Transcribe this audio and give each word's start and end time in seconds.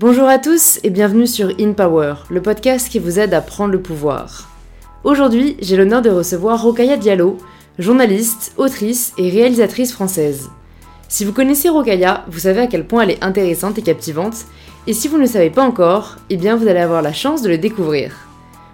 Bonjour 0.00 0.28
à 0.28 0.38
tous 0.38 0.80
et 0.82 0.88
bienvenue 0.88 1.26
sur 1.26 1.50
In 1.60 1.74
Power, 1.74 2.14
le 2.30 2.40
podcast 2.40 2.88
qui 2.88 2.98
vous 2.98 3.18
aide 3.18 3.34
à 3.34 3.42
prendre 3.42 3.72
le 3.72 3.82
pouvoir. 3.82 4.48
Aujourd'hui, 5.04 5.58
j'ai 5.60 5.76
l'honneur 5.76 6.00
de 6.00 6.08
recevoir 6.08 6.62
Rokaya 6.62 6.96
Diallo, 6.96 7.36
journaliste, 7.78 8.54
autrice 8.56 9.12
et 9.18 9.28
réalisatrice 9.28 9.92
française. 9.92 10.48
Si 11.08 11.26
vous 11.26 11.34
connaissez 11.34 11.68
Rokaya, 11.68 12.24
vous 12.28 12.38
savez 12.38 12.62
à 12.62 12.66
quel 12.66 12.86
point 12.86 13.02
elle 13.02 13.10
est 13.10 13.22
intéressante 13.22 13.76
et 13.76 13.82
captivante, 13.82 14.46
et 14.86 14.94
si 14.94 15.06
vous 15.06 15.16
ne 15.18 15.24
le 15.24 15.28
savez 15.28 15.50
pas 15.50 15.64
encore, 15.64 16.16
eh 16.30 16.38
bien 16.38 16.56
vous 16.56 16.66
allez 16.66 16.80
avoir 16.80 17.02
la 17.02 17.12
chance 17.12 17.42
de 17.42 17.50
le 17.50 17.58
découvrir. 17.58 18.14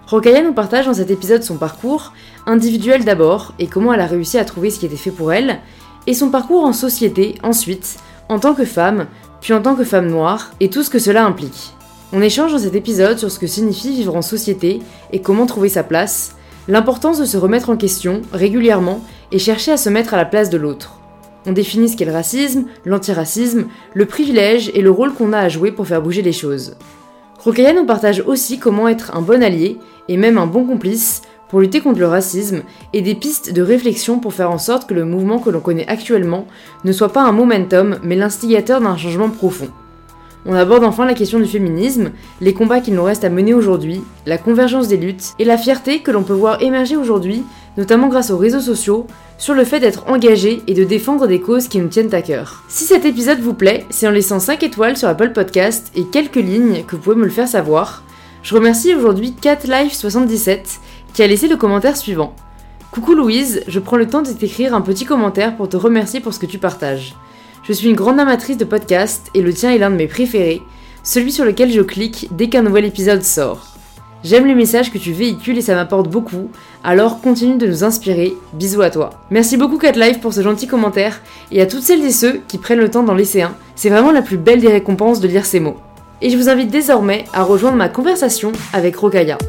Rokaya 0.05 0.41
nous 0.41 0.53
partage 0.53 0.85
dans 0.85 0.93
cet 0.93 1.11
épisode 1.11 1.43
son 1.43 1.57
parcours, 1.57 2.13
individuel 2.45 3.03
d'abord, 3.03 3.53
et 3.59 3.67
comment 3.67 3.91
elle 3.91 3.99
a 3.99 4.05
réussi 4.05 4.37
à 4.37 4.45
trouver 4.45 4.69
ce 4.69 4.79
qui 4.79 4.85
était 4.85 4.95
fait 4.95 5.11
pour 5.11 5.33
elle, 5.33 5.59
et 6.07 6.13
son 6.13 6.29
parcours 6.29 6.63
en 6.63 6.71
société 6.71 7.35
ensuite, 7.43 7.97
en 8.29 8.39
tant 8.39 8.53
que 8.53 8.63
femme, 8.63 9.07
puis 9.41 9.53
en 9.53 9.61
tant 9.61 9.75
que 9.75 9.83
femme 9.83 10.07
noire, 10.07 10.51
et 10.59 10.69
tout 10.69 10.83
ce 10.83 10.89
que 10.89 10.99
cela 10.99 11.25
implique. 11.25 11.73
On 12.13 12.21
échange 12.21 12.53
dans 12.53 12.59
cet 12.59 12.75
épisode 12.75 13.17
sur 13.17 13.29
ce 13.29 13.39
que 13.39 13.47
signifie 13.47 13.91
vivre 13.91 14.15
en 14.15 14.21
société 14.21 14.81
et 15.11 15.21
comment 15.21 15.45
trouver 15.45 15.69
sa 15.69 15.83
place, 15.83 16.35
l'importance 16.67 17.19
de 17.19 17.25
se 17.25 17.37
remettre 17.37 17.69
en 17.69 17.77
question 17.77 18.21
régulièrement 18.31 19.01
et 19.31 19.39
chercher 19.39 19.71
à 19.73 19.77
se 19.77 19.89
mettre 19.89 20.13
à 20.13 20.17
la 20.17 20.25
place 20.25 20.49
de 20.49 20.57
l'autre. 20.57 20.99
On 21.45 21.51
définit 21.51 21.89
ce 21.89 21.97
qu'est 21.97 22.05
le 22.05 22.13
racisme, 22.13 22.65
l'antiracisme, 22.85 23.67
le 23.93 24.05
privilège 24.05 24.71
et 24.73 24.81
le 24.81 24.91
rôle 24.91 25.13
qu'on 25.13 25.33
a 25.33 25.39
à 25.39 25.49
jouer 25.49 25.71
pour 25.71 25.87
faire 25.87 26.01
bouger 26.01 26.21
les 26.21 26.33
choses. 26.33 26.75
Rokaya 27.39 27.73
nous 27.73 27.85
partage 27.85 28.23
aussi 28.25 28.59
comment 28.59 28.87
être 28.87 29.15
un 29.15 29.21
bon 29.21 29.43
allié 29.43 29.77
et 30.09 30.17
même 30.17 30.37
un 30.37 30.47
bon 30.47 30.65
complice 30.65 31.21
pour 31.49 31.59
lutter 31.59 31.81
contre 31.81 31.99
le 31.99 32.07
racisme 32.07 32.61
et 32.93 33.01
des 33.01 33.15
pistes 33.15 33.53
de 33.53 33.61
réflexion 33.61 34.19
pour 34.19 34.33
faire 34.33 34.51
en 34.51 34.57
sorte 34.57 34.87
que 34.87 34.93
le 34.93 35.05
mouvement 35.05 35.39
que 35.39 35.49
l'on 35.49 35.59
connaît 35.59 35.87
actuellement 35.87 36.47
ne 36.83 36.91
soit 36.91 37.13
pas 37.13 37.23
un 37.23 37.31
momentum 37.31 37.99
mais 38.03 38.15
l'instigateur 38.15 38.81
d'un 38.81 38.97
changement 38.97 39.29
profond. 39.29 39.69
On 40.45 40.53
aborde 40.53 40.85
enfin 40.85 41.05
la 41.05 41.13
question 41.13 41.39
du 41.39 41.45
féminisme, 41.45 42.11
les 42.39 42.53
combats 42.53 42.79
qu'il 42.79 42.93
nous 42.93 43.03
reste 43.03 43.25
à 43.25 43.29
mener 43.29 43.53
aujourd'hui, 43.53 44.01
la 44.25 44.37
convergence 44.37 44.87
des 44.87 44.95
luttes 44.95 45.33
et 45.39 45.45
la 45.45 45.57
fierté 45.57 45.99
que 45.99 46.11
l'on 46.11 46.23
peut 46.23 46.33
voir 46.33 46.61
émerger 46.61 46.95
aujourd'hui, 46.95 47.43
notamment 47.75 48.07
grâce 48.07 48.31
aux 48.31 48.37
réseaux 48.37 48.61
sociaux, 48.61 49.07
sur 49.37 49.53
le 49.53 49.65
fait 49.65 49.81
d'être 49.81 50.07
engagé 50.07 50.61
et 50.67 50.73
de 50.73 50.85
défendre 50.85 51.27
des 51.27 51.41
causes 51.41 51.67
qui 51.67 51.79
nous 51.79 51.89
tiennent 51.89 52.13
à 52.13 52.21
cœur. 52.21 52.63
Si 52.69 52.85
cet 52.85 53.03
épisode 53.03 53.39
vous 53.39 53.53
plaît, 53.53 53.85
c'est 53.89 54.07
en 54.07 54.11
laissant 54.11 54.39
5 54.39 54.63
étoiles 54.63 54.95
sur 54.95 55.09
Apple 55.09 55.33
Podcast 55.33 55.91
et 55.95 56.05
quelques 56.05 56.35
lignes 56.35 56.83
que 56.87 56.95
vous 56.95 57.01
pouvez 57.01 57.17
me 57.17 57.25
le 57.25 57.29
faire 57.29 57.47
savoir. 57.47 58.03
Je 58.41 58.55
remercie 58.55 58.95
aujourd'hui 58.95 59.35
CatLife77 59.41 60.79
qui 61.17 61.23
a 61.23 61.27
laissé 61.27 61.47
le 61.47 61.57
commentaire 61.57 61.97
suivant. 61.97 62.35
Coucou 62.91 63.15
Louise, 63.15 63.63
je 63.67 63.79
prends 63.79 63.97
le 63.97 64.05
temps 64.05 64.21
de 64.21 64.29
t'écrire 64.29 64.75
un 64.75 64.81
petit 64.81 65.03
commentaire 65.03 65.57
pour 65.57 65.67
te 65.67 65.75
remercier 65.75 66.19
pour 66.19 66.31
ce 66.31 66.37
que 66.37 66.45
tu 66.45 66.59
partages. 66.59 67.15
Je 67.63 67.73
suis 67.73 67.89
une 67.89 67.95
grande 67.95 68.19
amatrice 68.19 68.57
de 68.57 68.65
podcasts 68.65 69.31
et 69.33 69.41
le 69.41 69.51
tien 69.51 69.71
est 69.71 69.79
l'un 69.79 69.89
de 69.89 69.95
mes 69.95 70.05
préférés, 70.05 70.61
celui 71.01 71.31
sur 71.31 71.43
lequel 71.43 71.71
je 71.71 71.81
clique 71.81 72.29
dès 72.33 72.49
qu'un 72.49 72.61
nouvel 72.61 72.85
épisode 72.85 73.23
sort. 73.23 73.65
J'aime 74.23 74.45
les 74.45 74.53
messages 74.53 74.93
que 74.93 74.99
tu 74.99 75.11
véhicules 75.11 75.57
et 75.57 75.61
ça 75.61 75.73
m'apporte 75.73 76.07
beaucoup, 76.07 76.51
alors 76.83 77.19
continue 77.19 77.57
de 77.57 77.65
nous 77.65 77.83
inspirer, 77.83 78.35
bisous 78.53 78.83
à 78.83 78.91
toi. 78.91 79.09
Merci 79.31 79.57
beaucoup 79.57 79.79
CatLife 79.79 80.19
pour 80.19 80.35
ce 80.35 80.43
gentil 80.43 80.67
commentaire 80.67 81.19
et 81.51 81.63
à 81.63 81.65
toutes 81.65 81.81
celles 81.81 82.05
et 82.05 82.11
ceux 82.11 82.41
qui 82.47 82.59
prennent 82.59 82.77
le 82.77 82.91
temps 82.91 83.01
d'en 83.01 83.15
laisser 83.15 83.41
un, 83.41 83.55
c'est 83.75 83.89
vraiment 83.89 84.11
la 84.11 84.21
plus 84.21 84.37
belle 84.37 84.61
des 84.61 84.71
récompenses 84.71 85.19
de 85.19 85.27
lire 85.27 85.47
ces 85.47 85.61
mots. 85.61 85.77
Et 86.21 86.29
je 86.29 86.37
vous 86.37 86.49
invite 86.49 86.69
désormais 86.69 87.25
à 87.33 87.41
rejoindre 87.41 87.77
ma 87.77 87.89
conversation 87.89 88.51
avec 88.71 88.95
Rokaya. 88.97 89.39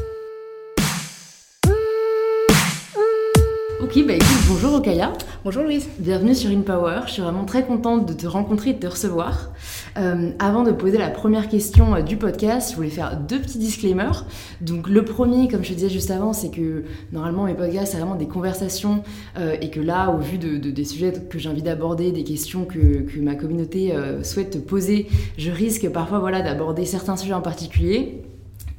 Ok, 3.89 4.05
bah 4.05 4.13
écoute, 4.13 4.27
bonjour 4.47 4.75
Okaya. 4.75 5.13
Bonjour 5.43 5.63
Louise. 5.63 5.89
Bienvenue 5.97 6.35
sur 6.35 6.51
InPower. 6.51 6.99
Je 7.07 7.13
suis 7.13 7.21
vraiment 7.23 7.45
très 7.45 7.65
contente 7.65 8.05
de 8.07 8.13
te 8.13 8.27
rencontrer 8.27 8.69
et 8.69 8.73
de 8.73 8.79
te 8.79 8.85
recevoir. 8.85 9.49
Euh, 9.97 10.29
avant 10.37 10.61
de 10.61 10.71
poser 10.71 10.99
la 10.99 11.09
première 11.09 11.49
question 11.49 11.95
euh, 11.95 12.01
du 12.01 12.15
podcast, 12.15 12.69
je 12.69 12.75
voulais 12.75 12.91
faire 12.91 13.17
deux 13.17 13.39
petits 13.39 13.57
disclaimers. 13.57 14.27
Donc 14.61 14.89
le 14.89 15.03
premier, 15.03 15.47
comme 15.47 15.63
je 15.63 15.69
te 15.69 15.73
disais 15.73 15.89
juste 15.89 16.11
avant, 16.11 16.33
c'est 16.33 16.51
que 16.51 16.83
normalement 17.11 17.45
mes 17.45 17.55
podcasts, 17.55 17.93
c'est 17.93 17.97
vraiment 17.97 18.13
des 18.13 18.27
conversations 18.27 19.01
euh, 19.39 19.55
et 19.59 19.71
que 19.71 19.79
là, 19.79 20.11
au 20.11 20.19
vu 20.19 20.37
de, 20.37 20.57
des 20.57 20.85
sujets 20.85 21.11
que 21.27 21.39
j'ai 21.39 21.49
envie 21.49 21.63
d'aborder, 21.63 22.11
des 22.11 22.23
questions 22.23 22.65
que, 22.65 23.01
que 23.01 23.19
ma 23.19 23.33
communauté 23.33 23.95
souhaite 24.21 24.51
te 24.51 24.59
poser, 24.59 25.07
je 25.39 25.49
risque 25.49 25.89
parfois 25.89 26.19
voilà, 26.19 26.43
d'aborder 26.43 26.85
certains 26.85 27.17
sujets 27.17 27.33
en 27.33 27.41
particulier. 27.41 28.21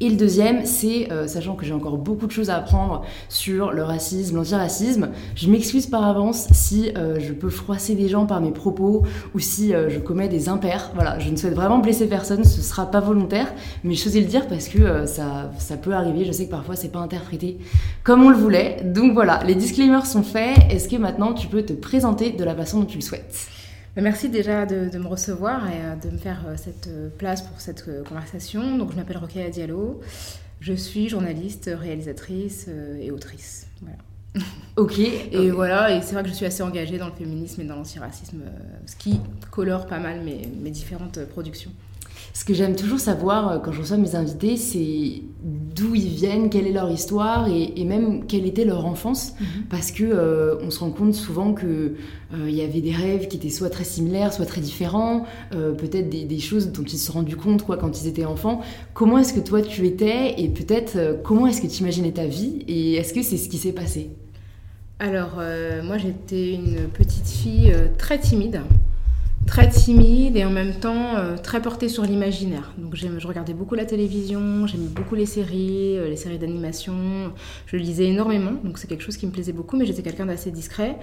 Et 0.03 0.09
le 0.09 0.17
deuxième, 0.17 0.65
c'est, 0.65 1.13
euh, 1.13 1.27
sachant 1.27 1.55
que 1.55 1.67
j'ai 1.67 1.75
encore 1.75 1.99
beaucoup 1.99 2.27
de 2.27 2.33
choses 2.33 2.49
à 2.49 2.57
apprendre 2.57 3.03
sur 3.29 3.71
le 3.71 3.83
racisme, 3.83 4.37
l'antiracisme, 4.37 5.11
je 5.35 5.51
m'excuse 5.51 5.87
par 5.87 6.05
avance 6.05 6.47
si 6.53 6.91
euh, 6.97 7.19
je 7.21 7.35
peux 7.35 7.51
froisser 7.51 7.95
des 7.95 8.09
gens 8.09 8.25
par 8.25 8.41
mes 8.41 8.51
propos 8.51 9.03
ou 9.35 9.39
si 9.39 9.75
euh, 9.75 9.91
je 9.91 9.99
commets 9.99 10.29
des 10.29 10.49
impairs. 10.49 10.91
Voilà, 10.95 11.19
je 11.19 11.29
ne 11.29 11.37
souhaite 11.37 11.53
vraiment 11.53 11.81
blesser 11.81 12.07
personne, 12.07 12.45
ce 12.45 12.63
sera 12.63 12.91
pas 12.91 13.01
volontaire, 13.01 13.53
mais 13.85 13.93
je 13.93 14.09
le 14.19 14.25
dire 14.25 14.49
parce 14.49 14.69
que 14.69 15.05
ça, 15.05 15.51
ça 15.59 15.77
peut 15.77 15.93
arriver. 15.93 16.25
Je 16.25 16.33
sais 16.33 16.47
que 16.47 16.51
parfois 16.51 16.77
c'est 16.77 16.89
pas 16.89 17.01
interprété 17.01 17.59
comme 18.03 18.23
on 18.23 18.31
le 18.31 18.37
voulait. 18.37 18.83
Donc 18.83 19.13
voilà, 19.13 19.43
les 19.47 19.55
disclaimers 19.55 20.07
sont 20.07 20.23
faits. 20.23 20.57
Est-ce 20.71 20.89
que 20.89 20.97
maintenant 20.97 21.35
tu 21.35 21.47
peux 21.47 21.63
te 21.63 21.75
présenter 21.75 22.31
de 22.31 22.43
la 22.43 22.55
façon 22.55 22.81
dont 22.81 22.87
tu 22.87 22.97
le 22.97 23.03
souhaites? 23.03 23.51
Merci 23.97 24.29
déjà 24.29 24.67
de, 24.67 24.97
me 24.99 25.07
recevoir 25.07 25.67
et 25.69 25.83
euh, 25.83 25.97
de 25.97 26.11
me 26.11 26.19
faire 26.19 26.45
euh, 26.47 26.55
cette 26.57 26.87
euh, 26.87 27.09
place 27.19 27.43
pour 27.43 27.61
cette 27.61 27.85
conversation. 28.05 28.77
Donc, 28.79 28.93
je 28.93 28.97
m'appelle 28.97 29.19
Rokhaya 29.19 29.51
Diallo. 29.51 30.01
Je 30.61 30.75
suis 30.75 31.09
journaliste, 31.09 31.71
réalisatrice 31.73 32.69
et 33.01 33.11
autrice. 33.11 33.67
Voilà. 33.83 33.99
Ok. 34.77 34.99
Et 34.99 35.51
voilà, 35.51 35.95
et 35.95 36.01
c'est 36.01 36.15
vrai 36.15 36.23
que 36.23 36.29
je 36.29 36.35
suis 36.35 36.47
assez 36.47 36.63
engagée 36.63 36.97
dans 36.97 37.09
le 37.09 37.13
féminisme 37.13 37.61
et 37.61 37.65
dans 37.65 37.75
l'antiracisme, 37.75 38.41
ce 38.87 38.97
qui 38.97 39.21
colore 39.51 39.87
pas 39.87 39.99
mal 39.99 40.21
mes, 40.23 40.49
mes 40.63 40.71
différentes 40.71 41.23
productions. 41.27 41.73
Ce 42.33 42.45
que 42.45 42.55
j'aime 42.55 42.77
toujours 42.77 43.01
savoir 43.01 43.49
euh, 43.49 43.59
quand 43.59 43.73
je 43.73 43.81
reçois 43.81 43.97
mes 43.97 44.15
invités, 44.15 44.57
c'est 44.57 45.23
d'où 45.43 45.95
ils 45.95 46.09
viennent, 46.09 46.49
quelle 46.49 46.67
est 46.67 46.73
leur 46.73 46.91
histoire 46.91 47.49
et, 47.49 47.85
même 47.85 48.27
quelle 48.27 48.47
était 48.47 48.65
leur 48.65 48.87
enfance. 48.87 49.35
Mhm. 49.41 49.47
Parce 49.69 49.91
que 49.91 50.05
euh, 50.05 50.57
on 50.63 50.71
se 50.71 50.79
rend 50.81 50.91
compte 50.91 51.15
souvent 51.15 51.55
que 51.55 51.67
euh, 51.67 52.49
il 52.49 52.55
y 52.55 52.63
avait 52.63 52.81
des 52.81 52.93
rêves 52.93 53.27
qui 53.27 53.37
étaient 53.37 53.51
soit 53.51 53.71
très 53.71 53.85
similaires, 53.85 54.33
soit 54.33 54.47
très 54.47 54.61
différents, 54.61 55.25
peut-être 55.51 56.09
des, 56.09 56.39
choses 56.39 56.71
dont 56.71 56.85
ils 56.85 56.99
se 56.99 57.07
sont 57.07 57.15
rendus 57.15 57.37
compte 57.37 57.65
quoi, 57.65 57.77
quand 57.77 58.01
ils 58.01 58.07
étaient 58.07 58.25
enfants. 58.25 58.61
Comment 58.95 59.19
est-ce 59.19 59.33
que 59.33 59.41
toi 59.41 59.63
tu 59.63 59.87
étais 59.87 60.41
et 60.41 60.49
peut-être 60.49 61.21
comment 61.25 61.47
est-ce 61.47 61.61
que 61.61 61.67
tu 61.67 61.81
imaginais 61.83 62.13
ta 62.13 62.27
vie 62.27 62.65
et 62.69 62.95
est-ce 62.95 63.13
que 63.13 63.23
c'est 63.23 63.37
ce 63.37 63.49
qui 63.49 63.59
s'est 63.59 63.73
passé? 63.73 64.11
Alors, 64.99 65.41
moi 65.85 65.99
j'étais 65.99 66.55
une 66.55 66.89
petite 66.89 67.29
fille 67.29 67.73
très 67.99 68.19
timide 68.19 68.63
très 69.47 69.69
timide 69.69 70.37
et 70.37 70.45
en 70.45 70.51
même 70.51 70.75
temps 70.75 71.17
euh, 71.17 71.37
très 71.37 71.61
portée 71.61 71.89
sur 71.89 72.05
l'imaginaire. 72.05 72.73
Donc 72.79 72.95
je 72.95 73.27
regardais 73.27 73.55
beaucoup 73.55 73.75
la 73.75 73.85
télévision, 73.85 74.67
j'aimais 74.67 74.89
beaucoup 74.89 75.15
les 75.15 75.27
séries, 75.27 75.99
euh, 75.99 76.09
les 76.09 76.17
séries 76.17 76.39
d'animation, 76.39 77.33
je 77.67 77.77
lisais 77.77 78.07
énormément, 78.07 78.53
donc 78.63 78.79
c'est 78.79 78.87
quelque 78.87 79.03
chose 79.03 79.17
qui 79.17 79.27
me 79.27 79.33
plaisait 79.33 79.53
beaucoup, 79.53 79.77
mais 79.77 79.87
j'étais 79.87 80.03
quelqu'un 80.03 80.27
d'assez 80.27 80.51
discret, 80.51 80.97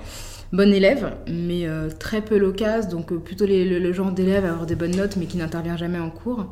bon 0.54 0.74
élève, 0.74 1.14
mais 1.28 1.68
euh, 1.68 1.90
très 1.90 2.22
peu 2.22 2.38
loquace, 2.38 2.88
donc 2.88 3.14
plutôt 3.14 3.46
le, 3.48 3.92
genre 3.92 4.12
d'élève 4.12 4.46
à 4.46 4.50
avoir 4.50 4.66
des 4.66 4.76
bonnes 4.76 4.96
notes 4.96 5.18
mais 5.18 5.26
qui 5.26 5.38
n'intervient 5.38 5.78
jamais 5.78 6.00
en 6.00 6.10
cours. 6.10 6.46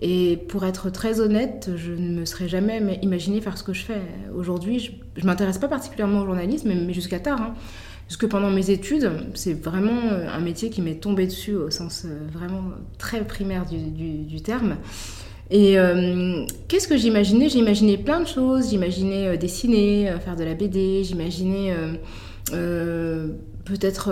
Et 0.00 0.38
pour 0.48 0.66
être 0.66 0.90
très 0.90 1.20
honnête, 1.20 1.70
je 1.76 1.92
ne 1.92 2.20
me 2.20 2.24
serais 2.26 2.48
jamais 2.48 2.98
imaginé 3.00 3.40
faire 3.40 3.56
ce 3.56 3.62
que 3.62 3.72
je 3.72 3.84
fais. 3.84 4.02
Aujourd'hui, 4.36 4.78
je 5.16 5.22
ne 5.22 5.26
m'intéresse 5.26 5.56
pas 5.56 5.68
particulièrement 5.68 6.20
au 6.20 6.26
journalisme, 6.26 6.68
mais, 6.68 6.92
jusqu'à 6.92 7.20
tard. 7.20 7.40
Hein. 7.40 7.54
Parce 8.06 8.16
que 8.18 8.26
pendant 8.26 8.50
mes 8.50 8.70
études, 8.70 9.10
c'est 9.34 9.54
vraiment 9.54 10.12
euh, 10.12 10.28
un 10.28 10.40
métier 10.40 10.70
qui 10.70 10.82
m'est 10.82 11.00
tombé 11.00 11.26
dessus 11.26 11.54
au 11.54 11.70
sens 11.70 12.04
euh, 12.04 12.18
vraiment 12.32 12.64
très 12.98 13.24
primaire 13.24 13.64
du, 13.66 14.40
terme. 14.42 14.76
Et 15.50 15.78
euh, 15.78 16.44
qu'est-ce 16.68 16.86
que 16.86 16.96
j'imaginais? 16.96 17.48
J'imaginais 17.48 17.96
plein 17.96 18.20
de 18.20 18.26
choses. 18.26 18.70
J'imaginais 18.70 19.38
dessiner, 19.38 20.12
faire 20.22 20.36
de 20.36 20.44
la 20.44 20.54
BD, 20.54 21.02
j'imaginais 21.04 21.74
peut-être. 23.64 24.10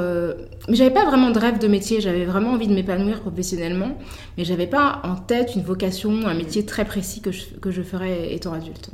Mais 0.69 0.75
j'avais 0.75 0.93
pas 0.93 1.05
vraiment 1.05 1.31
de 1.31 1.39
rêve 1.39 1.59
de 1.59 1.69
métier. 1.69 2.01
J'avais 2.01 2.25
vraiment 2.25 2.51
envie 2.51 2.69
de 2.69 2.75
m'épanouir 2.75 3.21
professionnellement, 3.21 3.99
mais 4.37 4.45
j'avais 4.45 4.67
pas 4.67 5.01
en 5.05 5.17
tête 5.17 5.55
une 5.55 5.63
vocation, 5.63 6.27
un 6.27 6.35
métier 6.35 6.65
très 6.65 6.85
précis 6.85 7.21
que 7.21 7.31
que 7.61 7.71
je 7.71 7.83
ferais 7.83 8.35
étant 8.35 8.53
adulte. 8.53 8.91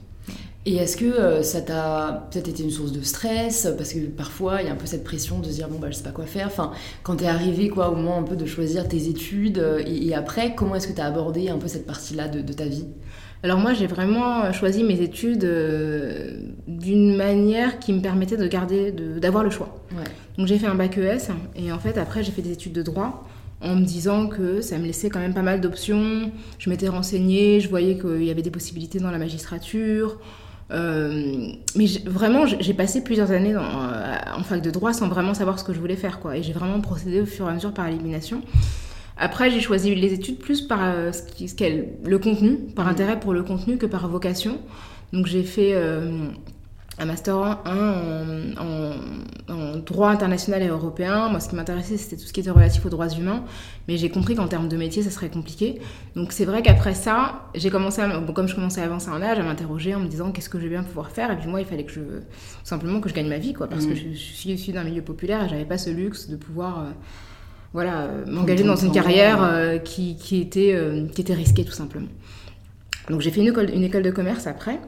Et 0.69 0.77
est-ce 0.77 0.99
que 0.99 1.07
euh, 1.07 1.43
ça 1.43 1.63
t'a 1.63 2.29
peut-être 2.31 2.47
été 2.47 2.63
une 2.63 2.71
source 2.71 2.93
de 2.93 3.01
stress? 3.01 3.73
Parce 3.79 3.95
que 3.95 4.01
parfois, 4.01 4.61
il 4.61 4.67
y 4.67 4.71
a 4.71 4.73
un 4.75 4.77
peu 4.77 4.85
cette 4.85 5.03
pression 5.03 5.39
de 5.39 5.47
se 5.47 5.53
dire, 5.53 5.67
bon, 5.67 5.79
bah, 5.79 5.87
je 5.91 5.97
sais 5.97 6.03
pas 6.03 6.11
quoi 6.11 6.27
faire. 6.27 6.47
Enfin, 6.47 6.73
quand 7.03 7.17
t'es 7.17 7.27
arrivé, 7.27 7.71
quoi, 7.71 7.91
au 7.91 7.95
moment 7.95 8.19
un 8.19 8.23
peu 8.23 8.37
de 8.37 8.45
choisir 8.45 8.87
tes 8.87 9.09
études, 9.09 9.61
euh, 9.61 9.83
et, 9.87 10.15
après, 10.15 10.55
comment 10.55 10.75
est-ce 10.75 10.87
que 10.87 10.93
t'as 10.93 11.07
abordé 11.07 11.49
un 11.49 11.57
peu 11.57 11.69
cette 11.69 11.87
partie-là 11.87 12.29
de, 12.29 12.53
ta 12.53 12.67
vie? 12.67 12.85
Alors 13.43 13.59
moi, 13.61 13.73
j'ai 13.73 13.87
vraiment 13.87 14.53
choisi 14.53 14.85
mes 14.85 15.01
études 15.01 15.45
euh, 15.45 16.39
d'une 16.67 17.17
manière 17.17 17.79
qui 17.79 17.95
me 17.95 18.03
permettait 18.03 18.37
de 18.37 18.47
garder, 18.47 18.93
d'avoir 18.93 19.45
le 19.45 19.51
choix. 19.51 19.75
Donc 20.37 20.49
j'ai 20.49 20.59
fait 20.59 20.67
un 20.67 20.75
bac 20.75 20.99
ES, 20.99 21.31
et 21.57 21.73
en 21.73 21.79
fait, 21.79 21.97
après, 21.97 22.23
j'ai 22.23 22.33
fait 22.33 22.43
des 22.43 22.53
études 22.53 22.75
de 22.75 22.83
droit 22.83 23.27
en 23.63 23.75
me 23.75 23.87
disant 23.87 24.27
que 24.27 24.61
ça 24.61 24.77
me 24.77 24.85
laissait 24.85 25.09
quand 25.09 25.21
même 25.21 25.35
pas 25.35 25.43
mal 25.43 25.63
d'options. 25.63 26.31
Je 26.59 26.69
m'étais 26.69 26.89
renseignée, 26.89 27.61
je 27.61 27.71
voyais 27.71 27.97
qu'il 27.97 28.25
y 28.25 28.31
avait 28.31 28.43
des 28.43 28.51
possibilités 28.51 28.99
dans 28.99 29.11
la 29.11 29.19
magistrature. 29.19 30.19
Euh, 30.71 31.49
mais 31.77 31.87
vraiment, 32.05 32.45
j'ai 32.47 32.75
passé 32.75 33.03
plusieurs 33.03 33.31
années 33.31 33.55
dans, 33.55 33.63
euh, 33.63 34.17
en 34.37 34.43
fac 34.43 34.61
de 34.61 34.71
droit 34.71 34.93
sans 34.93 35.09
vraiment 35.09 35.35
savoir 35.35 35.59
ce 35.59 35.65
que 35.65 35.73
je 35.73 35.81
voulais 35.81 35.97
faire. 35.97 36.21
Quoi. 36.21 36.37
Et 36.37 36.43
j'ai 36.43 36.53
vraiment 36.53 36.81
procédé 36.81 37.21
au 37.21 37.27
fur 37.27 37.47
et 37.47 37.51
à 37.51 37.55
mesure 37.55 37.73
par 37.73 37.87
élimination. 37.89 38.43
Après, 39.17 39.51
j'ai 39.51 39.61
choisi 39.61 39.95
les 39.95 40.13
études 40.13 40.39
plus 40.39 40.61
par 40.63 40.81
euh, 40.83 41.13
ce 41.13 41.23
qui, 41.23 41.49
ce 41.49 41.55
le 42.05 42.19
contenu, 42.19 42.57
par 42.77 42.85
Mhm. 42.87 42.93
intérêt 42.93 43.21
pour 43.21 43.33
le 43.33 43.43
contenu 43.43 43.79
que 43.79 43.87
par 43.87 44.07
vocation. 44.09 44.59
Donc 45.13 45.27
j'ai 45.27 45.43
fait 45.43 45.73
un 46.99 47.05
master 47.07 47.37
1 47.37 47.57
en, 47.67 48.63
en- 48.65 49.53
en 49.55 49.77
droit 49.79 50.11
international 50.11 50.63
et 50.63 50.67
européen. 50.69 51.29
Moi, 51.29 51.41
ce 51.41 51.49
qui 51.49 51.55
m'intéressait, 51.57 51.97
c'était 51.97 52.17
tout 52.17 52.27
ce 52.27 52.33
qui 52.33 52.41
était 52.41 52.51
relatif 52.51 52.85
aux 52.85 52.91
droits 52.91 53.09
humains. 53.09 53.45
Mais 53.87 53.97
j'ai 53.97 54.11
compris 54.11 54.35
qu'en 54.35 54.49
termes 54.49 54.69
de 54.69 54.77
métier, 54.77 55.03
ça 55.03 55.11
serait 55.11 55.31
compliqué. 55.31 55.81
Donc 56.17 56.33
c'est 56.33 56.45
vrai 56.45 56.61
qu'après 56.63 56.95
ça, 56.95 57.45
j'ai 57.55 57.71
commencé, 57.71 58.01
à, 58.03 58.19
bon, 58.21 58.33
comme 58.33 58.49
je 58.49 58.55
commençais 58.55 58.81
à 58.81 58.85
avancer 58.85 59.09
en 59.11 59.23
âge, 59.23 59.39
à 59.39 59.43
m'interroger 59.43 59.95
en 59.95 60.01
me 60.01 60.09
disant 60.09 60.33
qu'est-ce 60.33 60.49
que 60.51 60.59
je 60.59 60.65
vais 60.65 60.71
bien 60.71 60.83
pouvoir 60.83 61.11
faire? 61.11 61.31
Et 61.31 61.37
puis 61.37 61.49
moi, 61.49 61.61
il 61.61 61.67
fallait 61.67 61.85
que 61.85 61.93
je, 61.93 62.01
tout 62.01 62.25
simplement 62.65 63.01
que 63.01 63.09
je 63.09 63.15
gagne 63.15 63.29
ma 63.29 63.39
vie, 63.39 63.53
quoi, 63.55 63.69
parce 63.69 63.87
que 63.87 63.95
je, 63.95 64.11
je 64.13 64.17
suis 64.19 64.51
issue 64.51 64.73
d'un 64.73 64.85
milieu 64.85 65.03
populaire 65.03 65.45
et 65.45 65.49
j'avais 65.49 65.65
pas 65.65 65.79
ce 65.79 65.91
luxe 65.91 66.29
de 66.29 66.37
pouvoir, 66.37 66.81
euh, 66.81 66.91
voilà, 67.73 68.03
euh, 68.03 68.25
m'engager 68.27 68.65
dans 68.65 68.77
une 68.77 68.93
carrière 68.93 69.43
euh, 69.43 69.79
qui, 69.79 70.17
qui 70.17 70.41
était, 70.41 70.77
qui 71.15 71.21
était 71.21 71.35
risquée, 71.35 71.65
tout 71.65 71.73
simplement. 71.73 72.09
Donc 73.09 73.21
j'ai 73.23 73.31
fait 73.31 73.41
une 73.41 73.47
école, 73.49 73.71
une 73.71 73.85
école 73.85 74.03
de 74.03 74.11
commerce 74.11 74.47
après 74.47 74.79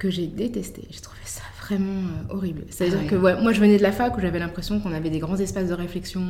que 0.00 0.10
j'ai 0.10 0.26
détesté. 0.26 0.82
J'ai 0.90 1.00
trouvé 1.00 1.20
ça 1.24 1.42
vraiment 1.64 2.00
euh, 2.30 2.34
horrible. 2.34 2.62
C'est-à-dire 2.70 2.98
Ah 3.00 3.02
ouais. 3.04 3.08
que 3.10 3.16
ouais, 3.16 3.40
moi 3.40 3.52
je 3.52 3.60
venais 3.60 3.76
de 3.76 3.82
la 3.82 3.92
fac 3.92 4.16
où 4.16 4.20
j'avais 4.20 4.38
l'impression 4.40 4.80
qu'on 4.80 4.92
avait 4.92 5.10
des 5.10 5.20
grands 5.20 5.36
espaces 5.36 5.68
de 5.68 5.74
réflexion, 5.74 6.22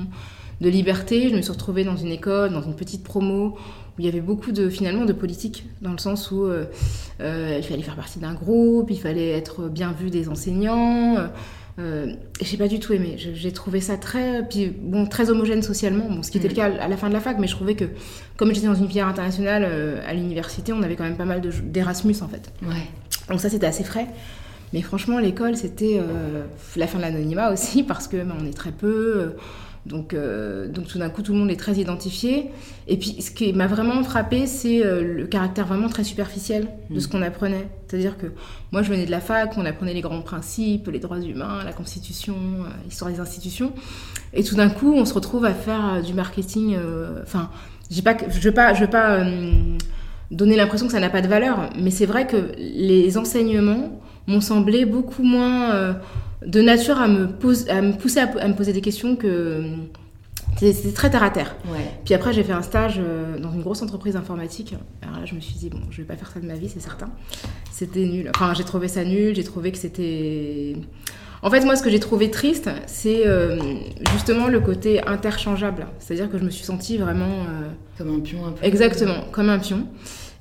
de 0.61 0.69
liberté. 0.69 1.29
Je 1.31 1.37
me 1.37 1.41
suis 1.41 1.53
retrouvée 1.53 1.85
dans 1.85 1.97
une 1.97 2.11
école, 2.13 2.51
dans 2.53 2.63
une 2.63 2.75
petite 2.77 3.03
promo 3.05 3.57
où 3.57 4.01
il 4.01 4.05
y 4.05 4.09
avait 4.09 4.21
beaucoup 4.21 4.53
de 4.53 4.69
finalement 4.69 5.05
de 5.07 5.13
politique 5.15 5.65
dans 5.83 5.93
le 5.93 5.99
sens 5.99 6.31
où 6.31 6.45
euh, 6.45 6.67
euh, 7.21 7.57
il 7.59 7.65
fallait 7.65 7.83
faire 7.83 7.97
partie 7.97 8.19
d'un 8.19 8.35
groupe, 8.35 8.91
il 8.91 9.01
fallait 9.01 9.31
être 9.31 9.69
bien 9.69 9.93
vu 9.93 10.11
des 10.11 10.29
enseignants. 10.29 11.17
euh, 11.79 12.13
j'ai 12.43 12.59
pas 12.59 12.69
du 12.69 12.79
tout 12.79 12.93
aimé. 12.93 13.15
J'ai 13.17 13.53
trouvé 13.53 13.81
ça 13.81 13.97
très, 13.97 14.47
puis 14.47 14.67
bon, 14.67 15.07
très 15.07 15.31
homogène 15.31 15.63
socialement. 15.63 16.07
Bon, 16.11 16.23
ce 16.23 16.31
qui 16.31 16.37
était 16.39 16.49
Mm. 16.49 16.51
le 16.51 16.57
cas 16.57 16.83
à 16.85 16.89
la 16.89 16.97
fin 16.99 17.09
de 17.09 17.15
la 17.15 17.21
fac, 17.21 17.39
mais 17.39 17.47
je 17.47 17.55
trouvais 17.55 17.75
que 17.75 17.87
comme 18.37 18.53
j'étais 18.55 18.67
dans 18.67 18.75
une 18.75 18.89
filière 18.89 19.07
internationale 19.09 19.65
euh, 19.67 20.03
à 20.07 20.13
l'université, 20.13 20.73
on 20.75 20.83
avait 20.83 20.97
quand 20.97 21.05
même 21.05 21.17
pas 21.17 21.25
mal 21.25 21.41
de- 21.41 21.51
d'Erasmus 21.51 22.17
en 22.21 22.29
fait. 22.29 22.53
Ouais. 22.63 22.87
Donc 23.31 23.41
ça, 23.41 23.49
c'était 23.49 23.67
assez 23.67 23.85
frais. 23.85 24.07
Mais 24.73 24.83
franchement, 24.83 25.19
l'école, 25.19 25.57
c'était 25.57 25.99
euh, 26.01 26.45
la 26.77 26.87
fin 26.87 26.99
de 26.99 27.03
l'anonymat 27.03 27.53
aussi, 27.53 27.83
parce 27.91 28.07
que 28.09 28.17
ben, 28.19 28.35
on 28.41 28.47
est 28.47 28.57
très 28.57 28.73
peu. 28.73 29.15
euh, 29.17 29.29
donc, 29.87 30.13
euh, 30.13 30.69
donc 30.69 30.89
tout 30.89 30.99
d'un 30.99 31.09
coup, 31.09 31.23
tout 31.23 31.33
le 31.33 31.39
monde 31.39 31.51
est 31.51 31.57
très 31.59 31.73
identifié. 31.77 32.51
Et 32.87 32.99
puis, 32.99 33.17
ce 33.23 33.31
qui 33.31 33.53
m'a 33.55 33.67
vraiment 33.67 34.05
frappé, 34.05 34.47
c'est 34.47 34.85
euh, 34.85 35.03
le 35.03 35.27
caractère 35.27 35.67
vraiment 35.67 35.89
très 35.89 36.05
superficiel 36.05 36.69
de 36.91 36.97
Mm. 36.97 37.01
ce 37.01 37.09
qu'on 37.09 37.23
apprenait. 37.23 37.67
C'est-à-dire 37.89 38.19
que 38.19 38.27
moi, 38.73 38.83
je 38.83 38.91
venais 38.91 39.07
de 39.07 39.11
la 39.11 39.21
fac, 39.21 39.55
on 39.57 39.65
apprenait 39.65 39.95
les 39.95 40.03
grands 40.03 40.21
principes, 40.21 40.89
les 40.89 40.99
droits 40.99 41.19
humains, 41.21 41.65
la 41.65 41.73
constitution, 41.73 42.35
euh, 42.37 42.69
l'histoire 42.85 43.11
des 43.11 43.21
institutions. 43.21 43.73
Et 44.35 44.45
tout 44.45 44.55
d'un 44.55 44.69
coup, 44.69 44.93
on 44.95 45.05
se 45.07 45.15
retrouve 45.15 45.47
à 45.47 45.55
faire 45.55 45.95
euh, 45.95 46.01
du 46.03 46.13
marketing. 46.15 46.77
euh, 46.77 47.23
Enfin, 47.23 47.49
j'ai 47.91 48.03
pas, 48.03 48.17
je 48.29 48.39
veux 48.39 48.53
pas, 48.53 48.75
je 48.75 48.83
veux 48.83 48.91
pas 48.91 49.13
euh, 49.21 49.53
donner 50.31 50.57
l'impression 50.57 50.87
que 50.87 50.93
ça 50.93 51.01
n'a 51.01 51.11
pas 51.11 51.23
de 51.23 51.29
valeur, 51.29 51.71
mais 51.79 51.91
c'est 51.91 52.07
vrai 52.07 52.27
que 52.27 52.53
les 52.59 53.17
enseignements 53.19 54.01
m'ont 54.27 54.41
semblé 54.41 54.85
beaucoup 54.85 55.23
moins 55.23 55.71
euh, 55.73 55.93
de 56.47 56.61
nature 56.63 56.99
à 57.01 57.09
me, 57.09 57.27
pose- 57.27 57.69
à 57.69 57.81
me 57.83 57.93
pousser 57.93 58.21
à, 58.21 58.31
à 58.41 58.49
me 58.49 58.55
poser 58.55 58.73
des 58.73 58.81
questions 58.81 59.17
que 59.17 59.65
c'était 60.57 60.73
c'était 60.73 60.93
très 60.95 61.11
terre 61.11 61.23
à 61.23 61.31
terre. 61.31 61.57
Ouais. 61.71 61.79
Puis 62.05 62.13
après, 62.15 62.33
j'ai 62.33 62.43
fait 62.45 62.53
un 62.53 62.63
stage 62.63 62.97
euh, 62.99 63.39
dans 63.39 63.51
une 63.53 63.63
grosse 63.63 63.83
entreprise 63.83 64.15
informatique. 64.17 64.75
Alors 65.03 65.19
là, 65.21 65.25
je 65.25 65.35
me 65.35 65.41
suis 65.41 65.55
dit, 65.55 65.71
bon, 65.71 65.79
je 65.91 65.99
vais 65.99 66.05
pas 66.07 66.17
faire 66.17 66.31
ça 66.31 66.39
de 66.41 66.47
ma 66.47 66.55
vie, 66.55 66.69
c'est 66.69 66.81
certain. 66.81 67.09
C'était 67.73 68.05
nul. 68.05 68.31
Enfin, 68.35 68.53
j'ai 68.55 68.65
trouvé 68.65 68.87
ça 68.89 69.05
nul, 69.05 69.35
j'ai 69.35 69.45
trouvé 69.45 69.73
que 69.73 69.79
c'était. 69.79 70.77
En 71.43 71.49
fait, 71.51 71.65
moi, 71.65 71.75
ce 71.77 71.83
que 71.83 71.89
j'ai 71.89 72.01
trouvé 72.01 72.31
triste, 72.31 72.69
c'est 72.87 73.27
euh, 73.27 73.59
justement 74.13 74.49
le 74.49 74.61
côté 74.61 75.03
interchangeable. 75.07 75.87
C'est-à-dire 75.99 76.31
que 76.31 76.37
je 76.39 76.45
me 76.45 76.51
suis 76.51 76.65
sentie 76.65 76.99
vraiment. 76.99 77.25
euh, 77.49 77.69
Comme 77.97 78.15
un 78.15 78.21
pion 78.21 78.45
un 78.47 78.53
peu. 78.53 78.63
Exactement, 78.65 79.25
comme 79.33 79.49
un 79.49 79.59
pion. 79.59 79.87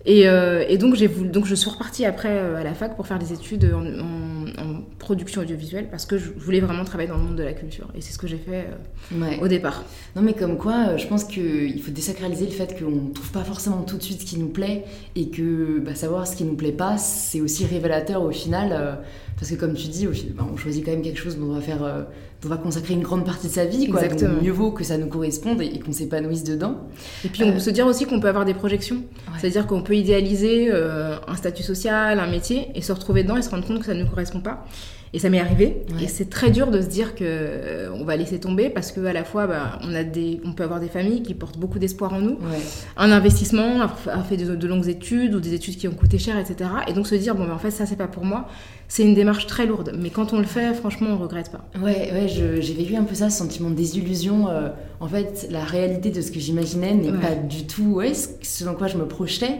Et, 0.10 0.28
euh, 0.28 0.66
et 0.68 0.78
donc, 0.80 0.96
voulu, 0.96 1.30
donc 1.30 1.46
je 1.46 1.54
suis 1.54 1.70
repartie 1.70 2.04
après 2.04 2.30
euh, 2.32 2.56
à 2.58 2.64
la 2.64 2.74
fac 2.74 2.96
pour 2.96 3.06
faire 3.06 3.20
des 3.20 3.32
études 3.32 3.66
en, 3.74 3.86
en- 3.86 4.40
en 4.58 4.82
production 4.98 5.42
audiovisuelle 5.42 5.88
parce 5.92 6.06
que 6.08 6.18
je 6.18 6.32
voulais 6.36 6.60
vraiment 6.62 6.84
travailler 6.84 7.08
dans 7.10 7.18
le 7.18 7.24
monde 7.24 7.36
de 7.36 7.44
la 7.44 7.54
culture. 7.54 7.88
Et 7.96 8.02
c'est 8.02 8.12
ce 8.14 8.18
que 8.18 8.26
j'ai 8.28 8.38
fait 8.38 8.66
euh, 9.14 9.22
Ouais. 9.22 9.38
au 9.42 9.48
départ. 9.48 9.84
Non 10.16 10.22
mais 10.24 10.34
comme 10.34 10.58
quoi, 10.58 10.98
je 10.98 11.06
pense 11.06 11.24
qu'il 11.26 11.80
faut 11.84 11.92
désacraliser 11.92 12.46
le 12.46 12.52
fait 12.52 12.78
qu'on 12.80 12.90
ne 13.10 13.14
trouve 13.14 13.32
pas 13.32 13.44
forcément 13.44 13.84
tout 13.84 13.98
de 13.98 14.04
suite 14.04 14.22
ce 14.22 14.26
qui 14.26 14.40
nous 14.40 14.50
plaît 14.50 14.84
et 15.16 15.30
que 15.30 15.80
bah, 15.80 15.94
savoir 15.96 16.26
ce 16.28 16.36
qui 16.36 16.44
nous 16.44 16.56
plaît 16.56 16.72
pas, 16.72 16.98
c'est 16.98 17.40
aussi 17.42 17.66
révélateur 17.68 18.24
au 18.24 18.32
final. 18.32 19.00
Parce 19.40 19.52
que 19.52 19.56
comme 19.56 19.74
tu 19.74 19.88
dis, 19.88 20.06
bah, 20.36 20.46
on 20.52 20.58
choisit 20.58 20.84
quand 20.84 20.92
même 20.92 21.02
quelque 21.02 21.20
chose 21.20 21.38
dont 21.38 21.46
on 21.46 21.54
va 21.54 21.62
faire, 21.62 21.82
euh, 21.84 22.02
dont 22.42 22.48
on 22.48 22.50
va 22.50 22.58
consacrer 22.58 22.94
une 22.94 23.02
grande 23.04 23.26
partie 23.26 23.48
de 23.48 23.54
sa 23.54 23.66
vie. 23.66 23.88
Quoi, 23.88 24.04
Exactement. 24.04 24.34
Donc 24.34 24.44
mieux 24.44 24.52
vaut 24.52 24.72
que 24.72 24.84
ça 24.84 24.98
nous 24.98 25.08
corresponde 25.08 25.62
et, 25.62 25.68
et 25.68 25.80
qu'on 25.80 25.94
s'épanouisse 25.94 26.44
dedans. 26.44 26.76
Et 27.24 27.30
puis, 27.30 27.44
on 27.46 27.48
Euh, 27.50 27.54
peut 27.54 27.60
se 27.60 27.70
dire 27.70 27.88
aussi 27.88 28.06
qu'on 28.06 28.20
peut 28.20 28.28
avoir 28.28 28.44
des 28.44 28.54
projections. 28.54 29.02
C'est-à-dire 29.40 29.66
qu'on 29.66 29.82
peut 29.82 29.96
idéaliser 29.96 30.70
euh, 30.72 31.16
un 31.28 31.36
statut 31.36 31.64
social, 31.64 32.20
un 32.20 32.28
métier, 32.30 32.68
et 32.76 32.82
se 32.82 32.92
retrouver 32.92 33.24
dedans 33.24 33.38
et 33.38 33.42
se 33.42 33.50
rendre 33.50 33.66
compte 33.66 33.80
que 33.80 33.86
ça 33.86 33.94
ne 33.94 34.04
nous 34.04 34.10
correspond 34.10 34.42
pas. 34.42 34.66
Et 35.14 35.20
ça 35.20 35.30
m'est 35.30 35.40
arrivé. 35.40 35.84
Ouais. 35.96 36.04
Et 36.04 36.08
c'est 36.08 36.30
très 36.30 36.52
dur 36.52 36.70
de 36.70 36.82
se 36.82 36.88
dire 36.88 37.16
que 37.16 37.24
euh, 37.26 37.90
on 37.94 38.04
va 38.06 38.16
laisser 38.16 38.40
tomber 38.40 38.70
parce 38.70 38.92
que 38.92 39.04
à 39.06 39.14
la 39.14 39.24
fois, 39.24 39.48
bah, 39.48 39.80
on 39.84 39.94
a 39.96 40.04
des, 40.04 40.40
on 40.46 40.54
peut 40.54 40.64
avoir 40.64 40.80
des 40.80 40.88
familles 40.88 41.24
qui 41.24 41.34
portent 41.34 41.58
beaucoup 41.58 41.80
d'espoir 41.80 42.14
en 42.14 42.20
nous. 42.22 42.34
Ouais. 42.34 42.60
un 42.96 43.12
investissement, 43.12 43.82
a 43.82 44.24
fait 44.24 44.38
de, 44.38 44.56
de 44.56 44.68
longues 44.68 44.88
études 44.88 45.34
ou 45.34 45.40
des 45.40 45.54
études 45.56 45.78
qui 45.78 45.88
ont 45.88 45.94
coûté 45.94 46.18
cher, 46.20 46.38
etc. 46.38 46.70
Et 46.88 46.94
donc 46.94 47.08
se 47.08 47.16
dire, 47.16 47.34
bon, 47.36 47.46
ben, 47.46 47.54
en 47.54 47.58
fait, 47.58 47.72
ça, 47.72 47.86
c'est 47.88 47.96
pas 47.96 48.08
pour 48.08 48.24
moi, 48.24 48.48
c'est 48.88 49.04
une 49.04 49.16
démarche 49.16 49.48
très 49.48 49.66
lourde. 49.66 49.94
Mais 49.98 50.10
quand 50.12 50.34
on 50.34 50.38
le 50.38 50.44
fait, 50.46 50.74
franchement, 50.76 51.10
on 51.12 51.18
regrette 51.18 51.52
pas. 51.52 51.66
Ouais, 51.82 52.12
ouais, 52.14 52.28
j'ai 52.28 52.74
vécu 52.74 52.96
un 52.96 53.04
peu 53.04 53.16
ça, 53.16 53.30
ce 53.32 53.38
sentiment 53.40 53.70
de 53.72 53.76
désillusion. 53.76 54.48
euh, 54.50 54.70
en 55.00 55.08
fait, 55.08 55.48
la 55.50 55.64
réalité 55.64 56.12
de 56.12 56.22
ce 56.22 56.32
que 56.32 56.40
j'imaginais 56.40 56.94
n'est 56.94 57.10
Ouais. 57.12 57.18
pas 57.20 57.34
du 57.36 57.66
tout 57.66 57.94
ouais, 57.96 58.14
ce, 58.14 58.28
ce 58.44 58.64
dans 58.64 58.76
quoi 58.76 58.88
je 58.88 58.98
me 58.98 59.08
projetais. 59.08 59.60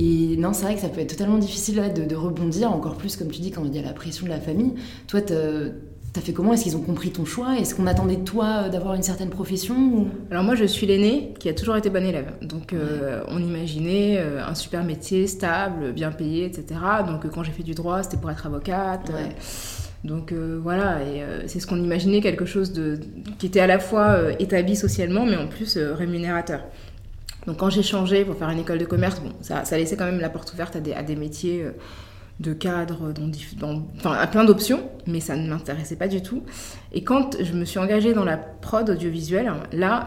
Et 0.00 0.36
non, 0.36 0.52
c'est 0.52 0.64
vrai 0.64 0.74
que 0.76 0.80
ça 0.80 0.88
peut 0.88 1.00
être 1.00 1.10
totalement 1.10 1.38
difficile 1.38 1.80
ouais, 1.80 1.90
de, 1.90 2.04
de 2.04 2.14
rebondir, 2.14 2.70
encore 2.70 2.96
plus, 2.96 3.16
comme 3.16 3.28
tu 3.28 3.40
dis, 3.40 3.50
quand 3.50 3.64
il 3.64 3.74
y 3.74 3.78
a 3.78 3.82
la 3.82 3.92
pression 3.92 4.26
de 4.26 4.30
la 4.30 4.38
famille. 4.38 4.74
Toi, 5.08 5.20
t'as 5.22 6.20
fait 6.20 6.32
comment? 6.32 6.52
Est-ce 6.52 6.62
qu'ils 6.64 6.76
ont 6.76 6.82
compris 6.82 7.10
ton 7.10 7.24
choix? 7.24 7.58
Est-ce 7.58 7.74
qu'on 7.74 7.86
attendait 7.86 8.16
de 8.16 8.24
toi 8.24 8.64
euh, 8.64 8.68
d'avoir 8.68 8.94
une 8.94 9.02
certaine 9.02 9.30
profession 9.30 9.74
ou- 9.76 10.08
Alors 10.30 10.44
moi, 10.44 10.54
je 10.54 10.64
suis 10.64 10.86
l'aînée 10.86 11.34
qui 11.40 11.48
a 11.48 11.52
toujours 11.52 11.76
été 11.76 11.90
bonne 11.90 12.04
élève. 12.06 12.32
Donc 12.42 12.72
euh, 12.74 13.22
on 13.28 13.38
imaginait 13.42 14.18
euh, 14.18 14.40
un 14.46 14.54
super 14.54 14.84
métier, 14.84 15.26
stable, 15.26 15.92
bien 15.92 16.12
payé, 16.12 16.44
etc. 16.44 16.64
Donc 17.06 17.24
euh, 17.24 17.28
quand 17.28 17.42
j'ai 17.42 17.52
fait 17.52 17.64
du 17.64 17.74
droit, 17.74 18.02
c'était 18.04 18.18
pour 18.18 18.30
être 18.30 18.46
avocate. 18.46 19.08
Ouais. 19.10 19.34
donc 20.04 20.32
voilà, 20.32 21.02
et 21.02 21.22
c'est 21.48 21.58
ce 21.58 21.66
qu'on 21.66 21.82
imaginait, 21.82 22.20
quelque 22.20 22.44
chose 22.46 22.72
de, 22.72 23.00
qui 23.38 23.46
était 23.46 23.60
à 23.60 23.66
la 23.66 23.80
fois 23.80 24.16
établi 24.38 24.76
socialement, 24.76 25.26
mais 25.26 25.36
en 25.36 25.48
plus 25.48 25.76
rémunérateur. 25.76 26.60
Donc 27.46 27.58
quand 27.58 27.70
j'ai 27.70 27.82
changé 27.82 28.24
pour 28.24 28.36
faire 28.36 28.50
une 28.50 28.58
école 28.58 28.78
de 28.78 28.84
commerce, 28.84 29.22
ça, 29.40 29.64
laissait 29.78 29.96
quand 29.96 30.04
même 30.04 30.20
la 30.20 30.28
porte 30.28 30.52
ouverte 30.52 30.76
à 30.76 30.80
des, 30.80 31.16
métiers 31.16 31.64
euh, 31.64 31.70
de 32.40 32.52
cadre, 32.52 33.12
dans, 33.58 33.82
enfin 33.96 34.12
à 34.12 34.26
plein 34.26 34.44
d'options, 34.44 34.88
mais 35.06 35.20
ça 35.20 35.36
ne 35.36 35.48
m'intéressait 35.48 35.96
pas 35.96 36.08
du 36.08 36.22
tout. 36.22 36.42
Et 36.92 37.02
quand 37.02 37.36
je 37.42 37.52
me 37.52 37.64
suis 37.64 37.78
engagée 37.78 38.12
dans 38.12 38.24
la 38.24 38.36
prod 38.36 38.88
audiovisuelle, 38.88 39.52
là, 39.72 40.06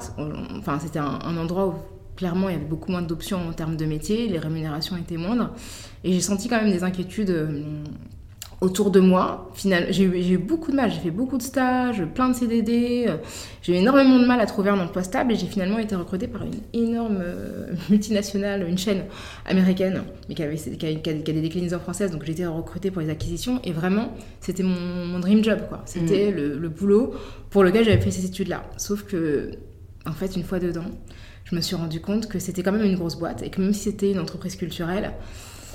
c'était 0.80 1.00
un, 1.00 1.20
un 1.24 1.38
endroit 1.38 1.68
où 1.68 1.74
clairement 2.16 2.50
il 2.50 2.54
y 2.54 2.56
avait 2.56 2.66
beaucoup 2.66 2.92
moins 2.92 3.02
d'options 3.02 3.40
en 3.50 3.52
termes 3.52 3.76
de 3.76 3.86
métier, 3.86 4.28
les 4.28 4.38
rémunérations 4.38 4.96
étaient 4.96 5.18
moindres, 5.18 5.52
et 6.04 6.14
j'ai 6.14 6.22
senti 6.22 6.48
quand 6.48 6.62
même 6.62 6.72
des 6.72 6.84
inquiétudes 6.84 7.32
euh, 7.32 7.64
autour 8.62 8.92
de 8.92 9.00
moi. 9.00 9.50
J'ai 9.90 10.04
eu, 10.04 10.38
beaucoup 10.38 10.70
de 10.72 10.76
mal, 10.76 10.92
j'ai 10.92 11.00
fait 11.00 11.10
beaucoup 11.12 11.38
de 11.38 11.42
stages, 11.44 12.04
plein 12.14 12.30
de 12.30 12.36
CDD, 12.36 13.06
euh, 13.10 13.18
j'ai 13.64 13.74
eu 13.74 13.76
énormément 13.78 14.20
de 14.20 14.26
mal 14.26 14.40
à 14.40 14.46
trouver 14.46 14.70
un 14.70 14.80
emploi 14.80 15.02
stable 15.04 15.32
et 15.34 15.36
j'ai 15.36 15.48
finalement 15.48 15.80
été 15.80 15.96
recrutée 15.96 16.28
par 16.28 16.44
une 16.44 16.54
énorme 16.74 17.18
euh, 17.20 17.74
multinationale, 17.90 18.68
une 18.70 18.78
chaîne 18.78 19.06
américaine, 19.48 20.04
mais 20.30 20.36
qui, 20.36 20.44
avait, 20.44 20.56
qui, 20.58 20.86
a, 20.86 20.94
qui 20.94 21.10
a- 21.10 21.14
des 21.14 21.42
déclinaisons 21.42 21.80
françaises, 21.80 22.12
donc 22.12 22.24
j'ai 22.24 22.34
été 22.34 22.46
recrutée 22.46 22.92
pour 22.92 23.02
les 23.02 23.10
acquisitions 23.10 23.60
et 23.64 23.72
vraiment 23.72 24.14
c'était 24.40 24.64
mon, 24.64 25.06
mon 25.08 25.20
dream 25.20 25.44
job, 25.44 25.62
quoi. 25.68 25.82
C'était 25.86 26.30
le, 26.32 26.60
le 26.60 26.70
boulot 26.70 27.16
pour 27.50 27.64
lequel 27.64 27.84
j'avais 27.84 28.00
fait 28.00 28.12
ces 28.12 28.26
études-là. 28.26 28.64
Sauf 28.78 29.04
que, 29.04 29.52
en 30.06 30.12
fait, 30.14 30.36
une 30.36 30.44
fois 30.44 30.60
dedans, 30.60 30.86
je 31.46 31.56
me 31.56 31.62
suis 31.62 31.76
rendu 31.76 32.00
compte 32.00 32.28
que 32.28 32.38
c'était 32.38 32.62
quand 32.62 32.72
même 32.72 32.86
une 32.86 32.96
grosse 32.96 33.16
boîte 33.18 33.42
et 33.42 33.50
que 33.50 33.60
même 33.60 33.74
si 33.74 33.86
c'était 33.86 34.12
une 34.12 34.20
entreprise 34.20 34.56
culturelle, 34.56 35.14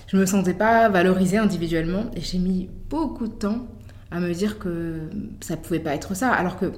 je 0.06 0.16
me 0.16 0.26
sentais 0.26 0.54
pas 0.54 0.88
valorisée 0.88 1.38
individuellement 1.38 2.04
et 2.16 2.20
j'ai 2.20 2.38
mis 2.38 2.68
beaucoup 2.88 3.26
de 3.26 3.32
temps 3.32 3.66
à 4.10 4.20
me 4.20 4.32
dire 4.32 4.58
que 4.58 5.08
ça 5.40 5.56
pouvait 5.56 5.80
pas 5.80 5.94
être 5.94 6.14
ça. 6.14 6.30
Alors 6.30 6.58
que 6.58 6.72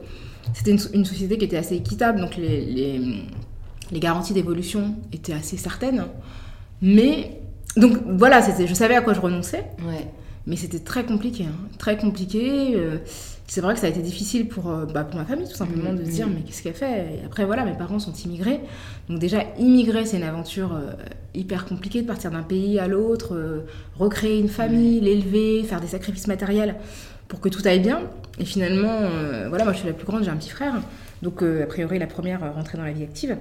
c'était 0.54 0.70
une, 0.70 1.04
société 1.04 1.36
qui 1.36 1.44
était 1.44 1.58
assez 1.58 1.76
équitable 1.76 2.20
donc 2.20 2.36
les, 2.36 3.24
garanties 3.92 4.32
d'évolution 4.32 4.96
étaient 5.12 5.34
assez 5.34 5.56
certaines. 5.56 6.06
Mais 6.80 7.40
donc 7.76 7.98
voilà 8.06 8.40
je 8.40 8.74
savais 8.74 8.94
à 8.94 9.02
quoi 9.02 9.12
je 9.12 9.20
renonçais. 9.20 9.64
Mais 10.48 10.56
c'était 10.56 10.80
très 10.80 11.04
compliqué 11.04 11.44
hein, 11.44 11.68
très 11.78 11.96
compliqué 11.96 12.74
euh, 12.74 12.98
c'est 13.50 13.62
vrai 13.62 13.72
que 13.72 13.80
ça 13.80 13.86
a 13.86 13.88
été 13.88 14.00
difficile 14.02 14.46
pour, 14.46 14.68
euh, 14.68 14.84
bah, 14.84 15.04
pour 15.04 15.18
ma 15.18 15.24
famille 15.24 15.48
tout 15.48 15.54
simplement 15.56 15.94
de 15.94 16.04
se 16.04 16.10
dire 16.10 16.26
Mhm. 16.26 16.34
mais 16.34 16.40
qu'est-ce 16.42 16.62
qu'elle 16.62 16.74
fait? 16.74 17.20
Et 17.22 17.24
après 17.24 17.46
voilà 17.46 17.64
mes 17.64 17.72
parents 17.72 17.98
sont 17.98 18.12
immigrés. 18.12 18.60
Donc 19.08 19.18
déjà 19.20 19.38
immigrer 19.58 20.04
c'est 20.04 20.18
une 20.18 20.22
aventure 20.24 20.74
euh, 20.74 20.92
hyper 21.34 21.64
compliquée 21.64 22.02
de 22.02 22.06
partir 22.06 22.30
d'un 22.30 22.42
pays 22.42 22.78
à 22.78 22.86
l'autre 22.88 23.34
euh, 23.34 23.60
recréer 23.98 24.38
une 24.38 24.50
famille 24.50 25.00
l'élever 25.00 25.62
faire 25.64 25.80
des 25.80 25.86
sacrifices 25.86 26.26
matériels 26.26 26.74
pour 27.28 27.40
que 27.40 27.48
tout 27.48 27.62
aille 27.64 27.80
bien. 27.80 28.00
Et 28.38 28.44
finalement 28.44 29.00
voilà 29.48 29.64
moi 29.64 29.72
je 29.72 29.78
suis 29.78 29.86
la 29.88 29.94
plus 29.94 30.06
grande 30.06 30.24
j'ai 30.24 30.30
un 30.30 30.36
petit 30.36 30.50
frère. 30.50 30.74
Donc 31.22 31.42
a 31.42 31.66
priori 31.66 31.98
la 31.98 32.06
première 32.06 32.40
rentrée 32.54 32.76
dans 32.76 32.84
la 32.84 32.92
vie 32.92 33.02
active 33.02 33.36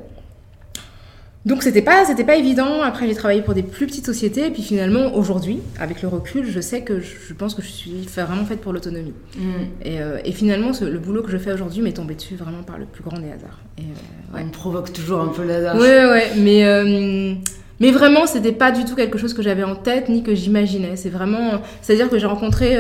Donc 1.48 1.64
c'était 1.64 1.82
pas 1.82 2.04
c'était 2.04 2.26
pas 2.26 2.36
évident. 2.36 2.82
Après 2.82 3.08
j'ai 3.08 3.16
travaillé 3.16 3.42
pour 3.42 3.54
des 3.54 3.64
plus 3.64 3.88
petites 3.88 4.06
sociétés 4.06 4.48
et 4.48 4.52
puis 4.52 4.62
finalement 4.62 5.16
aujourd'hui 5.16 5.60
avec 5.80 6.02
le 6.02 6.10
recul 6.10 6.46
je 6.46 6.60
sais 6.60 6.82
que 6.82 7.00
je, 7.00 7.34
pense 7.34 7.56
que 7.56 7.62
je 7.62 7.70
suis 7.70 8.06
vraiment 8.18 8.44
faite 8.44 8.60
pour 8.60 8.74
l'autonomie. 8.74 9.14
Mm. 9.38 9.42
Euh, 9.86 10.20
et, 10.26 10.34
finalement 10.34 10.72
le 10.82 11.00
boulot 11.00 11.24
que 11.24 11.32
je 11.32 11.38
fais 11.38 11.54
aujourd'hui 11.54 11.82
m'est 11.82 11.94
tombé 11.94 12.16
dessus 12.16 12.36
vraiment 12.36 12.64
par 12.64 12.78
le 12.78 12.86
plus 12.86 13.02
grand 13.02 13.18
des 13.18 13.32
hasards. 13.32 13.62
Et, 13.78 13.84
euh, 13.84 14.42
On 14.46 14.50
provoque 14.50 14.92
toujours 14.92 15.22
un 15.22 15.30
peu 15.30 15.46
l'hasard. 15.46 15.78
Ouais 15.78 16.06
ouais 16.06 16.32
mais 16.36 16.66
euh, 16.66 17.34
mais 17.80 17.92
vraiment, 17.92 18.26
c'était 18.26 18.52
pas 18.52 18.72
du 18.72 18.84
tout 18.84 18.96
quelque 18.96 19.18
chose 19.18 19.34
que 19.34 19.44
j'avais 19.44 19.64
en 19.64 19.76
tête 19.76 20.10
ni 20.10 20.24
que 20.24 20.34
j'imaginais. 20.34 20.96
C'est 20.96 21.12
vraiment, 21.12 21.62
c'est-à-dire 21.82 22.10
que 22.10 22.18
j'ai 22.18 22.26
rencontré 22.26 22.76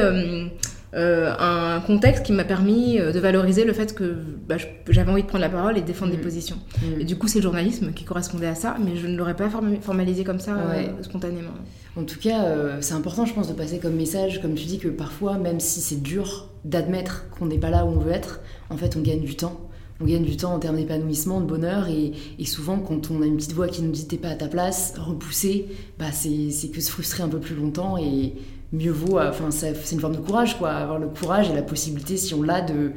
euh, 0.98 1.32
un 1.40 1.80
contexte 1.80 2.26
qui 2.26 2.34
m'a 2.34 2.44
permis 2.44 3.00
euh, 3.00 3.12
de 3.12 3.20
valoriser 3.20 3.66
le 3.66 3.74
fait 3.74 3.94
que 3.94 4.16
bah, 4.48 4.56
j'avais 4.90 5.12
envie 5.12 5.22
de 5.22 5.28
prendre 5.28 5.44
la 5.44 5.50
parole 5.50 5.78
et 5.78 5.82
de 5.82 5.86
défendre 5.86 6.12
des 6.12 6.18
mmh. 6.18 6.22
positions. 6.22 6.56
Mmh. 6.82 7.02
Et 7.02 7.06
du 7.06 7.18
coup, 7.18 7.28
c'est 7.28 7.38
le 7.38 7.44
journalisme 7.44 7.94
qui 7.94 8.04
correspondait 8.04 8.48
à 8.48 8.56
ça, 8.56 8.78
mais 8.84 8.96
je 8.96 9.06
ne 9.06 9.16
l'aurais 9.16 9.36
pas 9.36 9.50
formalisé 9.82 10.24
comme 10.24 10.40
ça 10.40 10.56
euh, 10.56 10.88
spontanément. 11.02 11.52
En 11.96 12.04
tout 12.04 12.20
cas, 12.20 12.80
c'est 12.82 12.94
important, 12.94 13.26
je 13.26 13.34
pense, 13.34 13.48
de 13.48 13.54
passer 13.54 13.80
comme 13.80 13.96
message, 13.96 14.40
comme 14.42 14.54
tu 14.54 14.66
dis, 14.66 14.78
que 14.78 14.88
parfois, 14.88 15.38
même 15.38 15.60
si 15.60 15.82
c'est 15.82 16.02
dur 16.02 16.50
d'admettre 16.64 17.26
qu'on 17.32 17.48
n'est 17.48 17.58
pas 17.58 17.72
là 17.72 17.86
où 17.86 17.90
on 17.90 18.00
veut 18.00 18.12
être, 18.12 18.40
en 18.70 18.78
fait, 18.78 18.96
on 18.96 19.02
gagne 19.02 19.22
du 19.22 19.36
temps 19.36 19.68
on 20.00 20.06
gagne 20.06 20.24
du 20.24 20.38
temps 20.38 20.54
en 20.54 20.60
termes 20.60 20.76
d'épanouissement, 20.76 21.42
de 21.42 21.46
bonheur, 21.46 21.88
et, 21.88 22.14
souvent 22.46 22.80
quand 22.80 23.10
on 23.12 23.22
a 23.22 23.26
une 23.26 23.38
petite 23.38 23.54
voix 23.54 23.68
qui 23.68 23.82
nous 23.82 23.92
dit 23.92 24.08
t'es 24.08 24.18
pas 24.18 24.30
à 24.30 24.36
ta 24.36 24.48
place, 24.48 24.94
repousser, 24.98 25.68
bah 25.98 26.12
c'est 26.12 26.70
que 26.70 26.82
se 26.82 26.92
frustrer 26.92 27.24
un 27.24 27.30
peu 27.30 27.40
plus 27.40 27.56
longtemps 27.56 27.98
et 27.98 28.34
mieux 28.74 28.92
vaut, 28.92 29.20
enfin 29.20 29.50
c'est 29.52 29.92
une 29.92 30.00
forme 30.00 30.16
de 30.16 30.22
courage 30.22 30.58
quoi, 30.58 30.72
avoir 30.72 31.00
le 31.00 31.08
courage 31.08 31.50
et 31.50 31.54
la 31.54 31.62
possibilité 31.62 32.18
si 32.18 32.34
on 32.34 32.42
l'a 32.42 32.62
de, 32.62 32.92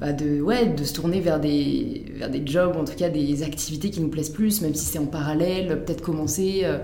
bah 0.00 0.12
de 0.12 0.84
se 0.84 0.92
tourner 0.92 1.20
vers 1.20 1.40
des, 1.40 2.04
vers 2.16 2.30
des 2.30 2.46
jobs, 2.46 2.76
en 2.76 2.84
tout 2.84 2.94
cas 2.94 3.08
des 3.08 3.42
activités 3.42 3.90
qui 3.90 4.00
nous 4.00 4.08
plaisent 4.08 4.30
plus, 4.30 4.60
même 4.60 4.74
si 4.74 4.84
c'est 4.84 4.98
en 4.98 5.06
parallèle, 5.06 5.84
peut-être 5.84 6.02
commencer. 6.02 6.60
Euh, 6.64 6.78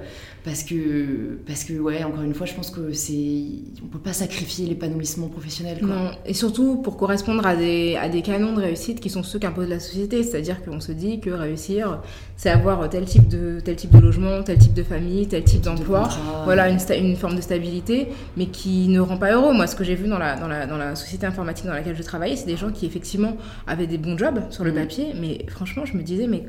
parce 0.44 0.64
que, 0.64 1.38
parce 1.46 1.62
que, 1.62 1.74
ouais, 1.74 2.02
encore 2.02 2.22
une 2.22 2.34
fois, 2.34 2.46
je 2.46 2.54
pense 2.54 2.70
que 2.70 2.92
c'est. 2.92 3.44
On 3.82 3.86
peut 3.86 4.00
pas 4.00 4.12
sacrifier 4.12 4.66
l'épanouissement 4.66 5.28
professionnel. 5.28 5.78
Quoi. 5.78 5.88
Non, 5.88 6.10
et 6.26 6.34
surtout 6.34 6.76
pour 6.76 6.96
correspondre 6.96 7.46
à 7.46 7.54
des, 7.54 7.96
à 7.96 8.08
des 8.08 8.22
canons 8.22 8.52
de 8.52 8.60
réussite 8.60 8.98
qui 8.98 9.08
sont 9.08 9.22
ceux 9.22 9.38
qu'impose 9.38 9.68
la 9.68 9.78
société. 9.78 10.24
C'est-à-dire 10.24 10.64
qu'on 10.64 10.80
se 10.80 10.90
dit 10.90 11.20
que 11.20 11.30
réussir, 11.30 12.00
c'est 12.36 12.50
avoir 12.50 12.88
tel 12.90 13.04
type, 13.04 13.28
de, 13.28 13.60
tel 13.64 13.76
type 13.76 13.92
de 13.92 14.00
logement, 14.00 14.42
tel 14.42 14.58
type 14.58 14.74
de 14.74 14.82
famille, 14.82 15.28
tel 15.28 15.44
type 15.44 15.60
d'emploi. 15.60 16.08
Voilà, 16.44 16.68
une, 16.68 16.78
une, 16.98 17.16
forme 17.16 17.36
de 17.36 17.40
stabilité, 17.40 18.08
mais 18.36 18.46
qui 18.46 18.88
ne 18.88 18.98
rend 18.98 19.18
pas 19.18 19.32
heureux. 19.32 19.52
Moi, 19.52 19.68
ce 19.68 19.76
que 19.76 19.84
j'ai 19.84 19.94
vu 19.94 20.08
dans 20.08 20.18
la, 20.18 20.34
dans, 20.34 20.48
la, 20.48 20.66
dans 20.66 20.76
la 20.76 20.96
société 20.96 21.24
informatique 21.24 21.66
dans 21.66 21.72
laquelle 21.72 21.96
je 21.96 22.02
travaillais, 22.02 22.34
c'est 22.34 22.46
des 22.46 22.56
gens 22.56 22.72
qui, 22.72 22.84
effectivement, 22.84 23.36
avaient 23.68 23.86
des 23.86 23.98
bons 23.98 24.18
jobs 24.18 24.40
sur 24.50 24.64
le 24.64 24.72
mmh. 24.72 24.74
papier, 24.74 25.06
mais 25.20 25.46
franchement, 25.48 25.84
je 25.84 25.96
me 25.96 26.02
disais, 26.02 26.26
mais 26.26 26.46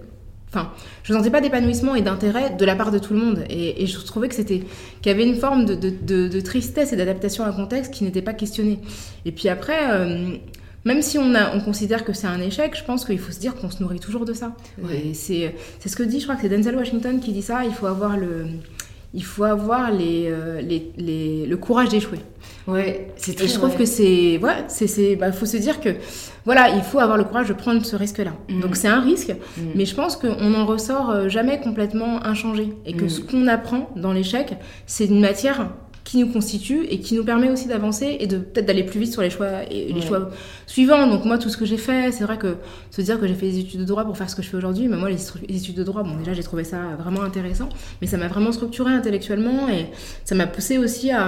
Enfin, 0.53 0.71
je 1.03 1.13
ne 1.13 1.17
sentais 1.17 1.31
pas 1.31 1.41
d'épanouissement 1.41 1.95
et 1.95 2.01
d'intérêt 2.01 2.51
de 2.51 2.65
la 2.65 2.75
part 2.75 2.91
de 2.91 2.99
tout 2.99 3.13
le 3.13 3.19
monde. 3.19 3.43
Et, 3.49 3.87
je 3.87 3.97
trouvais 3.99 4.29
que 4.29 4.35
c'était 4.35 4.59
qu'il 5.01 5.07
y 5.07 5.09
avait 5.09 5.25
une 5.25 5.35
forme 5.35 5.65
de, 5.65 6.39
tristesse 6.41 6.93
et 6.93 6.95
d'adaptation 6.95 7.43
à 7.43 7.47
un 7.47 7.53
contexte 7.53 7.91
qui 7.91 8.03
n'était 8.03 8.21
pas 8.21 8.33
questionné. 8.33 8.79
Et 9.25 9.31
puis 9.31 9.49
après, 9.49 9.91
euh, 9.91 10.35
même 10.85 11.01
si 11.01 11.17
on, 11.17 11.33
a, 11.33 11.55
on 11.55 11.59
considère 11.59 12.05
que 12.05 12.13
c'est 12.13 12.27
un 12.27 12.39
échec, 12.39 12.77
je 12.77 12.83
pense 12.83 13.03
qu'il 13.03 13.17
faut 13.17 13.31
se 13.31 13.39
dire 13.39 13.55
qu'on 13.55 13.71
se 13.71 13.81
nourrit 13.81 13.99
toujours 13.99 14.25
de 14.25 14.33
ça. 14.33 14.55
C'est 15.13 15.53
ce 15.85 15.95
que 15.95 16.03
dit, 16.03 16.19
je 16.19 16.25
crois 16.25 16.35
que 16.35 16.41
c'est 16.41 16.49
Denzel 16.49 16.75
Washington 16.75 17.19
qui 17.19 17.31
dit 17.31 17.41
ça. 17.41 17.65
Il 17.65 17.73
faut 17.73 17.87
avoir 17.87 18.15
le, 18.17 18.45
il 19.13 19.23
faut 19.23 19.43
avoir 19.43 19.91
les, 19.91 20.27
euh, 20.27 20.61
les, 20.61 21.45
le 21.45 21.57
courage 21.57 21.89
d'échouer. 21.89 22.19
Ouais, 22.65 23.09
c'est 23.17 23.35
très. 23.35 23.47
je 23.47 23.53
trouve 23.53 23.75
que 23.75 23.85
c'est, 23.85 24.37
ouais, 24.37 24.65
c'est, 24.67 25.15
bah, 25.17 25.31
faut 25.31 25.45
se 25.45 25.57
dire 25.57 25.81
que, 25.81 25.89
voilà, 26.45 26.69
il 26.69 26.81
faut 26.81 26.99
avoir 26.99 27.17
le 27.17 27.25
courage 27.25 27.49
de 27.49 27.53
prendre 27.53 27.85
ce 27.85 27.95
risque-là. 27.95 28.33
Mm. 28.49 28.61
Donc 28.61 28.75
c'est 28.75 28.87
un 28.87 29.01
risque, 29.01 29.29
mm. 29.29 29.61
mais 29.75 29.85
je 29.85 29.93
pense 29.95 30.15
qu'on 30.15 30.49
n'en 30.49 30.65
ressort 30.65 31.09
euh, 31.09 31.29
jamais 31.29 31.59
complètement 31.59 32.25
inchangé 32.25 32.73
et 32.85 32.93
que 32.93 33.05
mm. 33.05 33.09
ce 33.09 33.21
qu'on 33.21 33.47
apprend 33.47 33.89
dans 33.95 34.13
l'échec, 34.13 34.55
c'est 34.87 35.05
une 35.05 35.19
matière 35.19 35.69
qui 36.03 36.17
nous 36.17 36.27
constitue 36.27 36.85
et 36.89 36.99
qui 36.99 37.15
nous 37.15 37.23
permet 37.23 37.49
aussi 37.49 37.67
d'avancer 37.67 38.17
et 38.19 38.27
de 38.27 38.37
peut-être 38.37 38.65
d'aller 38.65 38.83
plus 38.83 38.99
vite 38.99 39.13
sur 39.13 39.21
les 39.21 39.29
choix 39.29 39.63
et 39.71 39.93
les 39.93 40.01
choix 40.01 40.29
suivants. 40.67 41.07
Donc 41.07 41.23
moi 41.25 41.37
tout 41.37 41.49
ce 41.49 41.57
que 41.57 41.65
j'ai 41.65 41.77
fait, 41.77 42.11
c'est 42.11 42.23
vrai 42.23 42.37
que 42.37 42.57
se 42.91 43.01
dire 43.01 43.19
que 43.19 43.27
j'ai 43.27 43.33
fait 43.33 43.47
des 43.47 43.59
études 43.59 43.79
de 43.79 43.85
droit 43.85 44.03
pour 44.03 44.17
faire 44.17 44.29
ce 44.29 44.35
que 44.35 44.41
je 44.41 44.49
fais 44.49 44.57
aujourd'hui, 44.57 44.87
mais 44.87 44.97
moi 44.97 45.09
les, 45.09 45.57
études 45.57 45.75
de 45.75 45.83
droit, 45.83 46.03
bon 46.03 46.15
déjà 46.17 46.33
j'ai 46.33 46.43
trouvé 46.43 46.63
ça 46.63 46.77
vraiment 46.99 47.21
intéressant, 47.21 47.69
mais 48.01 48.07
ça 48.07 48.17
m'a 48.17 48.27
vraiment 48.27 48.51
structuré 48.51 48.91
intellectuellement 48.91 49.69
et 49.69 49.87
ça 50.25 50.35
m'a 50.35 50.45
poussé 50.45 50.77
aussi 50.77 51.11
à, 51.11 51.21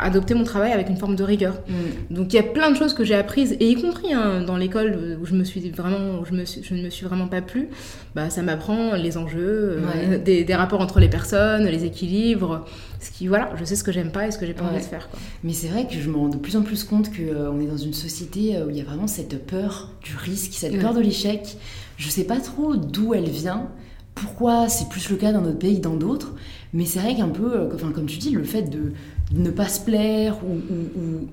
adopter 0.00 0.34
mon 0.34 0.44
travail 0.44 0.72
avec 0.72 0.88
une 0.90 0.96
forme 0.96 1.16
de 1.16 1.24
rigueur. 1.24 1.54
Mm. 1.68 2.14
Donc 2.14 2.32
il 2.32 2.36
y 2.36 2.40
a 2.40 2.42
plein 2.42 2.70
de 2.70 2.76
choses 2.76 2.92
que 2.92 3.04
j'ai 3.04 3.14
apprises 3.14 3.56
et 3.58 3.70
y 3.70 3.74
compris 3.74 4.12
hein, 4.12 4.42
dans 4.42 4.56
l'école 4.56 5.18
où 5.20 5.24
je 5.24 5.34
me 5.34 5.44
suis 5.44 5.70
vraiment, 5.70 6.24
je, 6.24 6.34
me 6.34 6.44
je 6.44 6.74
ne 6.74 6.82
me 6.82 6.90
suis 6.90 7.06
vraiment 7.06 7.28
pas 7.28 7.40
plu. 7.40 7.68
Bah 8.14 8.30
ça 8.30 8.42
m'apprend 8.42 8.94
les 8.94 9.16
enjeux, 9.16 9.80
euh, 9.80 10.18
des, 10.18 10.44
des 10.44 10.54
rapports 10.54 10.80
entre 10.80 11.00
les 11.00 11.08
personnes, 11.08 11.66
les 11.66 11.84
équilibres. 11.84 12.66
Ce 13.00 13.10
qui, 13.10 13.28
voilà, 13.28 13.52
je 13.56 13.64
sais 13.64 13.76
ce 13.76 13.84
que 13.84 13.92
j'aime 13.92 14.10
pas 14.10 14.26
et 14.26 14.30
ce 14.30 14.38
que 14.38 14.46
j'ai 14.46 14.54
pas 14.54 14.64
envie 14.64 14.78
de 14.78 14.84
faire. 14.84 15.08
Quoi. 15.08 15.20
Mais 15.44 15.52
c'est 15.52 15.68
vrai 15.68 15.86
que 15.86 15.94
je 15.94 16.10
me 16.10 16.16
rends 16.16 16.28
de 16.28 16.36
plus 16.36 16.56
en 16.56 16.62
plus 16.62 16.82
compte 16.84 17.10
qu'on 17.10 17.22
euh, 17.22 17.60
est 17.60 17.66
dans 17.66 17.76
une 17.76 17.92
société 17.92 18.56
euh, 18.56 18.66
où 18.66 18.70
il 18.70 18.76
y 18.76 18.80
a 18.80 18.84
vraiment 18.84 19.06
cette 19.06 19.46
peur 19.46 19.92
du 20.02 20.16
risque, 20.16 20.52
cette 20.54 20.80
peur 20.80 20.94
de 20.94 21.00
l'échec. 21.00 21.56
Je 21.96 22.08
sais 22.08 22.24
pas 22.24 22.40
trop 22.40 22.76
d'où 22.76 23.14
elle 23.14 23.28
vient, 23.28 23.68
pourquoi 24.14 24.68
c'est 24.68 24.88
plus 24.88 25.10
le 25.10 25.16
cas 25.16 25.32
dans 25.32 25.42
notre 25.42 25.58
pays 25.58 25.76
que 25.76 25.84
dans 25.84 25.96
d'autres, 25.96 26.34
mais 26.72 26.84
c'est 26.84 26.98
vrai 26.98 27.14
qu'un 27.14 27.28
peu, 27.28 27.54
euh, 27.54 27.92
comme 27.94 28.06
tu 28.06 28.18
dis, 28.18 28.30
le 28.30 28.44
fait 28.44 28.62
de, 28.62 28.92
ne 29.32 29.50
pas 29.50 29.68
se 29.68 29.80
plaire 29.80 30.38
ou, 30.44 31.28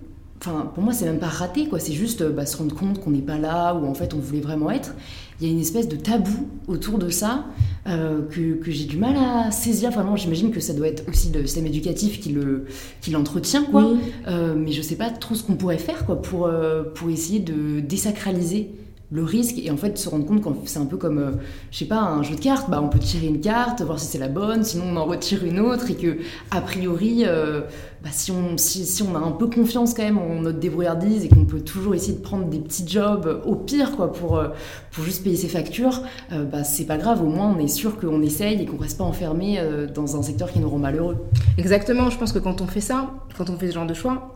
Enfin, 0.48 0.72
pour 0.74 0.84
moi, 0.84 0.94
c'est 0.94 1.06
même 1.06 1.20
pas 1.20 1.28
raté, 1.28 1.68
quoi. 1.68 1.80
C'est 1.80 1.94
juste 1.94 2.24
bah, 2.24 2.46
se 2.46 2.58
rendre 2.58 2.75
compte 2.75 3.02
qu'on 3.02 3.12
n'est 3.12 3.20
pas 3.22 3.38
là 3.38 3.74
où 3.74 3.86
en 3.86 3.94
fait 3.94 4.14
on 4.14 4.20
voulait 4.20 4.42
vraiment 4.42 4.70
être 4.70 4.94
il 5.40 5.48
y 5.48 5.50
a 5.50 5.54
une 5.54 5.60
espèce 5.60 5.88
de 5.88 5.98
tabou 5.98 6.48
autour 6.68 6.98
de 6.98 7.10
ça 7.10 7.46
euh, 7.88 8.22
que, 8.30 8.54
que 8.54 8.72
j'ai 8.72 8.86
du 8.86 8.98
mal 8.98 9.16
à 9.18 9.52
saisir. 9.52 9.92
Vraiment, 9.92 10.16
j'imagine 10.16 10.52
que 10.52 10.60
ça 10.60 10.74
doit 10.74 10.88
être 10.88 11.04
aussi 11.10 11.30
le 11.32 11.42
système 11.46 11.68
éducatif 11.68 12.22
qui 12.22 12.30
le 12.30 12.66
qui 13.02 13.12
l'entretient, 13.12 13.64
quoi. 13.64 13.86
Euh, 14.28 14.56
mais 14.58 14.72
je 14.72 14.82
sais 14.82 14.96
pas 14.96 15.10
trop 15.10 15.36
ce 15.36 15.44
qu'on 15.44 15.56
pourrait 15.56 15.78
faire, 15.78 16.06
quoi, 16.06 16.22
pour 16.22 16.46
euh, 16.46 16.84
pour 16.84 17.10
essayer 17.10 17.40
de 17.40 17.82
désacraliser 17.82 18.72
le 19.12 19.24
risque 19.24 19.58
et 19.64 19.70
en 19.70 19.78
fait 19.78 19.98
se 19.98 20.10
rendre 20.10 20.26
compte 20.26 20.42
que 20.42 20.50
c'est 20.70 20.80
un 20.80 20.86
peu 20.86 20.98
comme 20.98 21.20
euh, 21.20 21.32
je 21.70 21.78
sais 21.80 21.86
pas 21.86 22.00
un 22.00 22.24
jeu 22.24 22.36
de 22.36 22.42
cartes 22.42 22.70
bah 22.70 22.82
on 22.84 22.90
peut 22.90 23.00
tirer 23.00 23.28
une 23.28 23.40
carte 23.40 23.82
voir 23.82 24.00
si 24.00 24.08
c'est 24.08 24.18
la 24.18 24.30
bonne 24.30 24.64
sinon 24.64 24.86
on 24.92 24.98
en 24.98 25.06
retire 25.06 25.46
une 25.46 25.60
autre 25.60 25.92
et 25.92 25.96
que 25.96 26.18
a 26.50 26.60
priori 26.60 27.24
euh, 27.26 27.62
bah, 28.04 28.10
si 28.12 28.32
on 28.32 28.58
si, 28.58 29.04
on 29.04 29.16
a 29.16 29.20
un 29.20 29.32
peu 29.32 29.48
confiance 29.48 29.94
quand 29.94 30.04
même 30.04 30.18
en 30.18 30.42
notre 30.42 30.60
débrouillardise 30.60 31.24
et 31.24 31.30
qu'on 31.30 31.46
peut 31.46 31.62
toujours 31.62 31.94
essayer 31.94 32.14
de 32.14 32.22
prendre 32.22 32.46
des 32.46 32.58
petits 32.58 32.88
jobs 32.88 33.42
au 33.46 33.56
pire 33.56 33.96
quoi 33.96 34.12
pour 34.12 34.38
euh, 34.38 34.50
pour 34.92 35.04
juste 35.04 35.24
payer 35.24 35.36
ses 35.36 35.50
factures 35.50 36.02
bah 36.32 36.64
c'est 36.64 36.86
pas 36.86 36.98
grave. 36.98 37.22
Au 37.22 37.28
moins 37.28 37.54
on 37.54 37.60
est 37.60 37.68
sûr 37.68 38.00
qu'on 38.00 38.22
essaye 38.22 38.62
et 38.62 38.66
qu'on 38.66 38.78
reste 38.78 38.98
pas 38.98 39.04
enfermé 39.04 39.60
dans 39.94 40.16
un 40.16 40.22
secteur 40.22 40.52
qui 40.52 40.60
nous 40.60 40.70
rend 40.70 40.78
malheureux. 40.78 41.18
Exactement. 41.58 42.10
Je 42.10 42.18
pense 42.18 42.32
que 42.32 42.40
quand 42.40 42.62
on 42.62 42.68
fait 42.68 42.82
ça 42.82 43.12
quand 43.38 43.50
on 43.50 43.58
fait 43.58 43.68
ce 43.68 43.74
genre 43.74 43.86
de 43.86 43.94
choix 43.94 44.35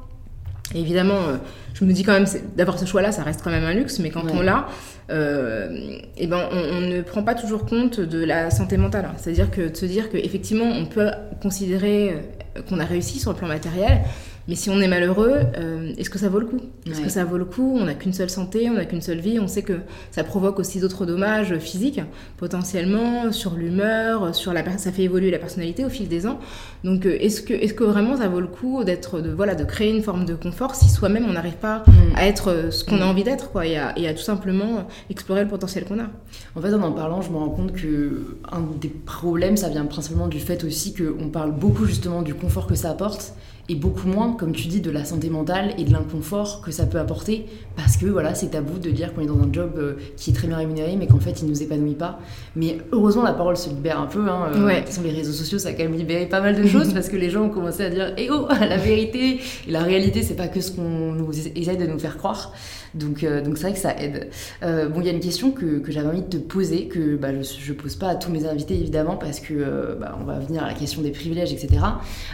évidemment, 0.76 1.16
euh, 1.16 1.38
je 1.74 1.86
me 1.86 1.94
dis 1.94 2.04
quand 2.04 2.14
même, 2.14 2.26
d'avoir 2.56 2.78
ce 2.80 2.86
choix-là, 2.86 3.12
ça 3.12 3.24
reste 3.24 3.42
quand 3.44 3.52
même 3.52 3.64
un 3.64 3.74
luxe, 3.74 4.00
mais 4.00 4.10
quand 4.10 4.24
on 4.32 4.42
l'a, 4.42 4.68
euh, 5.10 5.98
eh 6.18 6.28
ben, 6.28 6.48
on, 6.52 6.82
ne 6.82 7.02
prend 7.02 7.24
pas 7.24 7.36
toujours 7.36 7.66
compte 7.66 8.00
de 8.00 8.24
la 8.24 8.52
santé 8.52 8.78
mentale. 8.78 9.10
C'est-à-dire 9.18 9.50
que 9.50 9.70
de 9.70 9.76
se 9.76 9.86
dire 9.86 10.10
qu'effectivement, 10.10 10.66
on 10.66 10.86
peut 10.86 11.10
considérer 11.42 12.14
euh, 12.58 12.62
qu'on 12.68 12.80
a 12.80 12.86
réussi 12.86 13.20
sur 13.20 13.32
le 13.32 13.38
plan 13.38 13.48
matériel, 13.48 14.02
mais 14.50 14.56
si 14.56 14.72
on 14.72 14.82
est 14.82 14.88
malheureux, 14.88 15.36
euh, 15.58 15.94
est-ce 16.00 16.10
que 16.10 16.18
ça 16.18 16.28
vaut 16.28 16.40
le 16.40 16.48
coup? 16.48 16.60
Est-ce 16.88 17.02
que 17.02 17.10
ça 17.10 17.24
vaut 17.24 17.38
le 17.38 17.46
coup? 17.46 17.78
On 17.80 17.86
n'a 17.86 17.94
qu'une 17.94 18.14
seule 18.14 18.32
santé, 18.32 18.68
on 18.68 18.74
n'a 18.74 18.86
qu'une 18.86 19.02
seule 19.02 19.20
vie. 19.20 19.40
On 19.40 19.48
sait 19.48 19.62
que 19.62 19.74
ça 20.10 20.24
provoque 20.24 20.58
aussi 20.58 20.80
d'autres 20.80 21.06
dommages 21.06 21.60
physiques, 21.60 22.02
potentiellement, 22.38 23.32
sur 23.32 23.54
l'humeur, 23.54 24.34
sur 24.34 24.52
la 24.52 24.64
ça 24.80 24.92
fait 24.92 25.04
évoluer 25.04 25.30
la 25.30 25.38
personnalité 25.38 25.86
au 25.86 25.90
fil 25.90 26.08
des 26.08 26.26
ans. 26.26 26.40
Donc, 26.84 27.06
euh, 27.06 27.16
est-ce 27.20 27.44
que, 27.44 27.54
est 27.54 27.76
que 27.76 27.84
vraiment 27.84 28.18
ça 28.18 28.28
vaut 28.28 28.40
le 28.40 28.48
coup 28.48 28.84
d'être, 28.84 29.22
de, 29.22 29.30
voilà, 29.30 29.54
de 29.54 29.64
créer 29.64 29.96
une 29.96 30.02
forme 30.02 30.26
de 30.26 30.34
confort 30.34 30.74
si 30.74 30.90
soi-même 30.90 31.26
on 31.30 31.34
n'arrive 31.34 31.58
pas 31.58 31.84
mm. 31.86 31.92
à 32.16 32.26
être 32.26 32.48
euh, 32.48 32.72
ce 32.72 32.84
qu'on 32.84 33.02
a 33.02 33.06
mm. 33.06 33.10
envie 33.10 33.24
d'être, 33.24 33.52
quoi, 33.52 33.68
et 33.68 33.78
à, 33.78 33.96
et 34.00 34.08
à, 34.08 34.16
tout 34.16 34.24
simplement 34.24 34.88
explorer 35.12 35.44
le 35.44 35.48
potentiel 35.48 35.86
qu'on 35.86 36.00
a? 36.00 36.08
En 36.56 36.62
fait, 36.62 36.74
en 36.74 36.82
en 36.82 36.92
parlant, 36.92 37.22
je 37.22 37.30
me 37.30 37.38
rends 37.38 37.50
compte 37.50 37.74
que 37.74 38.38
un 38.52 38.62
des 38.82 38.90
problèmes, 38.90 39.58
ça 39.58 39.70
vient 39.70 39.86
principalement 39.86 40.28
du 40.28 40.40
fait 40.40 40.64
aussi 40.64 40.96
qu'on 40.96 41.30
parle 41.30 41.52
beaucoup 41.52 41.86
justement 41.86 42.24
du 42.24 42.34
confort 42.34 42.66
que 42.66 42.74
ça 42.74 42.90
apporte 42.90 43.36
et 43.70 43.76
beaucoup 43.76 44.08
moins, 44.08 44.34
comme 44.34 44.52
tu 44.52 44.68
dis, 44.68 44.82
de 44.82 44.90
la 44.90 45.06
santé 45.06 45.30
mentale 45.30 45.76
et 45.78 45.84
de 45.84 45.94
l'inconfort 45.94 46.62
que 46.62 46.72
ça 46.72 46.88
peut 46.88 46.98
apporter, 47.00 47.46
parce 47.76 47.98
que 47.98 48.08
voilà, 48.08 48.34
c'est 48.34 48.48
tabou 48.48 48.80
de 48.80 48.90
dire 48.90 49.14
qu'on 49.14 49.22
est 49.22 49.28
dans 49.28 49.40
un 49.40 49.54
job 49.54 49.74
euh, 49.78 49.94
qui 50.18 50.32
est 50.32 50.34
très 50.34 50.48
bien 50.48 50.58
rémunéré, 50.58 50.96
mais 50.98 51.06
qu'en 51.06 51.20
fait, 51.20 51.42
il 51.42 51.48
nous 51.48 51.62
épanouit 51.62 51.94
pas. 51.94 52.20
Mais 52.56 52.80
heureusement, 52.92 53.22
la 53.24 53.34
parole 53.34 53.56
se 53.58 53.70
libère 53.70 54.00
un 54.00 54.08
peu. 54.08 54.28
Hein. 54.28 54.52
Euh, 54.56 54.66
ouais. 54.66 54.84
les 55.04 55.12
réseaux 55.12 55.34
sociaux, 55.34 55.60
ça 55.60 55.70
a 55.70 55.74
quand 55.74 55.84
même 55.84 55.96
libéré 55.96 56.26
pas 56.26 56.42
mal 56.42 56.60
de 56.60 56.68
choses, 56.68 56.94
parce 56.94 57.10
que 57.10 57.16
les 57.16 57.30
gens 57.30 57.44
ont 57.44 57.50
commencé 57.50 57.86
à 57.86 57.90
dire, 57.92 58.14
eh 58.18 58.30
oh, 58.32 58.48
la 58.60 58.78
vérité 58.78 59.40
et 59.68 59.72
la 59.72 59.84
réalité, 59.84 60.24
c'est 60.24 60.36
pas 60.36 60.48
que 60.48 60.62
ce 60.62 60.72
qu'on 60.72 61.14
nous 61.14 61.32
essaie 61.56 61.76
de 61.76 61.86
nous 61.86 62.00
faire 62.00 62.18
croire. 62.18 62.52
Donc, 62.96 63.24
euh, 63.24 63.42
donc 63.42 63.58
c'est 63.58 63.64
vrai 63.64 63.74
que 63.74 63.80
ça 63.80 63.96
aide. 63.98 64.30
Euh, 64.64 64.90
bon, 64.90 65.02
il 65.02 65.06
y 65.06 65.10
a 65.10 65.14
une 65.14 65.20
question 65.20 65.52
que, 65.52 65.80
que 65.80 65.92
j'avais 65.92 66.08
envie 66.08 66.22
de 66.22 66.28
te 66.28 66.38
poser, 66.38 66.88
que 66.88 67.16
bah, 67.16 67.30
je 67.42 67.72
ne 67.72 67.78
pose 67.78 67.96
pas 67.96 68.10
à 68.10 68.16
tous 68.16 68.32
mes 68.32 68.46
invités 68.46 68.76
évidemment, 68.76 69.16
parce 69.16 69.40
que 69.40 69.98
bah, 70.00 70.18
on 70.20 70.24
va 70.24 70.40
venir 70.40 70.64
à 70.64 70.68
la 70.68 70.74
question 70.74 71.02
des 71.02 71.12
privilèges, 71.12 71.54
etc. 71.54 71.80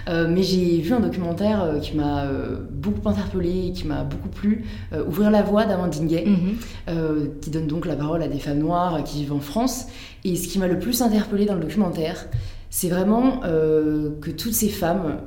mais 0.07 0.43
j'ai 0.43 0.79
vu 0.81 0.93
un 0.93 0.99
documentaire 0.99 1.15
documentaire 1.15 1.79
qui 1.81 1.95
m'a 1.95 2.25
beaucoup 2.71 3.07
interpellée, 3.07 3.71
qui 3.73 3.87
m'a 3.87 4.03
beaucoup 4.03 4.29
plu, 4.29 4.65
Ouvrir 5.07 5.31
la 5.31 5.41
voie 5.43 5.65
d'Amandine 5.65 6.07
Gay, 6.07 6.25
mhm. 6.25 7.39
qui 7.41 7.49
donne 7.49 7.67
donc 7.67 7.85
la 7.85 7.95
parole 7.95 8.21
à 8.21 8.27
des 8.27 8.39
femmes 8.39 8.59
noires 8.59 9.03
qui 9.03 9.19
vivent 9.19 9.33
en 9.33 9.39
France. 9.39 9.85
Et 10.23 10.35
ce 10.35 10.47
qui 10.47 10.59
m'a 10.59 10.67
le 10.67 10.79
plus 10.79 11.01
interpellée 11.01 11.45
dans 11.45 11.55
le 11.55 11.61
documentaire, 11.61 12.27
c'est 12.69 12.89
vraiment 12.89 13.41
que 13.41 14.31
toutes 14.31 14.53
ces 14.53 14.69
femmes 14.69 15.19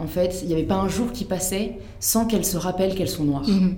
en 0.00 0.06
fait, 0.06 0.40
il 0.42 0.48
n'y 0.48 0.54
avait 0.54 0.64
pas 0.64 0.76
un 0.76 0.88
jour 0.88 1.12
qui 1.12 1.24
passait 1.24 1.78
sans 2.00 2.24
qu'elles 2.24 2.44
se 2.44 2.56
rappellent 2.56 2.94
qu'elles 2.94 3.08
sont 3.08 3.24
noires. 3.24 3.46
Mhm. 3.46 3.76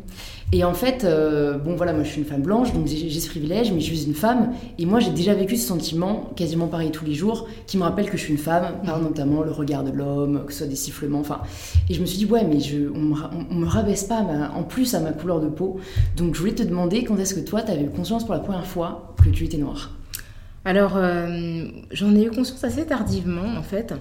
Et 0.55 0.65
en 0.65 0.75
fait, 0.75 1.05
euh, 1.05 1.57
bon 1.57 1.77
voilà, 1.77 1.95
moi 1.95 2.05
je 2.05 2.11
suis 2.11 2.21
une 2.21 2.27
femme 2.27 2.43
blanche, 2.43 2.75
donc 2.75 2.87
j'ai 2.87 3.09
ce 3.09 3.29
privilège, 3.31 3.73
mais 3.73 3.81
je 3.81 3.87
suis 3.87 4.05
une 4.05 4.15
femme, 4.15 4.53
et 4.79 4.85
moi 4.85 5.01
j'ai 5.01 5.11
déjà 5.11 5.33
vécu 5.33 5.57
ce 5.57 5.67
sentiment, 5.67 6.31
quasiment 6.37 6.67
pareil 6.67 6.91
tous 6.91 7.07
les 7.07 7.15
jours, 7.15 7.49
qui 7.67 7.79
me 7.79 7.85
rappelle 7.85 8.11
que 8.11 8.19
je 8.19 8.25
suis 8.25 8.33
une 8.33 8.39
femme, 8.39 8.83
par 8.85 8.99
mhm. 8.99 9.05
notamment 9.05 9.43
le 9.43 9.51
regard 9.51 9.83
de 9.83 9.91
l'homme, 9.91 10.45
que 10.45 10.53
ce 10.53 10.59
soit 10.59 10.67
des 10.67 10.77
sifflements, 10.77 11.21
enfin. 11.21 11.41
Et 11.89 11.95
je 11.95 12.03
me 12.03 12.07
suis 12.07 12.19
dit, 12.19 12.27
ouais, 12.27 12.45
mais 12.45 12.61
je, 12.61 12.91
on, 12.95 13.01
me, 13.01 13.61
me 13.61 13.67
rabaisse 13.67 14.05
pas 14.05 14.23
en 14.55 14.63
plus 14.63 14.95
à 14.95 15.01
ma 15.01 15.13
couleur 15.13 15.41
de 15.41 15.49
peau. 15.49 15.81
Donc 16.19 16.35
je 16.35 16.41
voulais 16.41 16.55
te 16.55 16.63
demander 16.63 17.03
quand 17.05 17.17
est-ce 17.19 17.35
que 17.35 17.41
toi, 17.41 17.63
tu 17.63 17.73
avais 17.73 17.85
eu 17.85 17.91
conscience 17.91 18.25
pour 18.25 18.35
la 18.35 18.41
première 18.41 18.67
fois 18.67 19.15
que 19.25 19.31
tu 19.31 19.45
étais 19.45 19.57
noire? 19.57 19.93
Alors, 20.65 20.93
euh, 20.97 21.65
j'en 21.91 22.15
ai 22.15 22.25
eu 22.25 22.31
conscience 22.31 22.63
assez 22.63 22.85
tardivement, 22.87 23.57
en 23.59 23.63
fait. 23.63 23.95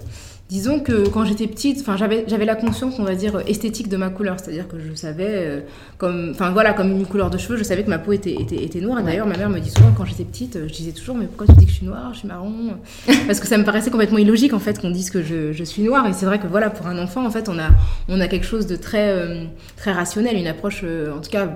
Disons 0.51 0.81
que 0.81 1.07
quand 1.07 1.23
j'étais 1.23 1.47
petite, 1.47 1.79
enfin 1.79 1.95
j'avais 1.95 2.25
j'avais 2.27 2.43
la 2.43 2.55
conscience, 2.55 2.95
on 2.99 3.05
va 3.05 3.15
dire 3.15 3.41
esthétique 3.47 3.87
de 3.87 3.95
ma 3.95 4.09
couleur, 4.09 4.37
c'est-à-dire 4.37 4.67
que 4.67 4.77
je 4.81 4.93
savais 4.95 5.29
euh, 5.29 5.61
comme 5.97 6.31
enfin 6.31 6.51
voilà 6.51 6.73
comme 6.73 6.91
une 6.91 7.05
couleur 7.05 7.29
de 7.29 7.37
cheveux, 7.37 7.55
je 7.55 7.63
savais 7.63 7.85
que 7.85 7.89
ma 7.89 7.99
peau 7.99 8.11
était 8.11 8.33
était, 8.33 8.61
était 8.61 8.81
noire. 8.81 8.99
Et 8.99 9.03
d'ailleurs 9.03 9.27
ma 9.27 9.37
mère 9.37 9.49
me 9.49 9.61
dit 9.61 9.69
souvent 9.69 9.93
quand 9.95 10.03
j'étais 10.03 10.25
petite, 10.25 10.67
je 10.67 10.73
disais 10.73 10.91
toujours 10.91 11.15
mais 11.15 11.27
pourquoi 11.27 11.47
tu 11.47 11.53
dis 11.53 11.65
que 11.67 11.71
je 11.71 11.77
suis 11.77 11.85
noire, 11.85 12.13
je 12.13 12.19
suis 12.19 12.27
marron? 12.27 12.75
Parce 13.27 13.39
que 13.39 13.47
ça 13.47 13.57
me 13.57 13.63
paraissait 13.63 13.91
complètement 13.91 14.17
illogique 14.17 14.51
en 14.51 14.59
fait 14.59 14.77
qu'on 14.77 14.91
dise 14.91 15.09
que 15.09 15.23
je, 15.23 15.53
je, 15.53 15.63
suis 15.63 15.83
noire. 15.83 16.05
Et 16.07 16.11
c'est 16.11 16.25
vrai 16.25 16.37
que 16.37 16.47
voilà 16.47 16.69
pour 16.69 16.85
un 16.85 17.01
enfant 17.01 17.25
en 17.25 17.31
fait 17.31 17.47
on 17.47 17.57
a 17.57 17.69
on 18.09 18.19
a 18.19 18.27
quelque 18.27 18.45
chose 18.45 18.67
de 18.67 18.75
très 18.75 19.07
euh, 19.07 19.45
très 19.77 19.93
rationnel, 19.93 20.35
une 20.35 20.47
approche 20.47 20.81
euh, 20.83 21.15
en 21.15 21.21
tout 21.21 21.31
cas 21.31 21.47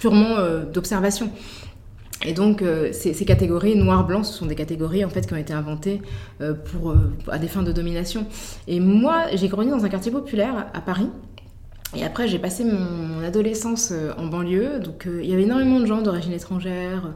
purement 0.00 0.38
d'observation. 0.72 1.30
Et 2.26 2.34
donc, 2.34 2.60
euh, 2.60 2.90
ces, 2.92 3.24
catégories 3.24 3.76
noir-blanc, 3.76 4.24
ce 4.24 4.34
sont 4.34 4.46
des 4.46 4.54
catégories 4.54 5.04
en 5.04 5.08
fait 5.08 5.26
qui 5.26 5.32
ont 5.32 5.38
été 5.38 5.54
inventées 5.54 6.02
euh, 6.42 6.52
pour, 6.52 6.90
euh, 6.90 7.12
à 7.28 7.38
des 7.38 7.48
fins 7.48 7.62
de 7.62 7.72
domination. 7.72 8.26
Et 8.68 8.78
moi, 8.78 9.24
j'ai 9.34 9.48
grandi 9.48 9.70
dans 9.70 9.84
un 9.84 9.88
quartier 9.88 10.12
populaire 10.12 10.66
à 10.74 10.80
Paris. 10.80 11.08
Et 11.96 12.04
après, 12.04 12.28
j'ai 12.28 12.38
passé 12.38 12.64
mon, 12.64 13.24
adolescence 13.24 13.92
en 14.18 14.26
banlieue. 14.26 14.80
Donc, 14.80 15.08
il 15.10 15.28
y 15.28 15.32
avait 15.32 15.42
énormément 15.42 15.80
de 15.80 15.86
gens 15.86 16.02
d'origine 16.02 16.32
étrangère, 16.32 17.14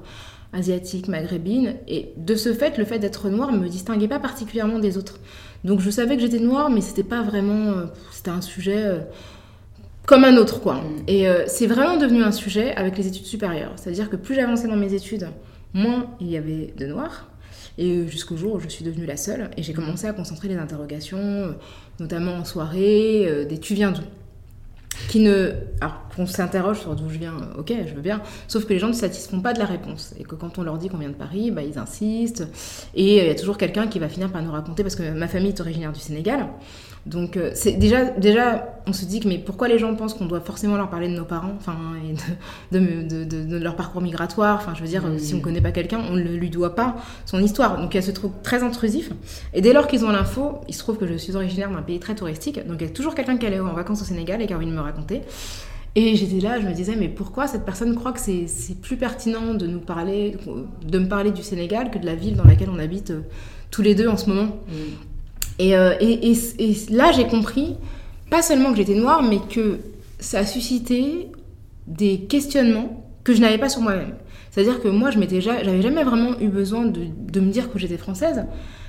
asiatique, 0.53 1.07
maghrébine. 1.07 1.77
Et 1.87 2.13
de 2.17 2.35
ce 2.35 2.53
fait, 2.53 2.77
le 2.79 2.85
fait 2.85 2.99
d'être 2.99 3.29
noir 3.29 3.53
ne 3.53 3.59
me 3.59 3.69
distinguait 3.69 4.09
pas 4.09 4.19
particulièrement 4.19 4.79
des 4.79 4.97
autres. 4.97 5.21
Donc, 5.65 5.81
je 5.81 5.91
savais 5.91 6.17
que 6.17 6.23
j'étais 6.23 6.41
noire, 6.41 6.71
mais 6.71 6.81
c'était 6.81 7.05
pas 7.05 7.23
vraiment. 7.23 7.75
c'était 8.11 8.31
un 8.31 8.41
sujet 8.41 9.07
comme 10.07 10.25
un 10.25 10.37
autre, 10.37 10.61
quoi. 10.61 10.83
Et 11.07 11.29
euh, 11.29 11.45
c'est 11.47 11.67
vraiment 11.67 11.97
devenu 11.97 12.23
un 12.23 12.33
sujet 12.33 12.75
avec 12.75 12.99
les 12.99 13.07
études 13.07 13.25
supérieures. 13.25 13.73
C'est-à-dire 13.77 14.11
que 14.11 14.17
plus 14.17 14.35
j'avançais 14.35 14.69
dans 14.69 14.77
mes 14.77 14.93
études, 14.93 15.29
moins 15.73 16.07
il 16.21 16.31
y 16.31 16.37
avait 16.37 16.75
de 16.77 16.87
noirs. 16.87 17.29
Et 17.77 18.07
jusqu'au 18.07 18.37
jour 18.37 18.55
où 18.55 18.61
je 18.61 18.69
suis 18.69 18.85
devenue 18.85 19.07
la 19.07 19.17
seule. 19.17 19.51
Et 19.57 19.63
j'ai 19.63 19.73
mm. 19.73 19.77
commencé 19.77 20.07
à 20.07 20.13
concentrer 20.13 20.49
les 20.49 20.57
interrogations, 20.57 21.19
euh, 21.19 21.53
notamment 22.01 22.35
en 22.35 22.45
soirée, 22.45 23.27
euh, 23.27 23.45
des 23.45 23.59
tu 23.59 23.75
viens 23.75 23.93
d'où 23.93 24.03
qui 25.09 25.21
ne. 25.21 25.53
Alors, 25.81 26.03
qu'on 26.15 26.27
s'interroge 26.27 26.81
sur 26.81 26.95
d'où 26.95 27.09
je 27.09 27.19
viens, 27.19 27.35
ok, 27.59 27.73
je 27.87 27.95
veux 27.95 28.01
bien. 28.01 28.21
Sauf 28.47 28.65
que 28.65 28.73
les 28.73 28.79
gens 28.79 28.89
ne 28.89 28.93
se 28.93 29.01
satisfont 29.01 29.41
pas 29.41 29.53
de 29.53 29.59
la 29.59 29.65
réponse. 29.65 30.15
Et 30.21 30.23
que 30.23 30.35
quand 30.37 30.59
on 30.59 30.63
leur 30.63 30.79
dit 30.79 30.89
qu'on 30.89 30.99
vient 30.99 31.09
de 31.09 31.15
Paris, 31.15 31.51
bah, 31.51 31.63
ils 31.63 31.79
insistent. 31.79 32.47
Et 32.95 33.19
il 33.19 33.27
y 33.27 33.31
a 33.31 33.35
toujours 33.35 33.59
quelqu'un 33.59 33.89
qui 33.89 33.99
va 33.99 34.09
finir 34.09 34.31
par 34.31 34.43
nous 34.43 34.53
raconter, 34.53 34.83
parce 34.83 34.95
que 34.95 35.11
ma 35.11 35.27
famille 35.27 35.49
est 35.49 35.61
originaire 35.61 35.93
du 35.93 36.01
Sénégal. 36.01 36.47
Donc 37.07 37.37
euh, 37.37 37.51
c'est 37.55 37.73
déjà, 37.73 38.05
déjà, 38.05 38.81
on 38.87 38.95
se 38.95 39.05
dit 39.05 39.21
que 39.21 39.29
mais 39.29 39.37
pourquoi 39.39 39.69
les 39.69 39.79
gens 39.79 39.95
pensent 39.95 40.15
qu'on 40.15 40.25
doit 40.25 40.41
forcément 40.41 40.77
leur 40.77 40.89
parler 40.89 41.09
de 41.09 41.15
nos 41.15 41.27
parents, 41.27 41.53
enfin, 41.59 41.77
et 42.03 42.15
de, 42.77 43.25
de, 43.25 43.57
leur 43.59 43.77
parcours 43.77 44.01
migratoire. 44.01 44.57
Enfin, 44.57 44.73
je 44.75 44.81
veux 44.81 44.89
dire, 44.89 45.03
si 45.19 45.35
on 45.35 45.41
connaît 45.41 45.61
pas 45.61 45.73
quelqu'un, 45.73 46.01
on 46.11 46.15
ne 46.15 46.23
lui 46.23 46.49
doit 46.49 46.75
pas 46.75 46.97
son 47.27 47.43
histoire. 47.43 47.79
Donc 47.79 47.93
il 47.93 47.99
y 47.99 48.01
a 48.01 48.03
ce 48.03 48.11
truc 48.11 48.33
très 48.43 48.63
intrusif. 48.63 49.11
Et 49.53 49.61
dès 49.61 49.75
lors 49.75 49.87
qu'ils 49.87 50.05
ont 50.05 50.11
l'info, 50.11 50.61
il 50.67 50.75
se 50.75 50.79
trouve 50.79 50.97
que 50.97 51.07
je 51.07 51.15
suis 51.15 51.37
originaire 51.37 51.71
d'un 51.71 51.83
pays 51.83 52.01
très 52.01 52.15
touristique, 52.15 52.67
donc 52.67 52.79
il 52.81 52.87
y 52.87 52.91
a 52.91 52.93
toujours 52.93 53.15
quelqu'un 53.15 53.37
qui 53.37 53.47
allait 53.47 53.61
en 53.61 53.75
vacances 53.75 54.01
au 54.01 54.07
Sénégal 54.07 54.41
et 54.41 54.47
qui 54.47 54.55
a 54.55 54.57
envie 54.57 54.67
de 54.67 54.73
me 54.73 54.81
raconter. 54.81 55.23
Et 55.97 56.17
j'étais 56.17 56.41
là, 56.41 56.61
je 56.61 56.67
me 56.67 56.73
disais, 56.73 56.97
mais 56.97 57.09
pourquoi 57.09 57.47
cette 57.47 57.65
personne 57.65 57.95
croit 57.95 58.13
que 58.13 58.19
c'est 58.19 58.81
plus 58.83 58.97
pertinent 58.97 59.55
de 59.55 59.67
nous 59.67 59.79
parler, 59.79 60.37
de 60.85 60.99
me 60.99 61.07
parler 61.07 61.31
du 61.31 61.43
Sénégal 61.43 61.91
que 61.91 61.99
de 61.99 62.07
la 62.07 62.17
ville 62.17 62.35
dans 62.35 62.45
laquelle 62.45 62.71
on 62.71 62.81
habite 62.81 63.11
euh, 63.11 63.21
tous 63.71 63.83
les 63.83 63.95
deux 63.95 64.09
en 64.09 64.17
ce 64.17 64.29
moment? 64.29 64.57
Euh, 65.61 65.95
et, 66.01 66.31
et, 66.31 66.37
et, 66.59 66.77
là, 66.91 67.13
j'ai 67.13 67.27
compris, 67.27 67.77
pas 68.31 68.43
seulement 68.43 68.71
que 68.71 68.77
j'étais 68.77 68.95
noire, 68.95 69.23
mais 69.23 69.39
que 69.39 69.79
ça 70.19 70.41
a 70.41 70.47
suscité 70.47 71.29
des 71.87 72.21
questionnements 72.21 73.05
que 73.23 73.35
je 73.35 73.41
n'avais 73.41 73.59
pas 73.59 73.69
sur 73.69 73.81
moi-même. 73.81 74.15
C'est-à-dire 74.51 74.81
que 74.81 74.89
moi, 74.89 75.11
je 75.11 75.19
m'étais 75.19 75.41
j'avais 75.41 75.83
jamais 75.83 76.05
vraiment 76.05 76.39
eu 76.41 76.49
besoin 76.49 76.85
de, 76.85 77.07
de 77.31 77.41
me 77.41 77.51
dire 77.51 77.73
que 77.73 77.79
j'étais 77.79 77.97
française, 77.97 78.45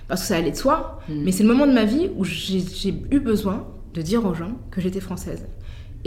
parce 0.08 0.22
que 0.22 0.28
ça 0.28 0.38
allait 0.38 0.52
de 0.52 0.56
soi. 0.56 1.00
Hmm. 1.10 1.24
Mais 1.24 1.32
c'est 1.32 1.44
le 1.44 1.50
moment 1.50 1.68
de 1.68 1.74
ma 1.74 1.86
vie 1.86 2.10
où 2.16 2.24
j'ai 2.24 2.94
eu 3.12 3.20
besoin 3.20 3.68
de 3.94 4.02
dire 4.02 4.26
aux 4.26 4.34
gens 4.34 4.52
que 4.72 4.82
j'étais 4.82 5.00
française. 5.00 5.46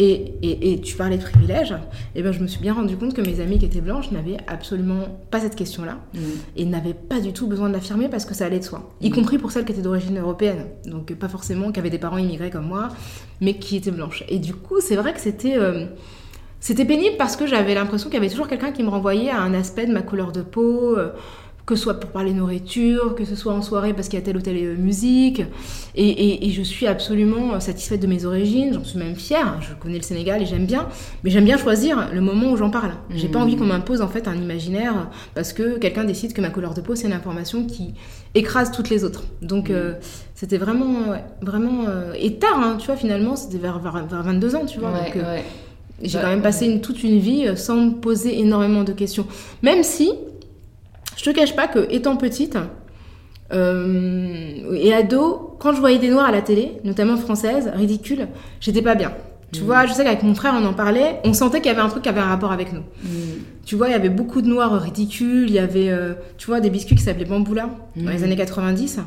Et, 0.00 0.80
tu 0.84 0.96
parlais 0.96 1.18
de 1.18 1.22
privilèges, 1.22 1.74
et 2.14 2.22
ben 2.22 2.30
je 2.32 2.38
me 2.38 2.46
suis 2.46 2.60
bien 2.60 2.72
rendu 2.72 2.96
compte 2.96 3.14
que 3.14 3.20
mes 3.20 3.40
amies 3.40 3.58
qui 3.58 3.64
étaient 3.64 3.80
blanches 3.80 4.12
n'avaient 4.12 4.36
absolument 4.46 5.18
pas 5.32 5.40
cette 5.40 5.56
question-là 5.56 5.98
mm. 6.14 6.18
et 6.56 6.64
n'avaient 6.66 6.94
pas 6.94 7.18
du 7.18 7.32
tout 7.32 7.48
besoin 7.48 7.68
de 7.68 7.74
l'affirmer 7.74 8.08
parce 8.08 8.24
que 8.24 8.32
ça 8.32 8.46
allait 8.46 8.60
de 8.60 8.64
soi. 8.64 8.88
Y 9.00 9.10
mm. 9.10 9.12
compris 9.12 9.38
pour 9.38 9.50
celles 9.50 9.64
qui 9.64 9.72
étaient 9.72 9.82
d'origine 9.82 10.16
européenne, 10.18 10.66
donc 10.86 11.12
pas 11.14 11.28
forcément 11.28 11.72
qui 11.72 11.80
avaient 11.80 11.90
des 11.90 11.98
parents 11.98 12.18
immigrés 12.18 12.50
comme 12.50 12.66
moi, 12.66 12.90
mais 13.40 13.58
qui 13.58 13.74
étaient 13.74 13.90
blanches. 13.90 14.22
Et 14.28 14.38
du 14.38 14.54
coup, 14.54 14.80
c'est 14.80 14.94
vrai 14.94 15.12
que 15.12 15.20
c'était 15.20 15.58
euh, 15.58 15.86
c'était 16.60 16.84
pénible 16.84 17.16
parce 17.16 17.36
que 17.36 17.46
j'avais 17.46 17.74
l'impression 17.74 18.08
qu'il 18.08 18.18
y 18.18 18.22
avait 18.22 18.30
toujours 18.30 18.48
quelqu'un 18.48 18.70
qui 18.70 18.84
me 18.84 18.88
renvoyait 18.90 19.30
à 19.30 19.40
un 19.40 19.52
aspect 19.54 19.86
de 19.86 19.92
ma 19.92 20.02
couleur 20.02 20.30
de 20.30 20.42
peau. 20.42 20.96
Euh, 20.96 21.10
que 21.68 21.76
ce 21.76 21.82
soit 21.82 22.00
pour 22.00 22.08
parler 22.10 22.32
nourriture, 22.32 23.14
que 23.14 23.26
ce 23.26 23.36
soit 23.36 23.52
en 23.52 23.60
soirée 23.60 23.92
parce 23.92 24.08
qu'il 24.08 24.18
y 24.18 24.22
a 24.22 24.24
telle 24.24 24.38
ou 24.38 24.40
telle 24.40 24.56
euh, 24.56 24.74
musique. 24.74 25.42
Et, 25.94 26.50
je 26.50 26.62
suis 26.62 26.86
absolument 26.86 27.60
satisfaite 27.60 28.00
de 28.00 28.06
mes 28.06 28.24
origines, 28.24 28.72
j'en 28.72 28.84
suis 28.84 28.98
même 28.98 29.14
fière. 29.14 29.60
Je 29.60 29.74
connais 29.74 29.98
le 29.98 30.02
Sénégal 30.02 30.40
et 30.40 30.46
j'aime 30.46 30.64
bien, 30.64 30.88
mais 31.22 31.30
j'aime 31.30 31.44
bien 31.44 31.58
choisir 31.58 32.08
le 32.10 32.22
moment 32.22 32.52
où 32.52 32.56
j'en 32.56 32.70
parle. 32.70 32.92
J'ai 33.14 33.28
pas 33.28 33.38
envie 33.38 33.56
qu'on 33.56 33.66
m'impose 33.66 34.00
en 34.00 34.08
fait 34.08 34.28
un 34.28 34.36
imaginaire 34.36 35.10
parce 35.34 35.52
que 35.52 35.76
quelqu'un 35.76 36.04
décide 36.04 36.32
que 36.32 36.40
ma 36.40 36.48
couleur 36.48 36.72
de 36.72 36.80
peau 36.80 36.94
c'est 36.94 37.06
une 37.06 37.12
information 37.12 37.66
qui 37.66 37.92
écrase 38.34 38.72
toutes 38.72 38.88
les 38.88 39.04
autres. 39.04 39.24
Donc 39.42 39.68
euh, 39.68 39.92
c'était 40.34 40.56
vraiment, 40.56 41.16
vraiment 41.42 41.84
euh, 41.86 42.14
et 42.18 42.36
tard, 42.36 42.58
hein, 42.58 42.76
tu 42.78 42.86
vois. 42.86 42.96
Finalement, 42.96 43.36
c'était 43.36 43.58
vers, 43.58 43.78
vers, 43.78 44.22
22 44.22 44.56
ans, 44.56 44.64
tu 44.64 44.80
vois. 44.80 44.92
donc, 44.92 45.18
j'ai 46.00 46.18
quand 46.18 46.28
même 46.28 46.42
passé 46.42 46.64
une, 46.64 46.80
toute 46.80 47.02
une 47.02 47.18
vie 47.18 47.44
sans 47.56 47.76
me 47.76 47.90
poser 47.90 48.40
énormément 48.40 48.84
de 48.84 48.92
questions. 48.92 49.26
Même 49.62 49.82
si 49.82 50.12
je 51.18 51.24
te 51.24 51.30
cache 51.30 51.54
pas 51.54 51.66
que, 51.66 51.86
étant 51.90 52.16
petite 52.16 52.56
euh, 53.52 54.74
et 54.74 54.94
ado, 54.94 55.56
quand 55.58 55.72
je 55.72 55.80
voyais 55.80 55.98
des 55.98 56.10
noirs 56.10 56.26
à 56.26 56.32
la 56.32 56.42
télé, 56.42 56.78
notamment 56.84 57.16
françaises, 57.16 57.70
ridicules, 57.74 58.28
j'étais 58.60 58.82
pas 58.82 58.94
bien. 58.94 59.12
Tu 59.52 59.62
mm. 59.62 59.64
vois, 59.64 59.86
je 59.86 59.92
sais 59.94 60.04
qu'avec 60.04 60.22
mon 60.22 60.34
frère, 60.34 60.54
on 60.56 60.64
en 60.64 60.74
parlait, 60.74 61.20
on 61.24 61.32
sentait 61.32 61.60
qu'il 61.60 61.72
y 61.72 61.74
avait 61.74 61.82
un 61.82 61.88
truc 61.88 62.04
qui 62.04 62.08
avait 62.08 62.20
un 62.20 62.26
rapport 62.26 62.52
avec 62.52 62.72
nous. 62.72 62.82
Mm. 63.02 63.08
Tu 63.64 63.74
vois, 63.74 63.88
il 63.88 63.92
y 63.92 63.94
avait 63.94 64.10
beaucoup 64.10 64.42
de 64.42 64.48
noirs 64.48 64.80
ridicules, 64.80 65.48
il 65.48 65.54
y 65.54 65.58
avait, 65.58 65.90
euh, 65.90 66.14
tu 66.36 66.46
vois, 66.46 66.60
des 66.60 66.70
biscuits 66.70 66.94
qui 66.94 67.02
s'appelaient 67.02 67.24
Bamboula 67.24 67.70
dans 67.96 68.10
les 68.10 68.18
mm. 68.18 68.24
années 68.24 68.36
90. 68.36 69.00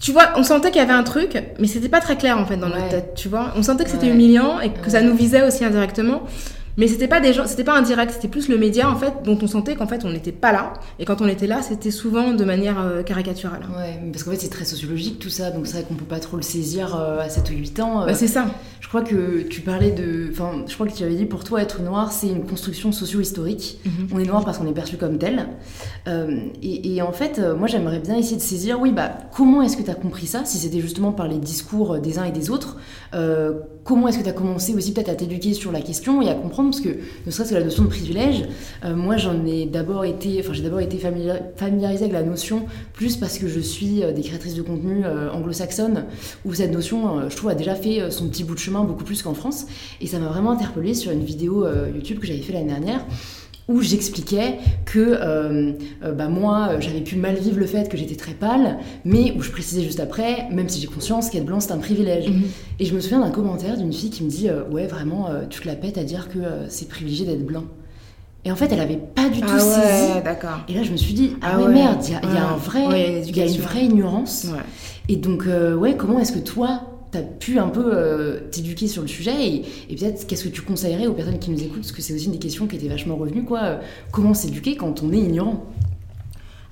Tu 0.00 0.12
vois, 0.12 0.32
on 0.36 0.42
sentait 0.42 0.70
qu'il 0.70 0.80
y 0.80 0.84
avait 0.84 0.92
un 0.92 1.04
truc, 1.04 1.42
mais 1.58 1.66
c'était 1.66 1.88
pas 1.88 2.00
très 2.00 2.16
clair 2.16 2.36
en 2.38 2.44
fait 2.44 2.58
dans 2.58 2.68
notre 2.68 2.88
tête, 2.90 3.14
tu 3.14 3.28
vois. 3.28 3.54
On 3.56 3.62
sentait 3.62 3.84
que 3.84 3.90
c'était 3.90 4.08
humiliant 4.08 4.60
et 4.60 4.70
que 4.70 4.90
ça 4.90 5.00
nous 5.00 5.16
visait 5.16 5.46
aussi 5.46 5.64
indirectement. 5.64 6.24
Mais 6.76 6.88
c'était 6.88 7.08
pas 7.08 7.20
des 7.20 7.32
gens, 7.32 7.46
c'était 7.46 7.64
pas 7.64 7.76
indirect, 7.76 8.12
c'était 8.12 8.28
plus 8.28 8.48
le 8.48 8.58
média 8.58 8.90
en 8.90 8.96
fait 8.96 9.22
dont 9.24 9.38
on 9.40 9.46
sentait 9.46 9.76
qu'en 9.76 9.86
fait 9.86 10.04
on 10.04 10.10
n'était 10.10 10.32
pas 10.32 10.52
là. 10.52 10.74
Et 10.98 11.06
quand 11.06 11.22
on 11.22 11.26
était 11.26 11.46
là, 11.46 11.62
c'était 11.62 11.90
souvent 11.90 12.32
de 12.32 12.44
manière 12.44 12.78
euh, 12.80 13.02
caricaturale. 13.02 13.62
Ouais, 13.76 13.98
parce 14.12 14.24
qu'en 14.24 14.32
fait 14.32 14.40
c'est 14.40 14.50
très 14.50 14.66
sociologique 14.66 15.18
tout 15.18 15.30
ça, 15.30 15.50
donc 15.50 15.66
c'est 15.66 15.74
vrai 15.74 15.84
qu'on 15.84 15.94
peut 15.94 16.04
pas 16.04 16.20
trop 16.20 16.36
le 16.36 16.42
saisir 16.42 16.94
euh, 16.94 17.20
à 17.20 17.28
7 17.30 17.50
ou 17.50 17.54
8 17.54 17.80
ans. 17.80 18.02
Euh. 18.02 18.06
Bah, 18.06 18.14
c'est 18.14 18.26
ça. 18.26 18.46
Je 18.80 18.88
crois 18.88 19.00
que 19.00 19.42
tu 19.42 19.62
parlais 19.62 19.90
de. 19.90 20.28
Enfin, 20.30 20.64
je 20.66 20.74
crois 20.74 20.86
que 20.86 20.92
tu 20.92 21.02
avais 21.02 21.14
dit 21.14 21.24
pour 21.24 21.44
toi 21.44 21.62
être 21.62 21.80
noir 21.80 22.12
c'est 22.12 22.28
une 22.28 22.46
construction 22.46 22.92
socio-historique. 22.92 23.80
Mhm. 23.84 24.08
On 24.12 24.18
est 24.18 24.26
noir 24.26 24.44
parce 24.44 24.58
qu'on 24.58 24.68
est 24.68 24.74
perçu 24.74 24.96
comme 24.96 25.18
tel. 25.18 25.46
Et, 26.62 26.94
et, 26.94 27.02
en 27.02 27.12
fait, 27.12 27.40
moi 27.58 27.66
j'aimerais 27.66 27.98
bien 27.98 28.16
essayer 28.16 28.36
de 28.36 28.42
saisir, 28.42 28.80
oui, 28.80 28.92
bah 28.92 29.10
comment 29.34 29.62
est-ce 29.62 29.76
que 29.76 29.82
tu 29.82 29.90
as 29.90 29.94
compris 29.94 30.26
ça 30.26 30.44
Si 30.44 30.58
c'était 30.58 30.80
justement 30.80 31.10
par 31.10 31.26
les 31.26 31.38
discours 31.38 31.98
des 31.98 32.18
uns 32.18 32.24
et 32.24 32.30
des 32.30 32.50
autres, 32.50 32.76
comment 33.82 34.08
est-ce 34.08 34.18
que 34.18 34.22
tu 34.22 34.28
as 34.28 34.32
commencé 34.32 34.74
aussi 34.74 34.92
peut-être 34.92 35.08
à 35.08 35.14
t'éduquer 35.14 35.52
sur 35.52 35.72
la 35.72 35.80
question 35.80 36.22
et 36.22 36.28
à 36.28 36.34
comprendre 36.34 36.65
parce 36.70 36.80
que 36.80 36.90
ne 37.26 37.30
serait-ce 37.30 37.50
que 37.50 37.54
la 37.54 37.64
notion 37.64 37.84
de 37.84 37.88
privilège, 37.88 38.44
euh, 38.84 38.94
moi 38.94 39.16
j'en 39.16 39.44
ai 39.46 39.66
d'abord 39.66 40.04
été, 40.04 40.40
enfin 40.40 40.52
j'ai 40.52 40.62
d'abord 40.62 40.80
été 40.80 40.98
familiarisée 40.98 42.04
avec 42.04 42.12
la 42.12 42.22
notion 42.22 42.66
plus 42.92 43.16
parce 43.16 43.38
que 43.38 43.48
je 43.48 43.60
suis 43.60 44.02
euh, 44.02 44.12
des 44.12 44.22
créatrices 44.22 44.54
de 44.54 44.62
contenu 44.62 45.04
euh, 45.04 45.30
anglo-saxonnes 45.32 46.04
où 46.44 46.54
cette 46.54 46.72
notion, 46.72 47.28
je 47.28 47.36
trouve, 47.36 47.50
a 47.50 47.54
déjà 47.54 47.74
fait 47.74 48.10
son 48.10 48.28
petit 48.28 48.44
bout 48.44 48.54
de 48.54 48.60
chemin 48.60 48.84
beaucoup 48.84 49.04
plus 49.04 49.22
qu'en 49.22 49.34
France. 49.34 49.66
Et 50.00 50.06
ça 50.06 50.18
m'a 50.18 50.28
vraiment 50.28 50.52
interpellée 50.52 50.94
sur 50.94 51.12
une 51.12 51.24
vidéo 51.24 51.66
YouTube 51.94 52.18
que 52.18 52.26
j'avais 52.26 52.40
fait 52.40 52.52
l'année 52.52 52.70
dernière 52.70 53.04
où 53.68 53.82
j'expliquais 53.82 54.58
que 54.84 55.00
euh, 55.00 55.72
euh, 56.04 56.12
bah, 56.12 56.28
moi, 56.28 56.78
j'avais 56.78 57.00
pu 57.00 57.16
mal 57.16 57.36
vivre 57.36 57.58
le 57.58 57.66
fait 57.66 57.88
que 57.88 57.96
j'étais 57.96 58.14
très 58.14 58.32
pâle, 58.32 58.78
mais 59.04 59.32
où 59.36 59.42
je 59.42 59.50
précisais 59.50 59.82
juste 59.82 60.00
après, 60.00 60.48
même 60.50 60.68
si 60.68 60.80
j'ai 60.80 60.86
conscience 60.86 61.30
qu'être 61.30 61.44
blanc 61.44 61.60
c'est 61.60 61.72
un 61.72 61.78
privilège. 61.78 62.28
Mhm. 62.28 62.42
Et 62.78 62.84
je 62.84 62.94
me 62.94 63.00
souviens 63.00 63.20
d'un 63.20 63.30
commentaire 63.30 63.76
d'une 63.76 63.92
fille 63.92 64.10
qui 64.10 64.22
me 64.22 64.30
dit 64.30 64.48
Ouais, 64.70 64.86
vraiment, 64.86 65.28
tu 65.50 65.60
te 65.60 65.66
la 65.66 65.74
pètes 65.74 65.98
à 65.98 66.04
dire 66.04 66.28
que 66.28 66.38
c'est 66.68 66.88
privilégié 66.88 67.26
d'être 67.26 67.44
blanc. 67.44 67.64
Et 68.44 68.52
en 68.52 68.56
fait, 68.56 68.70
elle 68.70 68.80
avait 68.80 68.96
pas 68.96 69.28
du 69.28 69.40
tout 69.40 69.48
ah 69.50 69.58
saisi. 69.58 70.22
d'accord. 70.24 70.60
Et 70.68 70.74
là, 70.74 70.84
je 70.84 70.92
me 70.92 70.96
suis 70.96 71.14
dit, 71.14 71.34
ah, 71.42 71.58
ouais, 71.58 71.66
merde, 71.66 71.98
il 72.06 72.12
y, 72.12 72.36
a, 72.36 72.48
un 72.48 72.56
vrai, 72.56 73.24
il 73.26 73.36
y, 73.36 73.40
a 73.40 73.46
une 73.46 73.60
vraie 73.60 73.84
ignorance. 73.84 74.46
Et 75.08 75.16
donc, 75.16 75.48
ouais, 75.78 75.96
comment 75.96 76.20
est-ce 76.20 76.30
que 76.30 76.38
toi, 76.38 76.82
pu 77.22 77.58
un 77.58 77.68
peu 77.68 77.90
euh, 77.92 78.40
t'éduquer 78.50 78.86
sur 78.86 79.02
le 79.02 79.08
sujet 79.08 79.64
et, 79.88 79.96
peut-être 79.96 80.26
qu'est-ce 80.26 80.44
que 80.44 80.48
tu 80.48 80.62
conseillerais 80.62 81.06
aux 81.06 81.12
personnes 81.12 81.38
qui 81.38 81.50
nous 81.50 81.62
écoutent? 81.62 81.80
Parce 81.80 81.92
que 81.92 82.02
c'est 82.02 82.14
aussi 82.14 82.26
une 82.26 82.32
des 82.32 82.38
questions 82.38 82.66
qui 82.66 82.76
étaient 82.76 82.88
vachement 82.88 83.16
revenues 83.16 83.44
quoi 83.44 83.60
euh, 83.62 83.78
comment 84.12 84.34
s'éduquer 84.34 84.76
quand 84.76 85.02
on 85.02 85.12
est 85.12 85.18
ignorant? 85.18 85.64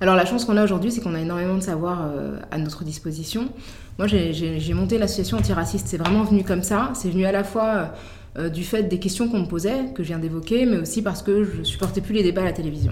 Alors 0.01 0.15
la 0.15 0.25
chance 0.25 0.45
qu'on 0.45 0.57
a 0.57 0.63
aujourd'hui 0.63 0.91
c'est 0.91 1.01
qu'on 1.01 1.15
a 1.15 1.21
énormément 1.21 1.55
de 1.55 1.61
savoir 1.61 2.01
euh, 2.05 2.37
à 2.51 2.57
notre 2.57 2.83
disposition. 2.83 3.49
Moi 3.97 4.07
j'ai 4.07 4.73
monté 4.73 4.97
l'association 4.97 5.37
antiraciste. 5.37 5.87
C'est 5.87 5.97
vraiment 5.97 6.23
venu 6.23 6.43
comme 6.43 6.63
ça. 6.63 6.91
C'est 6.95 7.09
venu 7.09 7.25
à 7.25 7.31
la 7.31 7.45
fois 7.45 7.93
euh, 8.37 8.49
du 8.49 8.65
fait 8.65 8.83
des 8.83 8.99
questions 8.99 9.29
qu'on 9.29 9.39
me 9.39 9.45
posait, 9.45 9.93
que 9.95 10.03
je 10.03 10.09
viens 10.09 10.19
d'évoquer, 10.19 10.65
mais 10.65 10.77
aussi 10.77 11.01
parce 11.01 11.21
que 11.21 11.45
je 11.45 11.63
supportais 11.63 12.01
plus 12.01 12.13
les 12.13 12.21
débats 12.21 12.41
à 12.41 12.45
la 12.45 12.51
télévision 12.51 12.91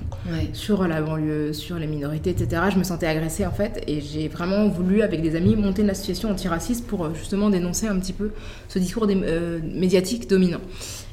sur 0.53 0.87
la 0.87 1.01
banlieue, 1.01 1.51
sur 1.51 1.77
les 1.77 1.87
minorités, 1.87 2.29
etc. 2.29 2.61
Je 2.71 2.77
me 2.77 2.83
sentais 2.85 3.07
agressée 3.07 3.45
en 3.45 3.51
fait, 3.51 3.83
et 3.87 3.99
j'ai 3.99 4.29
vraiment 4.29 4.69
voulu, 4.69 5.01
avec 5.01 5.21
des 5.21 5.35
amis, 5.35 5.57
monter 5.57 5.81
une 5.81 5.89
association 5.89 6.29
antiraciste 6.31 6.87
pour 6.87 7.03
euh, 7.03 7.13
justement 7.13 7.49
dénoncer 7.49 7.87
un 7.87 7.99
petit 7.99 8.13
peu 8.13 8.31
ce 8.69 8.79
discours 8.79 9.05
euh, 9.09 9.59
médiatique 9.63 10.29
dominant. 10.29 10.61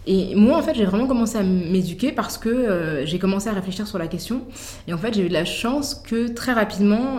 Et 0.06 0.36
moi, 0.36 0.56
en 0.56 0.62
fait, 0.62 0.74
j'ai 0.74 0.84
vraiment 0.84 1.08
commencé 1.08 1.36
à 1.36 1.42
m'éduquer 1.42 2.12
parce 2.12 2.38
que 2.38 3.02
j'ai 3.04 3.18
commencé 3.18 3.48
à 3.48 3.52
réfléchir 3.52 3.86
sur 3.86 3.98
la 3.98 4.06
question. 4.06 4.42
Et 4.88 4.94
en 4.94 4.98
fait, 4.98 5.12
j'ai 5.12 5.26
eu 5.26 5.28
de 5.28 5.34
la 5.34 5.44
chance 5.44 5.94
que 5.94 6.28
très 6.28 6.52
rapidement, 6.52 7.18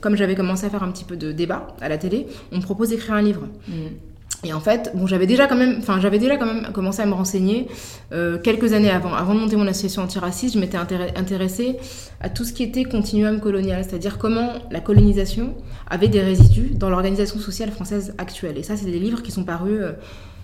comme 0.00 0.16
j'avais 0.16 0.34
commencé 0.34 0.64
à 0.64 0.70
faire 0.70 0.82
un 0.82 0.90
petit 0.90 1.04
peu 1.04 1.16
de 1.16 1.30
débat 1.30 1.68
à 1.82 1.90
la 1.90 1.98
télé, 1.98 2.26
on 2.50 2.56
me 2.56 2.62
propose 2.62 2.88
d'écrire 2.88 3.14
un 3.14 3.22
livre. 3.22 3.48
Mm. 3.68 4.11
Et 4.44 4.52
en 4.52 4.60
fait, 4.60 4.90
bon, 4.94 5.06
j'avais 5.06 5.26
déjà 5.26 5.46
quand 5.46 5.54
même, 5.54 5.76
enfin, 5.78 6.00
j'avais 6.00 6.18
déjà 6.18 6.36
quand 6.36 6.46
même 6.46 6.72
commencé 6.72 7.00
à 7.00 7.06
me 7.06 7.12
renseigner 7.12 7.68
euh, 8.12 8.38
quelques 8.38 8.72
années 8.72 8.90
avant. 8.90 9.14
Avant 9.14 9.34
de 9.34 9.40
monter 9.40 9.54
mon 9.54 9.68
association 9.68 10.02
antiraciste, 10.02 10.54
je 10.54 10.60
m'étais 10.60 10.76
intéressée 10.78 11.76
à 12.20 12.28
tout 12.28 12.44
ce 12.44 12.52
qui 12.52 12.64
était 12.64 12.84
continuum 12.84 13.40
colonial, 13.40 13.84
c'est-à-dire 13.84 14.18
comment 14.18 14.54
la 14.70 14.80
colonisation 14.80 15.54
avait 15.88 16.08
des 16.08 16.20
résidus 16.20 16.70
dans 16.74 16.90
l'organisation 16.90 17.38
sociale 17.38 17.70
française 17.70 18.14
actuelle. 18.18 18.58
Et 18.58 18.64
ça, 18.64 18.76
c'est 18.76 18.86
des 18.86 18.98
livres 18.98 19.22
qui 19.22 19.30
sont 19.30 19.44
parus. 19.44 19.80
Euh, 19.80 19.92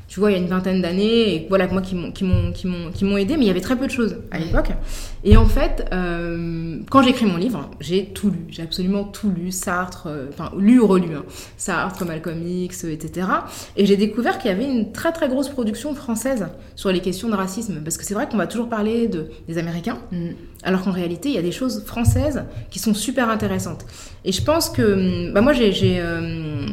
tu 0.09 0.21
vois, 0.21 0.31
il 0.31 0.39
y 0.39 0.41
a 0.41 0.43
une 0.43 0.49
vingtaine 0.49 0.81
d'années, 0.81 1.35
et 1.35 1.47
voilà, 1.51 1.67
moi 1.67 1.83
qui 1.83 1.95
m'ont, 1.95 2.11
qui 2.11 2.25
m'ont, 2.25 2.51
qui 2.51 2.67
m'ont, 2.67 2.91
qui 2.91 3.05
m'ont 3.05 3.19
aidé, 3.19 3.37
mais 3.37 3.45
il 3.45 3.49
y 3.49 3.51
avait 3.51 3.61
très 3.61 3.77
peu 3.77 3.87
de 3.87 3.91
choses 3.93 4.17
à 4.31 4.39
l'époque. 4.39 4.71
Et 5.23 5.37
en 5.37 5.45
fait, 5.45 5.87
euh, 5.93 6.79
quand 6.91 7.03
j'ai 7.03 7.11
écrit 7.11 7.27
mon 7.27 7.37
livre, 7.37 7.71
j'ai 7.79 8.07
tout 8.07 8.31
lu, 8.31 8.47
j'ai 8.49 8.63
absolument 8.63 9.05
tout 9.05 9.31
lu, 9.31 9.53
Sartre, 9.53 10.07
euh, 10.07 10.29
enfin, 10.31 10.51
lu 10.57 10.81
ou 10.81 10.87
relu, 10.87 11.15
hein, 11.15 11.25
Sartre, 11.59 12.07
Malcolm 12.07 12.43
X, 12.47 12.85
etc. 12.85 13.29
Et 13.77 13.85
j'ai 13.85 13.99
découvert 13.99 14.39
qu'il 14.39 14.51
y 14.51 14.55
avait 14.55 14.65
une 14.65 14.93
très 14.93 15.13
très 15.13 15.29
grosse 15.29 15.51
production 15.51 15.95
française 15.95 16.47
sur 16.75 16.91
les 16.91 17.01
questions 17.01 17.29
de 17.29 17.35
racisme, 17.35 17.83
parce 17.85 17.99
que 17.99 18.05
c'est 18.05 18.15
vrai 18.15 18.27
qu'on 18.31 18.39
va 18.39 18.47
toujours 18.47 18.71
parler 18.71 19.09
de, 19.09 19.27
des 19.47 19.59
Américains, 19.59 19.99
mm. 20.11 20.31
alors 20.63 20.85
qu'en 20.85 20.93
réalité, 20.93 21.29
il 21.29 21.35
y 21.35 21.39
a 21.39 21.43
des 21.43 21.53
choses 21.53 21.85
françaises 21.85 22.45
qui 22.71 22.79
sont 22.79 22.95
super 22.95 23.29
intéressantes. 23.29 23.85
Et 24.25 24.33
je 24.33 24.43
pense 24.43 24.71
que, 24.71 25.31
bah 25.33 25.43
moi, 25.43 25.53
j'ai, 25.53 25.73
j'ai, 25.73 26.01
euh, 26.01 26.67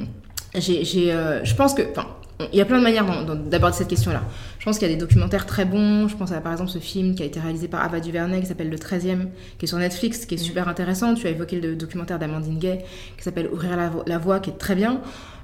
j'ai, 0.54 0.86
j'ai 0.86 1.12
je 1.44 1.56
pense 1.56 1.74
que, 1.74 1.82
enfin, 1.92 2.08
il 2.52 2.58
y 2.58 2.62
a 2.62 2.66
plein 2.66 2.80
de 2.80 2.84
manières 2.84 3.06
d'aborder 3.26 3.78
cette 3.78 3.88
question-là. 3.88 4.22
Je 4.60 4.66
pense 4.66 4.78
qu'il 4.78 4.90
y 4.90 4.92
a 4.92 4.94
des 4.94 5.00
documentaires 5.00 5.46
très 5.46 5.64
bons. 5.64 6.08
Je 6.10 6.18
pense 6.18 6.32
à 6.34 6.42
par 6.42 6.52
exemple 6.52 6.70
ce 6.70 6.80
film 6.80 7.16
qui 7.16 7.24
a 7.24 7.26
été 7.26 7.40
réalisé 7.40 7.68
par 7.70 7.82
Ava 7.82 8.02
DuVernay 8.02 8.42
qui 8.42 8.48
s'appelle 8.48 8.70
Le 8.70 8.78
13e, 8.78 9.28
qui 9.58 9.66
est 9.66 9.68
sur 9.68 9.78
Netflix, 9.78 10.26
qui 10.26 10.36
est 10.36 10.38
mm. 10.38 10.42
super 10.42 10.68
intéressant. 10.68 11.14
Tu 11.14 11.28
as 11.28 11.30
évoqué 11.30 11.62
le 11.62 11.76
documentaire 11.76 12.20
d'Amandine 12.20 12.60
Gay 12.60 12.80
qui 13.18 13.24
s'appelle 13.24 13.48
Ouvrir 13.54 13.78
la, 14.06 14.18
voie, 14.18 14.40
qui 14.40 14.50
est 14.50 14.58
très 14.58 14.76
bien, 14.76 15.00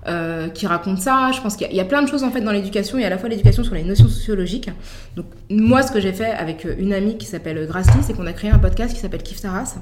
euh, 0.07 0.49
qui 0.49 0.67
raconte 0.67 0.99
ça. 0.99 1.31
Je 1.33 1.39
pense 1.39 1.55
qu'il 1.55 1.71
y, 1.71 1.79
a 1.79 1.85
plein 1.85 2.01
de 2.01 2.09
choses 2.09 2.23
en 2.23 2.31
fait 2.31 2.41
dans 2.41 2.51
l'éducation. 2.51 2.97
Il 2.97 3.01
y 3.01 3.03
a 3.05 3.07
à 3.07 3.11
la 3.11 3.17
fois 3.17 3.29
l'éducation 3.29 3.63
sur 3.63 3.75
les 3.75 3.83
notions 3.83 4.09
sociologiques. 4.09 4.69
Donc 5.15 5.27
moi, 5.49 5.83
ce 5.83 5.93
que 5.93 6.01
j'ai 6.01 6.13
fait 6.13 6.31
avec 6.31 6.67
une 6.77 6.91
amie 6.91 7.17
qui 7.17 7.25
s'appelle 7.25 7.65
Grassley, 7.67 8.01
c'est 8.01 8.13
qu'on 8.13 8.27
a 8.27 8.33
créé 8.33 8.51
un 8.51 8.59
podcast 8.59 8.93
qui 8.93 8.99
s'appelle 8.99 9.23
Kif 9.23 9.39
Taras, 9.39 9.75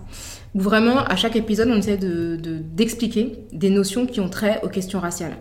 où 0.53 0.59
vraiment 0.59 0.99
à 0.99 1.15
chaque 1.15 1.35
épisode, 1.35 1.69
on 1.71 1.77
essaie 1.77 1.97
d'expliquer 1.97 3.39
de, 3.51 3.57
des 3.57 3.71
notions 3.71 4.05
qui 4.05 4.19
ont 4.19 4.29
trait 4.29 4.59
aux 4.61 4.69
questions 4.69 4.99
raciales. 4.99 5.37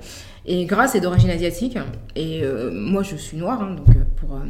Et 0.48 0.64
Grace 0.64 0.94
est 0.94 1.00
d'origine 1.00 1.30
asiatique. 1.30 1.76
Et 2.16 2.40
euh, 2.42 2.70
moi, 2.72 3.02
je 3.02 3.16
suis 3.16 3.37
noire, 3.37 3.62
hein, 3.62 3.76
donc 3.76 3.94
euh, 3.94 4.00
pour 4.16 4.34
euh, 4.34 4.40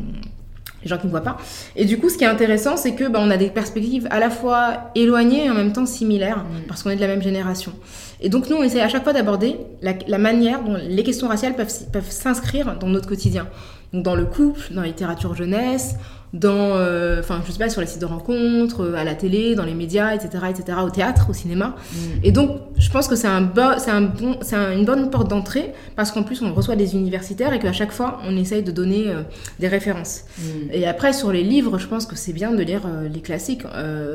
les 0.83 0.89
gens 0.89 0.97
qui 0.97 1.03
ne 1.03 1.09
me 1.09 1.11
voient 1.11 1.25
pas. 1.25 1.37
Et 1.75 1.85
du 1.85 1.99
coup, 1.99 2.09
ce 2.09 2.17
qui 2.17 2.23
est 2.23 2.29
intéressant, 2.29 2.77
c'est 2.77 2.95
que 2.95 3.09
bah, 3.09 3.19
on 3.21 3.31
a 3.31 3.37
des 3.37 3.51
perspectives 3.51 4.07
à 4.11 4.21
la 4.21 4.31
fois 4.31 4.93
éloignées 4.95 5.47
et 5.47 5.51
en 5.51 5.55
même 5.55 5.73
temps 5.73 5.87
similaires, 5.87 6.39
mm. 6.45 6.67
parce 6.69 6.85
qu'on 6.85 6.91
est 6.91 6.97
de 6.97 7.01
la 7.01 7.09
même 7.09 7.21
génération. 7.21 7.73
Et 8.21 8.29
donc, 8.29 8.49
nous, 8.49 8.57
on 8.57 8.63
essaie 8.63 8.81
à 8.81 8.89
chaque 8.89 9.03
fois 9.03 9.13
d'aborder 9.13 9.57
la, 9.83 10.19
manière 10.19 10.63
dont 10.63 10.77
les 10.77 11.03
questions 11.03 11.27
raciales 11.27 11.57
peuvent, 11.57 11.91
peuvent 11.93 12.11
s'inscrire 12.11 12.79
dans 12.79 12.89
notre 12.89 13.09
quotidien. 13.09 13.49
Donc, 13.93 14.05
dans 14.05 14.15
le 14.15 14.25
couple, 14.25 14.73
dans 14.73 14.83
la 14.83 14.87
littérature 14.87 15.35
jeunesse, 15.35 15.97
dans, 16.35 16.77
euh, 16.77 17.21
enfin, 17.21 17.43
je 17.47 17.53
sais 17.53 17.59
pas, 17.59 17.71
sur 17.71 17.81
les 17.81 17.87
sites 17.87 18.01
de 18.01 18.07
rencontres, 18.07 18.83
euh, 18.83 18.95
à 18.95 19.05
la 19.05 19.15
télé, 19.15 19.55
dans 19.55 19.65
les 19.65 19.75
médias, 19.75 20.15
etc., 20.15 20.45
etc., 20.51 20.79
au 20.85 20.91
théâtre, 20.91 21.27
au 21.31 21.33
cinéma. 21.33 21.69
Mm. 21.69 21.97
Et 22.23 22.33
donc, 22.33 22.61
je 22.77 22.91
pense 22.91 23.09
que 23.09 23.17
c'est 23.17 23.27
un, 23.27 23.41
bon, 23.41 24.37
c'est 24.43 24.57
une 24.57 24.85
bonne 24.85 25.11
porte 25.11 25.29
d'entrée 25.29 25.73
parce 25.97 26.13
qu'en 26.13 26.23
plus, 26.23 26.43
on 26.43 26.53
reçoit 26.53 26.77
des 26.77 26.95
universitaires 26.95 27.53
et 27.55 27.59
qu'à 27.59 27.73
chaque 27.73 27.93
fois, 27.93 28.21
on 28.27 28.37
essaye 28.37 28.63
de 28.63 28.71
donner 28.71 29.09
euh, 29.09 29.23
des 29.59 29.69
références. 29.69 30.25
Mm. 30.39 30.43
Et 30.73 30.87
après, 30.87 31.13
sur 31.13 31.33
les 31.33 31.43
livres, 31.43 31.79
je 31.79 31.87
pense 31.87 32.05
que 32.05 32.17
c'est 32.17 32.35
bien 32.35 32.53
de 32.53 32.63
lire 32.63 32.83
les 33.13 33.21
classiques, 33.21 33.63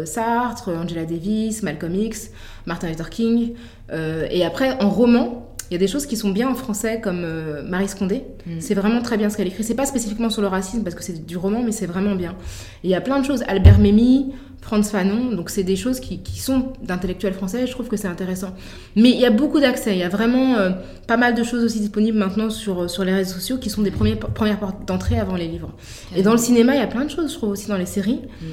Sartre, 0.05 0.69
Angela 0.69 1.05
Davis, 1.05 1.63
Malcolm 1.63 1.95
X, 1.95 2.29
Martin 2.65 2.89
Luther 2.89 3.09
King. 3.09 3.53
et 3.91 4.45
après, 4.45 4.77
en 4.81 4.89
roman, 4.89 5.52
il 5.73 5.77
y 5.77 5.77
a 5.77 5.79
des 5.79 5.91
choses 5.91 6.05
qui 6.05 6.17
sont 6.17 6.29
bien 6.29 6.47
en 6.47 6.53
français, 6.53 7.01
comme 7.01 7.23
euh, 7.23 7.63
Marie 7.63 7.87
Scondé. 7.87 8.21
Mm. 8.45 8.51
C'est 8.59 8.75
vraiment 8.75 9.01
très 9.01 9.17
bien 9.17 9.31
ce 9.31 9.37
qu'elle 9.37 9.47
écrit. 9.47 9.63
C'est 9.63 9.73
pas 9.73 9.87
spécifiquement 9.87 10.29
sur 10.29 10.43
le 10.43 10.47
racisme, 10.47 10.83
parce 10.83 10.93
que 10.93 11.03
c'est 11.03 11.25
du 11.25 11.35
roman, 11.35 11.63
mais 11.63 11.71
c'est 11.71 11.87
vraiment 11.87 12.13
bien. 12.13 12.35
il 12.83 12.91
y 12.91 12.93
a 12.93 13.01
plein 13.01 13.19
de 13.19 13.25
choses. 13.25 13.43
Albert 13.47 13.79
Memmi, 13.79 14.33
Franz 14.61 14.91
Fanon, 14.91 15.31
donc 15.31 15.49
c'est 15.49 15.63
des 15.63 15.75
choses 15.75 15.99
qui, 15.99 16.21
sont 16.39 16.73
d'intellectuels 16.83 17.33
français, 17.33 17.65
je 17.65 17.71
trouve 17.71 17.87
que 17.87 17.97
c'est 17.97 18.07
intéressant. 18.07 18.53
Mais 18.95 19.09
il 19.09 19.19
y 19.19 19.25
a 19.25 19.31
beaucoup 19.31 19.59
d'accès, 19.59 19.93
il 19.93 19.97
y 19.97 20.03
a 20.03 20.09
vraiment 20.09 20.57
euh, 20.57 20.69
pas 21.07 21.17
mal 21.17 21.33
de 21.33 21.43
choses 21.43 21.63
aussi 21.63 21.79
disponibles 21.79 22.19
maintenant 22.19 22.51
sur, 22.51 22.87
sur 22.87 23.03
les 23.03 23.13
réseaux 23.15 23.33
sociaux 23.33 23.57
qui 23.57 23.71
sont 23.71 23.81
des 23.81 23.89
premiers, 23.89 24.15
premières 24.15 24.59
portes 24.59 24.87
d'entrée 24.87 25.17
avant 25.17 25.35
les 25.35 25.47
livres. 25.47 25.71
Et 26.15 26.21
dans 26.21 26.33
le 26.33 26.37
cinéma, 26.37 26.75
il 26.75 26.81
y 26.81 26.83
a 26.83 26.87
plein 26.87 27.05
de 27.05 27.09
choses, 27.09 27.31
je 27.31 27.37
trouve 27.37 27.49
aussi 27.49 27.67
dans 27.67 27.77
les 27.77 27.87
séries. 27.87 28.21
Mm 28.41 28.45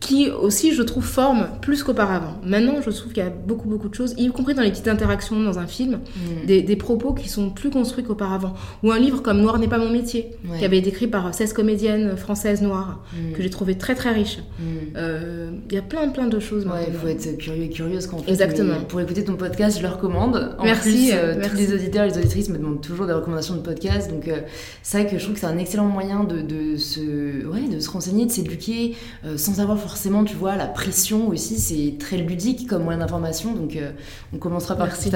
qui 0.00 0.30
aussi, 0.30 0.72
je 0.72 0.82
trouve, 0.82 1.04
forme 1.04 1.48
plus 1.60 1.82
qu'auparavant. 1.82 2.40
Maintenant, 2.42 2.80
je 2.80 2.90
trouve 2.90 3.12
qu'il 3.12 3.22
y 3.22 3.26
a 3.26 3.30
beaucoup, 3.30 3.68
beaucoup 3.68 3.88
de 3.90 3.94
choses, 3.94 4.14
y 4.16 4.28
compris 4.30 4.54
dans 4.54 4.62
les 4.62 4.70
petites 4.70 4.88
interactions 4.88 5.38
dans 5.38 5.58
un 5.58 5.66
film, 5.66 6.00
mm. 6.16 6.46
des, 6.46 6.76
propos 6.76 7.12
qui 7.12 7.28
sont 7.28 7.50
plus 7.50 7.68
construits 7.68 8.02
qu'auparavant. 8.02 8.54
Ou 8.82 8.92
un 8.92 8.98
livre 8.98 9.20
comme 9.22 9.42
Noir 9.42 9.58
n'est 9.58 9.68
pas 9.68 9.78
mon 9.78 9.90
métier, 9.90 10.30
qui 10.58 10.64
avait 10.64 10.78
été 10.78 10.88
écrit 10.88 11.06
par 11.06 11.34
16 11.34 11.52
comédiennes 11.52 12.16
françaises 12.16 12.62
noires, 12.62 13.04
mm. 13.12 13.32
que 13.34 13.42
j'ai 13.42 13.50
trouvé 13.50 13.76
très, 13.76 13.94
très 13.94 14.10
riche. 14.10 14.38
Mm. 14.38 14.62
Euh, 14.96 15.50
il 15.68 15.74
y 15.74 15.78
a 15.78 15.82
plein, 15.82 16.08
plein 16.08 16.26
de 16.28 16.40
choses. 16.40 16.64
Ouais, 16.64 16.86
il 16.88 16.94
faut 16.94 17.06
être 17.06 17.36
curieux 17.36 17.64
et 17.64 17.68
curieuse 17.68 18.06
quand 18.06 18.16
on 18.16 18.22
fait. 18.22 18.30
Exactement. 18.30 18.80
Pour 18.88 19.02
écouter 19.02 19.22
ton 19.22 19.36
podcast, 19.36 19.76
je 19.76 19.82
le 19.82 19.90
recommande. 19.90 20.56
En 20.58 20.64
merci. 20.64 21.10
Plus, 21.10 21.10
euh, 21.12 21.34
tous 21.46 21.56
les 21.56 21.74
auditeurs 21.74 22.04
et 22.04 22.08
les 22.08 22.16
auditrices 22.16 22.48
me 22.48 22.56
demandent 22.56 22.80
toujours 22.80 23.06
des 23.06 23.12
recommandations 23.12 23.54
de 23.54 23.60
podcast. 23.60 24.10
Donc, 24.10 24.28
euh, 24.28 24.38
c'est 24.82 25.02
vrai 25.02 25.10
que 25.10 25.18
je 25.18 25.22
trouve 25.22 25.34
que 25.34 25.40
c'est 25.40 25.46
un 25.46 25.58
excellent 25.58 25.86
moyen 25.86 26.24
de, 26.24 26.40
de, 26.40 26.76
se, 26.78 27.46
ouais, 27.46 27.68
de 27.70 27.80
se 27.80 27.90
renseigner, 27.90 28.24
de 28.24 28.30
s'éduquer, 28.30 28.96
sans 29.36 29.60
avoir 29.60 29.78
forcément, 29.78 29.89
tu 30.24 30.36
vois, 30.36 30.56
la 30.56 30.66
pression 30.66 31.28
aussi, 31.28 31.58
c'est 31.58 31.96
très 31.98 32.16
ludique 32.16 32.66
comme 32.66 32.84
moyen 32.84 33.00
d'information. 33.00 33.52
Donc, 33.54 33.76
euh, 33.76 33.92
on 34.32 34.38
commencera 34.38 34.76
par 34.76 34.86
Merci. 34.86 35.10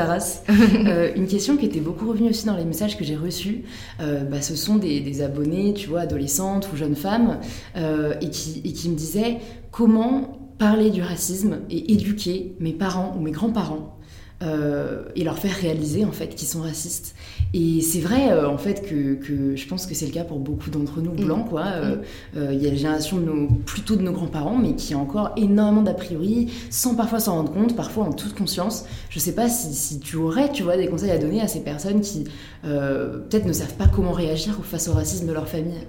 Euh, 0.84 1.12
une 1.16 1.26
question 1.26 1.56
qui 1.56 1.66
était 1.66 1.80
beaucoup 1.80 2.08
revenue 2.08 2.30
aussi 2.30 2.46
dans 2.46 2.56
les 2.56 2.64
messages 2.64 2.98
que 2.98 3.04
j'ai 3.04 3.16
reçus, 3.16 3.64
euh, 4.00 4.24
bah, 4.24 4.42
ce 4.42 4.54
sont 4.54 4.76
des, 4.76 5.22
abonnés, 5.22 5.72
tu 5.74 5.88
vois, 5.88 6.00
adolescentes 6.00 6.68
ou 6.72 6.76
jeunes 6.76 6.96
femmes, 6.96 7.38
et, 7.76 8.30
qui, 8.30 8.60
et 8.64 8.72
qui 8.72 8.88
me 8.88 8.96
disaient 8.96 9.38
comment 9.70 10.38
parler 10.58 10.90
du 10.90 11.02
racisme 11.02 11.60
et 11.70 11.92
éduquer 11.92 12.54
mes 12.60 12.72
parents 12.72 13.14
ou 13.16 13.20
mes 13.20 13.30
grands-parents 13.30 13.98
euh, 14.42 15.04
et 15.14 15.22
leur 15.22 15.38
faire 15.38 15.54
réaliser 15.54 16.04
en 16.04 16.10
fait 16.10 16.34
qu'ils 16.34 16.48
sont 16.48 16.60
racistes. 16.60 17.14
Et 17.54 17.80
c'est 17.80 18.00
vrai 18.00 18.32
euh, 18.32 18.48
en 18.48 18.58
fait 18.58 18.82
que, 18.84 19.14
que, 19.14 19.54
je 19.54 19.66
pense 19.68 19.86
que 19.86 19.94
c'est 19.94 20.06
le 20.06 20.12
cas 20.12 20.24
pour 20.24 20.40
beaucoup 20.40 20.70
d'entre 20.70 21.00
nous 21.00 21.12
blancs 21.12 21.48
quoi. 21.48 21.64
Euh, 21.66 21.96
mm. 22.34 22.52
Il 22.52 22.60
y 22.62 22.66
a 22.66 22.70
la 22.70 22.76
génération 22.76 23.18
de 23.18 23.24
nos, 23.24 23.46
plutôt 23.46 23.94
de 23.94 24.02
nos 24.02 24.10
grands-parents, 24.10 24.58
mais 24.58 24.74
qui 24.74 24.92
a 24.92 24.98
encore 24.98 25.30
énormément 25.36 25.82
d'a 25.82 25.94
priori, 25.94 26.52
sans 26.68 26.96
parfois 26.96 27.20
s'en 27.20 27.36
rendre 27.36 27.52
compte, 27.52 27.76
parfois 27.76 28.04
en 28.04 28.12
toute 28.12 28.34
conscience. 28.34 28.86
Je 29.08 29.20
sais 29.20 29.36
pas 29.36 29.48
si, 29.48 29.72
si, 29.72 30.00
tu 30.00 30.16
aurais, 30.16 30.50
tu 30.50 30.64
vois, 30.64 30.76
des 30.76 30.88
conseils 30.88 31.12
à 31.12 31.18
donner 31.18 31.40
à 31.40 31.46
ces 31.46 31.60
personnes 31.60 32.00
qui 32.00 32.24
peut-être 32.62 33.46
ne 33.46 33.52
savent 33.52 33.74
pas 33.74 33.86
comment 33.86 34.12
réagir 34.12 34.58
face 34.64 34.88
au 34.88 34.94
racisme 34.94 35.26
de 35.28 35.32
leur 35.32 35.46
famille. 35.46 35.86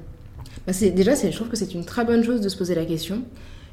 Bah 0.67 0.73
déjà, 0.93 1.15
je 1.15 1.35
trouve 1.35 1.49
que 1.49 1.57
c'est 1.57 1.73
une 1.73 1.83
très 1.83 2.05
bonne 2.05 2.23
chose 2.23 2.41
de 2.41 2.49
se 2.49 2.57
poser 2.57 2.75
la 2.75 2.85
question. 2.85 3.23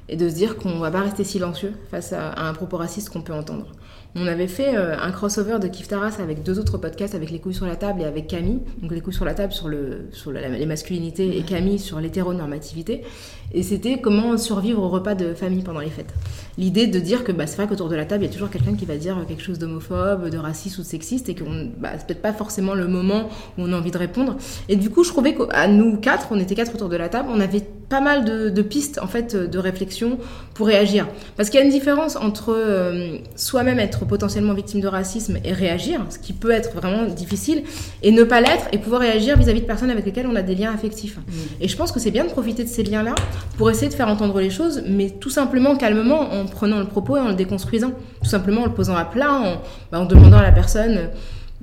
et 0.09 0.17
de 0.17 0.29
se 0.29 0.35
dire 0.35 0.57
qu'on 0.57 0.81
va 0.81 0.91
pas 0.91 1.03
rester 1.03 1.25
silencieux 1.25 1.75
face 1.91 2.13
à, 2.13 2.31
à 2.31 2.49
un 2.49 2.55
propos 2.55 2.79
raciste 2.79 3.11
qu'on 3.11 3.23
peut 3.23 3.35
entendre. 3.35 3.67
On 4.15 4.27
avait 4.27 4.47
fait 4.49 4.77
euh, 4.77 4.95
un 5.01 5.11
crossover 5.11 5.59
de 5.59 5.69
Kif 5.69 5.89
Taras 5.89 6.19
avec 6.21 6.43
deux 6.43 6.59
autres 6.59 6.77
podcasts, 6.77 7.15
avec 7.15 7.31
Les 7.31 7.39
couilles 7.39 7.55
sur 7.55 7.65
la 7.67 7.77
table 7.77 8.03
et 8.03 8.05
avec 8.05 8.27
Camille. 8.27 8.61
Donc 8.83 8.91
Les 8.93 9.01
couilles 9.01 9.15
sur 9.15 9.25
la 9.25 9.33
table 9.33 9.53
sur, 9.55 9.69
le, 9.69 10.09
sur 10.13 10.33
la- 10.33 10.49
les 10.51 10.67
masculinités 10.67 11.39
et 11.39 11.43
Camille 11.43 11.79
sur 11.79 11.99
l'hétéronormativité. 11.99 13.05
Et 13.55 13.63
c'était 13.63 14.01
comment 14.01 14.37
survivre 14.39 14.83
au 14.83 14.89
repas 14.89 15.15
de 15.15 15.35
famille 15.35 15.63
pendant 15.63 15.81
les 15.81 15.91
fêtes. 15.91 16.13
L'idée 16.59 16.87
de 16.87 17.01
dire 17.01 17.25
que 17.25 17.33
bah, 17.33 17.47
c'est 17.47 17.57
vrai 17.57 17.67
qu'autour 17.67 17.89
de 17.89 17.97
la 17.97 18.05
table, 18.05 18.25
il 18.25 18.27
y 18.27 18.31
a 18.31 18.33
toujours 18.33 18.51
quelqu'un 18.51 18.75
qui 18.75 18.85
va 18.85 18.97
dire 18.97 19.17
quelque 19.27 19.43
chose 19.43 19.59
d'homophobe, 19.59 20.29
de 20.29 20.39
raciste 20.39 20.79
ou 20.79 20.83
de 20.83 20.87
sexiste 20.87 21.29
et 21.29 21.35
que 21.35 21.45
bah, 21.79 21.91
c'est 21.97 22.07
peut-être 22.07 22.23
pas 22.23 22.33
forcément 22.33 22.75
le 22.75 22.89
moment 22.89 23.29
où 23.59 23.63
on 23.63 23.73
a 23.73 23.77
envie 23.77 23.91
de 23.91 23.99
répondre. 23.99 24.37
Et 24.69 24.77
du 24.77 24.91
coup, 24.91 25.05
je 25.05 25.11
trouvais 25.11 25.35
qu'à 25.35 25.69
nous 25.69 25.97
quatre, 25.97 26.29
on 26.31 26.39
était 26.39 26.55
quatre 26.55 26.75
autour 26.75 26.89
de 26.89 26.97
la 26.97 27.09
table, 27.09 27.29
on 27.31 27.41
avait 27.41 27.63
pas 27.89 28.01
mal 28.01 28.25
de, 28.25 28.49
de 28.49 28.63
pistes 28.63 28.99
en 29.03 29.07
fait 29.07 29.37
de 29.37 29.59
réflexion 29.59 30.19
pour 30.55 30.67
réagir. 30.67 31.07
Parce 31.37 31.51
qu'il 31.51 31.61
y 31.61 31.63
a 31.63 31.67
une 31.67 31.73
différence 31.73 32.17
entre 32.17 32.55
euh, 32.57 33.19
soi-même 33.37 33.79
être 33.79 34.07
potentiellement 34.07 34.55
victime 34.55 34.81
de 34.81 34.89
racisme 34.89 35.37
et 35.45 35.53
réagir, 35.53 36.01
ce 36.09 36.19
qui 36.19 36.33
peut 36.33 36.51
être 36.51 36.73
vraiment 36.75 37.05
difficile, 37.05 37.65
et 38.03 38.11
ne 38.11 38.25
pas 38.25 38.41
l'être 38.41 38.67
et 38.73 38.79
pouvoir 38.79 39.03
réagir 39.03 39.37
vis-à-vis 39.37 39.61
de 39.61 39.67
personnes 39.67 39.91
avec 39.91 40.07
lesquelles 40.07 40.27
on 40.27 40.37
a 40.37 40.43
des 40.43 40.55
liens 40.55 40.73
affectifs. 40.73 41.19
Et 41.61 41.69
je 41.69 41.77
pense 41.77 41.93
que 41.93 42.01
c'est 42.01 42.11
bien 42.11 42.25
de 42.25 42.31
profiter 42.31 42.65
de 42.65 42.69
ces 42.69 42.83
liens-là 42.83 43.15
pour 43.57 43.71
essayer 43.71 43.89
de 43.89 43.95
faire 43.95 44.09
entendre 44.09 44.41
les 44.41 44.51
choses, 44.51 44.83
mais 44.87 45.11
tout 45.11 45.31
simplement 45.31 45.77
calmement 45.77 46.33
en 46.33 46.47
prenant 46.47 46.79
le 46.79 46.87
propos 46.87 47.17
et 47.17 47.21
en 47.21 47.29
le 47.29 47.35
déconstruisant. 47.35 47.93
Tout 48.23 48.29
simplement 48.29 48.63
en 48.63 48.67
le 48.67 48.75
posant 48.75 48.97
à 48.97 49.05
plat, 49.05 49.33
en, 49.33 49.63
bah, 49.91 50.01
en 50.01 50.07
demandant 50.07 50.39
à 50.39 50.43
la 50.43 50.53
personne 50.53 50.97
euh, 50.97 51.07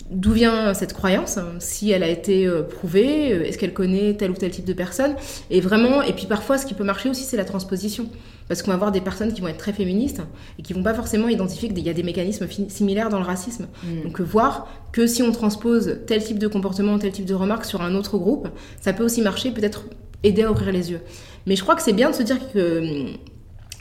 d'où 0.10 0.32
vient 0.32 0.74
cette 0.74 0.94
croyance, 0.94 1.38
hein, 1.38 1.54
si 1.60 1.92
elle 1.92 2.04
a 2.04 2.08
été 2.08 2.48
euh, 2.48 2.63
prouvée, 2.63 3.32
euh, 3.32 3.44
est-ce 3.44 3.58
qu'elle 3.58 3.74
connaît 3.74 4.13
tel 4.15 4.32
ou 4.32 4.34
tel 4.34 4.50
type 4.50 4.65
de 4.65 4.74
personne, 4.74 5.15
et 5.50 5.62
vraiment, 5.62 6.02
et 6.02 6.13
puis 6.13 6.26
parfois 6.26 6.58
ce 6.58 6.65
qui 6.65 6.74
peut 6.74 6.84
marcher 6.84 7.10
aussi 7.10 7.24
c'est 7.24 7.38
la 7.38 7.46
transposition, 7.46 8.08
parce 8.48 8.63
qu'on 8.63 8.72
va 8.72 8.76
avoir 8.76 8.92
des 8.92 9.02
personnes 9.02 9.34
qui 9.34 9.42
vont 9.42 9.48
être 9.48 9.58
très 9.58 9.74
féministes 9.74 10.22
et 10.58 10.63
qui 10.63 10.74
vont 10.74 10.82
pas 10.82 10.96
forcément 10.96 11.28
identifier 11.28 11.70
qu'il 11.70 11.86
y 11.86 11.89
a 11.89 11.94
des 11.94 12.04
mécanismes 12.04 12.48
similaires 12.68 13.10
dans 13.10 13.20
le 13.20 13.26
racisme. 13.26 13.68
Donc 14.04 14.20
euh, 14.20 14.24
voir 14.24 14.68
que 14.92 15.06
si 15.06 15.22
on 15.22 15.32
transpose 15.32 16.00
tel 16.08 16.24
type 16.24 16.39
de 16.39 16.48
comportement, 16.48 16.98
tel 16.98 17.12
type 17.12 17.26
de 17.26 17.36
remarque 17.36 17.65
sur 17.65 17.82
un 17.82 17.94
autre 17.94 18.18
groupe, 18.18 18.48
ça 18.82 18.94
peut 18.94 19.04
aussi 19.04 19.22
marcher, 19.22 19.52
peut-être 19.52 19.86
aider 20.24 20.44
à 20.44 20.52
ouvrir 20.52 20.72
les 20.72 20.92
yeux. 20.92 21.02
Mais 21.45 21.56
je 21.56 21.63
crois 21.63 21.75
que 21.75 21.82
c'est 21.82 21.93
bien 21.93 22.10
de 22.10 22.15
se 22.15 22.23
dire 22.23 22.38
que 22.54 22.84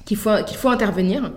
qu'il 0.04 0.16
faut, 0.16 0.30
qu'il 0.46 0.56
faut 0.56 0.68
intervenir. 0.68 1.32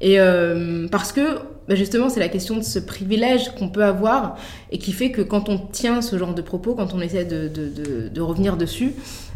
Et 0.00 0.20
euh, 0.20 0.88
parce 0.88 1.12
que 1.12 1.38
bah, 1.68 1.74
justement, 1.74 2.08
c'est 2.08 2.20
la 2.20 2.28
question 2.28 2.56
de 2.56 2.62
ce 2.62 2.78
privilège 2.78 3.54
qu'on 3.54 3.68
peut 3.68 3.84
avoir 3.84 4.36
et 4.70 4.78
qui 4.78 4.92
fait 4.92 5.10
que 5.10 5.22
quand 5.22 5.48
on 5.48 5.58
tient 5.58 6.00
ce 6.02 6.16
genre 6.18 6.34
de 6.34 6.42
propos, 6.42 6.74
quand 6.74 6.94
on 6.94 7.00
essaie 7.00 7.24
de, 7.24 7.48
de, 7.48 7.68
de, 7.68 8.08
de 8.08 8.20
revenir 8.20 8.56
dessus, 8.56 8.92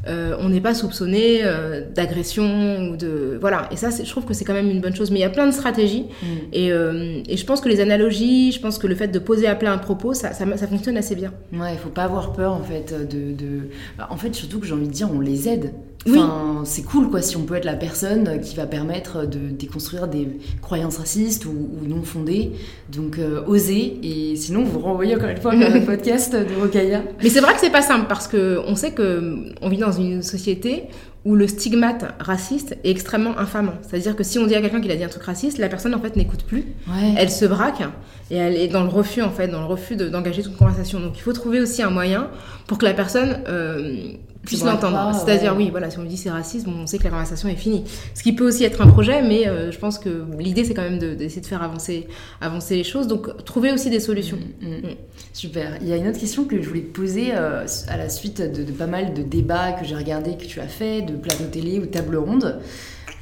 euh, 0.07 0.37
on 0.38 0.48
n'est 0.48 0.61
pas 0.61 0.74
soupçonné 0.74 1.40
euh, 1.42 1.83
d'agression 1.90 2.90
ou 2.90 2.96
de 2.96 3.37
voilà. 3.40 3.68
Et 3.72 3.76
ça, 3.76 3.88
je 3.90 4.09
trouve 4.09 4.26
que 4.26 4.35
c'est 4.35 4.44
quand 4.44 4.55
même 4.55 4.70
une 4.70 4.81
bonne 4.81 4.94
chose. 4.94 5.11
Mais 5.11 5.18
il 5.18 5.22
y 5.22 5.26
a 5.26 5.31
plein 5.31 5.46
de 5.46 5.53
stratégies 5.53 6.07
et, 6.53 6.72
euh, 6.72 7.22
et 7.29 7.37
je 7.37 7.44
pense 7.44 7.61
que 7.61 7.68
les 7.68 7.81
analogies, 7.81 8.53
je 8.53 8.61
pense 8.61 8.79
que 8.79 8.87
le 8.87 8.94
fait 8.94 9.09
de 9.09 9.18
poser 9.18 9.46
à 9.46 9.55
plat 9.55 9.72
un 9.72 9.79
propos, 9.79 10.14
ça, 10.14 10.33
ça, 10.33 10.44
ça 10.57 10.66
fonctionne 10.66 10.96
assez 10.96 11.16
bien. 11.16 11.33
Ouais, 11.53 11.72
il 11.72 11.79
faut 11.79 11.90
pas 11.90 12.05
avoir 12.05 12.33
peur 12.33 12.53
en 12.53 12.62
fait 12.62 12.94
de. 12.94 13.33
de... 13.33 13.70
bah, 13.98 14.09
en 14.11 14.16
fait, 14.16 14.35
surtout 14.35 14.61
que 14.61 14.66
j'ai 14.66 14.74
envie 14.74 14.88
de 14.88 14.92
dire, 14.92 15.09
on 15.12 15.20
les 15.20 15.48
aide. 15.48 15.72
Oui. 16.07 16.17
Enfin, 16.19 16.63
c'est 16.65 16.83
cool 16.83 17.11
quoi 17.11 17.21
si 17.21 17.37
on 17.37 17.43
peut 17.43 17.57
être 17.57 17.67
la 17.67 17.75
personne 17.77 18.41
qui 18.41 18.57
va 18.57 18.67
permettre 18.67 19.27
de 19.27 19.51
déconstruire 19.51 20.09
des 20.09 20.29
croyances 20.63 20.97
racistes 20.97 21.45
ou, 21.45 21.51
ou 21.51 21.87
non 21.87 22.03
fondées. 22.03 22.53
Donc, 22.91 23.19
euh, 23.19 23.43
osez. 23.47 23.99
Et 24.03 24.35
sinon, 24.37 24.65
vous 24.65 24.79
renvoyez 24.79 25.15
encore 25.15 25.29
une 25.29 25.37
fois 25.41 25.55
vers 25.55 25.75
le 25.75 25.81
podcast 25.85 26.33
de 26.35 26.47
Rokaya. 26.61 27.03
Mais 27.23 27.29
c'est 27.29 27.41
vrai 27.41 27.53
que 27.53 27.61
c'est 27.61 27.71
pas 27.71 27.83
simple 27.83 28.07
parce 28.09 28.29
que 28.29 28.61
on 28.67 28.77
sait 28.77 28.93
que 28.93 29.53
on 29.61 29.69
vit 29.69 29.77
dans 29.77 29.93
une 29.93 30.23
société 30.23 30.85
où 31.27 31.35
le 31.37 31.47
stigmate 31.47 32.15
raciste 32.19 32.79
est 32.83 32.91
extrêmement 32.91 33.39
infamant. 33.39 33.75
C'est-à-dire 33.83 34.17
que 34.17 34.23
si 34.25 34.39
on 34.39 34.47
dit 34.47 34.55
à 34.55 34.63
quelqu'un 34.63 34.81
qu'il 34.81 34.91
a 34.91 34.97
dit 34.97 35.05
un 35.05 35.09
truc 35.09 35.25
raciste, 35.25 35.59
la 35.59 35.69
personne 35.69 35.95
en 35.95 36.01
fait 36.01 36.17
n'écoute 36.17 36.45
plus, 36.45 36.65
Ouais. 36.89 37.15
elle 37.19 37.29
se 37.31 37.45
braque 37.45 37.83
et 38.31 38.37
elle 38.37 38.57
est 38.57 38.69
dans 38.69 38.85
le 38.85 38.89
refus 38.89 39.21
en 39.21 39.29
fait, 39.29 39.49
dans 39.49 39.61
le 39.61 39.67
refus 39.67 39.97
de- 39.97 40.09
d'engager 40.09 40.43
toute 40.43 40.57
conversation. 40.57 40.99
Donc 40.99 41.19
il 41.19 41.21
faut 41.21 41.35
trouver 41.35 41.61
aussi 41.61 41.83
un 41.83 41.91
moyen 41.91 42.29
pour 42.67 42.79
que 42.79 42.87
la 42.87 42.95
personne 42.95 43.41
euh, 43.49 44.13
puisse 44.44 44.64
l'entendre. 44.64 44.96
pas, 44.96 45.12
C'est-à-dire 45.12 45.53
ouais. 45.53 45.64
oui, 45.64 45.70
voilà, 45.70 45.90
si 45.90 45.98
on 45.98 46.03
me 46.03 46.07
dit 46.09 46.16
c'est 46.16 46.31
raciste, 46.31 46.66
bon, 46.66 46.72
on 46.83 46.87
sait 46.87 46.98
que 46.98 47.05
la 47.05 47.11
conversation 47.11 47.48
est 47.48 47.57
finie. 47.57 47.85
Ce 48.14 48.22
qui 48.22 48.33
peut 48.33 48.46
aussi 48.46 48.64
être 48.64 48.81
un 48.81 48.87
projet, 48.87 49.22
mais 49.22 49.46
euh, 49.46 49.70
je 49.70 49.79
pense 49.79 49.98
que 49.98 50.24
l'idée 50.38 50.64
c'est 50.64 50.74
quand 50.74 50.83
même 50.83 50.98
de- 50.98 51.14
d'essayer 51.14 51.40
de 51.42 51.46
faire 51.46 51.62
avancer, 51.62 52.09
avancer 52.40 52.76
les 52.76 52.85
choses. 52.85 53.07
Donc 53.07 53.44
trouver 53.44 53.72
aussi 53.72 53.90
des 53.90 54.00
solutions. 54.00 54.38
Mm, 54.61 54.66
mm. 54.68 54.94
Super. 55.33 55.76
Il 55.83 55.88
y 55.88 55.92
a 55.92 55.96
une 55.96 56.09
autre 56.09 56.18
question 56.18 56.44
que 56.44 56.61
je 56.61 56.68
voulais 56.68 56.81
te 56.83 56.92
poser 56.98 57.29
euh, 57.35 57.64
à 57.88 57.96
la 57.96 58.09
suite 58.09 58.40
de, 58.40 58.62
de 58.64 58.72
pas 58.72 58.87
mal 58.87 59.14
de 59.14 59.22
débats 59.22 59.72
que 59.72 59.85
j'ai 59.85 59.94
regardés, 59.94 60.37
que 60.37 60.44
tu 60.44 60.61
as 60.61 60.66
fait, 60.68 61.03
de 61.03 61.14
plateaux 61.14 61.44
télé 61.50 61.79
ou 61.79 61.87
tables 61.87 62.16
rondes. 62.16 62.61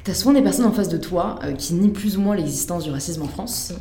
Tu 0.05 0.11
as 0.11 0.13
souvent 0.13 0.33
des 0.33 0.41
personnes 0.41 0.65
en 0.65 0.71
face 0.71 0.89
de 0.89 0.97
toi 0.97 1.39
euh, 1.43 1.51
qui 1.51 1.73
nient 1.73 1.89
plus 1.89 2.17
ou 2.17 2.21
moins 2.21 2.35
l'existence 2.35 2.85
du 2.85 2.91
racisme 2.91 3.21
en 3.23 3.27
France. 3.27 3.73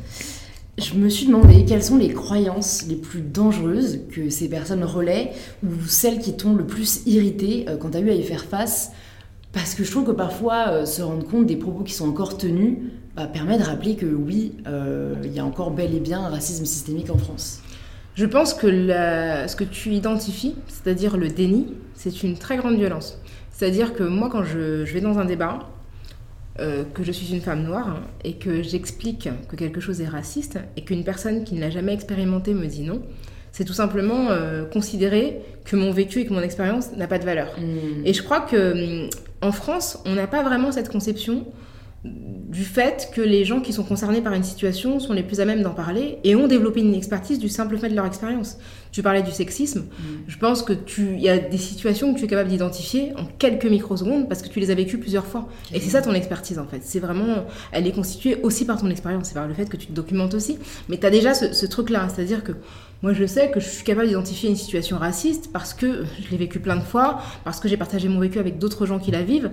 Je 0.79 0.95
me 0.95 1.09
suis 1.09 1.27
demandé 1.27 1.65
quelles 1.65 1.83
sont 1.83 1.97
les 1.97 2.11
croyances 2.11 2.87
les 2.89 2.95
plus 2.95 3.21
dangereuses 3.21 3.99
que 4.13 4.31
ces 4.31 4.49
personnes 4.49 4.85
relaient 4.85 5.33
ou 5.65 5.71
celles 5.89 6.21
qui 6.21 6.37
t'ont 6.37 6.55
le 6.55 6.65
plus 6.65 7.03
irrité 7.05 7.67
euh, 7.69 7.77
quand 7.77 7.91
tu 7.91 7.97
as 7.97 8.01
eu 8.01 8.11
à 8.11 8.15
y 8.15 8.23
faire 8.23 8.45
face. 8.45 8.93
Parce 9.53 9.75
que 9.75 9.83
je 9.83 9.91
trouve 9.91 10.05
que 10.05 10.13
parfois, 10.13 10.69
euh, 10.69 10.87
se 10.87 11.03
rendre 11.03 11.27
compte 11.27 11.47
des 11.47 11.57
propos 11.57 11.83
qui 11.83 11.93
sont 11.95 12.09
encore 12.09 12.39
tenus 12.39 12.77
bah, 13.17 13.27
permet 13.27 13.59
de 13.59 13.65
rappeler 13.65 13.97
que 13.97 14.07
oui, 14.07 14.53
euh, 14.69 15.17
il 15.25 15.33
y 15.33 15.41
a 15.41 15.45
encore 15.45 15.73
bel 15.73 15.93
et 15.97 16.01
bien 16.01 16.21
un 16.21 16.29
racisme 16.29 16.65
systémique 16.65 17.11
en 17.11 17.19
France. 17.19 17.61
Je 18.15 18.27
pense 18.27 18.55
que 18.55 18.69
ce 18.69 19.57
que 19.57 19.65
tu 19.65 19.91
identifies, 19.91 20.55
c'est-à-dire 20.69 21.17
le 21.17 21.29
déni, 21.29 21.75
c'est 21.95 22.23
une 22.23 22.37
très 22.37 22.57
grande 22.57 22.77
violence. 22.77 23.21
C'est-à-dire 23.51 23.95
que 23.95 24.05
moi, 24.05 24.29
quand 24.31 24.45
je 24.45 24.85
vais 24.85 25.01
dans 25.01 25.19
un 25.19 25.25
débat, 25.25 25.69
euh, 26.61 26.85
que 26.95 27.03
je 27.03 27.13
suis 27.13 27.33
une 27.33 27.41
femme 27.41 27.63
noire 27.63 28.03
et 28.25 28.35
que 28.35 28.63
j'explique 28.63 29.29
que 29.49 29.57
quelque 29.57 29.81
chose 29.81 30.01
est 30.01 30.09
raciste 30.09 30.59
et 30.77 30.83
qu'une 30.83 31.05
personne 31.05 31.45
qui 31.45 31.55
ne 31.55 31.61
l'a 31.61 31.71
jamais 31.71 31.95
expérimenté 31.95 32.55
me 32.55 32.67
dit 32.67 32.83
non, 32.83 33.03
c'est 33.53 33.65
tout 33.65 33.73
simplement 33.73 34.31
euh, 34.31 34.65
considérer 34.65 35.41
que 35.65 35.77
mon 35.77 35.93
vécu 35.93 36.21
et 36.21 36.27
que 36.27 36.33
mon 36.33 36.43
expérience 36.43 36.93
n'a 36.97 37.07
pas 37.07 37.19
de 37.19 37.25
valeur. 37.25 37.49
Et 38.05 38.13
je 38.13 38.23
crois 38.23 38.41
que 38.41 39.03
hum, 39.05 39.11
en 39.41 39.53
France, 39.53 39.99
on 40.05 40.15
n'a 40.15 40.27
pas 40.27 40.43
vraiment 40.43 40.73
cette 40.73 40.89
conception 40.89 41.47
du 42.05 42.65
fait 42.65 43.11
que 43.13 43.21
les 43.21 43.45
gens 43.45 43.61
qui 43.61 43.73
sont 43.73 43.83
concernés 43.83 44.21
par 44.21 44.33
une 44.33 44.45
situation 44.45 45.01
sont 45.01 45.13
les 45.13 45.25
plus 45.25 45.41
à 45.41 45.45
même 45.45 45.63
d'en 45.63 45.75
parler 45.75 46.19
et 46.23 46.37
ont 46.37 46.47
développé 46.47 46.81
une 46.81 46.95
expertise 46.95 47.41
du 47.41 47.49
simple 47.49 47.77
fait 47.77 47.89
de 47.89 47.97
leur 47.97 48.07
expérience. 48.07 48.59
Tu 48.93 49.03
parlais 49.03 49.23
du 49.23 49.33
sexisme. 49.33 49.85
Je 50.29 50.39
pense 50.39 50.63
que 50.63 50.73
tu, 50.73 51.15
il 51.15 51.21
y 51.21 51.29
a 51.29 51.39
des 51.39 51.59
situations 51.59 52.15
que 52.15 52.21
tu 52.21 52.25
es 52.25 52.29
capable 52.29 52.49
d'identifier 52.49 53.13
en 53.17 53.25
quelques 53.25 53.67
microsecondes 53.67 54.29
parce 54.29 54.43
que 54.43 54.49
tu 54.49 54.61
les 54.61 54.71
as 54.71 54.75
vécues 54.75 54.99
plusieurs 54.99 55.27
fois. 55.27 55.49
Et 55.75 55.81
c'est 55.81 55.91
ça 55.91 56.01
ton 56.01 56.15
expertise 56.15 56.59
en 56.59 56.67
fait. 56.67 56.81
C'est 56.83 57.01
vraiment, 57.01 57.47
elle 57.73 57.87
est 57.87 57.93
constituée 57.93 58.41
aussi 58.43 58.65
par 58.65 58.81
ton 58.81 58.89
expérience, 58.91 59.29
c'est 59.29 59.35
par 59.35 59.49
le 59.49 59.55
fait 59.55 59.69
que 59.69 59.77
tu 59.77 59.89
te 59.89 59.93
documentes 59.93 60.35
aussi. 60.35 60.59
Mais 60.89 60.99
tu 60.99 61.07
as 61.07 61.11
déjà 61.11 61.35
ce, 61.35 61.53
ce 61.53 61.67
truc-là, 61.67 62.09
c'est-à-dire 62.09 62.45
que 62.45 62.53
moi 63.03 63.13
je 63.13 63.25
sais 63.27 63.51
que 63.51 63.61
je 63.61 63.69
suis 63.69 63.85
capable 63.85 64.09
d'identifier 64.09 64.51
une 64.51 64.57
situation 64.57 64.99
raciste 64.99 65.51
parce 65.53 65.75
que 65.75 66.05
je 66.21 66.31
l'ai 66.31 66.37
vécu 66.37 66.59
plein 66.61 66.77
de 66.77 66.83
fois, 66.83 67.21
parce 67.45 67.61
que 67.61 67.69
j'ai 67.69 67.77
partagé 67.77 68.09
mon 68.09 68.21
vécu 68.21 68.39
avec 68.39 68.59
d'autres 68.59 68.87
gens 68.87 68.99
qui 68.99 69.11
la 69.11 69.23
vivent. 69.23 69.51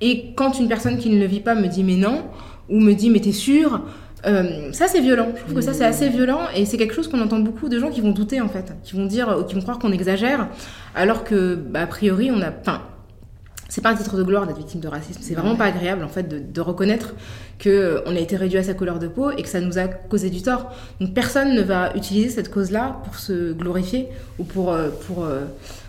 Et 0.00 0.32
quand 0.34 0.58
une 0.58 0.68
personne 0.68 0.98
qui 0.98 1.10
ne 1.10 1.18
le 1.18 1.26
vit 1.26 1.40
pas 1.40 1.54
me 1.54 1.68
dit 1.68 1.84
mais 1.84 1.96
non, 1.96 2.24
ou 2.68 2.80
me 2.80 2.92
dit 2.92 3.10
mais 3.10 3.20
t'es 3.20 3.32
sûr 3.32 3.80
euh, 4.26 4.72
ça 4.72 4.88
c'est 4.88 5.00
violent, 5.00 5.28
je 5.36 5.42
trouve 5.42 5.54
que 5.54 5.60
ça 5.60 5.72
c'est 5.72 5.84
assez 5.84 6.08
violent 6.08 6.40
et 6.52 6.64
c'est 6.64 6.76
quelque 6.76 6.92
chose 6.92 7.06
qu'on 7.06 7.20
entend 7.20 7.38
beaucoup 7.38 7.68
de 7.68 7.78
gens 7.78 7.88
qui 7.88 8.00
vont 8.00 8.10
douter 8.10 8.40
en 8.40 8.48
fait, 8.48 8.74
qui 8.82 8.96
vont 8.96 9.06
dire, 9.06 9.44
qui 9.46 9.54
vont 9.54 9.60
croire 9.60 9.78
qu'on 9.78 9.92
exagère, 9.92 10.48
alors 10.96 11.22
que 11.22 11.54
bah, 11.54 11.82
a 11.82 11.86
priori 11.86 12.32
on 12.32 12.42
a, 12.42 12.50
enfin, 12.50 12.82
c'est 13.68 13.82
pas 13.82 13.90
un 13.90 13.94
titre 13.94 14.16
de 14.16 14.22
gloire 14.22 14.46
d'être 14.46 14.56
victime 14.56 14.80
de 14.80 14.88
racisme, 14.88 15.20
c'est 15.22 15.34
vraiment 15.34 15.54
pas 15.56 15.66
agréable 15.66 16.02
en 16.02 16.08
fait 16.08 16.22
de, 16.26 16.38
de 16.38 16.60
reconnaître 16.60 17.14
que 17.58 17.68
euh, 17.68 18.00
on 18.06 18.16
a 18.16 18.18
été 18.18 18.36
réduit 18.36 18.58
à 18.58 18.62
sa 18.62 18.72
couleur 18.74 18.98
de 18.98 19.08
peau 19.08 19.30
et 19.30 19.42
que 19.42 19.48
ça 19.48 19.60
nous 19.60 19.78
a 19.78 19.88
causé 19.88 20.30
du 20.30 20.40
tort. 20.42 20.72
Donc 21.00 21.12
personne 21.12 21.54
ne 21.54 21.62
va 21.62 21.94
utiliser 21.94 22.30
cette 22.30 22.50
cause-là 22.50 23.00
pour 23.04 23.16
se 23.16 23.52
glorifier 23.52 24.08
ou 24.38 24.44
pour, 24.44 24.72
euh, 24.72 24.88
pour 25.06 25.24
euh, 25.24 25.44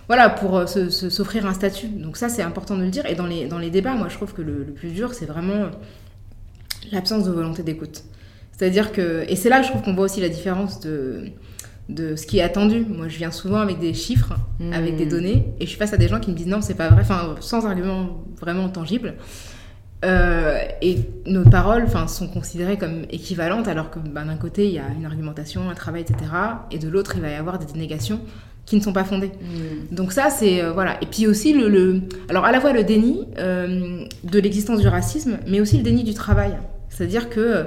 voilà, 0.08 0.30
pour 0.30 0.68
se- 0.68 0.90
se- 0.90 1.10
s'offrir 1.10 1.46
un 1.46 1.54
statut. 1.54 1.88
Donc 1.88 2.18
ça 2.18 2.28
c'est 2.28 2.42
important 2.42 2.76
de 2.76 2.84
le 2.84 2.90
dire 2.90 3.06
et 3.06 3.16
dans 3.16 3.28
les, 3.28 3.48
dans 3.48 3.60
les 3.60 3.70
débats, 3.70 3.94
moi 3.96 4.08
je 4.10 4.16
trouve 4.16 4.34
que 4.34 4.42
le, 4.42 4.64
le 4.66 4.74
plus 4.74 4.90
dur 4.90 5.14
c'est 5.14 5.26
vraiment 5.26 5.70
l'absence 6.92 7.24
de 7.26 7.32
volonté 7.32 7.64
d'écoute. 7.64 8.04
C'est-à-dire 8.58 8.92
que, 8.92 9.24
et 9.30 9.36
c'est 9.38 9.48
là 9.50 9.60
que 9.60 9.66
je 9.66 9.70
trouve 9.72 9.84
qu'on 9.84 9.94
voit 9.94 10.06
aussi 10.06 10.20
la 10.20 10.28
différence 10.30 10.82
de, 10.82 11.28
de 11.90 12.16
ce 12.16 12.26
qui 12.28 12.38
est 12.40 12.42
attendu. 12.44 12.86
Moi, 12.88 13.08
je 13.10 13.18
viens 13.18 13.32
souvent 13.32 13.58
avec 13.60 13.80
des 13.80 13.94
chiffres, 13.94 14.34
Mhm. 14.60 14.74
avec 14.74 14.96
des 14.96 15.06
données, 15.08 15.46
et 15.60 15.66
je 15.66 15.70
suis 15.70 15.78
face 15.78 15.92
à 15.94 15.98
des 15.98 16.08
gens 16.08 16.20
qui 16.20 16.30
me 16.32 16.36
disent 16.36 16.48
non, 16.48 16.62
c'est 16.62 16.76
pas 16.76 16.90
vrai, 16.90 17.02
enfin, 17.02 17.36
sans 17.42 17.66
argument 17.66 18.24
vraiment 18.40 18.70
tangible. 18.70 19.16
Euh, 20.06 20.58
et 20.82 20.98
nos 21.26 21.44
paroles 21.44 21.84
enfin, 21.86 22.08
sont 22.08 22.28
considérées 22.30 22.78
comme 22.78 23.02
équivalentes, 23.12 23.68
alors 23.68 23.90
que 23.92 24.00
ben, 24.00 24.26
d'un 24.26 24.38
côté, 24.38 24.66
il 24.68 24.74
y 24.74 24.80
a 24.80 24.86
une 24.98 25.06
argumentation, 25.06 25.70
un 25.70 25.74
travail, 25.76 26.02
etc. 26.04 26.18
Et 26.72 26.78
de 26.78 26.88
l'autre, 26.88 27.14
il 27.16 27.22
va 27.22 27.30
y 27.30 27.34
avoir 27.36 27.60
des 27.60 27.66
dénégations 27.66 28.22
qui 28.66 28.78
ne 28.78 28.82
sont 28.82 28.94
pas 28.94 29.04
fondées. 29.04 29.32
Donc 29.92 30.14
ça, 30.14 30.30
c'est... 30.30 30.62
euh, 30.64 30.72
voilà. 30.72 31.02
Et 31.02 31.06
puis 31.06 31.28
aussi, 31.28 31.52
le, 31.54 31.68
le- 31.68 32.02
alors 32.30 32.46
à 32.46 32.52
la 32.54 32.62
fois 32.62 32.72
le 32.72 32.84
déni 32.84 33.26
euh, 33.40 34.06
de 34.24 34.40
l'existence 34.40 34.80
du 34.80 34.88
racisme, 34.88 35.38
mais 35.48 35.60
aussi 35.60 35.76
le 35.78 35.84
déni 35.84 36.04
du 36.06 36.14
travail. 36.14 36.54
C'est-à-dire 36.90 37.30
que, 37.30 37.66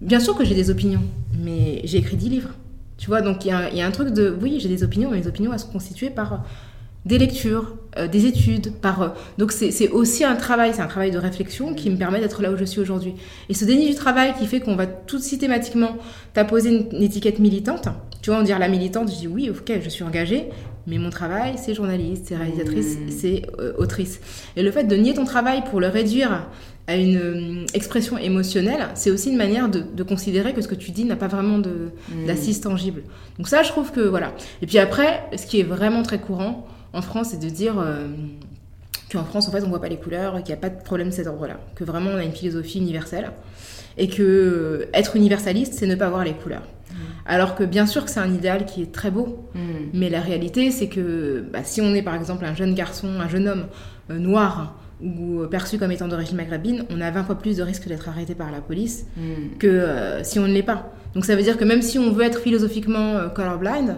bien 0.00 0.20
sûr 0.20 0.34
que 0.36 0.44
j'ai 0.44 0.54
des 0.54 0.70
opinions, 0.70 1.02
mais 1.44 1.80
j'ai 1.84 1.98
écrit 1.98 2.16
10 2.16 2.28
livres. 2.30 2.50
Tu 2.98 3.08
vois, 3.08 3.20
donc 3.20 3.44
il 3.44 3.48
y, 3.48 3.50
a- 3.52 3.86
un 3.86 3.90
truc 3.90 4.10
de... 4.10 4.34
Oui, 4.40 4.58
j'ai 4.60 4.68
des 4.68 4.82
opinions, 4.82 5.10
mais 5.10 5.18
mes 5.20 5.26
opinions, 5.26 5.52
elles 5.52 5.58
sont 5.58 5.68
constituées 5.70 6.10
par 6.10 6.44
des 7.04 7.18
lectures, 7.18 7.76
euh, 7.98 8.08
des 8.08 8.26
études, 8.26 8.72
par. 8.72 9.02
euh, 9.02 9.08
donc 9.38 9.52
c'est 9.52 9.88
aussi 9.90 10.24
un 10.24 10.34
travail, 10.34 10.72
c'est 10.74 10.82
un 10.82 10.88
travail 10.88 11.12
de 11.12 11.18
réflexion 11.18 11.72
qui 11.72 11.88
me 11.88 11.96
permet 11.96 12.18
d'être 12.20 12.42
là 12.42 12.50
où 12.50 12.56
je 12.56 12.64
suis 12.64 12.80
aujourd'hui. 12.80 13.14
Et 13.48 13.54
ce 13.54 13.64
déni 13.64 13.86
du 13.86 13.94
travail 13.94 14.34
qui 14.36 14.46
fait 14.46 14.58
qu'on 14.60 14.74
va 14.74 14.86
tout 14.86 15.20
systématiquement 15.20 15.96
t'apposer 16.34 16.70
une, 16.70 16.96
une 16.96 17.02
étiquette 17.04 17.38
militante. 17.38 17.88
Tu 18.22 18.30
vois, 18.30 18.40
on 18.40 18.42
dire 18.42 18.58
la 18.58 18.68
militante, 18.68 19.08
je 19.12 19.16
dis 19.18 19.28
oui, 19.28 19.50
ok, 19.50 19.72
je 19.80 19.88
suis 19.88 20.02
engagée, 20.02 20.48
mais 20.86 20.98
mon 20.98 21.10
travail, 21.10 21.54
c'est 21.56 21.74
journaliste, 21.74 22.26
c'est 22.28 22.36
réalisatrice, 22.36 22.96
Mmh. 22.98 23.10
c'est 23.10 23.42
euh, 23.58 23.72
autrice. 23.78 24.20
Et 24.56 24.62
le 24.62 24.70
fait 24.70 24.84
de 24.84 24.94
nier 24.96 25.14
ton 25.14 25.24
travail 25.24 25.62
pour 25.70 25.80
le 25.80 25.88
réduire 25.88 26.46
à 26.88 26.94
une 26.96 27.16
euh, 27.16 27.66
expression 27.74 28.16
émotionnelle, 28.16 28.88
c'est 28.94 29.10
aussi 29.10 29.30
une 29.30 29.36
manière 29.36 29.68
de, 29.68 29.80
de 29.80 30.02
considérer 30.04 30.52
que 30.54 30.60
ce 30.62 30.68
que 30.68 30.76
tu 30.76 30.92
dis 30.92 31.04
n'a 31.04 31.16
pas 31.16 31.26
vraiment 31.28 31.58
de, 31.58 31.90
Mm. 32.14 32.26
d'assise 32.26 32.60
tangible. 32.60 33.02
Donc 33.38 33.48
ça, 33.48 33.62
je 33.64 33.68
trouve 33.70 33.90
que 33.90 34.00
voilà. 34.00 34.32
Et 34.62 34.66
puis 34.66 34.78
après, 34.78 35.24
ce 35.36 35.46
qui 35.46 35.58
est 35.58 35.64
vraiment 35.64 36.02
très 36.04 36.18
courant 36.20 36.66
en 36.92 37.02
France, 37.02 37.28
c'est 37.32 37.40
de 37.40 37.48
dire 37.50 37.74
euh, 37.80 38.06
qu'en 39.10 39.24
France, 39.24 39.48
en 39.48 39.50
fait, 39.52 39.64
on 39.64 39.68
voit 39.68 39.80
pas 39.80 39.88
les 39.88 39.96
couleurs, 39.98 40.36
qu'il 40.38 40.46
n'y 40.46 40.52
a 40.52 40.56
pas 40.60 40.70
de 40.70 40.80
problème 40.82 41.08
de 41.08 41.12
cet 41.14 41.26
ordre-là, 41.26 41.58
que 41.74 41.82
vraiment 41.84 42.10
on 42.12 42.16
a 42.18 42.24
une 42.24 42.32
philosophie 42.32 42.78
universelle 42.78 43.30
et 43.98 44.08
que 44.08 44.86
être 44.94 45.16
universaliste, 45.16 45.74
c'est 45.74 45.86
ne 45.86 45.94
pas 45.96 46.08
voir 46.08 46.22
les 46.24 46.34
couleurs. 46.34 46.62
Alors 47.26 47.54
que 47.54 47.64
bien 47.64 47.86
sûr 47.86 48.04
que 48.04 48.10
c'est 48.10 48.20
un 48.20 48.32
idéal 48.32 48.64
qui 48.66 48.82
est 48.82 48.92
très 48.92 49.10
beau, 49.10 49.48
Mm. 49.54 49.58
mais 49.94 50.08
la 50.10 50.20
réalité, 50.20 50.70
c'est 50.70 50.88
que 50.88 51.44
bah, 51.52 51.60
si 51.64 51.80
on 51.80 51.94
est 51.94 52.02
par 52.02 52.14
exemple 52.14 52.44
un 52.44 52.54
jeune 52.54 52.74
garçon, 52.74 53.08
un 53.20 53.28
jeune 53.28 53.48
homme 53.48 53.66
euh, 54.10 54.18
noir 54.18 54.76
ou 55.02 55.40
euh, 55.42 55.46
perçu 55.46 55.76
comme 55.78 55.90
étant 55.92 56.08
d'origine 56.08 56.36
maghrébine, 56.36 56.84
on 56.90 57.00
a 57.00 57.10
20 57.10 57.24
fois 57.24 57.34
plus 57.36 57.56
de 57.58 57.62
risques 57.62 57.86
d'être 57.88 58.08
arrêté 58.08 58.34
par 58.34 58.50
la 58.50 58.60
police 58.60 59.06
Mm. 59.16 59.58
que 59.58 59.66
euh, 59.66 60.22
si 60.24 60.38
on 60.38 60.46
ne 60.48 60.52
l'est 60.52 60.62
pas. 60.62 60.92
Donc 61.14 61.24
ça 61.24 61.34
veut 61.36 61.42
dire 61.42 61.56
que 61.56 61.64
même 61.64 61.82
si 61.82 61.98
on 61.98 62.10
veut 62.12 62.24
être 62.24 62.40
philosophiquement 62.40 63.28
colorblind, 63.34 63.96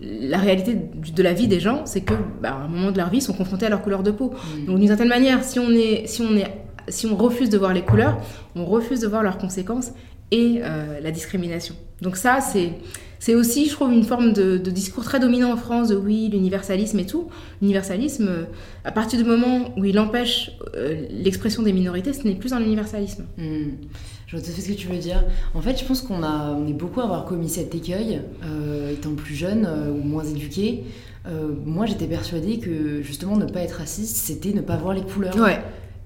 la 0.00 0.38
réalité 0.38 0.74
de 1.14 1.22
la 1.22 1.32
vie 1.34 1.46
des 1.46 1.60
gens, 1.60 1.82
c'est 1.84 2.00
que 2.00 2.14
bah, 2.42 2.52
à 2.52 2.64
un 2.64 2.68
moment 2.68 2.90
de 2.90 2.96
leur 2.96 3.10
vie, 3.10 3.18
ils 3.18 3.22
sont 3.22 3.34
confrontés 3.34 3.66
à 3.66 3.68
leur 3.68 3.82
couleur 3.82 4.02
de 4.02 4.10
peau. 4.10 4.32
Mm. 4.32 4.64
Donc 4.66 4.78
d'une 4.78 4.88
certaine 4.88 5.08
manière, 5.08 5.44
si 5.44 5.58
on 5.58 5.70
est, 5.70 6.06
si 6.06 6.22
on 6.22 6.34
est, 6.36 6.46
si 6.88 7.06
on 7.06 7.16
refuse 7.16 7.50
de 7.50 7.58
voir 7.58 7.74
les 7.74 7.82
couleurs, 7.82 8.18
on 8.56 8.64
refuse 8.64 9.00
de 9.00 9.06
voir 9.06 9.22
leurs 9.22 9.36
conséquences 9.38 9.92
et 10.30 10.60
euh, 10.62 11.00
la 11.00 11.10
discrimination. 11.10 11.74
Donc 12.02 12.16
ça, 12.16 12.40
c'est 12.40 12.72
c'est 13.18 13.34
aussi, 13.34 13.66
je 13.66 13.72
trouve, 13.72 13.92
une 13.92 14.04
forme 14.04 14.32
de, 14.32 14.56
de 14.56 14.70
discours 14.70 15.04
très 15.04 15.20
dominant 15.20 15.52
en 15.52 15.58
France 15.58 15.88
de 15.88 15.96
oui, 15.96 16.30
l'universalisme 16.32 16.98
et 17.00 17.04
tout. 17.04 17.28
L'universalisme, 17.60 18.28
euh, 18.28 18.44
à 18.82 18.92
partir 18.92 19.18
du 19.22 19.28
moment 19.28 19.74
où 19.76 19.84
il 19.84 19.98
empêche 19.98 20.52
euh, 20.74 21.02
l'expression 21.10 21.62
des 21.62 21.74
minorités, 21.74 22.14
ce 22.14 22.26
n'est 22.26 22.34
plus 22.34 22.54
un 22.54 22.62
universalisme. 22.62 23.26
Hmm. 23.36 23.72
Je 24.26 24.36
vois 24.36 24.44
tout 24.44 24.50
à 24.50 24.54
fait 24.54 24.62
ce 24.62 24.68
que 24.68 24.72
tu 24.72 24.88
veux 24.88 24.96
dire. 24.96 25.22
En 25.52 25.60
fait, 25.60 25.78
je 25.78 25.84
pense 25.84 26.00
qu'on 26.00 26.22
a, 26.22 26.56
on 26.58 26.66
est 26.66 26.72
beaucoup 26.72 27.00
à 27.00 27.04
avoir 27.04 27.26
commis 27.26 27.50
cet 27.50 27.74
écueil, 27.74 28.22
étant 28.92 29.14
plus 29.16 29.34
jeune 29.34 29.68
ou 29.90 30.06
moins 30.06 30.22
éduqué. 30.22 30.84
Moi, 31.66 31.86
j'étais 31.86 32.06
persuadée 32.06 32.58
que 32.58 33.02
justement 33.02 33.36
ne 33.36 33.46
pas 33.46 33.58
être 33.62 33.78
raciste, 33.78 34.18
c'était 34.18 34.52
ne 34.52 34.60
pas 34.60 34.76
voir 34.76 34.94
les 34.94 35.02
couleurs. 35.02 35.34
Ouais. 35.36 35.58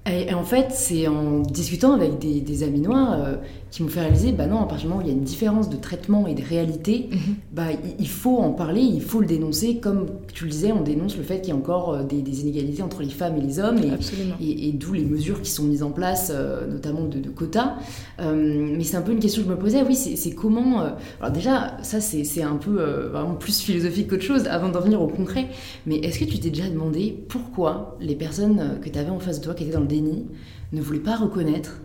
Et, 0.07 0.29
et 0.29 0.33
en 0.33 0.43
fait, 0.43 0.67
c'est 0.71 1.07
en 1.07 1.39
discutant 1.39 1.93
avec 1.93 2.19
des, 2.19 2.41
des 2.41 2.63
amis 2.63 2.79
noirs 2.79 3.13
euh, 3.13 3.35
qui 3.75 3.83
m'ont 3.83 3.89
fait 3.89 3.99
réaliser, 3.99 4.31
bah 4.31 4.47
non, 4.47 4.61
à 4.61 4.67
partir 4.67 4.83
du 4.83 4.87
moment 4.87 4.99
où 5.01 5.05
il 5.05 5.09
y 5.09 5.11
a 5.11 5.13
une 5.13 5.25
différence 5.25 5.69
de 5.69 5.75
traitement 5.75 6.27
et 6.27 6.33
de 6.33 6.41
réalité, 6.41 7.09
Mhm. 7.11 7.17
bah 7.51 7.65
il, 7.99 8.07
faut 8.07 8.37
en 8.37 8.51
parler, 8.53 8.79
il 8.79 9.01
faut 9.01 9.19
le 9.19 9.25
dénoncer. 9.27 9.79
Comme 9.79 10.05
tu 10.33 10.45
le 10.45 10.49
disais, 10.51 10.71
on 10.71 10.81
dénonce 10.81 11.17
le 11.17 11.23
fait 11.23 11.41
qu'il 11.41 11.49
y 11.49 11.51
a 11.51 11.57
encore 11.57 11.93
euh, 11.93 12.03
des, 12.03 12.21
des 12.21 12.41
inégalités 12.43 12.81
entre 12.83 13.03
les 13.03 13.09
femmes 13.09 13.35
et 13.35 13.41
les 13.41 13.59
hommes. 13.59 13.77
Et, 14.39 14.45
et, 14.49 14.69
et 14.69 14.71
d'où 14.71 14.93
les 14.93 15.03
mesures 15.03 15.41
qui 15.41 15.51
sont 15.51 15.63
mises 15.65 15.83
en 15.83 15.91
place, 15.91 16.31
euh, 16.33 16.65
notamment 16.71 17.03
de, 17.03 17.19
de 17.19 17.29
quotas. 17.29 17.73
Euh, 18.21 18.75
mais 18.77 18.85
c'est 18.85 18.95
un 18.95 19.01
peu 19.01 19.11
une 19.11 19.19
question 19.19 19.41
que 19.41 19.49
je 19.49 19.53
me 19.53 19.59
posais, 19.59 19.83
oui, 19.83 19.95
c'est 19.95 20.31
comment... 20.31 20.79
euh, 20.81 20.89
alors 21.19 21.33
déjà, 21.33 21.75
ça 21.83 21.99
c'est 21.99 22.43
un 22.43 22.55
peu 22.55 22.81
vraiment 23.11 23.35
plus 23.35 23.59
philosophique 23.59 24.07
qu'autre 24.09 24.23
chose, 24.23 24.47
avant 24.47 24.69
d'en 24.69 24.79
venir 24.79 25.01
au 25.01 25.07
concret, 25.07 25.47
mais 25.85 25.97
est-ce 25.97 26.17
que 26.19 26.23
tu 26.23 26.39
t'es 26.39 26.49
déjà 26.49 26.69
demandé 26.69 27.25
pourquoi 27.27 27.97
les 27.99 28.15
personnes 28.15 28.79
que 28.81 28.87
tu 28.87 28.97
avais 28.97 29.09
en 29.09 29.19
face 29.19 29.39
de 29.41 29.43
toi, 29.43 29.53
qui 29.53 29.63
étaient 29.65 29.73
dans 29.73 29.81
le 29.81 29.87
déni, 29.87 30.27
ne 30.71 30.81
voulaient 30.81 30.99
pas 30.99 31.17
reconnaître 31.17 31.81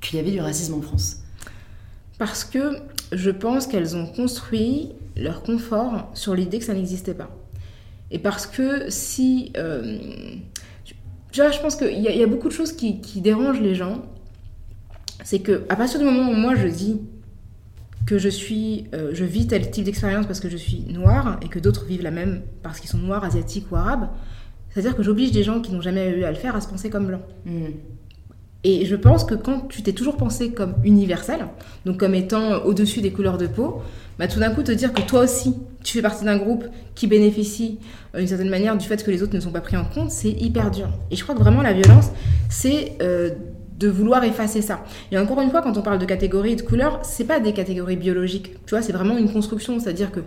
qu'il 0.00 0.16
y 0.18 0.22
avait 0.22 0.30
du 0.30 0.40
racisme 0.40 0.74
en 0.74 0.80
France? 0.80 1.16
Parce 2.18 2.44
que 2.44 2.76
je 3.12 3.30
pense 3.30 3.66
qu'elles 3.66 3.96
ont 3.96 4.06
construit 4.06 4.90
leur 5.16 5.42
confort 5.42 6.10
sur 6.14 6.34
l'idée 6.34 6.58
que 6.58 6.64
ça 6.64 6.74
n'existait 6.74 7.14
pas. 7.14 7.30
Et 8.10 8.18
parce 8.18 8.46
que 8.46 8.90
si... 8.90 9.52
euh, 9.56 9.98
tu 11.32 11.40
vois, 11.40 11.50
je 11.50 11.58
pense 11.60 11.74
qu'il 11.74 11.98
y, 12.00 12.22
a- 12.22 12.26
beaucoup 12.26 12.48
de 12.48 12.52
choses 12.52 12.72
qui, 12.72 13.00
dérangent 13.20 13.60
les 13.60 13.74
gens. 13.74 14.02
C'est 15.24 15.40
que 15.40 15.64
à 15.68 15.76
partir 15.76 15.98
du 15.98 16.04
moment 16.04 16.30
où 16.30 16.34
moi 16.34 16.54
je 16.54 16.68
dis 16.68 17.00
que 18.06 18.18
je 18.18 18.28
suis, 18.28 18.86
euh, 18.94 19.10
je 19.14 19.24
vis 19.24 19.46
tel 19.46 19.70
type 19.70 19.84
d'expérience 19.84 20.26
parce 20.26 20.38
que 20.38 20.48
je 20.50 20.56
suis 20.56 20.80
noire 20.90 21.40
et 21.42 21.48
que 21.48 21.58
d'autres 21.58 21.86
vivent 21.86 22.02
la 22.02 22.10
même 22.10 22.42
parce 22.62 22.78
qu'ils 22.78 22.90
sont 22.90 22.98
noirs, 22.98 23.24
asiatiques 23.24 23.66
ou 23.72 23.76
arabes, 23.76 24.08
c'est-à-dire 24.70 24.94
que 24.94 25.02
j'oblige 25.02 25.32
des 25.32 25.42
gens 25.42 25.60
qui 25.60 25.72
n'ont 25.72 25.80
jamais 25.80 26.10
eu 26.10 26.24
à 26.24 26.30
le 26.30 26.36
faire 26.36 26.54
à 26.54 26.60
se 26.60 26.68
penser 26.68 26.90
comme 26.90 27.06
blancs. 27.06 27.22
Hmm. 27.46 27.70
Et 28.64 28.86
je 28.86 28.96
pense 28.96 29.24
que 29.24 29.34
quand 29.34 29.68
tu 29.68 29.82
t'es 29.82 29.92
toujours 29.92 30.16
pensé 30.16 30.50
comme 30.50 30.74
universel, 30.84 31.46
donc 31.84 31.98
comme 31.98 32.14
étant 32.14 32.64
au-dessus 32.64 33.02
des 33.02 33.12
couleurs 33.12 33.36
de 33.36 33.46
peau, 33.46 33.82
bah 34.18 34.26
tout 34.26 34.40
d'un 34.40 34.50
coup 34.50 34.62
te 34.62 34.72
dire 34.72 34.92
que 34.92 35.02
toi 35.02 35.20
aussi, 35.20 35.54
tu 35.82 35.92
fais 35.92 36.02
partie 36.02 36.24
d'un 36.24 36.38
groupe 36.38 36.64
qui 36.94 37.06
bénéficie 37.06 37.78
euh, 38.14 38.18
d'une 38.18 38.28
certaine 38.28 38.48
manière 38.48 38.76
du 38.76 38.86
fait 38.86 39.04
que 39.04 39.10
les 39.10 39.22
autres 39.22 39.34
ne 39.34 39.40
sont 39.40 39.50
pas 39.50 39.60
pris 39.60 39.76
en 39.76 39.84
compte, 39.84 40.10
c'est 40.10 40.30
hyper 40.30 40.70
dur. 40.70 40.88
Et 41.10 41.16
je 41.16 41.22
crois 41.22 41.34
que 41.34 41.40
vraiment 41.40 41.62
la 41.62 41.74
violence, 41.74 42.10
c'est 42.48 42.92
euh, 43.02 43.30
de 43.78 43.88
vouloir 43.88 44.24
effacer 44.24 44.62
ça. 44.62 44.84
Et 45.10 45.18
encore 45.18 45.40
une 45.40 45.50
fois, 45.50 45.60
quand 45.60 45.76
on 45.76 45.82
parle 45.82 45.98
de 45.98 46.06
catégories 46.06 46.52
et 46.52 46.56
de 46.56 46.62
couleurs, 46.62 47.00
c'est 47.02 47.24
pas 47.24 47.40
des 47.40 47.52
catégories 47.52 47.96
biologiques. 47.96 48.54
Tu 48.66 48.70
vois, 48.70 48.82
c'est 48.82 48.92
vraiment 48.92 49.18
une 49.18 49.30
construction, 49.30 49.78
c'est-à-dire 49.80 50.12
que 50.12 50.20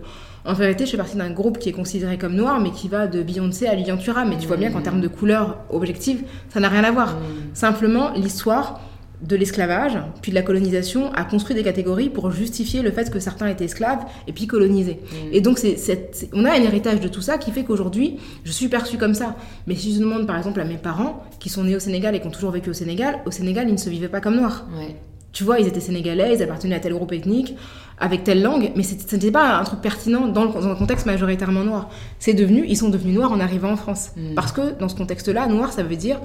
en 0.44 0.52
vérité, 0.54 0.86
je 0.86 0.92
fais 0.92 0.96
partie 0.96 1.16
d'un 1.16 1.30
groupe 1.30 1.58
qui 1.58 1.68
est 1.68 1.72
considéré 1.72 2.16
comme 2.18 2.34
noir, 2.34 2.60
mais 2.60 2.70
qui 2.70 2.88
va 2.88 3.06
de 3.06 3.22
Beyoncé 3.22 3.66
à 3.66 3.74
Lilian 3.74 3.96
Thuram. 3.96 4.28
Mais 4.28 4.38
tu 4.38 4.46
vois 4.46 4.56
bien 4.56 4.70
qu'en 4.70 4.80
termes 4.80 5.00
de 5.00 5.08
couleurs 5.08 5.58
objectives, 5.70 6.22
ça 6.48 6.60
n'a 6.60 6.68
rien 6.68 6.84
à 6.84 6.90
voir. 6.90 7.14
Hmm. 7.16 7.54
Simplement, 7.54 8.12
l'histoire 8.14 8.80
de 9.20 9.34
l'esclavage, 9.34 9.98
puis 10.22 10.30
de 10.30 10.36
la 10.36 10.42
colonisation, 10.42 11.12
a 11.12 11.24
construit 11.24 11.56
des 11.56 11.64
catégories 11.64 12.08
pour 12.08 12.30
justifier 12.30 12.82
le 12.82 12.92
fait 12.92 13.10
que 13.10 13.18
certains 13.18 13.48
étaient 13.48 13.64
esclaves 13.64 13.98
et 14.28 14.32
puis 14.32 14.46
colonisés. 14.46 15.00
Mm. 15.10 15.16
Et 15.32 15.40
donc, 15.40 15.58
c'est, 15.58 15.76
c'est- 15.76 16.10
c'est- 16.12 16.30
on 16.32 16.44
a 16.44 16.50
un 16.52 16.62
héritage 16.62 17.00
de 17.00 17.08
tout 17.08 17.20
ça 17.20 17.36
qui 17.36 17.50
fait 17.50 17.64
qu'aujourd'hui, 17.64 18.18
je 18.44 18.52
suis 18.52 18.68
perçue 18.68 18.96
comme 18.96 19.14
ça. 19.14 19.34
Mais 19.66 19.74
si 19.74 19.92
je 19.92 19.98
demande 19.98 20.28
par 20.28 20.36
exemple 20.38 20.60
à 20.60 20.64
mes 20.64 20.76
parents, 20.76 21.24
qui 21.40 21.48
sont 21.48 21.64
nés 21.64 21.74
au 21.74 21.80
Sénégal 21.80 22.14
et 22.14 22.20
qui 22.20 22.28
ont 22.28 22.30
toujours 22.30 22.52
vécu 22.52 22.70
au 22.70 22.74
Sénégal, 22.74 23.18
au 23.26 23.32
Sénégal, 23.32 23.66
ils 23.68 23.72
ne 23.72 23.76
se 23.76 23.90
vivaient 23.90 24.06
pas 24.06 24.20
comme 24.20 24.36
noirs. 24.36 24.66
Ouais. 24.78 24.94
Tu 25.32 25.42
vois, 25.42 25.58
ils 25.58 25.66
étaient 25.66 25.80
sénégalais, 25.80 26.36
ils 26.36 26.42
appartenaient 26.44 26.76
à 26.76 26.80
tel 26.80 26.92
groupe 26.94 27.12
ethnique, 27.12 27.56
avec 28.00 28.24
telle 28.24 28.42
langue, 28.42 28.72
mais 28.76 28.82
ce 28.82 28.94
n'était 28.94 29.30
pas 29.30 29.58
un 29.58 29.64
truc 29.64 29.80
pertinent 29.80 30.28
dans 30.28 30.44
le, 30.44 30.52
dans 30.52 30.68
un 30.68 30.74
contexte 30.74 31.06
majoritairement 31.06 31.64
noir. 31.64 31.88
C'est 32.18 32.34
devenu, 32.34 32.64
ils 32.66 32.76
sont 32.76 32.88
devenus 32.88 33.14
noirs 33.14 33.32
en 33.32 33.40
arrivant 33.40 33.72
en 33.72 33.76
France. 33.76 34.10
Mm. 34.16 34.34
Parce 34.34 34.52
que 34.52 34.78
dans 34.78 34.88
ce 34.88 34.94
contexte-là, 34.94 35.46
noir, 35.46 35.72
ça 35.72 35.82
veut 35.82 35.96
dire 35.96 36.20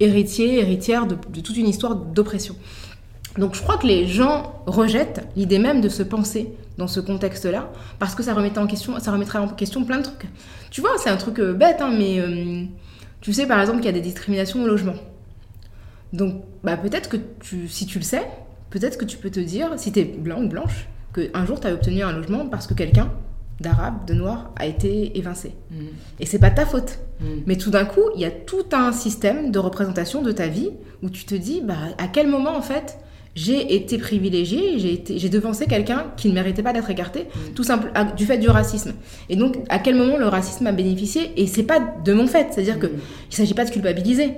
héritier, 0.00 0.58
héritière 0.60 1.06
de, 1.06 1.16
de 1.32 1.40
toute 1.40 1.56
une 1.56 1.68
histoire 1.68 1.94
d'oppression. 1.94 2.56
Donc 3.38 3.54
je 3.54 3.62
crois 3.62 3.78
que 3.78 3.86
les 3.86 4.06
gens 4.06 4.52
rejettent 4.66 5.26
l'idée 5.36 5.58
même 5.58 5.80
de 5.80 5.88
se 5.88 6.02
penser 6.02 6.52
dans 6.76 6.88
ce 6.88 7.00
contexte-là, 7.00 7.70
parce 7.98 8.14
que 8.14 8.22
ça 8.22 8.34
remettait 8.34 8.58
en 8.58 8.66
question, 8.66 8.98
ça 8.98 9.12
remettrait 9.12 9.38
en 9.38 9.48
question 9.48 9.84
plein 9.84 9.98
de 9.98 10.04
trucs. 10.04 10.26
Tu 10.70 10.80
vois, 10.80 10.92
c'est 10.98 11.10
un 11.10 11.16
truc 11.16 11.38
euh, 11.38 11.52
bête, 11.52 11.80
hein, 11.80 11.94
mais 11.96 12.18
euh, 12.18 12.64
tu 13.20 13.32
sais 13.32 13.46
par 13.46 13.60
exemple 13.60 13.78
qu'il 13.78 13.86
y 13.86 13.90
a 13.90 13.92
des 13.92 14.00
discriminations 14.00 14.62
au 14.62 14.66
logement. 14.66 14.94
Donc 16.12 16.42
bah, 16.62 16.76
peut-être 16.76 17.08
que 17.08 17.16
tu, 17.40 17.68
si 17.68 17.86
tu 17.86 17.98
le 17.98 18.04
sais, 18.04 18.26
peut-être 18.70 18.98
que 18.98 19.04
tu 19.04 19.16
peux 19.16 19.30
te 19.30 19.40
dire, 19.40 19.70
si 19.76 19.92
tu 19.92 20.00
es 20.00 20.04
blanc 20.04 20.42
ou 20.42 20.48
blanche, 20.48 20.88
qu'un 21.14 21.44
jour 21.46 21.60
tu 21.60 21.66
as 21.66 21.72
obtenu 21.74 22.02
un 22.02 22.12
logement 22.12 22.46
parce 22.46 22.66
que 22.66 22.74
quelqu'un 22.74 23.10
d'arabe, 23.60 24.06
de 24.06 24.14
noir, 24.14 24.50
a 24.56 24.66
été 24.66 25.16
évincé. 25.16 25.54
Hmm. 25.70 25.84
Et 26.18 26.26
c'est 26.26 26.40
pas 26.40 26.50
ta 26.50 26.66
faute. 26.66 26.98
Hmm. 27.20 27.42
Mais 27.46 27.56
tout 27.56 27.70
d'un 27.70 27.84
coup, 27.84 28.00
il 28.16 28.20
y 28.20 28.24
a 28.24 28.30
tout 28.30 28.64
un 28.72 28.90
système 28.92 29.52
de 29.52 29.58
représentation 29.60 30.20
de 30.22 30.32
ta 30.32 30.48
vie 30.48 30.70
où 31.02 31.10
tu 31.10 31.24
te 31.24 31.34
dis, 31.36 31.60
bah, 31.62 31.74
à 31.98 32.08
quel 32.08 32.26
moment 32.28 32.56
en 32.56 32.62
fait 32.62 32.98
j'ai 33.34 33.74
été 33.74 33.96
privilégiée, 33.98 34.78
j'ai 34.78 34.92
été, 34.92 35.18
j'ai 35.18 35.28
devancé 35.30 35.64
quelqu'un 35.66 36.06
qui 36.18 36.28
ne 36.28 36.34
méritait 36.34 36.62
pas 36.62 36.74
d'être 36.74 36.90
écarté, 36.90 37.28
tout 37.54 37.62
simple, 37.62 37.90
à- 37.94 38.04
du 38.04 38.26
fait 38.26 38.36
du 38.36 38.50
racisme. 38.50 38.92
Et 39.30 39.36
donc, 39.36 39.56
à 39.70 39.78
quel 39.78 39.94
moment 39.94 40.18
le 40.18 40.26
racisme 40.26 40.66
a 40.66 40.72
bénéficié? 40.72 41.32
Et 41.38 41.46
c'est 41.46 41.62
pas 41.62 41.78
de 42.04 42.12
mon 42.12 42.26
fait, 42.26 42.48
c'est-à-dire 42.50 42.78
que 42.78 42.88
Mm. 42.88 42.98
il 43.30 43.34
s'agit 43.36 43.54
pas 43.54 43.64
de 43.64 43.70
culpabiliser, 43.70 44.32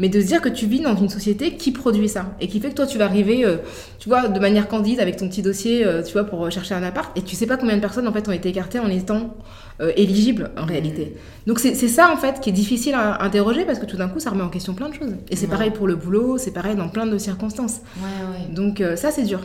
mais 0.00 0.08
de 0.08 0.20
se 0.20 0.26
dire 0.26 0.40
que 0.40 0.48
tu 0.48 0.66
vis 0.66 0.80
dans 0.80 0.96
une 0.96 1.08
société 1.10 1.54
qui 1.56 1.70
produit 1.70 2.08
ça 2.08 2.34
et 2.40 2.48
qui 2.48 2.58
fait 2.58 2.70
que 2.70 2.74
toi 2.74 2.86
tu 2.86 2.98
vas 2.98 3.04
arriver, 3.04 3.44
euh, 3.44 3.58
tu 4.00 4.08
vois, 4.08 4.26
de 4.28 4.40
manière 4.40 4.66
candide 4.66 4.98
avec 4.98 5.16
ton 5.18 5.28
petit 5.28 5.42
dossier, 5.42 5.84
euh, 5.86 6.02
tu 6.02 6.14
vois, 6.14 6.24
pour 6.24 6.50
chercher 6.50 6.74
un 6.74 6.82
appart 6.82 7.16
et 7.16 7.22
tu 7.22 7.36
sais 7.36 7.46
pas 7.46 7.56
combien 7.58 7.76
de 7.76 7.80
personnes 7.82 8.08
en 8.08 8.12
fait 8.12 8.26
ont 8.26 8.32
été 8.32 8.48
écartées 8.48 8.78
en 8.80 8.88
étant 8.88 9.36
euh, 9.80 9.92
éligibles 9.96 10.50
en 10.56 10.64
réalité. 10.64 11.14
Donc 11.46 11.58
c'est 11.60 11.74
ça 11.74 12.10
en 12.12 12.16
fait 12.16 12.40
qui 12.40 12.48
est 12.48 12.52
difficile 12.54 12.94
à 12.94 13.22
interroger 13.22 13.64
parce 13.66 13.78
que 13.78 13.86
tout 13.86 13.98
d'un 13.98 14.08
coup 14.08 14.20
ça 14.20 14.30
remet 14.30 14.42
en 14.42 14.48
question 14.48 14.72
plein 14.74 14.88
de 14.88 14.94
choses. 14.94 15.12
Et 15.30 15.36
c'est 15.36 15.44
Ouais. 15.44 15.50
pareil 15.52 15.70
pour 15.70 15.86
le 15.86 15.96
boulot, 15.96 16.38
c'est 16.38 16.50
pareil 16.52 16.74
dans 16.76 16.88
plein 16.88 17.06
de 17.06 17.18
circonstances. 17.18 17.80
Ouais, 17.98 18.02
ouais. 18.48 18.54
Donc 18.54 18.82
ça 18.96 19.10
c'est 19.10 19.24
dur. 19.24 19.40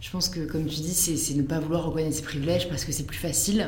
Je 0.00 0.10
pense 0.10 0.28
que, 0.28 0.38
comme 0.40 0.64
tu 0.64 0.76
dis, 0.76 0.94
c'est 0.94 1.16
c'est 1.16 1.34
ne 1.34 1.42
pas 1.42 1.58
vouloir 1.58 1.84
reconnaître 1.84 2.14
ses 2.14 2.22
privilèges 2.22 2.68
parce 2.68 2.84
que 2.84 2.92
c'est 2.92 3.02
plus 3.04 3.18
facile. 3.18 3.66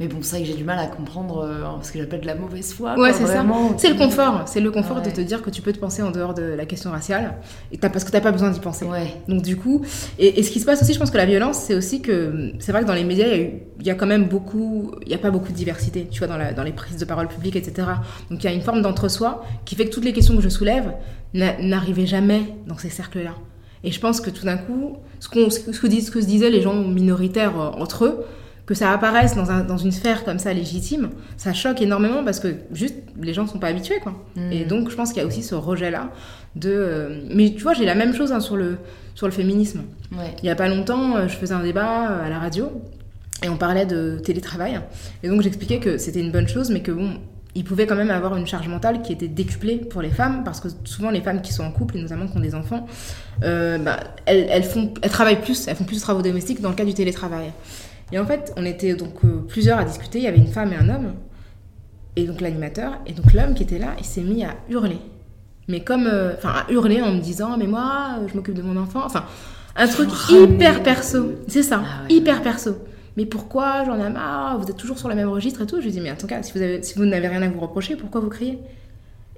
Mais 0.00 0.06
bon, 0.06 0.18
c'est 0.22 0.36
vrai 0.36 0.42
que 0.42 0.46
j'ai 0.46 0.54
du 0.56 0.62
mal 0.62 0.78
à 0.78 0.86
comprendre 0.86 1.38
euh, 1.44 1.64
ce 1.82 1.90
que 1.90 1.98
j'appelle 1.98 2.20
de 2.20 2.26
la 2.26 2.36
mauvaise 2.36 2.72
foi. 2.72 2.96
Ouais, 2.96 3.12
c'est 3.12 3.24
ça. 3.26 3.42
C'est 3.78 3.88
le 3.88 3.96
confort. 3.96 4.42
C'est 4.46 4.60
le 4.60 4.70
confort 4.70 5.02
de 5.02 5.10
te 5.10 5.20
dire 5.20 5.42
que 5.42 5.50
tu 5.50 5.60
peux 5.60 5.72
te 5.72 5.78
penser 5.80 6.02
en 6.02 6.12
dehors 6.12 6.34
de 6.34 6.42
la 6.42 6.66
question 6.66 6.92
raciale. 6.92 7.34
Et 7.72 7.78
parce 7.78 8.04
que 8.04 8.12
t'as 8.12 8.20
pas 8.20 8.30
besoin 8.30 8.50
d'y 8.50 8.60
penser. 8.60 8.84
Ouais. 8.84 9.14
Donc 9.26 9.42
du 9.42 9.56
coup, 9.56 9.82
et, 10.20 10.38
et 10.38 10.42
ce 10.44 10.52
qui 10.52 10.60
se 10.60 10.66
passe 10.66 10.82
aussi, 10.82 10.94
je 10.94 11.00
pense 11.00 11.10
que 11.10 11.16
la 11.16 11.26
violence, 11.26 11.56
c'est 11.58 11.74
aussi 11.74 12.00
que 12.00 12.52
c'est 12.60 12.70
vrai 12.70 12.82
que 12.82 12.86
dans 12.86 12.94
les 12.94 13.02
médias, 13.02 13.26
il 13.26 13.60
y, 13.84 13.90
a 13.90 13.94
y 13.94 13.96
quand 13.96 14.06
même 14.06 14.28
beaucoup, 14.28 14.92
il 15.04 15.08
y 15.10 15.14
a 15.14 15.18
pas 15.18 15.32
beaucoup 15.32 15.50
de 15.50 15.56
diversité, 15.56 16.06
tu 16.08 16.20
vois, 16.20 16.28
dans, 16.28 16.36
la- 16.38 16.52
dans 16.52 16.62
les 16.62 16.72
prises 16.72 16.96
de 16.98 17.04
parole 17.04 17.26
publiques, 17.26 17.56
etc. 17.56 17.88
Donc 18.30 18.44
il 18.44 18.44
y 18.44 18.48
a 18.48 18.52
une 18.52 18.62
forme 18.62 18.82
d'entre-soi 18.82 19.44
qui 19.64 19.74
fait 19.74 19.86
que 19.86 19.90
toutes 19.92 20.04
les 20.04 20.12
questions 20.12 20.36
que 20.36 20.42
je 20.42 20.48
soulève 20.48 20.92
n'a- 21.34 21.58
n'arrivaient 21.60 22.06
jamais 22.06 22.42
dans 22.68 22.78
ces 22.78 22.90
cercles-là. 22.90 23.34
Et 23.82 23.90
je 23.90 23.98
pense 23.98 24.20
que 24.20 24.30
tout 24.30 24.44
d'un 24.44 24.58
coup, 24.58 24.96
ce, 25.18 25.28
qu'on- 25.28 25.50
ce 25.50 25.58
que, 25.58 25.72
ce 25.72 25.80
que 25.80 25.86
disent- 25.88 26.06
ce 26.06 26.10
que 26.12 26.20
se 26.20 26.26
disaient 26.26 26.50
les 26.50 26.60
gens 26.60 26.74
minoritaires 26.74 27.60
euh, 27.60 27.70
entre 27.82 28.04
eux, 28.04 28.24
que 28.68 28.74
ça 28.74 28.92
apparaisse 28.92 29.34
dans, 29.34 29.50
un- 29.50 29.64
dans 29.64 29.78
une 29.78 29.92
sphère 29.92 30.24
comme 30.24 30.38
ça 30.38 30.52
légitime, 30.52 31.08
ça 31.38 31.54
choque 31.54 31.80
énormément 31.80 32.22
parce 32.22 32.38
que 32.38 32.48
juste 32.70 32.96
les 33.18 33.32
gens 33.32 33.46
sont 33.46 33.58
pas 33.58 33.68
habitués, 33.68 33.98
quoi. 34.02 34.12
Mm. 34.36 34.52
Et 34.52 34.64
donc, 34.66 34.90
je 34.90 34.94
pense 34.94 35.08
qu'il 35.14 35.22
y 35.22 35.24
a 35.24 35.26
aussi 35.26 35.42
ce 35.42 35.54
rejet-là 35.54 36.10
de. 36.54 36.70
euh, 36.70 37.20
Mais 37.34 37.54
tu 37.56 37.62
vois, 37.62 37.72
j'ai 37.72 37.86
la 37.86 37.94
même 37.94 38.14
chose 38.14 38.30
hein, 38.30 38.40
sur, 38.40 38.56
le, 38.58 38.76
sur 39.14 39.26
le 39.26 39.32
féminisme. 39.32 39.80
Ouais. 40.12 40.34
Il 40.42 40.46
y 40.46 40.50
a 40.50 40.54
pas 40.54 40.68
longtemps, 40.68 41.16
euh, 41.16 41.28
je 41.28 41.34
faisais 41.36 41.54
un 41.54 41.62
débat 41.62 42.10
euh, 42.10 42.26
à 42.26 42.28
la 42.28 42.38
radio 42.38 42.70
et 43.42 43.48
on 43.48 43.56
parlait 43.56 43.86
de 43.86 44.18
télétravail. 44.22 44.78
Et 45.22 45.28
donc, 45.28 45.40
j'expliquais 45.40 45.78
que 45.78 45.96
c'était 45.96 46.20
une 46.20 46.30
bonne 46.30 46.48
chose, 46.48 46.68
mais 46.70 46.82
que 46.82 46.92
bon. 46.92 47.14
Il 47.54 47.64
pouvait 47.64 47.86
quand 47.86 47.96
même 47.96 48.10
avoir 48.10 48.36
une 48.36 48.46
charge 48.46 48.68
mentale 48.68 49.00
qui 49.02 49.12
était 49.12 49.26
décuplée 49.26 49.76
pour 49.78 50.00
les 50.02 50.10
femmes, 50.10 50.44
parce 50.44 50.60
que 50.60 50.68
souvent 50.84 51.10
les 51.10 51.22
femmes 51.22 51.40
qui 51.40 51.52
sont 51.52 51.64
en 51.64 51.72
couple, 51.72 51.96
et 51.96 52.02
notamment 52.02 52.28
qui 52.28 52.36
ont 52.36 52.40
des 52.40 52.54
enfants, 52.54 52.86
euh, 53.42 53.78
bah, 53.78 53.98
elles, 54.26 54.46
elles, 54.50 54.62
font, 54.62 54.92
elles 55.02 55.10
travaillent 55.10 55.40
plus, 55.40 55.66
elles 55.66 55.74
font 55.74 55.82
plus 55.84 55.96
de 55.96 56.00
travaux 56.02 56.22
domestiques 56.22 56.60
dans 56.60 56.68
le 56.68 56.76
cas 56.76 56.84
du 56.84 56.94
télétravail. 56.94 57.50
Et 58.12 58.18
en 58.18 58.26
fait, 58.26 58.52
on 58.56 58.64
était 58.64 58.94
donc 58.94 59.14
euh, 59.24 59.44
plusieurs 59.46 59.78
à 59.78 59.84
discuter, 59.84 60.18
il 60.18 60.24
y 60.24 60.28
avait 60.28 60.38
une 60.38 60.46
femme 60.48 60.72
et 60.72 60.76
un 60.76 60.88
homme, 60.88 61.14
et 62.16 62.24
donc 62.24 62.40
l'animateur, 62.40 62.92
et 63.06 63.12
donc 63.12 63.32
l'homme 63.32 63.54
qui 63.54 63.62
était 63.62 63.78
là, 63.78 63.94
il 63.98 64.04
s'est 64.04 64.22
mis 64.22 64.44
à 64.44 64.54
hurler. 64.70 64.98
Mais 65.68 65.80
comme, 65.80 66.06
euh, 66.06 66.32
enfin, 66.36 66.50
à 66.50 66.72
hurler 66.72 67.02
en 67.02 67.12
me 67.12 67.20
disant, 67.20 67.56
mais 67.58 67.66
moi, 67.66 68.20
je 68.26 68.34
m'occupe 68.34 68.54
de 68.54 68.62
mon 68.62 68.76
enfant, 68.80 69.02
enfin, 69.04 69.24
un 69.76 69.86
truc 69.86 70.08
hyper 70.30 70.82
perso, 70.82 71.34
c'est 71.46 71.62
ça, 71.62 71.82
Ah 71.84 72.02
ouais. 72.08 72.14
hyper 72.14 72.42
perso. 72.42 72.76
Mais 73.16 73.26
pourquoi 73.26 73.84
j'en 73.84 73.98
ai 74.02 74.08
marre, 74.10 74.58
vous 74.58 74.70
êtes 74.70 74.76
toujours 74.76 74.98
sur 74.98 75.08
le 75.08 75.14
même 75.16 75.28
registre 75.28 75.62
et 75.62 75.66
tout. 75.66 75.80
Je 75.80 75.86
lui 75.86 75.90
dis, 75.90 76.00
mais 76.00 76.14
si 76.42 76.52
vous, 76.52 76.62
avez, 76.62 76.82
si 76.84 76.94
vous 76.96 77.04
n'avez 77.04 77.26
rien 77.26 77.42
à 77.42 77.48
vous 77.48 77.58
reprocher, 77.58 77.96
pourquoi 77.96 78.20
vous 78.20 78.28
criez? 78.28 78.60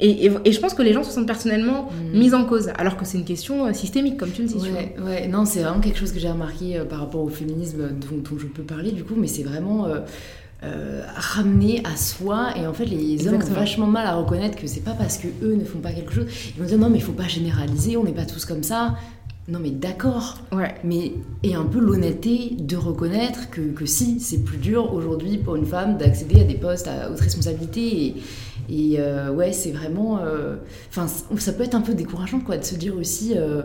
Et, 0.00 0.26
et, 0.26 0.30
et 0.44 0.52
je 0.52 0.60
pense 0.60 0.74
que 0.74 0.82
les 0.82 0.92
gens 0.92 1.02
se 1.04 1.10
sentent 1.12 1.26
personnellement 1.26 1.90
Mm. 2.12 2.18
mis 2.18 2.34
en 2.34 2.44
cause, 2.44 2.70
alors 2.78 2.96
que 2.96 3.04
c'est 3.04 3.18
une 3.18 3.24
question 3.24 3.66
euh, 3.66 3.72
systémique, 3.72 4.16
comme 4.16 4.30
tu 4.30 4.42
le 4.42 4.48
dis. 4.48 4.54
tu. 4.54 4.60
Ouais, 4.70 4.94
ouais, 5.04 5.28
non, 5.28 5.44
c'est 5.44 5.60
vraiment 5.62 5.80
quelque 5.80 5.98
chose 5.98 6.12
que 6.12 6.18
j'ai 6.18 6.30
remarqué 6.30 6.76
euh, 6.78 6.84
par 6.84 6.98
rapport 7.00 7.22
au 7.22 7.28
féminisme 7.28 7.88
dont, 7.90 8.16
dont 8.30 8.38
je 8.38 8.46
peux 8.46 8.62
parler 8.62 8.92
du 8.92 9.04
coup, 9.04 9.14
mais 9.16 9.26
c'est 9.26 9.42
vraiment 9.42 9.86
euh, 9.86 10.00
euh, 10.62 11.02
ramener 11.16 11.82
à 11.90 11.96
soi 11.96 12.48
et 12.56 12.66
en 12.66 12.72
fait 12.74 12.84
les 12.84 13.26
hommes 13.28 13.36
ont 13.36 13.54
vachement 13.54 13.86
mal 13.86 14.06
à 14.06 14.14
reconnaître 14.14 14.58
que 14.58 14.66
c'est 14.66 14.84
pas 14.84 14.92
parce 14.92 15.16
que 15.16 15.26
eux 15.42 15.54
ne 15.54 15.64
font 15.64 15.78
pas 15.78 15.92
quelque 15.92 16.12
chose, 16.12 16.26
ils 16.54 16.60
vont 16.60 16.66
dire 16.68 16.78
non 16.78 16.90
mais 16.90 16.98
il 16.98 17.02
faut 17.02 17.12
pas 17.12 17.28
généraliser, 17.28 17.96
on 17.96 18.04
n'est 18.04 18.12
pas 18.12 18.26
tous 18.26 18.44
comme 18.44 18.62
ça. 18.62 18.94
Non 19.48 19.58
mais 19.58 19.70
d'accord, 19.70 20.38
Ouais. 20.52 20.74
mais 20.84 21.12
et 21.42 21.54
un 21.54 21.64
peu 21.64 21.80
l'honnêteté 21.80 22.56
de 22.58 22.76
reconnaître 22.76 23.50
que, 23.50 23.62
que 23.72 23.86
si 23.86 24.20
c'est 24.20 24.44
plus 24.44 24.58
dur 24.58 24.92
aujourd'hui 24.92 25.38
pour 25.38 25.56
une 25.56 25.64
femme 25.66 25.96
d'accéder 25.96 26.42
à 26.42 26.44
des 26.44 26.54
postes 26.54 26.86
à 26.88 27.10
haute 27.10 27.18
responsabilité 27.20 27.80
et, 28.06 28.14
et 28.68 28.96
euh, 28.98 29.30
ouais 29.30 29.52
c'est 29.52 29.72
vraiment 29.72 30.18
euh, 30.18 30.56
enfin 30.88 31.06
ça 31.06 31.52
peut 31.52 31.64
être 31.64 31.74
un 31.74 31.80
peu 31.80 31.94
décourageant 31.94 32.40
quoi 32.40 32.56
de 32.56 32.64
se 32.64 32.74
dire 32.74 32.96
aussi 32.96 33.34
euh, 33.36 33.62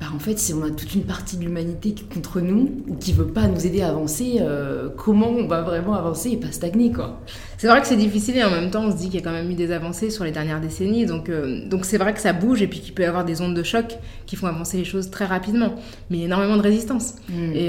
bah, 0.00 0.06
en 0.14 0.18
fait 0.18 0.38
si 0.38 0.54
on 0.54 0.62
a 0.62 0.70
toute 0.70 0.94
une 0.94 1.04
partie 1.04 1.36
de 1.36 1.42
l'humanité 1.42 1.92
qui 1.92 2.04
est 2.04 2.14
contre 2.14 2.40
nous 2.40 2.82
ou 2.88 2.96
qui 2.96 3.12
veut 3.12 3.26
pas 3.26 3.46
nous 3.46 3.66
aider 3.66 3.82
à 3.82 3.88
avancer 3.88 4.40
comment 4.96 5.28
on 5.28 5.46
va 5.46 5.62
vraiment 5.62 5.94
avancer 5.94 6.30
et 6.30 6.36
pas 6.38 6.52
stagner 6.52 6.90
quoi? 6.90 7.20
C'est 7.58 7.66
vrai 7.66 7.82
que 7.82 7.86
c'est 7.86 7.96
difficile 7.96 8.38
et 8.38 8.44
en 8.44 8.50
même 8.50 8.70
temps 8.70 8.84
on 8.84 8.90
se 8.90 8.96
dit 8.96 9.10
qu'il 9.10 9.16
y 9.16 9.22
a 9.22 9.22
quand 9.22 9.32
même 9.32 9.50
eu 9.50 9.54
des 9.54 9.72
avancées 9.72 10.08
sur 10.08 10.24
les 10.24 10.30
dernières 10.30 10.60
décennies. 10.60 11.04
Donc 11.04 11.30
donc 11.68 11.84
c'est 11.84 11.98
vrai 11.98 12.14
que 12.14 12.20
ça 12.20 12.32
bouge 12.32 12.62
et 12.62 12.66
puis 12.66 12.80
qu'il 12.80 12.94
peut 12.94 13.02
y 13.02 13.06
avoir 13.06 13.26
des 13.26 13.42
ondes 13.42 13.54
de 13.54 13.62
choc 13.62 13.98
qui 14.24 14.36
font 14.36 14.46
avancer 14.46 14.78
les 14.78 14.84
choses 14.84 15.10
très 15.10 15.26
rapidement. 15.26 15.74
Mais 16.08 16.16
il 16.16 16.20
y 16.20 16.22
a 16.22 16.26
énormément 16.26 16.56
de 16.56 16.62
résistance. 16.62 17.16
Mm. 17.28 17.52
Et, 17.52 17.68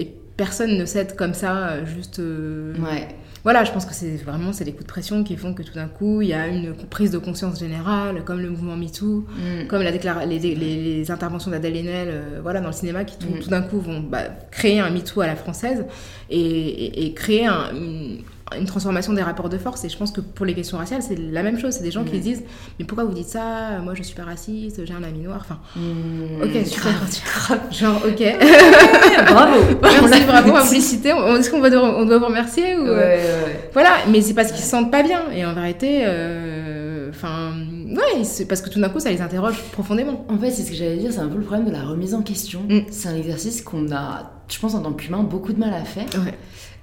et 0.00 0.14
personne 0.36 0.78
ne 0.78 0.84
cède 0.84 1.16
comme 1.16 1.34
ça, 1.34 1.84
juste... 1.84 2.18
ouais 2.18 3.08
Voilà, 3.46 3.62
je 3.62 3.70
pense 3.70 3.86
que 3.86 3.94
c'est 3.94 4.16
vraiment 4.16 4.52
c'est 4.52 4.64
les 4.64 4.72
coups 4.72 4.82
de 4.86 4.88
pression 4.88 5.22
qui 5.22 5.36
font 5.36 5.54
que 5.54 5.62
tout 5.62 5.72
d'un 5.74 5.86
coup 5.86 6.20
il 6.20 6.26
y 6.26 6.34
a 6.34 6.48
une 6.48 6.74
prise 6.90 7.12
de 7.12 7.18
conscience 7.18 7.60
générale, 7.60 8.24
comme 8.24 8.40
le 8.40 8.50
mouvement 8.50 8.76
MeToo, 8.76 9.24
Mm. 9.28 9.68
comme 9.68 9.82
la 9.82 9.92
les, 9.92 10.40
les- 10.40 10.54
les 10.56 11.10
interventions 11.12 11.52
d'Adèle 11.52 11.76
Haenel 11.76 12.08
euh, 12.10 12.40
voilà, 12.42 12.60
dans 12.60 12.66
le 12.66 12.72
cinéma 12.72 13.04
qui 13.04 13.16
tout, 13.16 13.28
Mm. 13.28 13.38
tout 13.38 13.48
d'un 13.50 13.62
coup 13.62 13.78
vont 13.78 14.00
bah, 14.00 14.24
créer 14.50 14.80
un 14.80 14.90
MeToo 14.90 15.20
à 15.20 15.28
la 15.28 15.36
française 15.36 15.84
et, 16.28 16.40
et- 16.40 17.06
et 17.06 17.14
créer 17.14 17.46
un- 17.46 17.70
une, 17.72 18.18
une 18.56 18.64
transformation 18.66 19.12
des 19.12 19.22
rapports 19.22 19.48
de 19.48 19.58
force. 19.58 19.84
Et 19.84 19.88
je 19.88 19.96
pense 19.96 20.10
que 20.12 20.20
pour 20.20 20.46
les 20.46 20.54
questions 20.54 20.78
raciales, 20.78 21.02
c'est 21.02 21.16
la 21.18 21.42
même 21.42 21.58
chose. 21.58 21.74
C'est 21.74 21.82
des 21.82 21.90
gens 21.90 22.04
qui 22.04 22.16
Mm. 22.16 22.20
disent 22.20 22.42
Mais 22.78 22.84
pourquoi 22.84 23.04
vous 23.04 23.12
dites 23.14 23.28
ça? 23.28 23.78
Moi 23.82 23.94
je 23.94 24.02
suis 24.02 24.14
pas 24.14 24.24
raciste, 24.24 24.84
j'ai 24.84 24.94
un 24.94 25.02
ami 25.02 25.18
noir. 25.20 25.38
Enfin, 25.40 25.58
Mm. 25.74 26.42
ok, 26.42 26.66
super. 26.66 26.92
grave 27.24 27.60
Genre, 27.72 28.00
ok. 28.06 28.36
bravo 29.26 29.60
Merci, 29.82 30.24
bravo. 30.26 30.50
On- 30.52 31.36
Est-ce 31.36 31.50
qu'on 31.50 31.60
devoir- 31.60 31.96
on 31.98 32.04
doit 32.04 32.18
vous 32.18 32.26
remercier 32.26 32.76
ou, 32.76 32.82
ouais, 32.82 32.88
euh, 32.88 33.44
ouais. 33.46 33.70
Voilà, 33.72 33.90
mais 34.10 34.20
c'est 34.22 34.34
parce 34.34 34.52
qu'ils 34.52 34.62
se 34.64 34.70
sentent 34.70 34.90
pas 34.92 35.02
bien. 35.02 35.22
Et 35.34 35.44
en 35.44 35.52
vérité, 35.54 36.02
euh, 36.04 37.10
enfin, 37.10 37.52
ouais, 37.88 38.24
c'est 38.24 38.46
parce 38.46 38.60
que 38.62 38.70
tout 38.70 38.80
d'un 38.80 38.88
coup, 38.88 39.00
ça 39.00 39.10
les 39.10 39.20
interroge 39.20 39.60
profondément. 39.72 40.24
En 40.28 40.38
fait, 40.38 40.50
c'est 40.50 40.62
ce 40.62 40.70
que 40.70 40.76
j'allais 40.76 40.96
dire, 40.96 41.12
c'est 41.12 41.18
un 41.20 41.28
peu 41.28 41.36
le 41.38 41.44
problème 41.44 41.66
de 41.66 41.72
la 41.72 41.82
remise 41.82 42.14
en 42.14 42.22
question. 42.22 42.60
Mm. 42.68 42.80
C'est 42.90 43.08
un 43.08 43.16
exercice 43.16 43.62
qu'on 43.62 43.90
a, 43.92 44.30
je 44.48 44.58
pense, 44.58 44.74
en 44.74 44.80
tant 44.82 44.92
qu'humain, 44.92 45.22
beaucoup 45.22 45.52
de 45.52 45.58
mal 45.58 45.74
à 45.74 45.84
faire. 45.84 46.06
Ouais. 46.24 46.34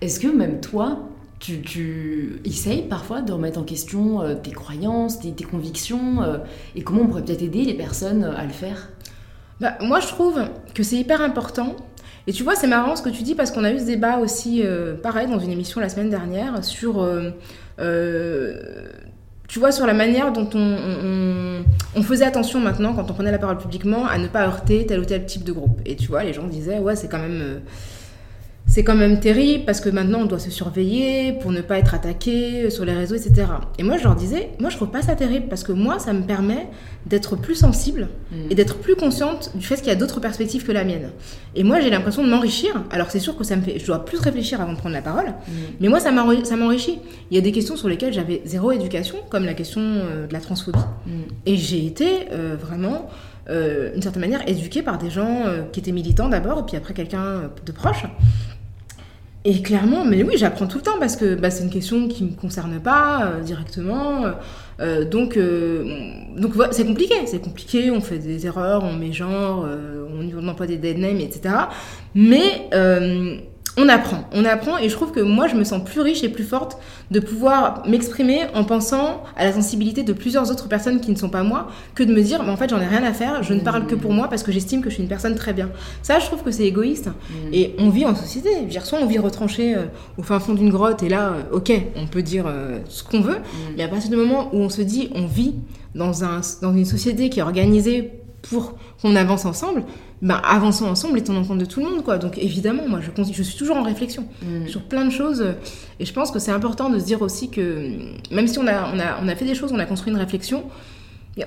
Est-ce 0.01 0.19
que 0.19 0.27
même 0.27 0.59
toi, 0.59 0.99
tu, 1.43 2.39
essayes 2.45 2.83
parfois 2.83 3.21
de 3.21 3.33
remettre 3.33 3.59
en 3.59 3.63
question 3.63 4.21
euh, 4.21 4.35
tes 4.35 4.51
croyances, 4.51 5.19
tes, 5.19 5.43
convictions, 5.43 6.23
euh, 6.23 6.37
et 6.75 6.83
comment 6.83 7.01
on 7.01 7.07
pourrait 7.07 7.23
peut-être 7.23 7.41
aider 7.41 7.63
les 7.65 7.73
personnes 7.73 8.23
euh, 8.23 8.37
à 8.37 8.43
le 8.45 8.51
faire? 8.53 8.89
Bah, 9.59 9.77
moi, 9.81 9.99
je 9.99 10.07
trouve 10.07 10.41
que 10.73 10.83
c'est 10.83 10.95
hyper 10.95 11.21
important. 11.21 11.75
Et 12.27 12.31
tu 12.31 12.43
vois, 12.43 12.55
c'est 12.55 12.67
marrant 12.67 12.95
ce 12.95 13.01
que 13.01 13.09
tu 13.09 13.23
dis 13.23 13.35
parce 13.35 13.51
qu'on 13.51 13.65
a 13.65 13.73
eu 13.73 13.79
ce 13.79 13.85
débat 13.85 14.19
aussi, 14.19 14.63
pareil, 15.01 15.27
dans 15.27 15.39
une 15.39 15.51
émission 15.51 15.81
la 15.81 15.89
semaine 15.89 16.09
dernière 16.09 16.63
sur, 16.63 17.05
tu 17.77 19.59
vois, 19.59 19.73
sur 19.73 19.85
la 19.85 19.93
manière 19.93 20.31
dont 20.31 20.49
on, 20.53 20.77
on- 20.77 21.65
on 21.95 22.01
faisait 22.01 22.23
attention 22.25 22.61
maintenant 22.61 22.93
quand 22.93 23.11
on 23.11 23.13
prenait 23.13 23.31
la 23.31 23.37
parole 23.39 23.57
publiquement 23.57 24.05
à 24.07 24.17
ne 24.17 24.27
pas 24.27 24.45
heurter 24.47 24.85
tel 24.85 25.01
ou 25.01 25.05
tel 25.05 25.25
type 25.25 25.43
de 25.43 25.51
groupe. 25.51 25.81
Et 25.85 25.97
tu 25.97 26.07
vois, 26.07 26.23
les 26.23 26.31
gens 26.31 26.47
disaient, 26.47 26.79
ouais, 26.79 26.95
c'est 26.95 27.09
quand 27.09 27.19
même. 27.19 27.59
C'est 28.73 28.83
quand 28.83 28.95
même 28.95 29.19
terrible 29.19 29.65
parce 29.65 29.79
que 29.81 29.89
maintenant 29.89 30.21
on 30.21 30.25
doit 30.25 30.39
se 30.39 30.49
surveiller 30.49 31.33
pour 31.33 31.51
ne 31.51 31.61
pas 31.61 31.77
être 31.77 31.93
attaqué 31.93 32.71
sur 32.71 32.85
les 32.85 32.93
réseaux, 32.93 33.13
etc. 33.13 33.45
Et 33.77 33.83
moi 33.83 33.97
je 33.99 34.03
leur 34.03 34.15
disais, 34.15 34.49
moi 34.59 34.71
je 34.71 34.77
trouve 34.77 34.89
pas 34.89 35.03
ça 35.03 35.13
terrible 35.15 35.45
parce 35.47 35.63
que 35.63 35.71
moi 35.71 35.99
ça 35.99 36.11
me 36.11 36.23
permet 36.23 36.67
d'être 37.05 37.35
plus 37.35 37.53
sensible 37.53 38.07
et 38.49 38.55
d'être 38.55 38.77
plus 38.77 38.95
consciente 38.95 39.51
du 39.53 39.63
fait 39.63 39.75
qu'il 39.75 39.87
y 39.87 39.91
a 39.91 39.95
d'autres 39.95 40.19
perspectives 40.19 40.65
que 40.65 40.71
la 40.71 40.83
mienne. 40.85 41.09
Et 41.53 41.63
moi 41.63 41.81
j'ai 41.81 41.91
l'impression 41.91 42.23
de 42.23 42.29
m'enrichir. 42.29 42.83
Alors 42.89 43.11
c'est 43.11 43.19
sûr 43.19 43.37
que 43.37 43.43
ça 43.43 43.55
me 43.55 43.61
fait, 43.61 43.77
je 43.77 43.85
dois 43.85 44.03
plus 44.05 44.17
réfléchir 44.17 44.59
avant 44.59 44.73
de 44.73 44.77
prendre 44.79 44.95
la 44.95 45.03
parole, 45.03 45.33
mais 45.79 45.87
moi 45.87 45.99
ça 45.99 46.11
m'enri- 46.11 46.43
ça 46.43 46.55
m'enrichit. 46.55 46.97
Il 47.29 47.35
y 47.35 47.37
a 47.37 47.41
des 47.41 47.51
questions 47.51 47.75
sur 47.75 47.87
lesquelles 47.89 48.13
j'avais 48.13 48.41
zéro 48.45 48.71
éducation, 48.71 49.17
comme 49.29 49.45
la 49.45 49.53
question 49.53 49.81
euh, 49.81 50.25
de 50.25 50.33
la 50.33 50.39
transphobie. 50.39 50.79
Mm. 51.05 51.11
Et 51.45 51.57
j'ai 51.57 51.85
été 51.85 52.07
euh, 52.31 52.55
vraiment, 52.59 53.07
euh, 53.49 53.91
d'une 53.93 54.01
certaine 54.01 54.21
manière, 54.21 54.41
éduquée 54.49 54.81
par 54.81 54.97
des 54.97 55.11
gens 55.11 55.43
euh, 55.45 55.61
qui 55.71 55.79
étaient 55.79 55.91
militants 55.91 56.29
d'abord, 56.29 56.59
et 56.59 56.63
puis 56.63 56.75
après 56.77 56.95
quelqu'un 56.95 57.51
de 57.65 57.71
proche. 57.71 58.03
Et 59.45 59.61
clairement, 59.61 60.05
mais 60.05 60.23
oui, 60.23 60.35
j'apprends 60.37 60.67
tout 60.67 60.77
le 60.77 60.83
temps 60.83 60.99
parce 60.99 61.17
que 61.17 61.35
bah, 61.35 61.49
c'est 61.49 61.63
une 61.65 61.69
question 61.69 62.07
qui 62.07 62.23
ne 62.23 62.29
me 62.29 62.35
concerne 62.35 62.79
pas 62.79 63.25
euh, 63.25 63.41
directement. 63.41 64.25
Euh, 64.79 65.03
donc, 65.03 65.35
euh, 65.35 65.83
donc 66.37 66.53
c'est 66.71 66.85
compliqué, 66.85 67.15
c'est 67.25 67.41
compliqué. 67.41 67.91
On 67.91 67.99
fait 67.99 68.19
des 68.19 68.45
erreurs, 68.45 68.85
on 68.85 68.93
met 68.93 69.11
genre, 69.11 69.65
euh, 69.67 70.05
on, 70.09 70.29
on 70.41 70.47
emploie 70.47 70.65
des 70.65 70.77
dead 70.77 70.97
names, 70.97 71.19
etc. 71.19 71.55
Mais 72.15 72.69
euh, 72.73 73.35
on 73.75 73.89
apprend, 73.89 74.23
on 74.33 74.45
apprend, 74.45 74.77
et 74.77 74.87
je 74.87 74.93
trouve 74.93 75.11
que 75.11 75.19
moi, 75.19 75.47
je 75.47 75.55
me 75.55 75.63
sens 75.63 75.83
plus 75.83 76.01
riche 76.01 76.23
et 76.23 76.29
plus 76.29 76.43
forte 76.43 76.77
de 77.09 77.19
pouvoir 77.19 77.83
m'exprimer 77.87 78.41
en 78.53 78.63
pensant 78.63 79.23
à 79.35 79.45
la 79.45 79.51
sensibilité 79.51 80.03
de 80.03 80.13
plusieurs 80.13 80.51
autres 80.51 80.67
personnes 80.67 81.01
qui 81.01 81.09
ne 81.09 81.15
sont 81.15 81.29
pas 81.29 81.43
moi, 81.43 81.69
que 81.95 82.03
de 82.03 82.13
me 82.13 82.21
dire, 82.21 82.43
mais 82.43 82.51
en 82.51 82.57
fait, 82.57 82.69
j'en 82.69 82.79
ai 82.79 82.85
rien 82.85 83.03
à 83.03 83.13
faire, 83.13 83.41
je 83.41 83.53
ne 83.53 83.61
parle 83.61 83.87
que 83.87 83.95
pour 83.95 84.13
moi 84.13 84.27
parce 84.27 84.43
que 84.43 84.51
j'estime 84.51 84.81
que 84.81 84.89
je 84.89 84.95
suis 84.95 85.03
une 85.03 85.09
personne 85.09 85.35
très 85.35 85.53
bien. 85.53 85.71
Ça, 86.03 86.19
je 86.19 86.25
trouve 86.27 86.43
que 86.43 86.51
c'est 86.51 86.65
égoïste. 86.65 87.09
Et 87.51 87.75
on 87.79 87.89
vit 87.89 88.05
en 88.05 88.15
société. 88.15 88.49
Je 88.55 88.61
veux 88.61 88.67
dire, 88.67 88.85
soit 88.85 88.99
on 89.01 89.07
vit 89.07 89.17
retranché 89.17 89.75
euh, 89.75 89.85
au 90.17 90.23
fin 90.23 90.39
fond 90.39 90.53
d'une 90.53 90.69
grotte, 90.69 91.01
et 91.01 91.09
là, 91.09 91.33
euh, 91.33 91.55
ok, 91.57 91.71
on 91.95 92.05
peut 92.05 92.21
dire 92.21 92.45
euh, 92.47 92.77
ce 92.89 93.03
qu'on 93.03 93.21
veut, 93.21 93.37
mais 93.75 93.83
à 93.83 93.87
partir 93.87 94.09
du 94.09 94.15
moment 94.15 94.49
où 94.53 94.57
on 94.57 94.69
se 94.69 94.81
dit, 94.81 95.09
on 95.15 95.25
vit 95.25 95.55
dans, 95.95 96.23
un, 96.23 96.41
dans 96.61 96.73
une 96.73 96.85
société 96.85 97.29
qui 97.29 97.39
est 97.39 97.43
organisée 97.43 98.11
pour 98.43 98.75
qu'on 99.01 99.15
avance 99.15 99.45
ensemble, 99.45 99.83
ben 100.23 100.41
avançons 100.43 100.85
ensemble 100.85 101.19
et 101.19 101.23
tenons 101.23 101.43
compte 101.43 101.59
de 101.59 101.65
tout 101.65 101.79
le 101.81 101.89
monde, 101.91 102.03
quoi. 102.03 102.17
Donc 102.17 102.37
évidemment, 102.37 102.87
moi, 102.87 102.99
je, 103.01 103.23
je 103.31 103.43
suis 103.43 103.57
toujours 103.57 103.77
en 103.77 103.83
réflexion 103.83 104.25
Mm. 104.41 104.67
sur 104.67 104.81
plein 104.81 105.05
de 105.05 105.11
choses, 105.11 105.41
euh, 105.41 105.51
et 105.99 106.05
je 106.05 106.13
pense 106.13 106.31
que 106.31 106.39
c'est 106.39 106.51
important 106.51 106.89
de 106.89 106.97
se 106.97 107.05
dire 107.05 107.21
aussi 107.21 107.49
que 107.49 107.89
même 108.31 108.47
si 108.47 108.57
on 108.57 108.65
a, 108.67 108.89
on 108.93 108.99
a, 108.99 109.19
on 109.21 109.27
a 109.27 109.35
fait 109.35 109.45
des 109.45 109.53
choses, 109.53 109.71
on 109.73 109.79
a 109.79 109.85
construit 109.85 110.11
une 110.11 110.19
réflexion, 110.19 110.63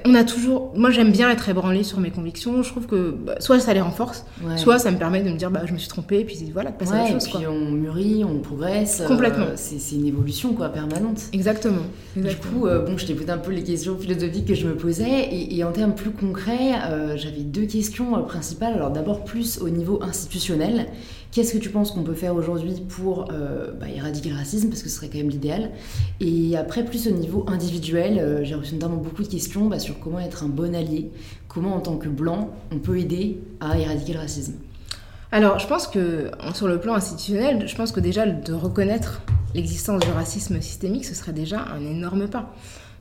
on 0.04 0.14
a 0.14 0.24
toujours. 0.24 0.72
Moi, 0.74 0.90
j'aime 0.90 1.12
bien 1.12 1.30
être 1.30 1.48
ébranlée 1.48 1.84
sur 1.84 2.00
mes 2.00 2.10
convictions. 2.10 2.62
Je 2.62 2.70
trouve 2.70 2.86
que 2.86 3.10
bah, 3.10 3.36
soit 3.38 3.60
ça 3.60 3.72
les 3.72 3.80
renforce, 3.80 4.24
soit 4.56 4.78
ça 4.78 4.90
me 4.90 4.98
permet 4.98 5.22
de 5.22 5.30
me 5.30 5.36
dire, 5.36 5.50
bah, 5.50 5.62
je 5.64 5.72
me 5.72 5.78
suis 5.78 5.88
trompée, 5.88 6.20
et 6.20 6.24
puis 6.24 6.36
voilà, 6.52 6.70
de 6.70 6.76
passer 6.76 6.92
à 6.92 7.02
autre 7.04 7.12
chose. 7.12 7.26
Et 7.26 7.30
puis 7.30 7.46
on 7.46 7.70
mûrit, 7.70 8.24
on 8.24 8.40
progresse. 8.40 9.00
Euh, 9.00 9.06
Complètement. 9.06 9.46
c'est 9.54 9.94
une 9.94 10.06
évolution, 10.06 10.54
quoi, 10.54 10.70
permanente. 10.70 11.22
Exactement. 11.32 11.82
Du 12.16 12.34
coup, 12.36 12.66
euh, 12.66 12.84
bon, 12.84 12.98
je 12.98 13.06
t'ai 13.06 13.14
posé 13.14 13.30
un 13.30 13.38
peu 13.38 13.52
les 13.52 13.62
questions 13.62 13.96
philosophiques 13.96 14.46
que 14.46 14.54
je 14.54 14.66
me 14.66 14.74
posais. 14.74 15.28
Et, 15.32 15.62
en 15.62 15.72
termes 15.72 15.94
plus 15.94 16.10
concrets, 16.10 16.74
euh, 16.88 17.16
j'avais 17.16 17.42
deux 17.42 17.66
questions 17.66 18.22
principales. 18.24 18.74
Alors, 18.74 18.90
d'abord, 18.90 19.24
plus 19.24 19.60
au 19.60 19.68
niveau 19.68 20.02
institutionnel. 20.02 20.86
Qu'est-ce 21.32 21.52
que 21.52 21.58
tu 21.58 21.70
penses 21.70 21.90
qu'on 21.90 22.02
peut 22.02 22.14
faire 22.14 22.34
aujourd'hui 22.34 22.74
pour 22.88 23.28
euh, 23.30 23.72
bah, 23.78 23.88
éradiquer 23.88 24.30
le 24.30 24.36
racisme 24.36 24.68
Parce 24.68 24.82
que 24.82 24.88
ce 24.88 24.96
serait 24.96 25.08
quand 25.08 25.18
même 25.18 25.28
l'idéal. 25.28 25.70
Et 26.20 26.56
après, 26.56 26.84
plus 26.84 27.06
au 27.08 27.10
niveau 27.10 27.44
individuel, 27.48 28.18
euh, 28.18 28.44
j'ai 28.44 28.54
reçu 28.54 28.74
notamment 28.74 28.96
beaucoup 28.96 29.22
de 29.22 29.28
questions 29.28 29.66
bah, 29.66 29.78
sur 29.78 29.98
comment 30.00 30.20
être 30.20 30.44
un 30.44 30.48
bon 30.48 30.74
allié, 30.74 31.10
comment 31.48 31.74
en 31.74 31.80
tant 31.80 31.96
que 31.96 32.08
blanc, 32.08 32.50
on 32.72 32.78
peut 32.78 32.98
aider 32.98 33.38
à 33.60 33.78
éradiquer 33.78 34.14
le 34.14 34.20
racisme. 34.20 34.54
Alors, 35.32 35.58
je 35.58 35.66
pense 35.66 35.88
que 35.88 36.30
sur 36.54 36.68
le 36.68 36.80
plan 36.80 36.94
institutionnel, 36.94 37.68
je 37.68 37.74
pense 37.74 37.92
que 37.92 38.00
déjà 38.00 38.26
de 38.26 38.52
reconnaître 38.52 39.22
l'existence 39.54 40.00
du 40.00 40.10
racisme 40.10 40.60
systémique, 40.60 41.04
ce 41.04 41.14
serait 41.14 41.32
déjà 41.32 41.66
un 41.74 41.80
énorme 41.80 42.28
pas. 42.28 42.54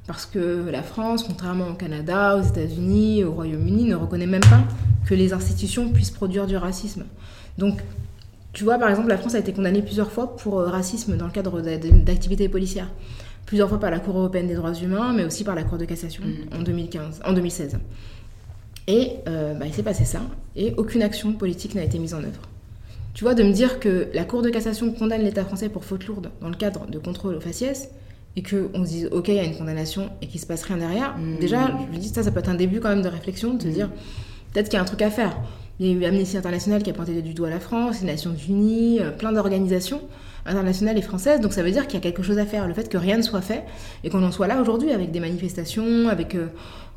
Parce 0.08 0.26
que 0.26 0.70
la 0.70 0.84
France, 0.84 1.24
contrairement 1.24 1.70
au 1.70 1.74
Canada, 1.74 2.38
aux 2.38 2.42
États-Unis, 2.42 3.24
au 3.24 3.32
Royaume-Uni, 3.32 3.86
ne 3.86 3.96
reconnaît 3.96 4.28
même 4.28 4.42
pas 4.42 4.64
que 5.06 5.16
les 5.16 5.34
institutions 5.34 5.90
puissent 5.90 6.12
produire 6.12 6.46
du 6.46 6.58
racisme. 6.58 7.06
Donc, 7.58 7.80
tu 8.56 8.64
vois, 8.64 8.78
par 8.80 8.89
exemple, 8.89 9.10
la 9.10 9.18
France 9.18 9.36
a 9.36 9.39
été 9.39 9.51
condamnée 9.51 9.82
plusieurs 9.82 10.10
fois 10.10 10.38
pour 10.38 10.60
euh, 10.60 10.70
racisme 10.70 11.18
dans 11.18 11.26
le 11.26 11.32
cadre 11.32 11.62
d'activités 11.62 12.47
policières. 12.47 12.89
Plusieurs 13.45 13.68
fois 13.68 13.82
par 13.82 13.91
la 13.91 13.99
Cour 13.99 14.18
européenne 14.18 14.47
des 14.47 14.56
droits 14.56 14.74
humains, 14.74 15.12
mais 15.14 15.26
aussi 15.26 15.43
par 15.43 15.56
la 15.56 15.66
Cour 15.66 15.78
de 15.78 15.84
cassation 15.84 16.24
mm. 16.24 16.56
en, 16.58 16.62
2015, 16.62 17.22
en 17.26 17.34
2016. 17.34 17.78
Et 18.88 19.12
euh, 19.28 19.53
bah, 19.56 19.66
il 19.68 19.74
s'est 19.74 19.84
passé 19.84 20.06
ça, 20.06 20.22
et 20.56 20.74
aucune 20.78 21.03
action 21.03 21.34
politique 21.34 21.76
n'a 21.76 21.84
été 21.84 21.99
mise 21.99 22.14
en 22.14 22.20
œuvre. 22.20 22.41
Tu 23.14 23.26
vois, 23.26 23.34
de 23.34 23.43
me 23.43 23.51
dire 23.51 23.82
que 23.82 24.08
la 24.14 24.24
Cour 24.24 24.41
de 24.41 24.49
cassation 24.49 24.93
condamne 24.93 25.22
l'État 25.22 25.43
français 25.43 25.68
pour 25.68 25.84
faute 25.84 26.06
lourde 26.06 26.32
dans 26.39 26.49
le 26.49 26.56
cadre 26.56 26.88
de 26.88 26.97
contrôle 26.97 27.36
au 27.36 27.41
faciès, 27.41 27.89
et 28.38 28.41
qu'on 28.41 28.86
se 28.86 28.89
dise, 28.89 29.10
OK, 29.12 29.28
il 29.28 29.36
y 29.36 29.39
a 29.39 29.43
une 29.43 29.58
condamnation 29.58 30.10
et 30.22 30.28
qu'il 30.28 30.39
se 30.39 30.45
passe 30.45 30.64
rien 30.64 30.78
derrière, 30.78 31.18
mm. 31.18 31.39
déjà, 31.39 31.78
je 31.91 31.93
me 31.93 32.01
dis, 32.01 32.08
ça, 32.08 32.24
ça 32.24 32.32
peut 32.32 32.39
être 32.39 32.49
un 32.49 32.56
début 32.56 32.80
quand 32.80 32.89
même 32.89 33.01
de 33.01 33.10
réflexion, 33.10 33.53
de 33.53 33.64
se 33.64 33.68
mm. 33.68 33.72
dire, 33.72 33.89
peut-être 34.53 34.70
qu'il 34.70 34.78
y 34.78 34.80
a 34.80 34.82
un 34.82 34.86
truc 34.86 35.01
à 35.01 35.12
faire. 35.12 35.36
Il 35.80 35.88
y 35.88 35.90
a 35.90 35.94
eu 35.94 36.06
Amnesty 36.06 36.38
International 36.38 36.82
qui 36.82 36.90
a 36.90 36.94
pointé 36.94 37.22
du 37.22 37.34
doigt 37.34 37.50
la 37.50 37.60
France, 37.60 38.02
les 38.02 38.08
Nations 38.08 38.36
Unies, 38.48 39.00
euh, 39.02 39.12
plein 39.12 39.32
d'organisations 39.32 40.02
internationales 40.46 40.98
et 40.98 41.02
françaises. 41.02 41.42
Donc 41.42 41.54
ça 41.54 41.64
veut 41.64 41.72
dire 41.72 41.88
qu'il 41.88 41.96
y 41.96 41.98
a 41.98 42.02
quelque 42.02 42.24
chose 42.24 42.38
à 42.38 42.46
faire. 42.46 42.68
Le 42.68 42.74
fait 42.74 42.88
que 42.88 42.98
rien 42.98 43.18
ne 43.18 43.22
soit 43.22 43.42
fait 43.42 43.64
et 44.04 44.10
qu'on 44.10 44.24
en 44.24 44.32
soit 44.32 44.48
là 44.48 44.62
aujourd'hui 44.62 44.92
avec 44.92 45.12
des 45.12 45.20
manifestations, 45.20 46.08
avec 46.08 46.36
euh, 46.36 46.48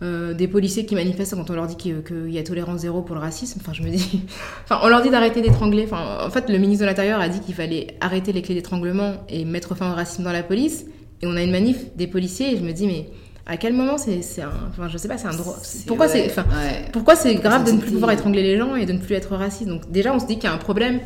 euh, 0.03 0.35
des 0.35 0.47
policiers 0.47 0.87
qui 0.87 0.95
manifestent 0.95 1.35
quand 1.35 1.51
on 1.51 1.55
leur 1.55 1.66
dit 1.66 1.76
qu'il 1.76 2.03
y 2.29 2.39
a 2.39 2.43
tolérance 2.45 2.81
zéro 2.83 3.03
pour 3.03 3.16
le 3.16 3.20
racisme. 3.20 3.59
Enfin, 3.61 3.72
je 3.72 3.83
me 3.83 3.91
dis. 3.91 4.20
enfin, 4.64 4.79
on 4.85 4.89
leur 4.89 5.03
dit 5.03 5.11
d'arrêter 5.11 5.41
d'étrangler. 5.41 5.85
Enfin, 5.85 6.24
en 6.24 6.31
fait, 6.31 6.49
le 6.49 6.59
ministre 6.59 6.85
de 6.85 6.89
l'Intérieur 6.89 7.20
a 7.20 7.29
dit 7.29 7.41
qu'il 7.41 7.55
fallait 7.55 7.97
arrêter 8.01 8.33
les 8.33 8.43
clés 8.43 8.55
d'étranglement 8.55 9.14
et 9.29 9.45
mettre 9.45 9.74
fin 9.74 9.91
au 9.91 9.95
racisme 9.95 10.22
dans 10.22 10.33
la 10.33 10.43
police. 10.45 10.85
Et 11.20 11.26
on 11.26 11.35
a 11.35 11.43
une 11.43 11.51
manif 11.51 11.97
des 11.97 12.07
policiers 12.07 12.53
et 12.53 12.57
je 12.57 12.62
me 12.62 12.72
dis, 12.72 12.87
mais 12.87 13.09
à 13.49 13.57
quel 13.57 13.72
moment 13.72 13.96
c'est 13.96 14.20
un 14.42 14.53
enfin 14.68 14.88
je 14.88 14.99
sais 14.99 15.09
pas 15.09 15.16
c'est 15.16 15.26
un 15.26 15.34
droit. 15.34 15.57
Pourquoi 15.86 16.07
c'est 16.07 16.26
enfin 16.26 16.44
pourquoi 16.92 17.16
c'est 17.16 17.34
grave 17.36 17.64
de 17.64 17.72
ne 17.72 17.78
plus 17.78 17.90
pouvoir 17.90 18.12
étrangler 18.12 18.42
les 18.42 18.59
gens 18.59 18.76
et 18.76 18.84
de 18.84 18.92
ne 18.92 18.99
plus 18.99 19.14
être 19.14 19.34
raciste? 19.34 19.68
Donc 19.68 19.90
déjà 19.90 20.14
on 20.14 20.20
se 20.20 20.26
dit 20.26 20.34
qu'il 20.34 20.44
y 20.44 20.53
a 20.53 20.53
un 20.53 20.59
problème 20.59 21.01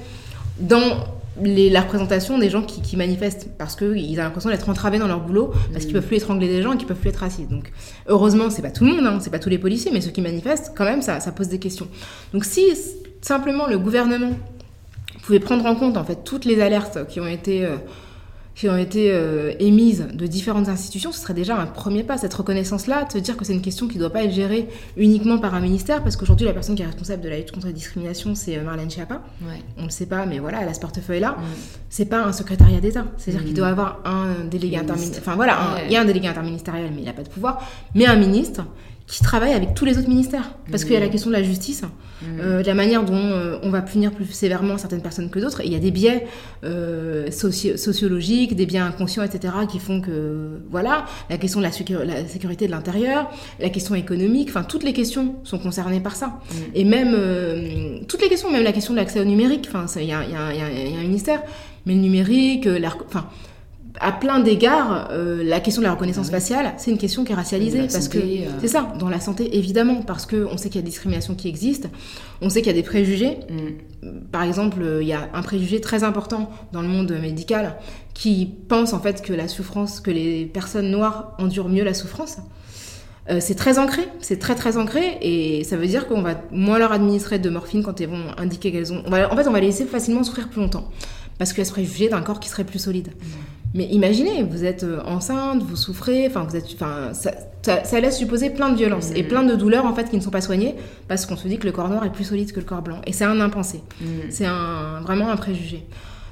dans 0.59 1.07
les, 1.41 1.71
la 1.71 1.81
représentation 1.81 2.39
des 2.39 2.51
gens 2.51 2.63
qui, 2.63 2.97
manifestent. 2.97 3.49
Parce 3.57 3.77
qu'ils 3.77 4.19
ont 4.19 4.23
l'impression 4.23 4.51
d'être 4.51 4.69
entravés 4.69 4.99
dans 4.99 5.07
leur 5.07 5.21
boulot 5.21 5.53
parce 5.73 5.85
qu'ils 5.85 5.95
mm. 5.95 6.01
peuvent 6.01 6.07
plus 6.09 6.17
étrangler 6.17 6.49
des 6.49 6.63
gens 6.63 6.73
et 6.73 6.77
qu'ils 6.77 6.89
peuvent 6.89 6.99
plus 6.99 7.11
être 7.11 7.21
racistes. 7.21 7.49
Donc 7.49 7.73
heureusement 8.09 8.51
c'est 8.51 8.63
pas 8.63 8.71
tout 8.71 8.85
le 8.85 8.93
monde 8.93 9.07
hein, 9.07 9.19
c'est 9.21 9.31
pas 9.31 9.39
tous 9.39 9.49
les 9.49 9.59
policiers 9.59 9.93
mais 9.93 10.01
ceux 10.01 10.11
qui 10.11 10.21
manifestent 10.21 10.73
quand 10.77 10.85
même 10.85 11.01
ça, 11.01 11.21
ça 11.21 11.31
pose 11.31 11.49
des 11.49 11.61
questions. 11.61 11.87
Donc 12.35 12.45
si 12.45 12.65
simplement 13.21 13.69
le 13.69 13.79
gouvernement 13.79 14.33
pouvait 15.23 15.39
prendre 15.39 15.65
en 15.65 15.77
compte 15.77 15.97
en 15.97 16.05
fait 16.05 16.25
toutes 16.25 16.45
les 16.45 16.61
alertes 16.61 17.07
qui 17.07 17.21
ont 17.21 17.29
été 17.29 17.65
euh, 17.65 17.77
qui 18.55 18.69
ont 18.69 18.77
été 18.77 19.11
euh, 19.11 19.53
émises 19.61 20.07
de 20.13 20.27
différentes 20.27 20.69
institutions, 20.69 21.13
ce 21.13 21.21
serait 21.21 21.35
déjà 21.35 21.57
un 21.57 21.67
premier 21.67 22.03
pas, 22.03 22.19
cette 22.19 22.35
reconnaissance-là, 22.35 23.05
de 23.05 23.13
se 23.13 23.19
dire 23.19 23.37
que 23.37 23.45
c'est 23.45 23.55
une 23.55 23.63
question 23.63 23.89
qui 23.89 23.97
ne 23.97 24.01
doit 24.01 24.11
pas 24.11 24.25
être 24.25 24.33
gérée 24.33 24.69
uniquement 24.97 25.39
par 25.39 25.55
un 25.55 25.61
ministère, 25.61 26.03
parce 26.03 26.17
qu'aujourd'hui, 26.17 26.47
la 26.47 26.53
personne 26.53 26.75
qui 26.75 26.83
est 26.83 26.87
responsable 26.87 27.23
de 27.23 27.29
la 27.29 27.39
lutte 27.39 27.53
contre 27.53 27.67
la 27.67 27.73
discrimination, 27.73 28.35
c'est 28.35 28.59
euh, 28.59 28.63
Marlène 28.63 28.91
Schiappa. 28.91 29.23
On 29.79 29.83
ne 29.83 29.87
le 29.87 29.91
sait 29.91 30.07
pas, 30.07 30.27
mais 30.27 30.39
voilà, 30.39 30.63
elle 30.63 30.69
a 30.69 30.75
ce 30.75 30.81
portefeuille-là. 30.81 31.33
Mm. 31.33 31.43
C'est 31.89 32.07
pas 32.07 32.23
un 32.25 32.33
secrétariat 32.33 32.81
d'État. 32.81 33.07
C'est-à-dire 33.17 33.43
qu'il 33.43 33.53
mm. 33.53 33.57
doit 33.57 33.69
avoir 33.69 34.01
un 34.05 34.45
délégué 34.51 34.77
interministériel. 34.77 35.23
Enfin 35.23 35.37
voilà, 35.37 35.59
il 35.87 35.93
y 35.93 35.97
a 35.97 36.03
un 36.03 36.05
délégué 36.05 36.29
interministériel, 36.29 36.91
mais 36.95 37.03
il 37.03 37.05
n'a 37.07 37.13
pas 37.13 37.23
de 37.23 37.29
pouvoir. 37.29 37.63
Mais 37.95 38.07
un 38.07 38.17
ministre 38.17 38.63
qui 39.13 39.23
travaille 39.23 39.53
avec 39.53 39.75
tous 39.75 39.85
les 39.85 39.99
autres 39.99 40.09
ministères. 40.09 40.55
Parce 40.71 40.85
qu'il 40.85 40.95
y 40.95 40.97
a 40.97 41.01
la 41.01 41.09
mmh. 41.09 41.11
question 41.11 41.29
de 41.29 41.37
la 41.37 41.43
justice, 41.43 41.83
mmh. 41.83 42.27
euh, 42.41 42.63
de 42.63 42.67
la 42.67 42.73
manière 42.73 43.05
dont 43.05 43.13
euh, 43.15 43.59
on 43.63 43.69
va 43.69 43.83
punir 43.83 44.11
plus 44.11 44.25
sévèrement 44.25 44.79
certaines 44.79 45.03
personnes 45.03 45.29
que 45.29 45.39
d'autres. 45.39 45.61
Et 45.61 45.67
il 45.67 45.73
y 45.73 45.77
a 45.77 45.81
des 45.81 45.91
biais 45.91 46.27
euh, 46.65 47.31
sociologiques, 47.31 48.57
des 48.57 48.65
biais 48.65 48.79
inconscients, 48.79 49.23
etc., 49.23 49.53
qui 49.71 49.81
font 49.81 50.01
que, 50.01 50.63
voilà, 50.71 51.05
la 51.29 51.37
question 51.37 51.61
de 51.61 51.67
la, 51.67 52.27
sécurité 52.27 52.65
de 52.65 52.71
l'intérieur, 52.71 53.31
la 53.61 53.69
question 53.69 53.95
économique, 53.95 54.49
enfin, 54.49 54.63
toutes 54.63 54.83
les 54.83 54.95
questions 54.95 55.35
sont 55.45 55.59
concernées 55.59 56.01
par 56.01 56.17
ça. 56.17 56.29
Mmh. 56.29 56.55
Et 56.75 56.85
même, 56.85 58.07
toutes 58.09 58.23
les 58.23 58.31
questions, 58.31 58.51
même 58.51 58.65
la 58.65 58.73
question 58.73 58.95
de 58.95 58.99
l'accès 58.99 59.21
au 59.21 59.25
numérique, 59.25 59.69
enfin, 59.71 59.85
il 60.01 60.07
y 60.07 60.13
a, 60.13 60.21
un 60.21 61.03
ministère, 61.03 61.43
mais 61.85 61.93
le 61.93 62.01
numérique, 62.01 62.67
enfin, 63.09 63.27
à 64.01 64.13
plein 64.13 64.41
d'égards, 64.41 65.09
euh, 65.11 65.43
la 65.45 65.61
question 65.61 65.83
de 65.83 65.87
la 65.87 65.93
reconnaissance 65.93 66.29
ah 66.29 66.33
faciale, 66.33 66.75
c'est 66.79 66.91
une 66.91 66.99
question 66.99 67.25
qui 67.25 67.33
est 67.33 67.35
racialisée. 67.35 67.89
Parce 67.91 68.09
que 68.09 68.19
euh. 68.19 68.49
c'est 68.61 68.69
ça, 68.69 68.93
dans 68.99 69.09
la 69.09 69.21
santé, 69.21 69.57
évidemment, 69.57 70.03
parce 70.03 70.27
qu'on 70.27 70.57
sait 70.57 70.69
qu'il 70.69 70.77
y 70.77 70.79
a 70.79 70.83
des 70.83 70.91
discriminations 70.91 71.35
qui 71.35 71.49
existent, 71.49 71.89
on 72.41 72.49
sait 72.49 72.61
qu'il 72.61 72.69
y 72.69 72.75
a 72.75 72.81
des 72.81 72.83
préjugés. 72.83 73.39
Mm. 73.51 74.09
Par 74.31 74.43
exemple, 74.43 74.79
il 75.01 75.07
y 75.07 75.13
a 75.13 75.29
un 75.35 75.43
préjugé 75.43 75.81
très 75.81 76.05
important 76.05 76.51
dans 76.73 76.83
le 76.83 76.89
monde 76.89 77.13
médical 77.21 77.77
qui 78.15 78.51
pense 78.69 78.93
en 78.93 79.01
fait 79.01 79.23
que 79.23 79.33
la 79.33 79.49
souffrance, 79.49 80.01
que 80.01 80.11
les 80.11 80.47
personnes 80.47 80.91
noires 80.91 81.35
endurent 81.39 81.69
mieux 81.69 81.85
la 81.85 81.95
souffrance. 81.95 82.39
Euh, 83.31 83.39
c'est 83.41 83.55
très 83.55 83.79
ancré, 83.79 84.03
c'est 84.21 84.39
très 84.39 84.57
très 84.57 84.77
ancré, 84.77 85.19
et 85.21 85.63
ça 85.63 85.77
veut 85.77 85.87
dire 85.87 86.09
qu'on 86.09 86.23
va 86.23 86.43
moins 86.51 86.79
leur 86.79 86.91
administrer 86.91 87.39
de 87.39 87.49
morphine 87.51 87.85
quand 87.85 88.01
elles 88.01 88.09
vont 88.09 88.27
indiquer 88.37 88.73
qu'elles 88.73 88.93
ont. 88.93 89.05
en 89.07 89.37
fait, 89.37 89.47
on 89.47 89.53
va 89.53 89.61
les 89.61 89.67
laisser 89.67 89.85
facilement 89.85 90.25
souffrir 90.25 90.49
plus 90.49 90.61
longtemps, 90.61 90.89
parce 91.39 91.53
qu'elles 91.53 91.67
se 91.67 91.71
préjugées 91.71 92.09
d'un 92.09 92.23
corps 92.23 92.41
qui 92.41 92.49
serait 92.49 92.65
plus 92.65 92.81
solide. 92.81 93.09
Mm. 93.09 93.62
Mais 93.75 93.85
imaginez, 93.87 94.43
vous 94.43 94.65
êtes 94.65 94.85
euh, 94.85 95.01
enceinte, 95.07 95.63
vous 95.63 95.77
souffrez, 95.77 96.27
enfin, 96.27 96.45
vous 96.49 96.57
êtes, 96.57 96.67
enfin, 96.75 97.13
ça, 97.15 97.33
ça, 97.85 98.01
laisse 98.01 98.19
supposer 98.19 98.51
plein 98.51 98.69
de 98.69 98.77
violences 98.77 99.13
et 99.15 99.23
mm. 99.23 99.29
plein 99.29 99.43
de 99.45 99.55
douleurs 99.55 99.87
en 99.87 99.95
fait 99.95 100.11
qui 100.11 100.17
ne 100.17 100.21
sont 100.21 100.31
pas 100.31 100.43
soignées 100.43 100.75
parce 101.09 101.25
qu'on 101.25 101.37
se 101.37 101.49
dit 101.49 101.59
que 101.59 101.67
le 101.67 101.73
corps 101.73 101.89
noir 101.89 102.05
est 102.05 102.13
plus 102.13 102.25
solide 102.25 102.53
que 102.53 102.61
le 102.61 102.67
corps 102.67 102.83
blanc. 102.83 103.01
Et 103.07 103.13
c'est 103.13 103.25
un 103.25 103.41
impensé. 103.41 103.83
Mm. 104.01 104.05
C'est 104.29 104.47
un, 104.47 105.01
vraiment 105.01 105.31
un 105.31 105.37
préjugé. 105.37 105.87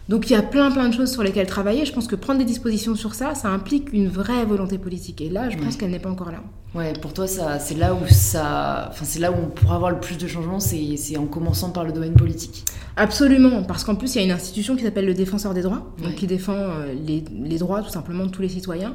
Donc 0.09 0.28
il 0.28 0.32
y 0.32 0.36
a 0.36 0.42
plein 0.42 0.70
plein 0.70 0.88
de 0.88 0.94
choses 0.94 1.12
sur 1.12 1.22
lesquelles 1.22 1.46
travailler. 1.46 1.84
Je 1.84 1.92
pense 1.92 2.09
que 2.09 2.16
prendre 2.16 2.38
des 2.38 2.44
dispositions 2.44 2.94
sur 2.94 3.14
ça, 3.14 3.34
ça 3.34 3.48
implique 3.48 3.92
une 3.92 4.09
vraie 4.09 4.44
volonté 4.44 4.78
politique. 4.78 5.20
Et 5.20 5.28
là, 5.28 5.51
je 5.51 5.59
pense 5.59 5.76
qu'elle 5.76 5.90
n'est 5.90 6.01
pas 6.01 6.11
encore 6.11 6.30
là. 6.30 6.42
Ouais, 6.72 6.92
pour 6.92 7.12
toi, 7.12 7.26
ça, 7.26 7.59
c'est 7.59 7.74
là 7.74 7.94
où 7.94 8.07
ça, 8.09 8.86
enfin, 8.90 9.05
c'est 9.05 9.18
là 9.18 9.32
où 9.32 9.34
on 9.34 9.48
pourra 9.48 9.74
avoir 9.74 9.90
le 9.90 9.98
plus 9.98 10.16
de 10.18 10.28
changements, 10.28 10.61
c'est, 10.61 10.96
c'est 10.96 11.16
en 11.16 11.26
commençant 11.26 11.70
par 11.70 11.84
le 11.84 11.90
domaine 11.90 12.14
politique. 12.14 12.64
Absolument, 12.96 13.64
parce 13.64 13.82
qu'en 13.82 13.96
plus, 13.96 14.14
il 14.14 14.18
y 14.18 14.20
a 14.20 14.24
une 14.24 14.30
institution 14.30 14.76
qui 14.76 14.84
s'appelle 14.84 15.07
le 15.07 15.14
Défenseur 15.14 15.53
des 15.53 15.62
droits, 15.62 15.92
donc 16.01 16.14
qui 16.14 16.28
défend 16.28 16.55
euh, 16.55 16.94
les, 16.94 17.24
les, 17.42 17.59
droits 17.59 17.82
tout 17.82 17.90
simplement 17.90 18.24
de 18.24 18.30
tous 18.30 18.42
les 18.42 18.48
citoyens, 18.48 18.94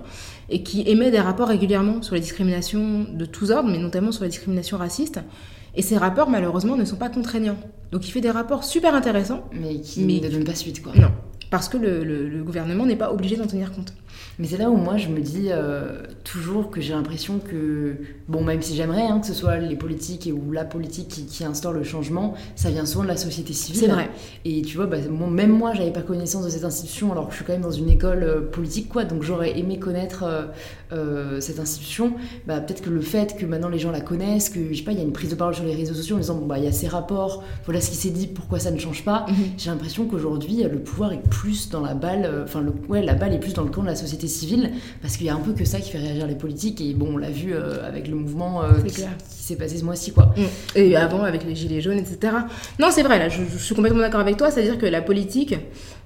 et 0.49 0.63
qui 0.63 0.83
émet 0.87 1.11
des 1.11 1.19
rapports 1.19 1.49
régulièrement 1.49 2.01
sur 2.01 2.15
les 2.15 2.21
discriminations 2.21 3.07
de 3.11 3.25
tous 3.25 3.51
ordres, 3.51 3.69
mais 3.69 3.77
notamment 3.77 4.13
sur 4.13 4.23
les 4.23 4.29
discriminations 4.29 4.77
racistes. 4.77 5.19
Et 5.75 5.81
ces 5.81 5.97
rapports, 5.97 6.29
malheureusement, 6.29 6.75
ne 6.75 6.85
sont 6.85 6.95
pas 6.95 7.09
contraignants. 7.09 7.57
Donc 7.91 8.07
il 8.07 8.11
fait 8.11 8.21
des 8.21 8.31
rapports 8.31 8.63
super 8.63 8.95
intéressants. 8.95 9.43
Mais 9.53 9.79
qui 9.79 10.01
ne 10.05 10.29
donnent 10.29 10.43
pas 10.43 10.55
suite, 10.55 10.81
quoi. 10.81 10.93
Non, 10.95 11.11
parce 11.49 11.69
que 11.69 11.77
le, 11.77 12.03
le 12.03 12.43
gouvernement 12.43 12.85
n'est 12.85 12.95
pas 12.95 13.11
obligé 13.11 13.35
d'en 13.35 13.47
tenir 13.47 13.71
compte. 13.71 13.93
Mais 14.37 14.47
c'est 14.47 14.57
là 14.57 14.69
où 14.69 14.75
moi 14.75 14.97
je 14.97 15.07
me 15.07 15.21
dis 15.21 15.47
euh, 15.49 16.01
toujours 16.23 16.69
que 16.69 16.81
j'ai 16.81 16.93
l'impression 16.93 17.39
que, 17.39 17.95
bon, 18.27 18.43
même 18.43 18.61
si 18.61 18.75
j'aimerais 18.75 19.03
hein, 19.03 19.19
que 19.19 19.27
ce 19.27 19.33
soit 19.33 19.57
les 19.57 19.75
politiques 19.75 20.27
et, 20.27 20.33
ou 20.33 20.51
la 20.51 20.65
politique 20.65 21.07
qui, 21.07 21.25
qui, 21.25 21.45
instaure 21.45 21.71
le 21.71 21.83
changement, 21.83 22.33
ça 22.55 22.69
vient 22.69 22.85
souvent 22.85 23.03
de 23.03 23.09
la 23.09 23.17
société 23.17 23.53
civile. 23.53 23.81
C'est 23.81 23.87
vrai. 23.87 24.09
Et 24.43 24.61
tu 24.61 24.75
vois, 24.75 24.87
bah, 24.87 24.97
même 25.29 25.51
moi 25.51 25.73
j'avais 25.73 25.91
pas 25.91 26.01
connaissance 26.01 26.43
de 26.43 26.49
cette 26.49 26.65
institution 26.65 27.11
alors 27.11 27.27
que 27.27 27.31
je 27.31 27.37
suis 27.37 27.45
quand 27.45 27.53
même 27.53 27.61
dans 27.61 27.71
une 27.71 27.89
école 27.89 28.23
euh, 28.23 28.41
politique, 28.41 28.89
quoi. 28.89 29.05
Donc 29.05 29.23
j'aurais 29.23 29.57
aimé 29.57 29.79
connaître 29.79 30.25
euh, 30.91 31.39
cette 31.39 31.59
institution. 31.59 32.13
Bah, 32.47 32.59
peut-être 32.59 32.81
que 32.81 32.89
le 32.89 33.01
fait 33.01 33.37
que 33.37 33.45
maintenant 33.45 33.69
les 33.69 33.79
gens 33.79 33.91
la 33.91 34.01
connaissent, 34.01 34.49
que 34.49 34.59
je 34.71 34.77
sais 34.77 34.83
pas, 34.83 34.91
il 34.91 34.97
y 34.97 35.01
a 35.01 35.03
une 35.03 35.13
prise 35.13 35.29
de 35.29 35.35
parole 35.35 35.55
sur 35.55 35.65
les 35.65 35.75
réseaux 35.75 35.93
sociaux 35.93 36.15
en 36.15 36.19
disant, 36.19 36.35
bon, 36.35 36.45
bah, 36.45 36.57
il 36.57 36.65
y 36.65 36.67
a 36.67 36.71
ces 36.71 36.87
rapports, 36.87 37.43
voilà 37.65 37.81
ce 37.81 37.89
qui 37.89 37.97
s'est 37.97 38.09
dit, 38.09 38.27
pourquoi 38.27 38.59
ça 38.59 38.71
ne 38.71 38.77
change 38.77 39.03
pas. 39.03 39.25
Mhm. 39.27 39.35
J'ai 39.57 39.69
l'impression 39.69 40.05
qu'aujourd'hui 40.05 40.63
le 40.63 40.79
pouvoir 40.79 41.13
est 41.13 41.21
plus 41.29 41.69
dans 41.69 41.81
la 41.81 41.93
balle, 41.93 42.43
enfin, 42.43 42.63
ouais, 42.89 43.01
la 43.01 43.13
balle 43.13 43.33
est 43.33 43.39
plus 43.39 43.53
dans 43.53 43.63
le 43.63 43.69
camp 43.69 43.81
de 43.81 43.87
la 43.87 43.95
société 43.95 44.27
civile, 44.27 44.71
parce 45.01 45.17
qu'il 45.17 45.25
y 45.25 45.29
a 45.29 45.35
un 45.35 45.39
peu 45.39 45.53
que 45.53 45.65
ça 45.65 45.79
qui 45.79 45.91
fait 45.91 45.97
réagir 45.97 46.27
les 46.27 46.35
politiques, 46.35 46.81
et 46.81 46.93
bon, 46.93 47.13
on 47.13 47.17
l'a 47.17 47.29
vu 47.29 47.53
euh, 47.53 47.85
avec 47.87 48.07
le 48.07 48.15
mouvement 48.15 48.63
euh, 48.63 48.81
qui, 48.85 49.01
s'est 49.29 49.55
passé 49.55 49.77
ce 49.77 49.85
mois-ci, 49.85 50.11
quoi. 50.11 50.33
Mm. 50.37 50.41
Et 50.77 50.95
avant, 50.95 51.23
avec 51.23 51.43
les 51.45 51.55
gilets 51.55 51.81
jaunes, 51.81 51.99
etc. 51.99 52.33
Non, 52.79 52.87
c'est 52.91 53.03
vrai, 53.03 53.19
là, 53.19 53.29
je, 53.29 53.43
suis 53.57 53.75
complètement 53.75 53.99
d'accord 53.99 54.19
avec 54.19 54.37
toi, 54.37 54.51
c'est-à-dire 54.51 54.77
que 54.77 54.85
la 54.85 55.01
politique, 55.01 55.55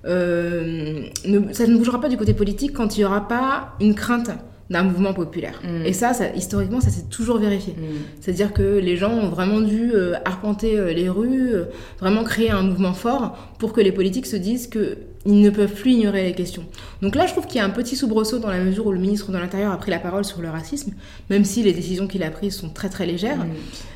euh, 0.06 1.04
ne, 1.26 1.54
ça 1.54 1.68
ne 1.68 1.78
bougera 1.78 2.02
pas 2.02 2.10
du 2.10 2.18
côté 2.18 2.34
politique 2.34 2.74
quand 2.74 2.98
il 2.98 3.02
n'y 3.02 3.06
aura 3.06 3.28
pas 3.28 3.76
une 3.80 3.96
crainte 3.96 4.32
d'un 4.70 4.84
mouvement 4.84 5.14
populaire. 5.14 5.62
Mm. 5.64 5.86
Et 5.86 5.94
ça, 5.94 6.14
ça, 6.14 6.34
historiquement, 6.36 6.80
ça 6.80 6.90
s'est 6.90 7.06
toujours 7.10 7.38
vérifié. 7.40 7.74
Mm. 7.74 7.84
C'est-à-dire 8.22 8.54
que 8.54 8.78
les 8.78 8.98
gens 8.98 9.12
ont 9.12 9.30
vraiment 9.30 9.62
dû 9.62 9.92
euh, 9.94 10.14
arpenter 10.26 10.78
euh, 10.78 10.94
les 10.94 11.10
rues, 11.10 11.54
euh, 11.54 11.66
vraiment 12.00 12.24
créer 12.24 12.52
un 12.52 12.62
mouvement 12.62 12.94
fort 12.94 13.38
pour 13.58 13.74
que 13.74 13.82
les 13.82 13.92
politiques 13.92 14.28
se 14.28 14.36
disent 14.36 14.68
que 14.68 14.98
ils 15.26 15.42
ne 15.42 15.50
peuvent 15.50 15.74
plus 15.74 15.92
ignorer 15.92 16.24
les 16.24 16.34
questions. 16.34 16.64
Donc 17.02 17.16
là, 17.16 17.28
je 17.28 17.34
trouve 17.34 17.46
qu'il 17.46 17.58
y 17.58 17.60
a 17.60 17.66
un 17.66 17.70
petit 17.72 17.98
soubresaut 17.98 18.40
dans 18.40 18.50
la 18.50 18.60
mesure 18.60 18.86
où 18.88 18.92
le 18.92 19.00
ministre 19.00 19.32
de 19.32 19.38
l'Intérieur 19.38 19.74
a 19.74 19.78
pris 19.78 19.92
la 19.92 20.00
parole 20.00 20.24
sur 20.24 20.42
le 20.42 20.50
racisme, 20.50 20.94
même 21.30 21.44
si 21.44 21.62
les 21.62 21.74
décisions 21.74 22.08
qu'il 22.08 22.24
a 22.24 22.32
prises 22.32 22.56
sont 22.56 22.70
très 22.70 22.88
très 22.88 23.06
légères. 23.06 23.38
Mm. 23.38 23.50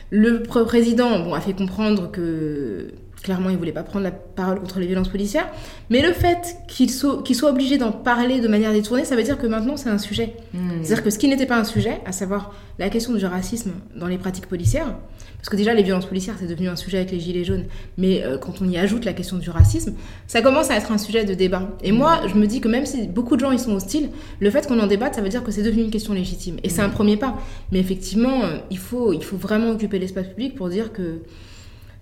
Le 0.09 0.39
pr- 0.39 0.65
président 0.65 1.19
bon, 1.19 1.33
a 1.33 1.39
fait 1.39 1.53
comprendre 1.53 2.11
que 2.11 2.87
clairement 3.23 3.49
il 3.49 3.57
voulait 3.57 3.71
pas 3.71 3.83
prendre 3.83 4.03
la 4.03 4.11
parole 4.11 4.59
contre 4.59 4.79
les 4.79 4.85
violences 4.85 5.07
policières, 5.07 5.49
mais 5.89 6.01
le 6.01 6.13
fait 6.13 6.57
qu'il 6.67 6.91
soit, 6.91 7.23
soit 7.33 7.49
obligé 7.49 7.77
d'en 7.77 7.91
parler 7.91 8.41
de 8.41 8.47
manière 8.47 8.73
détournée, 8.73 9.05
ça 9.05 9.15
veut 9.15 9.23
dire 9.23 9.37
que 9.37 9.47
maintenant 9.47 9.77
c'est 9.77 9.89
un 9.89 9.97
sujet. 9.97 10.35
Mm. 10.53 10.83
C'est-à-dire 10.83 11.03
que 11.03 11.09
ce 11.09 11.17
qui 11.17 11.27
n'était 11.29 11.45
pas 11.45 11.57
un 11.57 11.63
sujet, 11.63 12.01
à 12.05 12.11
savoir 12.11 12.53
la 12.77 12.89
question 12.89 13.13
du 13.13 13.25
racisme 13.25 13.71
dans 13.95 14.07
les 14.07 14.17
pratiques 14.17 14.47
policières, 14.47 14.93
parce 15.37 15.49
que 15.49 15.55
déjà 15.55 15.73
les 15.73 15.83
violences 15.83 16.05
policières 16.05 16.35
c'est 16.37 16.47
devenu 16.47 16.67
un 16.67 16.75
sujet 16.75 16.97
avec 16.97 17.11
les 17.11 17.19
gilets 17.19 17.45
jaunes, 17.45 17.65
mais 17.97 18.23
euh, 18.23 18.37
quand 18.37 18.61
on 18.61 18.67
y 18.69 18.77
ajoute 18.77 19.05
la 19.05 19.13
question 19.13 19.37
du 19.37 19.49
racisme, 19.49 19.95
ça 20.27 20.41
commence 20.41 20.69
à 20.69 20.75
être 20.75 20.91
un 20.91 20.97
sujet 20.97 21.23
de 21.23 21.33
débat. 21.33 21.69
Et 21.81 21.93
moi 21.93 22.21
je 22.27 22.35
me 22.35 22.45
dis 22.45 22.59
que 22.59 22.67
même 22.67 22.85
si 22.85 23.07
beaucoup 23.07 23.35
de 23.37 23.41
gens 23.41 23.51
y 23.51 23.59
sont 23.59 23.73
hostiles, 23.73 24.09
le 24.41 24.49
fait 24.51 24.67
qu'on 24.67 24.79
en 24.79 24.87
débatte 24.87 25.15
ça 25.15 25.21
veut 25.21 25.29
dire 25.29 25.43
que 25.43 25.51
c'est 25.51 25.63
devenu 25.63 25.83
une 25.83 25.91
question 25.91 26.13
légitime. 26.13 26.57
Et 26.63 26.69
c'est 26.69 26.81
un 26.81 26.89
premier 26.89 27.15
pas. 27.15 27.37
Mais 27.71 27.79
effectivement, 27.79 28.43
euh, 28.43 28.57
il 28.69 28.77
faut, 28.77 29.13
il 29.13 29.23
faut 29.23 29.37
vraiment 29.37 29.71
occuper 29.71 29.97
l'espace 29.97 30.27
public 30.27 30.55
pour 30.55 30.69
dire 30.69 30.91
que 30.91 31.21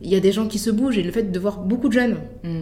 il 0.02 0.10
y 0.10 0.16
a 0.16 0.20
des 0.20 0.32
gens 0.32 0.47
qui 0.47 0.60
se 0.60 0.70
bougent 0.70 0.97
et 0.97 1.04
le 1.04 1.12
fait 1.12 1.32
de 1.32 1.39
voir 1.39 1.60
beaucoup 1.60 1.88
de 1.88 1.93
jeunes 1.93 2.18
Mm. 2.43 2.62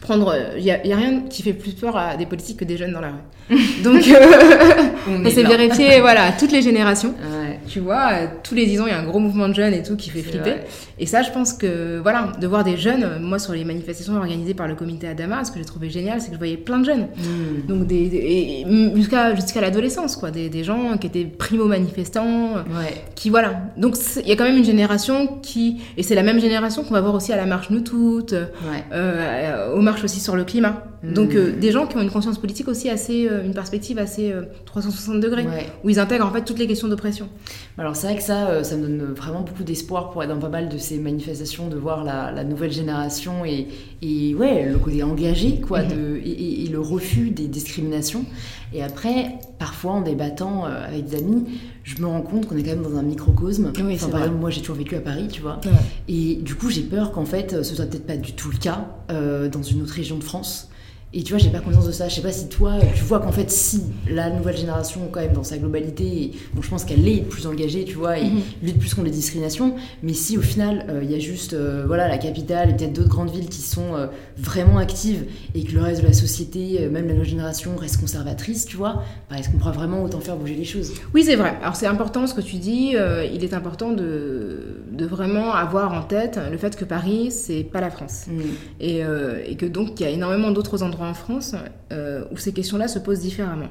prendre, 0.00 0.34
il 0.56 0.64
y, 0.64 0.70
a 0.70 0.96
rien 0.96 1.22
qui 1.30 1.42
fait 1.42 1.52
plus 1.52 1.72
peur 1.72 1.96
à 1.96 2.16
des 2.16 2.26
politiques 2.26 2.58
que 2.58 2.64
des 2.64 2.76
jeunes 2.76 2.92
dans 2.92 3.00
la 3.00 3.10
rue. 3.10 3.56
Donc 3.84 4.02
euh, 4.08 5.16
On 5.24 5.30
s'est 5.30 5.44
vérifié, 5.44 6.00
voilà, 6.00 6.24
à 6.26 6.32
toutes 6.32 6.52
les 6.52 6.62
générations. 6.62 7.10
Ouais, 7.10 7.41
Tu 7.68 7.80
vois, 7.80 8.10
euh, 8.12 8.26
tous 8.42 8.54
les 8.54 8.66
10 8.66 8.80
ans, 8.80 8.86
il 8.86 8.90
y 8.90 8.92
a 8.94 8.98
un 8.98 9.04
gros 9.04 9.18
mouvement 9.18 9.48
de 9.48 9.54
jeunes 9.54 9.74
et 9.74 9.82
tout 9.82 9.96
qui 9.96 10.10
fait 10.10 10.22
flipper. 10.22 10.38
vrai. 10.50 10.64
Et 10.98 11.06
ça, 11.06 11.22
je 11.22 11.30
pense 11.30 11.52
que, 11.52 11.98
voilà, 12.00 12.32
de 12.40 12.46
voir 12.46 12.64
des 12.64 12.76
jeunes, 12.76 13.02
euh, 13.04 13.18
moi, 13.18 13.38
sur 13.38 13.52
les 13.52 13.64
manifestations 13.64 14.16
organisées 14.16 14.54
par 14.54 14.68
le 14.68 14.74
comité 14.74 15.08
Adama, 15.08 15.44
ce 15.44 15.50
que 15.52 15.58
j'ai 15.58 15.64
trouvé 15.64 15.90
génial, 15.90 16.20
c'est 16.20 16.28
que 16.28 16.34
je 16.34 16.38
voyais 16.38 16.56
plein 16.56 16.78
de 16.78 16.84
jeunes. 16.84 17.08
Mm. 17.16 17.66
Donc, 17.68 17.86
des, 17.86 18.08
des- 18.08 18.94
jusqu'à 18.96 19.60
l'adolescence, 19.60 20.16
quoi. 20.16 20.30
Des, 20.30 20.48
des 20.48 20.64
gens 20.64 20.96
qui 20.98 21.06
étaient 21.06 21.24
primo-manifestants, 21.24 22.56
euh, 22.56 22.78
Ouais. 22.78 23.04
qui, 23.14 23.30
voilà. 23.30 23.62
Donc, 23.76 23.96
il 24.22 24.28
y 24.28 24.32
a 24.32 24.36
quand 24.36 24.44
même 24.44 24.56
une 24.58 24.64
génération 24.64 25.38
qui. 25.42 25.80
Et 25.96 26.02
c'est 26.02 26.14
la 26.14 26.22
même 26.22 26.40
génération 26.40 26.82
qu'on 26.84 26.94
va 26.94 27.00
voir 27.00 27.14
aussi 27.14 27.32
à 27.32 27.36
la 27.36 27.46
marche 27.46 27.70
Nous 27.70 27.80
Toutes, 27.80 28.32
Ouais. 28.32 28.84
euh, 28.92 29.72
aux 29.74 29.80
marches 29.80 30.04
aussi 30.04 30.20
sur 30.20 30.36
le 30.36 30.44
climat. 30.44 30.84
Donc, 31.02 31.34
Mm. 31.34 31.36
euh, 31.36 31.52
des 31.52 31.72
gens 31.72 31.86
qui 31.86 31.96
ont 31.96 32.00
une 32.00 32.10
conscience 32.10 32.38
politique 32.38 32.68
aussi 32.68 32.88
assez. 32.88 33.28
euh, 33.28 33.44
une 33.44 33.54
perspective 33.54 33.98
assez 33.98 34.30
euh, 34.30 34.42
360 34.66 35.18
degrés, 35.20 35.42
Ouais. 35.44 35.66
où 35.82 35.90
ils 35.90 35.98
intègrent 35.98 36.26
en 36.26 36.30
fait 36.32 36.44
toutes 36.44 36.58
les 36.60 36.66
questions 36.68 36.86
d'oppression. 36.88 37.28
Alors 37.76 37.96
c'est 37.96 38.06
vrai 38.06 38.16
que 38.16 38.22
ça, 38.22 38.48
euh, 38.48 38.62
ça 38.62 38.76
me 38.76 38.82
donne 38.82 39.02
vraiment 39.14 39.40
beaucoup 39.40 39.64
d'espoir 39.64 40.10
pour 40.10 40.22
être 40.22 40.28
dans 40.28 40.38
pas 40.38 40.48
mal 40.48 40.68
de 40.68 40.78
ces 40.78 40.98
manifestations, 40.98 41.68
de 41.68 41.76
voir 41.76 42.04
la, 42.04 42.30
la 42.30 42.44
nouvelle 42.44 42.70
génération 42.72 43.44
et, 43.44 43.66
et 44.02 44.34
ouais, 44.36 44.68
le 44.70 44.78
côté 44.78 45.02
engagé, 45.02 45.60
quoi, 45.60 45.82
Mhm. 45.82 45.88
de, 45.88 46.20
et, 46.24 46.68
le 46.72 46.80
refus 46.80 47.30
des 47.30 47.48
discriminations. 47.48 48.24
Et 48.72 48.82
après, 48.82 49.32
parfois 49.58 49.92
en 49.92 50.00
débattant 50.02 50.64
euh, 50.66 50.86
avec 50.86 51.06
des 51.06 51.16
amis, 51.18 51.44
je 51.84 52.00
me 52.00 52.06
rends 52.06 52.22
compte 52.22 52.46
qu'on 52.46 52.56
est 52.56 52.62
quand 52.62 52.70
même 52.70 52.82
dans 52.82 52.96
un 52.96 53.02
microcosme. 53.02 53.72
Oui, 53.76 53.82
Enfin, 53.82 53.90
c'est 53.92 53.98
par 54.02 54.10
vrai. 54.10 54.20
exemple, 54.22 54.40
moi 54.40 54.50
j'ai 54.50 54.60
toujours 54.60 54.76
vécu 54.76 54.94
à 54.96 55.00
Paris, 55.00 55.28
tu 55.30 55.42
vois. 55.42 55.60
Ouais. 55.64 55.72
Et 56.08 56.36
du 56.36 56.54
coup, 56.54 56.70
j'ai 56.70 56.82
peur 56.82 57.10
qu'en 57.12 57.24
fait, 57.26 57.62
ce 57.64 57.74
soit 57.74 57.86
peut-être 57.86 58.06
pas 58.06 58.16
du 58.16 58.32
tout 58.32 58.50
le 58.50 58.56
cas 58.58 58.86
euh, 59.10 59.48
dans 59.48 59.62
une 59.62 59.82
autre 59.82 59.92
région 59.94 60.16
de 60.16 60.24
France. 60.24 60.68
Et 61.14 61.22
tu 61.22 61.32
vois, 61.34 61.38
j'ai 61.38 61.50
pas 61.50 61.60
conscience 61.60 61.86
de 61.86 61.92
ça. 61.92 62.08
Je 62.08 62.14
sais 62.14 62.22
pas 62.22 62.32
si 62.32 62.48
toi, 62.48 62.72
tu 62.94 63.04
vois 63.04 63.20
qu'en 63.20 63.32
fait, 63.32 63.50
si 63.50 63.82
la 64.08 64.30
nouvelle 64.30 64.56
génération, 64.56 65.00
quand 65.12 65.20
même, 65.20 65.34
dans 65.34 65.44
sa 65.44 65.58
globalité, 65.58 66.32
bon, 66.54 66.62
je 66.62 66.70
pense 66.70 66.84
qu'elle 66.84 67.06
est 67.06 67.18
plus 67.20 67.46
engagée, 67.46 67.84
tu 67.84 67.96
vois, 67.96 68.18
et 68.18 68.24
Mhm. 68.24 68.40
lutte 68.62 68.78
plus 68.78 68.94
contre 68.94 69.06
les 69.08 69.12
discriminations. 69.12 69.74
Mais 70.02 70.14
si 70.14 70.38
au 70.38 70.40
final, 70.40 70.86
euh, 70.88 71.00
il 71.02 71.10
y 71.10 71.14
a 71.14 71.18
juste, 71.18 71.52
euh, 71.52 71.84
voilà, 71.86 72.08
la 72.08 72.16
capitale 72.16 72.70
et 72.70 72.74
peut-être 72.74 72.94
d'autres 72.94 73.10
grandes 73.10 73.30
villes 73.30 73.50
qui 73.50 73.60
sont 73.60 73.94
euh, 73.94 74.06
vraiment 74.38 74.78
actives 74.78 75.24
et 75.54 75.64
que 75.64 75.72
le 75.72 75.82
reste 75.82 76.00
de 76.00 76.06
la 76.06 76.14
société, 76.14 76.78
euh, 76.80 76.90
même 76.90 77.06
la 77.06 77.12
nouvelle 77.12 77.28
génération, 77.28 77.76
reste 77.76 78.00
conservatrice, 78.00 78.64
tu 78.64 78.78
vois, 78.78 79.02
bah, 79.30 79.36
est-ce 79.38 79.50
qu'on 79.50 79.58
pourra 79.58 79.72
vraiment 79.72 80.02
autant 80.02 80.20
faire 80.20 80.36
bouger 80.36 80.54
les 80.54 80.64
choses? 80.64 80.92
Oui, 81.12 81.24
c'est 81.24 81.36
vrai. 81.36 81.56
Alors 81.62 81.76
c'est 81.76 81.86
important 81.86 82.26
ce 82.26 82.32
que 82.32 82.40
tu 82.40 82.56
dis. 82.56 82.96
euh, 82.96 83.26
il 83.30 83.44
est 83.44 83.52
important 83.52 83.90
de, 83.92 84.78
de 84.90 85.04
vraiment 85.04 85.52
avoir 85.52 85.92
en 85.92 86.02
tête 86.02 86.38
le 86.50 86.56
fait 86.56 86.74
que 86.74 86.86
Paris, 86.86 87.30
c'est 87.30 87.64
pas 87.64 87.82
la 87.82 87.90
France. 87.90 88.24
Mm. 88.28 88.40
Et, 88.80 89.04
euh, 89.04 89.42
et 89.46 89.56
que 89.56 89.66
donc 89.66 90.00
il 90.00 90.04
y 90.04 90.06
a 90.06 90.10
énormément 90.10 90.50
d'autres 90.52 90.82
endroits 90.82 91.01
en 91.02 91.14
France 91.14 91.54
euh, 91.92 92.24
où 92.30 92.36
ces 92.36 92.52
questions-là 92.52 92.88
se 92.88 92.98
posent 92.98 93.20
différemment. 93.20 93.68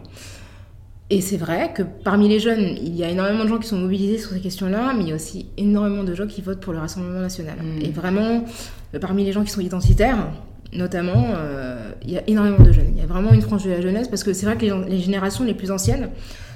Et 1.10 1.20
c'est 1.20 1.38
vrai 1.38 1.74
que 1.76 1.84
parmi 1.84 2.30
les 2.30 2.40
jeunes, 2.40 2.78
il 2.82 2.96
y 2.96 3.04
a 3.04 3.10
énormément 3.10 3.44
de 3.44 3.50
gens 3.50 3.58
qui 3.58 3.68
sont 3.68 3.78
mobilisés 3.78 4.18
sur 4.18 4.32
ces 4.32 4.40
questions-là, 4.40 4.94
mais 4.96 5.04
il 5.04 5.10
y 5.10 5.12
a 5.12 5.16
aussi 5.16 5.48
énormément 5.58 6.06
de 6.06 6.16
gens 6.16 6.26
qui 6.26 6.42
votent 6.42 6.62
pour 6.62 6.72
le 6.72 6.80
Rassemblement 6.80 7.20
national. 7.20 7.58
Mm. 7.62 7.82
Et 7.82 7.90
vraiment, 7.90 8.46
euh, 8.96 9.00
parmi 9.00 9.26
les 9.26 9.34
gens 9.34 9.44
qui 9.44 9.52
sont 9.52 9.60
identitaires, 9.60 10.30
notamment, 10.72 11.34
euh, 11.36 11.92
il 12.04 12.12
y 12.12 12.18
a 12.18 12.24
énormément 12.28 12.64
de 12.64 12.72
jeunes. 12.72 12.94
Il 12.96 12.98
y 12.98 13.04
a 13.04 13.08
vraiment 13.08 13.34
une 13.34 13.42
frange 13.42 13.66
de 13.66 13.72
la 13.72 13.82
jeunesse, 13.82 14.08
parce 14.08 14.24
que 14.24 14.32
c'est 14.32 14.46
vrai 14.46 14.56
que 14.56 14.66
les, 14.66 14.90
les 14.90 15.00
générations 15.00 15.44
les 15.44 15.54
plus 15.54 15.70
anciennes 15.70 16.10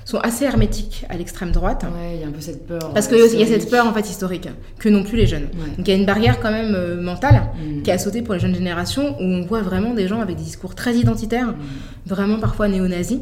sont 0.05 0.19
assez 0.19 0.45
hermétiques 0.45 1.03
à 1.09 1.17
l'extrême 1.17 1.51
droite. 1.51 1.83
Ouais, 1.83 2.15
il 2.15 2.21
y 2.21 2.23
a 2.23 2.27
un 2.27 2.31
peu 2.31 2.39
cette 2.39 2.65
peur. 2.67 2.91
Parce 2.93 3.11
euh, 3.11 3.27
qu'il 3.27 3.39
y 3.39 3.43
a 3.43 3.47
cette 3.47 3.69
peur 3.69 3.87
en 3.87 3.93
fait 3.93 4.07
historique 4.07 4.47
que 4.79 4.87
n'ont 4.87 5.03
plus 5.03 5.17
les 5.17 5.25
jeunes. 5.25 5.49
Ouais. 5.55 5.75
Donc 5.77 5.87
il 5.87 5.87
y 5.87 5.91
a 5.91 5.95
une 5.95 6.05
barrière 6.05 6.39
quand 6.39 6.51
même 6.51 6.73
euh, 6.75 7.01
mentale 7.01 7.41
Mm. 7.55 7.81
qui 7.81 7.91
a 7.91 7.97
sauté 7.97 8.21
pour 8.21 8.33
les 8.35 8.39
jeunes 8.39 8.53
générations 8.55 9.15
où 9.19 9.23
on 9.23 9.41
voit 9.45 9.61
vraiment 9.61 9.93
des 9.93 10.07
gens 10.07 10.21
avec 10.21 10.35
des 10.37 10.43
discours 10.43 10.75
très 10.75 10.95
identitaires, 10.95 11.47
Mm. 11.47 11.55
vraiment 12.05 12.39
parfois 12.39 12.67
néo-nazis, 12.67 13.19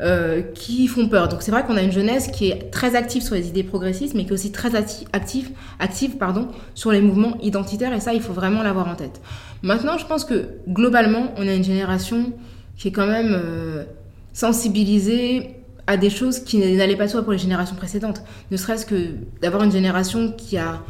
euh, 0.00 0.40
qui 0.54 0.86
font 0.88 1.06
peur. 1.08 1.28
Donc 1.28 1.42
c'est 1.42 1.50
vrai 1.50 1.64
qu'on 1.64 1.76
a 1.76 1.82
une 1.82 1.92
jeunesse 1.92 2.28
qui 2.28 2.48
est 2.50 2.70
très 2.70 2.96
active 2.96 3.22
sur 3.22 3.34
les 3.34 3.48
idées 3.48 3.62
progressistes, 3.62 4.14
mais 4.14 4.24
qui 4.24 4.30
est 4.30 4.32
aussi 4.32 4.52
très 4.52 4.74
active, 4.74 5.50
active 5.80 6.16
pardon, 6.16 6.48
sur 6.74 6.92
les 6.92 7.02
mouvements 7.02 7.36
identitaires, 7.42 7.92
et 7.92 8.00
ça, 8.00 8.14
il 8.14 8.22
faut 8.22 8.32
vraiment 8.32 8.62
l'avoir 8.62 8.88
en 8.88 8.94
tête. 8.94 9.20
Maintenant, 9.62 9.98
je 9.98 10.06
pense 10.06 10.24
que 10.24 10.48
globalement, 10.68 11.32
on 11.36 11.46
a 11.46 11.52
une 11.52 11.62
génération 11.64 12.32
qui 12.78 12.88
est 12.88 12.92
quand 12.92 13.06
même 13.06 13.32
euh, 13.34 13.84
sensibilisée 14.32 15.56
à 15.86 15.96
des 15.96 16.10
choses 16.10 16.40
qui 16.40 16.58
n'allaient 16.76 16.96
pas 16.96 17.08
soi 17.08 17.22
pour 17.22 17.32
les 17.32 17.38
générations 17.38 17.76
précédentes. 17.76 18.22
Ne 18.50 18.56
serait-ce 18.56 18.86
que 18.86 18.94
d'avoir 19.40 19.62
une 19.64 19.72
génération 19.72 20.32
qui 20.32 20.56
a 20.58 20.80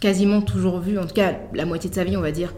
quasiment 0.00 0.42
toujours 0.42 0.80
vu, 0.80 0.98
en 0.98 1.06
tout 1.06 1.14
cas 1.14 1.32
la 1.54 1.64
moitié 1.64 1.88
de 1.90 1.94
sa 1.94 2.04
vie, 2.04 2.16
on 2.16 2.20
va 2.20 2.32
dire, 2.32 2.52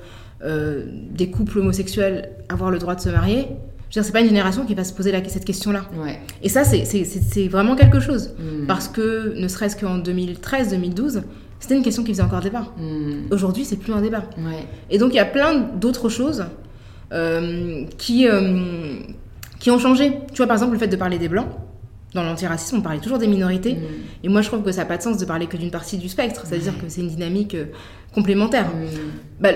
euh, 0.45 0.84
des 1.12 1.30
couples 1.30 1.59
homosexuels 1.59 2.30
avoir 2.49 2.70
le 2.70 2.78
droit 2.78 2.95
de 2.95 3.01
se 3.01 3.09
marier. 3.11 3.47
Je 3.90 4.01
veux 4.01 4.03
dire, 4.03 4.05
c'est 4.05 4.12
pas 4.12 4.20
une 4.22 4.26
génération 4.28 4.64
qui 4.66 4.74
va 4.74 4.82
se 4.82 4.92
poser 4.92 5.12
la- 5.12 5.22
cette 5.28 5.45
question-là. 5.45 5.82
Ouais. 6.03 6.18
Et 6.42 6.49
ça, 6.49 6.64
c'est- 6.64 7.49
vraiment 7.49 7.76
quelque 7.76 8.01
chose. 8.01 8.34
Mm. 8.38 8.66
Parce 8.66 8.88
que, 8.88 9.34
ne 9.38 9.47
serait-ce 9.47 9.76
qu'en 9.76 9.99
2013-2012, 9.99 11.22
c'était 11.61 11.76
une 11.76 11.82
question 11.84 12.03
qui 12.03 12.11
faisait 12.12 12.22
encore 12.22 12.40
débat. 12.40 12.66
Mm. 12.76 13.30
Aujourd'hui, 13.32 13.64
c'est 13.64 13.76
plus 13.76 13.92
un 13.92 14.01
débat. 14.03 14.24
Ouais. 14.38 14.66
Et 14.90 14.99
donc, 14.99 15.12
il 15.12 15.16
y 15.16 15.20
a 15.20 15.24
plein 15.24 15.55
d'autres 15.80 16.09
choses 16.09 16.45
euh, 17.12 17.84
qui, 17.99 18.26
euh, 18.26 18.97
qui 19.61 19.70
ont 19.70 19.78
changé. 19.78 20.18
Tu 20.32 20.38
vois, 20.38 20.47
par 20.47 20.57
exemple, 20.57 20.72
le 20.72 20.78
fait 20.78 20.88
de 20.88 20.97
parler 20.97 21.18
des 21.18 21.28
Blancs. 21.28 21.47
Dans 22.14 22.22
l'antiracisme, 22.22 22.78
on 22.78 22.80
parlait 22.80 23.00
toujours 23.00 23.18
des 23.18 23.26
minorités. 23.26 23.74
Mm. 23.74 23.78
Et 24.24 24.28
moi, 24.28 24.40
je 24.40 24.48
trouve 24.48 24.62
que 24.62 24.72
ça 24.72 24.82
n'a 24.82 24.86
pas 24.86 24.96
de 24.96 25.02
sens 25.02 25.18
de 25.18 25.24
parler 25.24 25.46
que 25.46 25.56
d'une 25.56 25.70
partie 25.70 25.98
du 25.98 26.08
spectre. 26.08 26.42
C'est-à-dire 26.46 26.78
que 26.78 26.88
c'est 26.88 27.00
une 27.00 27.08
dynamique 27.08 27.54
euh, 27.54 27.66
complémentaire. 28.14 28.68
Mm. 28.68 29.40
Bah, 29.40 29.50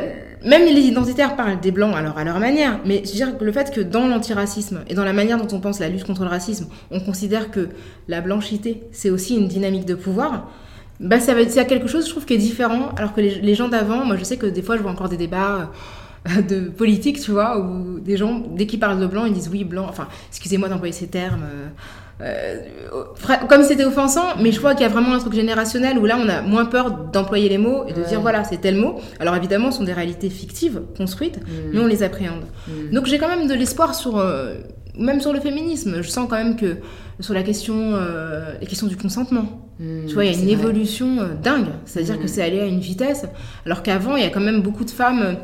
même 0.44 0.64
les 0.64 0.82
identitaires 0.82 1.36
parlent 1.36 1.60
des 1.60 1.70
blancs 1.70 1.94
alors 1.94 2.18
à 2.18 2.24
leur 2.24 2.38
manière, 2.38 2.80
mais 2.84 3.02
je 3.04 3.10
veux 3.10 3.16
dire 3.16 3.38
que 3.38 3.44
le 3.44 3.52
fait 3.52 3.72
que 3.72 3.80
dans 3.80 4.06
l'antiracisme 4.06 4.80
et 4.88 4.94
dans 4.94 5.04
la 5.04 5.12
manière 5.12 5.38
dont 5.38 5.56
on 5.56 5.60
pense 5.60 5.80
la 5.80 5.88
lutte 5.88 6.04
contre 6.04 6.22
le 6.22 6.28
racisme, 6.28 6.68
on 6.90 7.00
considère 7.00 7.50
que 7.50 7.68
la 8.06 8.20
blanchité 8.20 8.82
c'est 8.92 9.10
aussi 9.10 9.36
une 9.36 9.48
dynamique 9.48 9.84
de 9.84 9.94
pouvoir, 9.94 10.50
bah 11.00 11.20
ça 11.20 11.34
va 11.34 11.48
c'est 11.48 11.66
quelque 11.66 11.88
chose 11.88 12.06
je 12.06 12.10
trouve 12.10 12.24
qui 12.24 12.34
est 12.34 12.38
différent 12.38 12.90
alors 12.96 13.14
que 13.14 13.20
les, 13.20 13.36
les 13.40 13.54
gens 13.54 13.68
d'avant, 13.68 14.04
moi 14.04 14.16
je 14.16 14.24
sais 14.24 14.36
que 14.36 14.46
des 14.46 14.62
fois 14.62 14.76
je 14.76 14.82
vois 14.82 14.90
encore 14.90 15.08
des 15.08 15.16
débats 15.16 15.72
euh, 16.28 16.42
de 16.42 16.68
politique, 16.68 17.20
tu 17.20 17.30
vois, 17.30 17.58
où 17.58 17.98
des 17.98 18.16
gens 18.16 18.42
dès 18.54 18.66
qu'ils 18.66 18.80
parlent 18.80 19.00
de 19.00 19.06
blanc 19.06 19.24
ils 19.24 19.32
disent 19.32 19.48
oui 19.50 19.64
blanc, 19.64 19.86
enfin 19.88 20.08
excusez-moi 20.30 20.68
d'employer 20.68 20.92
ces 20.92 21.08
termes. 21.08 21.42
euh, 21.44 21.68
euh, 22.20 22.56
comme 23.48 23.62
c'était 23.62 23.84
offensant, 23.84 24.36
mais 24.40 24.50
je 24.52 24.58
crois 24.58 24.72
qu'il 24.74 24.82
y 24.82 24.86
a 24.86 24.88
vraiment 24.88 25.14
un 25.14 25.18
truc 25.18 25.34
générationnel 25.34 25.98
où 25.98 26.04
là 26.04 26.18
on 26.20 26.28
a 26.28 26.42
moins 26.42 26.64
peur 26.64 26.90
d'employer 27.12 27.48
les 27.48 27.58
mots 27.58 27.84
et 27.86 27.92
de 27.92 28.00
Ouais. 28.00 28.08
dire 28.08 28.20
voilà 28.20 28.44
c'est 28.44 28.60
tel 28.60 28.74
mot. 28.76 28.96
Alors 29.20 29.36
évidemment 29.36 29.70
ce 29.70 29.78
sont 29.78 29.84
des 29.84 29.92
réalités 29.92 30.30
fictives, 30.30 30.82
construites, 30.96 31.38
Mm. 31.38 31.42
mais 31.72 31.80
on 31.80 31.86
les 31.86 32.02
appréhende. 32.02 32.42
Mm. 32.66 32.94
Donc 32.94 33.06
j'ai 33.06 33.18
quand 33.18 33.28
même 33.28 33.46
de 33.46 33.54
l'espoir 33.54 33.94
sur, 33.94 34.18
euh, 34.18 34.54
même 34.98 35.20
sur 35.20 35.32
le 35.32 35.40
féminisme. 35.40 36.02
Je 36.02 36.08
sens 36.08 36.26
quand 36.28 36.36
même 36.36 36.56
que 36.56 36.76
sur 37.20 37.34
la 37.34 37.42
question, 37.42 37.74
euh, 37.94 38.52
les 38.60 38.66
questions 38.66 38.86
du 38.88 38.96
consentement, 38.96 39.64
Mm. 39.78 40.06
tu 40.08 40.14
vois, 40.14 40.24
il 40.24 40.32
y 40.32 40.34
a 40.34 40.38
une 40.38 40.44
vrai. 40.44 40.52
évolution 40.54 41.20
euh, 41.20 41.26
dingue. 41.40 41.68
C'est-à-dire 41.84 42.20
que 42.20 42.26
c'est 42.26 42.42
allé 42.42 42.58
à 42.60 42.64
une 42.66 42.80
vitesse, 42.80 43.26
alors 43.64 43.84
qu'avant 43.84 44.16
il 44.16 44.24
y 44.24 44.26
a 44.26 44.30
quand 44.30 44.40
même 44.40 44.60
beaucoup 44.60 44.84
de 44.84 44.90
femmes 44.90 45.36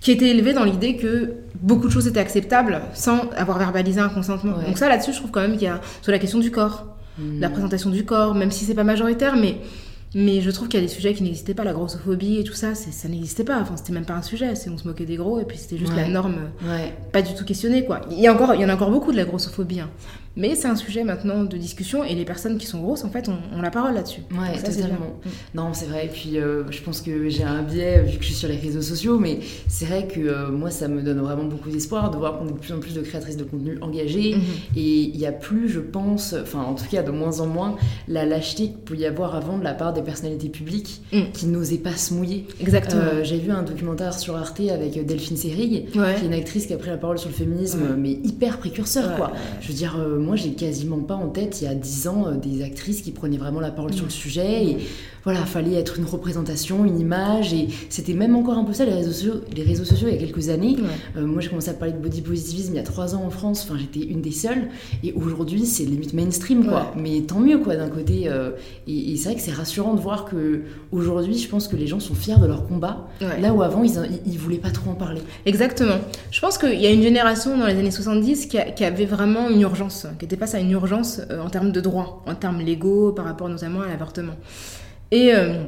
qui 0.00 0.10
étaient 0.12 0.28
élevées 0.28 0.52
dans 0.52 0.64
l'idée 0.64 0.96
que 0.96 1.32
beaucoup 1.60 1.88
de 1.88 1.92
choses 1.92 2.06
étaient 2.06 2.20
acceptables 2.20 2.80
sans 2.94 3.28
avoir 3.36 3.58
verbalisé 3.58 4.00
un 4.00 4.08
consentement. 4.08 4.56
Ouais. 4.58 4.66
Donc 4.66 4.78
ça 4.78 4.88
là-dessus, 4.88 5.12
je 5.12 5.18
trouve 5.18 5.30
quand 5.32 5.40
même 5.40 5.52
qu'il 5.54 5.62
y 5.62 5.66
a 5.66 5.80
sur 6.02 6.12
la 6.12 6.18
question 6.18 6.38
du 6.38 6.50
corps, 6.50 6.86
Mm. 7.18 7.40
la 7.40 7.50
présentation 7.50 7.90
du 7.90 8.04
corps, 8.04 8.32
même 8.36 8.52
si 8.52 8.64
c'est 8.64 8.74
pas 8.76 8.84
majoritaire, 8.84 9.34
mais 9.36 9.56
mais 10.14 10.40
je 10.40 10.50
trouve 10.52 10.68
qu'il 10.68 10.78
y 10.80 10.82
a 10.82 10.86
des 10.86 10.92
sujets 10.92 11.12
qui 11.14 11.22
n'existaient 11.24 11.52
pas, 11.52 11.64
la 11.64 11.72
grossophobie 11.74 12.38
et 12.38 12.44
tout 12.44 12.54
ça, 12.54 12.74
ça 12.74 13.08
n'existait 13.08 13.42
pas. 13.44 13.58
Enfin, 13.60 13.76
c'était 13.76 13.92
même 13.92 14.06
pas 14.06 14.14
un 14.14 14.22
sujet. 14.22 14.54
C'est 14.54 14.70
on 14.70 14.78
se 14.78 14.86
moquait 14.88 15.04
des 15.04 15.16
gros 15.16 15.38
et 15.40 15.44
puis 15.44 15.58
c'était 15.58 15.76
juste 15.76 15.92
Ouais. 15.92 16.02
la 16.02 16.08
norme, 16.08 16.36
Ouais. 16.62 16.94
pas 17.12 17.20
du 17.20 17.34
tout 17.34 17.44
questionnée 17.44 17.84
quoi. 17.84 18.00
Il 18.12 18.20
y 18.20 18.26
a 18.28 18.32
encore, 18.32 18.54
il 18.54 18.60
y 18.60 18.64
en 18.64 18.68
a 18.70 18.74
encore 18.74 18.90
beaucoup 18.92 19.10
de 19.12 19.16
la 19.18 19.24
grossophobie, 19.24 19.80
hein. 19.80 19.90
Mais 20.38 20.54
c'est 20.54 20.68
un 20.68 20.76
sujet 20.76 21.02
maintenant 21.02 21.42
de 21.42 21.56
discussion 21.56 22.04
et 22.04 22.14
les 22.14 22.24
personnes 22.24 22.58
qui 22.58 22.66
sont 22.66 22.78
grosses, 22.78 23.02
en 23.02 23.10
fait, 23.10 23.28
ont, 23.28 23.60
la 23.60 23.70
parole 23.70 23.94
là-dessus. 23.94 24.20
Ouais, 24.30 24.56
ça, 24.56 24.70
totalement. 24.70 25.18
Non, 25.52 25.74
c'est 25.74 25.86
vrai. 25.86 26.06
Et 26.06 26.08
puis, 26.08 26.38
euh, 26.38 26.62
je 26.70 26.80
pense 26.80 27.00
que 27.00 27.28
j'ai 27.28 27.42
un 27.42 27.62
biais 27.62 28.02
vu 28.02 28.18
que 28.18 28.22
je 28.22 28.28
suis 28.28 28.36
sur 28.36 28.48
les 28.48 28.56
réseaux 28.56 28.80
sociaux, 28.80 29.18
mais 29.18 29.40
c'est 29.66 29.86
vrai 29.86 30.06
que 30.06 30.20
euh, 30.20 30.50
moi, 30.52 30.70
ça 30.70 30.86
me 30.86 31.02
donne 31.02 31.18
vraiment 31.18 31.42
beaucoup 31.42 31.70
d'espoir 31.70 32.12
de 32.12 32.16
voir 32.16 32.38
qu'on 32.38 32.46
a 32.46 32.52
de 32.52 32.58
plus 32.58 32.72
en 32.72 32.78
plus 32.78 32.94
de 32.94 33.00
créatrices 33.00 33.36
de 33.36 33.42
contenu 33.42 33.78
engagées. 33.80 34.36
Mhm. 34.36 34.42
Et 34.76 35.00
il 35.12 35.18
n'y 35.18 35.26
a 35.26 35.32
plus, 35.32 35.68
je 35.68 35.80
pense, 35.80 36.36
enfin, 36.40 36.60
en 36.60 36.74
tout 36.74 36.86
cas, 36.88 37.02
de 37.02 37.10
moins 37.10 37.40
en 37.40 37.46
moins, 37.46 37.76
la 38.06 38.24
lâcheté 38.24 38.68
qu'il 38.68 38.78
pouvait 38.78 39.00
y 39.00 39.06
avoir 39.06 39.34
avant 39.34 39.58
de 39.58 39.64
la 39.64 39.74
part 39.74 39.92
des 39.92 40.02
personnalités 40.02 40.50
publiques 40.50 41.00
mm. 41.12 41.32
qui 41.32 41.46
n'osaient 41.46 41.78
pas 41.78 41.96
se 41.96 42.14
mouiller. 42.14 42.46
Exactement. 42.60 43.02
Euh, 43.02 43.24
j'ai 43.24 43.38
vu 43.38 43.50
un 43.50 43.64
documentaire 43.64 44.16
sur 44.16 44.36
Arte 44.36 44.60
avec 44.70 45.04
Delphine 45.04 45.36
Seyrig, 45.36 45.90
qui 45.90 45.98
est 45.98 46.24
une 46.24 46.32
actrice 46.32 46.66
qui 46.66 46.74
a 46.74 46.78
pris 46.78 46.90
la 46.90 46.96
parole 46.96 47.18
sur 47.18 47.28
le 47.28 47.34
féminisme, 47.34 47.96
mais 47.98 48.12
hyper 48.12 48.58
précurseur, 48.58 49.16
quoi. 49.16 49.32
Je 49.60 49.68
veux 49.68 49.74
dire, 49.74 49.98
moi, 50.28 50.36
j'ai 50.36 50.50
quasiment 50.50 51.00
pas 51.00 51.14
en 51.14 51.28
tête, 51.30 51.62
il 51.62 51.64
y 51.64 51.68
a 51.68 51.74
dix 51.74 52.06
ans, 52.06 52.32
des 52.32 52.62
actrices 52.62 53.00
qui 53.00 53.12
prenaient 53.12 53.38
vraiment 53.38 53.60
la 53.60 53.70
parole 53.70 53.94
sur 53.94 54.04
le 54.04 54.10
sujet. 54.10 54.62
Et 54.62 54.76
voilà, 55.28 55.44
fallait 55.44 55.74
être 55.74 55.98
une 55.98 56.06
représentation, 56.06 56.86
une 56.86 56.98
image. 56.98 57.52
Et 57.52 57.68
c'était 57.90 58.14
même 58.14 58.34
encore 58.34 58.56
un 58.56 58.64
peu 58.64 58.72
ça, 58.72 58.86
les 58.86 58.94
réseaux 58.94 59.12
sociaux, 59.12 59.34
les 59.54 59.62
réseaux 59.62 59.84
sociaux 59.84 60.08
il 60.08 60.14
y 60.14 60.16
a 60.16 60.20
quelques 60.20 60.48
années. 60.48 60.78
Euh, 61.18 61.26
moi, 61.26 61.42
j'ai 61.42 61.50
commencé 61.50 61.68
à 61.68 61.74
parler 61.74 61.92
de 61.92 61.98
body 61.98 62.22
positivisme 62.22 62.72
il 62.72 62.76
y 62.76 62.80
a 62.80 62.82
trois 62.82 63.14
ans 63.14 63.24
en 63.26 63.28
France. 63.28 63.68
Enfin, 63.68 63.78
j'étais 63.78 64.06
une 64.10 64.22
des 64.22 64.30
seules. 64.30 64.68
Et 65.04 65.12
aujourd'hui, 65.12 65.66
c'est 65.66 65.84
limite 65.84 66.14
mainstream, 66.14 66.64
quoi. 66.66 66.94
Mais 66.96 67.20
tant 67.20 67.40
mieux, 67.40 67.58
quoi, 67.58 67.76
d'un 67.76 67.90
côté. 67.90 68.22
Euh, 68.24 68.52
et, 68.86 69.18
c'est 69.18 69.28
vrai 69.28 69.34
que 69.34 69.42
c'est 69.42 69.52
rassurant 69.52 69.92
de 69.92 70.00
voir 70.00 70.24
que 70.24 70.62
aujourd'hui, 70.92 71.36
je 71.36 71.46
pense 71.46 71.68
que 71.68 71.76
les 71.76 71.86
gens 71.86 72.00
sont 72.00 72.14
fiers 72.14 72.38
de 72.40 72.46
leur 72.46 72.66
combat. 72.66 73.06
Là 73.20 73.52
où 73.52 73.60
avant, 73.60 73.84
ils, 73.84 73.92
ils, 74.24 74.38
voulaient 74.38 74.56
pas 74.56 74.70
trop 74.70 74.92
en 74.92 74.94
parler. 74.94 75.20
Exactement. 75.44 75.98
Je 76.30 76.40
pense 76.40 76.56
qu'il 76.56 76.80
y 76.80 76.86
a 76.86 76.90
une 76.90 77.02
génération 77.02 77.58
dans 77.58 77.66
les 77.66 77.76
années 77.76 77.90
70 77.90 78.46
qui, 78.46 78.56
qui 78.74 78.84
avait 78.84 79.04
vraiment 79.04 79.50
une 79.50 79.60
urgence, 79.60 80.06
qui 80.18 80.24
était 80.24 80.38
face 80.38 80.54
à 80.54 80.58
une 80.58 80.70
urgence 80.70 81.20
euh, 81.30 81.42
en 81.42 81.50
termes 81.50 81.70
de 81.70 81.82
droits, 81.82 82.22
en 82.26 82.34
termes 82.34 82.60
légaux, 82.60 83.12
par 83.12 83.26
rapport 83.26 83.50
notamment 83.50 83.82
à 83.82 83.88
l'avortement. 83.88 84.34
Et 85.10 85.34
euh, 85.34 85.64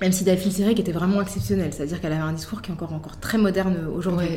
même 0.00 0.12
si 0.12 0.24
Delphine 0.24 0.74
qui 0.74 0.80
était 0.80 0.92
vraiment 0.92 1.20
exceptionnelle, 1.20 1.72
c'est-à-dire 1.72 2.00
qu'elle 2.00 2.12
avait 2.12 2.22
un 2.22 2.32
discours 2.32 2.62
qui 2.62 2.70
est 2.70 2.72
encore, 2.72 2.92
encore 2.92 3.18
très 3.18 3.38
moderne 3.38 3.76
aujourd'hui. 3.94 4.28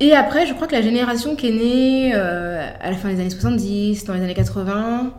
Et 0.00 0.12
après, 0.12 0.46
je 0.46 0.54
crois 0.54 0.66
que 0.66 0.72
la 0.72 0.82
génération 0.82 1.36
qui 1.36 1.48
est 1.48 1.52
née 1.52 2.12
euh, 2.14 2.68
à 2.80 2.90
la 2.90 2.96
fin 2.96 3.08
des 3.08 3.20
années 3.20 3.30
70, 3.30 4.04
dans 4.04 4.14
les 4.14 4.22
années 4.22 4.34
80, 4.34 5.14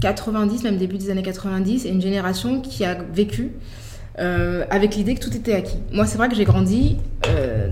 90, 0.00 0.64
même 0.64 0.78
début 0.78 0.98
des 0.98 1.10
années 1.10 1.22
90, 1.22 1.86
est 1.86 1.90
une 1.90 2.02
génération 2.02 2.60
qui 2.60 2.84
a 2.84 2.98
vécu 3.12 3.52
euh, 4.18 4.64
avec 4.70 4.96
l'idée 4.96 5.14
que 5.14 5.20
tout 5.20 5.36
était 5.36 5.54
acquis. 5.54 5.78
Moi, 5.92 6.06
c'est 6.06 6.18
vrai 6.18 6.28
que 6.28 6.34
j'ai 6.34 6.44
grandi 6.44 6.96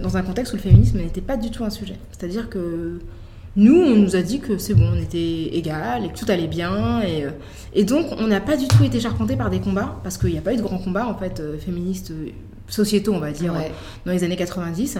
dans 0.02 0.16
un 0.16 0.22
contexte 0.22 0.52
où 0.52 0.56
le 0.56 0.62
féminisme 0.62 0.98
n'était 0.98 1.20
pas 1.20 1.36
du 1.36 1.50
tout 1.50 1.64
un 1.64 1.70
sujet. 1.70 1.94
C'est-à-dire 2.10 2.50
que 2.50 2.98
nous, 3.56 3.80
on 3.80 3.94
nous 3.94 4.16
a 4.16 4.22
dit 4.22 4.40
que 4.40 4.58
c'est 4.58 4.74
bon, 4.74 4.90
on 4.94 5.00
était 5.00 5.56
égal 5.56 6.04
et 6.04 6.08
que 6.08 6.18
tout 6.18 6.26
allait 6.28 6.48
bien. 6.48 7.02
Et, 7.02 7.24
euh, 7.24 7.30
et 7.72 7.84
donc, 7.84 8.06
on 8.18 8.26
n'a 8.26 8.40
pas 8.40 8.56
du 8.56 8.66
tout 8.66 8.82
été 8.82 8.98
charpenté 8.98 9.36
par 9.36 9.50
des 9.50 9.60
combats, 9.60 10.00
parce 10.02 10.18
qu'il 10.18 10.30
n'y 10.30 10.38
a 10.38 10.42
pas 10.42 10.52
eu 10.52 10.56
de 10.56 10.62
grands 10.62 10.78
combats, 10.78 11.06
en 11.06 11.16
fait, 11.16 11.38
euh, 11.40 11.56
féministes, 11.56 12.10
euh, 12.10 12.30
sociétaux, 12.66 13.12
on 13.12 13.20
va 13.20 13.30
dire, 13.30 13.54
dans 14.06 14.12
les 14.12 14.24
années 14.24 14.36
90. 14.36 14.98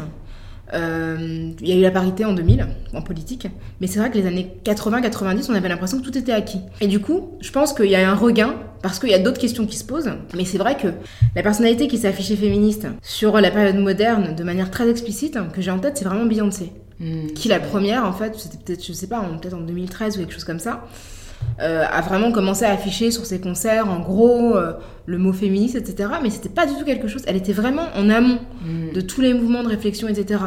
Il 0.72 1.68
y 1.68 1.72
a 1.72 1.76
eu 1.76 1.80
la 1.80 1.90
parité 1.90 2.24
en 2.24 2.32
2000, 2.32 2.66
en 2.94 3.02
politique. 3.02 3.48
Mais 3.80 3.86
c'est 3.86 3.98
vrai 3.98 4.10
que 4.10 4.18
les 4.18 4.26
années 4.26 4.54
80-90, 4.64 5.50
on 5.50 5.54
avait 5.54 5.68
l'impression 5.68 5.98
que 5.98 6.04
tout 6.04 6.16
était 6.16 6.32
acquis. 6.32 6.60
Et 6.80 6.86
du 6.86 7.00
coup, 7.00 7.36
je 7.40 7.50
pense 7.50 7.72
qu'il 7.72 7.90
y 7.90 7.94
a 7.94 8.10
un 8.10 8.14
regain, 8.14 8.54
parce 8.82 8.98
qu'il 8.98 9.08
y 9.08 9.14
a 9.14 9.18
d'autres 9.18 9.40
questions 9.40 9.66
qui 9.66 9.78
se 9.78 9.84
posent. 9.84 10.10
Mais 10.36 10.44
c'est 10.44 10.58
vrai 10.58 10.76
que 10.76 10.88
la 11.34 11.42
personnalité 11.42 11.88
qui 11.88 11.98
s'est 11.98 12.08
affichée 12.08 12.36
féministe 12.36 12.86
sur 13.02 13.40
la 13.40 13.50
période 13.50 13.76
moderne, 13.76 14.34
de 14.36 14.44
manière 14.44 14.70
très 14.70 14.88
explicite, 14.88 15.38
que 15.52 15.62
j'ai 15.62 15.70
en 15.70 15.78
tête, 15.78 15.96
c'est 15.96 16.04
vraiment 16.04 16.26
Beyoncé. 16.26 16.72
Hmm. 17.00 17.26
qui 17.34 17.48
la 17.48 17.58
première 17.58 18.04
en 18.04 18.12
fait, 18.12 18.36
c'était 18.36 18.56
peut-être, 18.56 18.86
je 18.86 18.92
sais 18.92 19.08
pas, 19.08 19.20
peut-être 19.40 19.54
en 19.54 19.62
2013 19.62 20.16
ou 20.16 20.20
quelque 20.20 20.32
chose 20.32 20.44
comme 20.44 20.60
ça, 20.60 20.84
euh, 21.60 21.84
a 21.90 22.00
vraiment 22.02 22.30
commencé 22.30 22.64
à 22.64 22.70
afficher 22.70 23.10
sur 23.10 23.26
ses 23.26 23.40
concerts 23.40 23.88
en 23.88 23.98
gros 23.98 24.56
euh, 24.56 24.74
le 25.06 25.18
mot 25.18 25.32
féministe, 25.32 25.74
etc. 25.74 26.10
Mais 26.22 26.30
c'était 26.30 26.48
pas 26.48 26.66
du 26.66 26.74
tout 26.74 26.84
quelque 26.84 27.08
chose, 27.08 27.22
elle 27.26 27.34
était 27.34 27.52
vraiment 27.52 27.86
en 27.96 28.10
amont 28.10 28.38
hmm. 28.62 28.92
de 28.94 29.00
tous 29.00 29.20
les 29.20 29.34
mouvements 29.34 29.64
de 29.64 29.68
réflexion, 29.68 30.06
etc. 30.06 30.40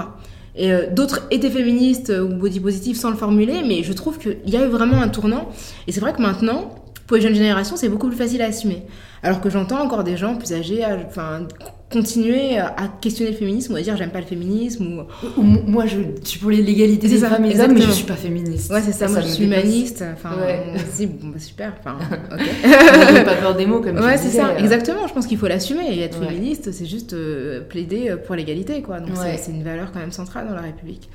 Et 0.56 0.72
euh, 0.72 0.86
d'autres 0.90 1.28
étaient 1.32 1.50
féministes 1.50 2.12
ou 2.12 2.30
body 2.30 2.62
positive 2.62 2.96
sans 2.96 3.10
le 3.10 3.18
formuler, 3.18 3.62
mais 3.68 3.84
je 3.84 3.92
trouve 3.92 4.18
qu'il 4.18 4.38
y 4.46 4.56
a 4.56 4.66
eu 4.66 4.70
vraiment 4.70 5.02
un 5.02 5.10
tournant. 5.10 5.50
Et 5.86 5.92
c'est 5.92 6.00
vrai 6.00 6.14
que 6.14 6.22
maintenant, 6.22 6.76
pour 7.08 7.18
les 7.18 7.24
jeunes 7.24 7.36
générations, 7.36 7.76
c'est 7.76 7.90
beaucoup 7.90 8.08
plus 8.08 8.18
facile 8.18 8.42
à 8.42 8.46
assumer. 8.46 8.84
Alors 9.22 9.42
que 9.42 9.50
j'entends 9.50 9.82
encore 9.82 10.06
des 10.06 10.16
gens 10.16 10.36
plus 10.36 10.54
âgés, 10.54 10.86
enfin, 11.08 11.46
continuer 11.92 12.58
à 12.58 12.90
questionner 13.00 13.32
le 13.32 13.38
féminisme 13.38 13.74
ou 13.74 13.78
à 13.78 13.82
dire 13.82 13.96
j'aime 13.96 14.10
pas 14.10 14.20
le 14.20 14.26
féminisme 14.26 15.06
ou, 15.38 15.42
moi 15.42 15.86
je 15.86 16.00
suis 16.24 16.38
pour 16.40 16.50
l'égalité 16.50 17.08
des 17.08 17.18
femmes 17.18 17.46
et 17.46 17.54
des 17.54 17.62
hommes 17.62 17.74
mais 17.74 17.82
je 17.82 17.92
suis 17.92 18.06
pas 18.06 18.16
féministe 18.16 18.72
ouais 18.72 18.82
c'est 18.82 18.92
ça, 18.92 19.08
moi 19.08 19.22
je 19.22 19.28
suis 19.28 19.46
humaniste 19.46 20.04
enfin 20.14 20.36
ouais. 20.38 21.06
bon 21.06 21.28
bah 21.30 21.40
super 21.40 21.74
enfin 21.80 21.98
ok 22.32 23.24
pas 23.24 23.36
peur 23.36 23.56
des 23.56 23.66
mots 23.66 23.80
comme 23.80 24.00
ouais 24.00 24.18
c'est 24.18 24.38
ça 24.38 24.50
euh. 24.50 24.58
exactement 24.58 25.08
je 25.08 25.14
pense 25.14 25.28
qu'il 25.28 25.38
faut 25.38 25.48
l'assumer 25.48 25.96
et 25.96 26.02
être 26.02 26.20
féministe 26.20 26.72
c'est 26.74 26.86
juste 26.86 27.14
euh, 27.14 27.62
plaider 27.62 28.16
pour 28.26 28.36
l'égalité 28.36 28.82
quoi 28.82 29.00
donc 29.00 29.16
c'est 29.16 29.52
une 29.52 29.64
valeur 29.64 29.92
quand 29.94 30.00
même 30.00 30.12
centrale 30.12 30.48
dans 30.48 30.56
la 30.56 30.62
République 30.62 31.10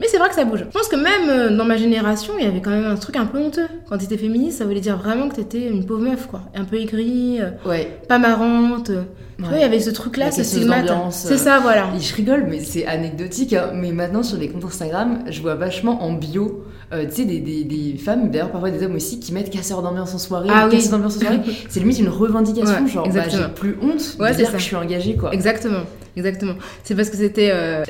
mais 0.00 0.08
c'est 0.08 0.18
vrai 0.18 0.28
que 0.28 0.34
ça 0.34 0.44
bouge. 0.44 0.58
Je 0.58 0.76
pense 0.76 0.88
que 0.88 0.96
même 0.96 1.28
euh, 1.28 1.56
dans 1.56 1.64
ma 1.64 1.76
génération, 1.76 2.34
il 2.36 2.44
y 2.44 2.48
avait 2.48 2.60
quand 2.60 2.72
même 2.72 2.84
un 2.84 2.96
truc 2.96 3.14
un 3.14 3.26
peu 3.26 3.38
honteux. 3.38 3.68
Quand 3.88 3.96
tu 3.96 4.06
étais 4.06 4.16
féministe, 4.16 4.58
ça 4.58 4.64
voulait 4.64 4.80
dire 4.80 4.96
vraiment 4.96 5.28
que 5.28 5.36
tu 5.36 5.40
étais 5.40 5.68
une 5.68 5.86
pauvre 5.86 6.02
meuf, 6.02 6.26
quoi. 6.26 6.40
Un 6.56 6.64
peu 6.64 6.80
aigrie, 6.80 7.38
ouais. 7.64 7.96
pas 8.08 8.18
marrante. 8.18 8.90
Tu 9.38 9.44
vois, 9.44 9.56
il 9.56 9.60
y 9.60 9.64
avait 9.64 9.80
ce 9.80 9.90
truc-là, 9.90 10.30
ce 10.30 10.42
stigmate. 10.44 10.90
C'est 11.10 11.38
ça, 11.38 11.58
voilà. 11.60 11.88
Et 11.96 12.00
je 12.00 12.14
rigole, 12.14 12.46
mais 12.48 12.60
c'est 12.60 12.86
anecdotique. 12.86 13.52
Hein. 13.52 13.70
Mais 13.74 13.92
maintenant, 13.92 14.22
sur 14.22 14.38
les 14.38 14.48
comptes 14.48 14.64
Instagram, 14.64 15.24
je 15.28 15.40
vois 15.40 15.54
vachement 15.54 16.02
en 16.02 16.12
bio, 16.12 16.64
euh, 16.92 17.04
tu 17.06 17.16
sais, 17.16 17.24
des, 17.24 17.40
des, 17.40 17.64
des, 17.64 17.96
femmes, 17.98 18.30
d'ailleurs 18.30 18.50
parfois 18.50 18.70
des 18.70 18.84
hommes 18.84 18.94
aussi, 18.94 19.20
qui 19.20 19.32
mettent 19.32 19.50
casseur 19.50 19.82
d'ambiance 19.82 20.14
en 20.14 20.18
soirée. 20.18 20.48
Ah 20.52 20.68
oui. 20.70 20.88
d'ambiance 20.88 21.16
en 21.16 21.20
soirée. 21.20 21.40
c'est 21.68 21.80
limite 21.80 21.98
une 21.98 22.08
revendication, 22.08 22.86
genre, 22.86 23.08
bah, 23.08 23.28
j'ai 23.28 23.38
plus 23.54 23.76
honte 23.82 24.18
de 24.18 24.34
dire 24.34 24.52
que 24.52 24.58
je 24.58 24.64
suis 24.64 24.76
engagée, 24.76 25.16
quoi. 25.16 25.32
Exactement. 25.32 25.80
Exactement. 26.16 26.54
C'est 26.84 26.94
parce 26.94 27.10
que 27.10 27.16
c'était 27.16 27.50
euh, 27.50 27.84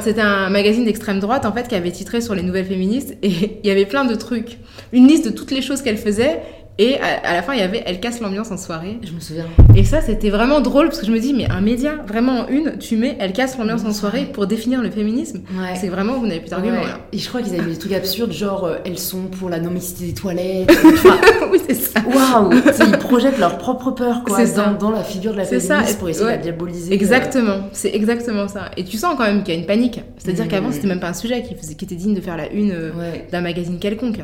c'était 0.00 0.20
un, 0.20 0.26
un, 0.26 0.50
magazine 0.50 0.84
d'extrême 0.84 1.20
droite 1.20 1.46
en 1.46 1.52
fait 1.52 1.68
qui 1.68 1.76
avait 1.76 1.92
titré 1.92 2.20
sur 2.20 2.34
les 2.34 2.42
nouvelles 2.42 2.66
féministes 2.66 3.16
et 3.22 3.28
il 3.62 3.66
y 3.66 3.70
avait 3.70 3.86
plein 3.86 4.04
de 4.04 4.14
trucs, 4.16 4.58
une 4.92 5.06
liste 5.06 5.24
de 5.26 5.30
toutes 5.30 5.52
les 5.52 5.62
choses 5.62 5.82
qu'elle 5.82 5.96
faisait 5.96 6.42
et 6.80 6.98
à, 6.98 7.34
la 7.34 7.42
fin, 7.42 7.52
il 7.52 7.60
y 7.60 7.62
avait 7.62 7.82
Elle 7.84 8.00
casse 8.00 8.20
l'ambiance 8.20 8.50
en 8.50 8.56
soirée. 8.56 8.98
Je 9.02 9.12
me 9.12 9.20
souviens. 9.20 9.44
Et 9.76 9.84
ça, 9.84 10.00
c'était 10.00 10.30
vraiment 10.30 10.62
drôle 10.62 10.86
parce 10.86 10.98
que 10.98 11.06
je 11.06 11.12
me 11.12 11.18
dis, 11.18 11.34
mais 11.34 11.46
un 11.50 11.60
média, 11.60 11.96
vraiment 12.06 12.40
en 12.40 12.48
une, 12.48 12.78
tu 12.78 12.96
mets 12.96 13.18
Elle 13.20 13.34
casse 13.34 13.58
l'ambiance 13.58 13.84
en 13.84 13.92
soirée 13.92 14.24
pour 14.32 14.46
définir 14.46 14.80
le 14.80 14.90
féminisme. 14.90 15.42
C'est 15.78 15.88
vraiment, 15.88 16.14
vous 16.14 16.26
n'avez 16.26 16.40
plus 16.40 16.48
d'argument. 16.48 16.80
Et 17.12 17.18
je 17.18 17.28
crois 17.28 17.42
qu'ils 17.42 17.54
avaient 17.54 17.70
des 17.70 17.78
trucs 17.78 17.92
absurdes, 17.92 18.32
genre 18.32 18.64
euh, 18.64 18.76
elles 18.86 18.98
sont 18.98 19.24
pour 19.24 19.50
la 19.50 19.60
non-mixité 19.60 20.06
des 20.06 20.14
toilettes. 20.14 20.72
oui, 21.52 21.60
c'est 21.68 21.74
ça. 21.74 22.00
Waouh 22.00 22.50
Ils 22.52 22.98
projettent 22.98 23.38
leur 23.38 23.58
propre 23.58 23.90
peur 23.90 24.22
quoi, 24.24 24.42
dans, 24.46 24.72
dans, 24.72 24.90
la 24.90 25.04
figure 25.04 25.32
de 25.32 25.38
la 25.38 25.44
féministe 25.44 25.98
pour 25.98 26.08
essayer 26.08 26.24
de 26.24 26.30
la 26.30 26.36
diaboliser. 26.38 26.94
Exactement, 26.94 27.68
c'est 27.72 27.94
exactement 27.94 28.48
ça. 28.48 28.70
Et 28.78 28.84
tu 28.84 28.96
sens 28.96 29.16
quand 29.18 29.24
même 29.24 29.42
qu'il 29.42 29.52
y 29.52 29.56
a 29.58 29.60
une 29.60 29.66
panique. 29.66 30.00
C'est-à-dire 30.16 30.46
mmh. 30.46 30.48
qu'avant, 30.48 30.72
c'était 30.72 30.86
même 30.86 31.00
pas 31.00 31.08
un 31.08 31.14
sujet 31.14 31.42
qui, 31.42 31.54
faisait, 31.54 31.74
qui 31.74 31.84
était 31.84 31.94
digne 31.94 32.14
de 32.14 32.20
faire 32.22 32.38
la 32.38 32.50
une 32.50 32.72
euh, 32.72 32.90
d'un 33.30 33.42
magazine 33.42 33.78
quelconque. 33.78 34.20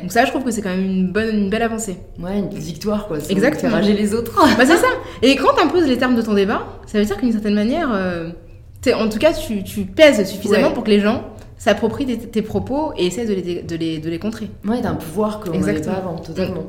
Donc 0.00 0.12
ça, 0.12 0.24
je 0.24 0.30
trouve 0.30 0.44
que 0.44 0.50
c'est 0.50 0.62
quand 0.62 0.70
même 0.70 0.84
une, 0.84 1.12
bonne, 1.12 1.36
une 1.36 1.50
belle 1.50 1.62
avancée. 1.62 1.97
Ouais, 2.18 2.38
une 2.38 2.48
victoire, 2.48 3.06
quoi. 3.06 3.18
Exactement. 3.28 3.80
Faire 3.80 3.96
les 3.96 4.14
autres. 4.14 4.34
bah, 4.56 4.64
c'est 4.66 4.76
ça. 4.76 4.88
Et 5.22 5.36
quand 5.36 5.54
tu 5.56 5.62
imposes 5.62 5.86
les 5.86 5.98
termes 5.98 6.16
de 6.16 6.22
ton 6.22 6.34
débat, 6.34 6.66
ça 6.86 6.98
veut 6.98 7.04
dire 7.04 7.16
qu'une 7.16 7.32
certaine 7.32 7.54
manière, 7.54 7.90
euh, 7.92 8.30
en 8.94 9.08
tout 9.08 9.18
cas, 9.18 9.32
tu, 9.32 9.62
tu 9.64 9.82
pèses 9.82 10.28
suffisamment 10.28 10.72
pour 10.72 10.84
que 10.84 10.90
les 10.90 11.00
gens 11.00 11.24
s'approprient 11.56 12.18
tes, 12.18 12.42
propos 12.42 12.92
et 12.96 13.06
essaient 13.06 13.26
de 13.26 13.34
les, 13.34 13.62
de 13.62 13.76
les, 13.76 13.98
de 13.98 14.08
les 14.08 14.18
contrer. 14.18 14.48
Ouais, 14.64 14.80
d'un 14.80 14.94
pouvoir 14.94 15.40
qu'on 15.40 15.58
n'avait 15.58 15.80
pas 15.80 15.94
avant, 15.94 16.16
totalement. 16.16 16.64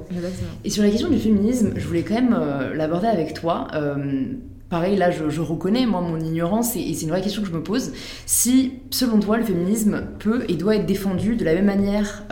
Et 0.63 0.69
sur 0.69 0.83
la 0.83 0.89
question 0.89 1.09
du 1.09 1.19
féminisme, 1.19 1.73
je 1.75 1.85
voulais 1.85 2.03
quand 2.03 2.15
même 2.15 2.35
euh, 2.39 2.73
l'aborder 2.73 3.07
avec 3.07 3.33
toi. 3.33 3.67
Euh, 3.75 4.23
pareil, 4.69 4.97
là, 4.97 5.11
je, 5.11 5.29
je, 5.29 5.41
reconnais, 5.41 5.85
moi, 5.85 6.01
mon 6.01 6.19
ignorance, 6.19 6.75
et, 6.75 6.79
et 6.79 6.93
c'est 6.95 7.03
une 7.03 7.11
vraie 7.11 7.21
question 7.21 7.43
que 7.43 7.47
je 7.47 7.53
me 7.53 7.61
pose. 7.61 7.91
Si, 8.25 8.79
selon 8.89 9.19
toi, 9.19 9.37
le 9.37 9.43
féminisme 9.43 10.05
peut 10.17 10.43
et 10.47 10.55
doit 10.55 10.75
être 10.75 10.87
défendu 10.87 11.35
de 11.35 11.45
la 11.45 11.53
même 11.53 11.65
manière 11.65 12.23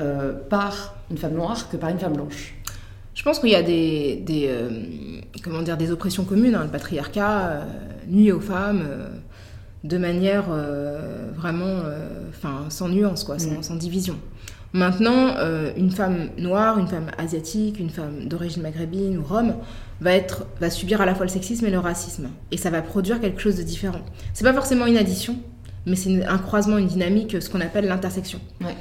par 0.50 0.96
une 1.10 1.18
femme 1.18 1.34
noire 1.34 1.70
que 1.70 1.78
par 1.78 1.90
une 1.90 2.00
femme 2.00 2.14
blanche? 2.14 2.57
Pense 3.28 3.40
qu'il 3.40 3.50
y 3.50 3.56
a 3.56 3.62
des, 3.62 4.24
des 4.26 4.48
euh, 4.48 4.70
comment 5.44 5.62
dire, 5.62 5.76
des 5.76 5.92
oppressions 5.92 6.24
communes. 6.24 6.56
Hein. 6.56 6.64
Le 6.64 6.70
patriarcat 6.70 7.40
euh, 7.40 7.64
nuit 8.08 8.32
aux 8.32 8.40
femmes 8.40 8.84
euh, 8.88 9.10
de 9.84 9.98
manière 9.98 10.46
vraiment 11.36 11.82
enfin, 12.30 12.66
sans 12.70 12.90
nuance, 12.90 13.24
quoi, 13.24 13.38
sans, 13.38 13.60
mm. 13.60 13.64
sans 13.64 13.76
division. 13.76 14.18
Maintenant, 14.74 15.36
une 15.78 15.92
femme 15.92 16.30
noire, 16.38 16.78
une 16.78 16.88
femme 16.88 17.12
asiatique, 17.18 17.80
une 17.80 17.90
femme 17.90 18.28
d'origine 18.28 18.64
maghrébine 18.64 19.18
ou 19.18 19.24
rome 19.24 19.56
va, 20.02 20.14
être, 20.14 20.46
va 20.60 20.70
subir 20.70 21.00
à 21.00 21.06
la 21.06 21.16
fois 21.16 21.26
le 21.26 21.32
sexisme 21.32 21.66
et 21.68 21.70
le 21.70 21.80
racisme. 21.80 22.28
Et 22.52 22.58
ça 22.58 22.70
va 22.70 22.82
produire 22.82 23.22
quelque 23.22 23.40
chose 23.40 23.56
de 23.56 23.64
différent. 23.64 24.02
C'est 24.34 24.44
pas 24.44 24.54
forcément 24.54 24.88
une 24.88 24.98
addition, 24.98 25.38
mais 25.86 25.96
c'est 25.96 26.26
un 26.26 26.38
croisement, 26.40 26.78
une 26.78 26.88
dynamique, 26.88 27.42
ce 27.42 27.50
qu'on 27.50 27.62
appelle 27.62 27.86
l'intersection. 27.86 28.42
Ouais. 28.62 28.76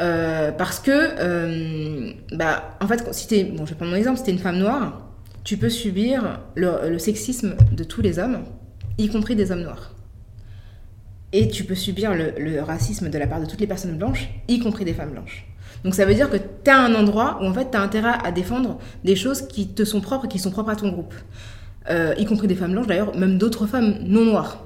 Euh, 0.00 0.52
parce 0.52 0.78
que, 0.78 0.90
euh, 0.92 2.12
bah, 2.32 2.76
en 2.80 2.86
fait, 2.86 3.12
si 3.12 3.44
bon, 3.44 3.64
je 3.64 3.70
vais 3.70 3.76
prendre 3.76 3.90
mon 3.90 3.96
exemple, 3.96 4.18
si 4.18 4.24
t'es 4.24 4.30
une 4.30 4.38
femme 4.38 4.58
noire, 4.58 5.08
tu 5.44 5.56
peux 5.56 5.70
subir 5.70 6.40
le, 6.54 6.98
sexisme 6.98 7.56
de 7.72 7.84
tous 7.84 8.02
les 8.02 8.18
hommes, 8.18 8.44
y 8.98 9.08
compris 9.08 9.34
des 9.34 9.50
hommes 9.50 9.62
noirs. 9.62 9.94
Et 11.32 11.48
tu 11.48 11.64
peux 11.64 11.74
subir 11.74 12.12
le, 12.14 12.60
racisme 12.60 13.10
de 13.10 13.18
la 13.18 13.26
part 13.26 13.40
de 13.40 13.46
toutes 13.46 13.60
les 13.60 13.66
personnes 13.66 13.96
blanches, 13.96 14.28
y 14.46 14.60
compris 14.60 14.84
des 14.84 14.94
femmes 14.94 15.10
blanches. 15.10 15.46
Donc 15.84 15.94
ça 15.94 16.04
veut 16.04 16.14
dire 16.14 16.28
que 16.28 16.36
tu 16.36 16.70
as 16.70 16.78
un 16.78 16.94
endroit 16.94 17.38
où 17.40 17.46
en 17.46 17.54
fait 17.54 17.70
tu 17.70 17.76
as 17.76 17.80
intérêt 17.80 18.14
à 18.24 18.32
défendre 18.32 18.78
des 19.04 19.14
choses 19.14 19.46
qui 19.46 19.68
te 19.68 19.84
sont 19.84 20.00
propres 20.00 20.24
et 20.24 20.28
qui 20.28 20.38
sont 20.38 20.50
propres 20.50 20.70
à 20.70 20.76
ton 20.76 20.88
groupe. 20.88 21.14
Euh, 21.90 22.14
y 22.18 22.26
compris 22.26 22.48
des 22.48 22.54
femmes 22.54 22.72
blanches 22.72 22.86
d'ailleurs, 22.86 23.16
même 23.16 23.38
d'autres 23.38 23.66
femmes 23.66 23.96
non 24.02 24.24
noires. 24.24 24.64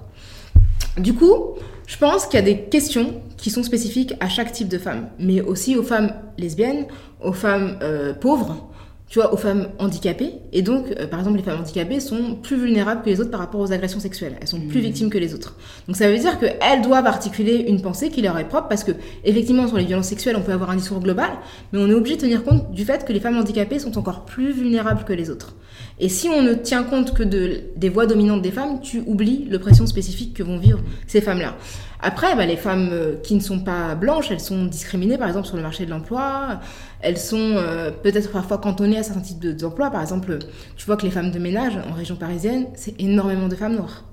Du 0.99 1.15
coup, 1.15 1.57
je 1.93 1.99
pense 1.99 2.25
qu'il 2.27 2.41
y 2.41 2.43
a 2.43 2.47
des 2.47 2.59
questions 2.63 3.21
qui 3.37 3.51
sont 3.51 3.63
spécifiques 3.63 4.15
à 4.21 4.29
chaque 4.29 4.51
type 4.53 4.69
de 4.69 4.79
femme, 4.79 5.09
mais 5.19 5.43
aussi 5.43 5.77
aux 5.77 5.83
femmes 5.83 6.13
lesbiennes, 6.39 6.87
aux 7.23 7.35
femmes 7.35 7.77
euh, 7.83 8.15
pauvres, 8.15 8.69
tu 9.11 9.19
vois, 9.19 9.35
aux 9.35 9.37
femmes 9.37 9.69
handicapées. 9.79 10.33
Et 10.55 10.63
donc, 10.63 10.87
euh, 10.99 11.07
par 11.07 11.19
exemple, 11.19 11.37
les 11.37 11.43
femmes 11.43 11.61
handicapées 11.61 12.01
sont 12.01 12.37
plus 12.43 12.57
vulnérables 12.57 13.03
que 13.03 13.11
les 13.11 13.21
autres 13.21 13.31
par 13.31 13.41
rapport 13.41 13.61
aux 13.61 13.71
agressions 13.71 14.01
sexuelles. 14.01 14.37
Elles 14.41 14.49
sont 14.49 14.59
plus 14.61 14.79
Mhm. 14.79 14.85
victimes 14.87 15.11
que 15.11 15.19
les 15.19 15.35
autres. 15.35 15.55
Donc, 15.87 15.97
ça 15.97 16.11
veut 16.11 16.17
dire 16.19 16.39
qu'elles 16.39 16.81
doivent 16.81 17.07
articuler 17.07 17.57
une 17.69 17.83
pensée 17.83 18.09
qui 18.09 18.23
leur 18.23 18.39
est 18.39 18.49
propre 18.49 18.69
parce 18.69 18.85
que, 18.85 18.93
effectivement, 19.25 19.69
sur 19.69 19.77
les 19.77 19.85
violences 19.85 20.07
sexuelles, 20.09 20.37
on 20.39 20.43
peut 20.43 20.53
avoir 20.53 20.71
un 20.71 20.77
discours 20.77 21.01
global, 21.01 21.29
mais 21.73 21.79
on 21.79 21.89
est 21.91 21.95
obligé 21.95 22.17
de 22.17 22.23
tenir 22.23 22.43
compte 22.43 22.73
du 22.73 22.87
fait 22.87 23.05
que 23.05 23.13
les 23.13 23.21
femmes 23.21 23.37
handicapées 23.37 23.79
sont 23.79 23.99
encore 23.99 24.25
plus 24.25 24.51
vulnérables 24.53 25.05
que 25.05 25.13
les 25.13 25.29
autres. 25.29 25.57
Et 26.01 26.09
si 26.09 26.29
on 26.29 26.43
ne 26.43 26.55
tient 26.55 26.83
compte 26.83 27.15
que 27.15 27.23
de, 27.23 27.61
des 27.77 27.89
voix 27.89 28.07
dominantes 28.07 28.43
des 28.43 28.51
femmes, 28.51 28.81
tu 28.81 29.03
oublies 29.07 29.47
l'oppression 29.51 29.87
spécifique 29.87 30.35
que 30.35 30.43
vont 30.43 30.59
vivre 30.59 30.81
ces 31.07 31.21
femmes-là. 31.21 31.55
Après, 32.01 32.35
bah, 32.35 32.47
les 32.47 32.57
femmes 32.57 32.89
euh, 32.93 33.15
qui 33.23 33.35
ne 33.37 33.41
sont 33.41 33.61
pas 33.61 33.95
blanches, 33.95 34.31
elles 34.33 34.41
sont 34.41 34.65
discriminées, 34.65 35.19
par 35.19 35.29
exemple, 35.29 35.47
sur 35.47 35.57
le 35.57 35.63
marché 35.63 35.87
de 35.87 35.91
l'emploi. 35.91 36.61
Elles 37.01 37.19
sont 37.19 37.37
euh, 37.57 37.91
peut-être 37.93 38.33
parfois 38.33 38.59
cantonnées 38.59 38.99
à 38.99 39.03
certains 39.05 39.21
types 39.21 39.39
de- 39.39 39.53
d'emplois. 39.53 39.91
Par 39.91 40.01
exemple, 40.03 40.39
tu 40.77 40.85
vois 40.87 40.97
que 40.97 41.05
les 41.05 41.13
femmes 41.13 41.31
de 41.31 41.39
ménage 41.39 41.79
en 41.89 41.93
région 41.95 42.17
parisienne, 42.17 42.67
c'est 42.75 43.01
énormément 43.01 43.47
de 43.47 43.55
femmes 43.55 43.77
noires. 43.77 44.05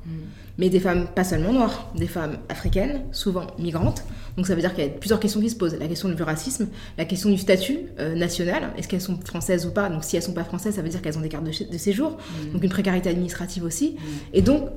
Mais 0.60 0.70
des 0.70 0.80
femmes 0.82 1.08
pas 1.16 1.24
seulement 1.24 1.54
noires, 1.54 1.90
des 1.96 2.08
femmes 2.08 2.38
africaines, 2.50 3.02
souvent 3.12 3.48
migrantes. 3.58 4.04
Donc 4.38 4.48
ça 4.48 4.56
veut 4.56 4.62
dire 4.62 4.74
qu'il 4.74 4.84
y 4.84 4.88
a 4.88 4.90
plusieurs 4.90 5.20
questions 5.20 5.42
qui 5.42 5.50
se 5.50 5.56
posent. 5.56 5.78
La 5.80 5.88
question 5.88 6.10
du 6.10 6.22
racisme, 6.24 6.68
la 6.98 7.06
question 7.06 7.30
du 7.30 7.38
statut 7.38 7.80
euh, 8.00 8.16
national, 8.16 8.72
est-ce 8.78 8.88
qu'elles 8.88 9.02
sont 9.02 9.18
françaises 9.26 9.66
ou 9.66 9.72
pas? 9.72 9.90
Donc 9.90 10.04
si 10.04 10.16
elles 10.16 10.24
sont 10.24 10.34
pas 10.34 10.44
françaises, 10.44 10.76
ça 10.76 10.82
veut 10.82 10.90
dire 10.90 11.02
qu'elles 11.02 11.18
ont 11.18 11.22
des 11.22 11.30
cartes 11.30 11.46
de, 11.46 11.78
séjour, 11.78 12.18
donc 12.54 12.64
une 12.64 12.70
précarité 12.70 13.10
administrative 13.10 13.64
aussi. 13.64 13.96
Et 14.34 14.42
donc 14.42 14.70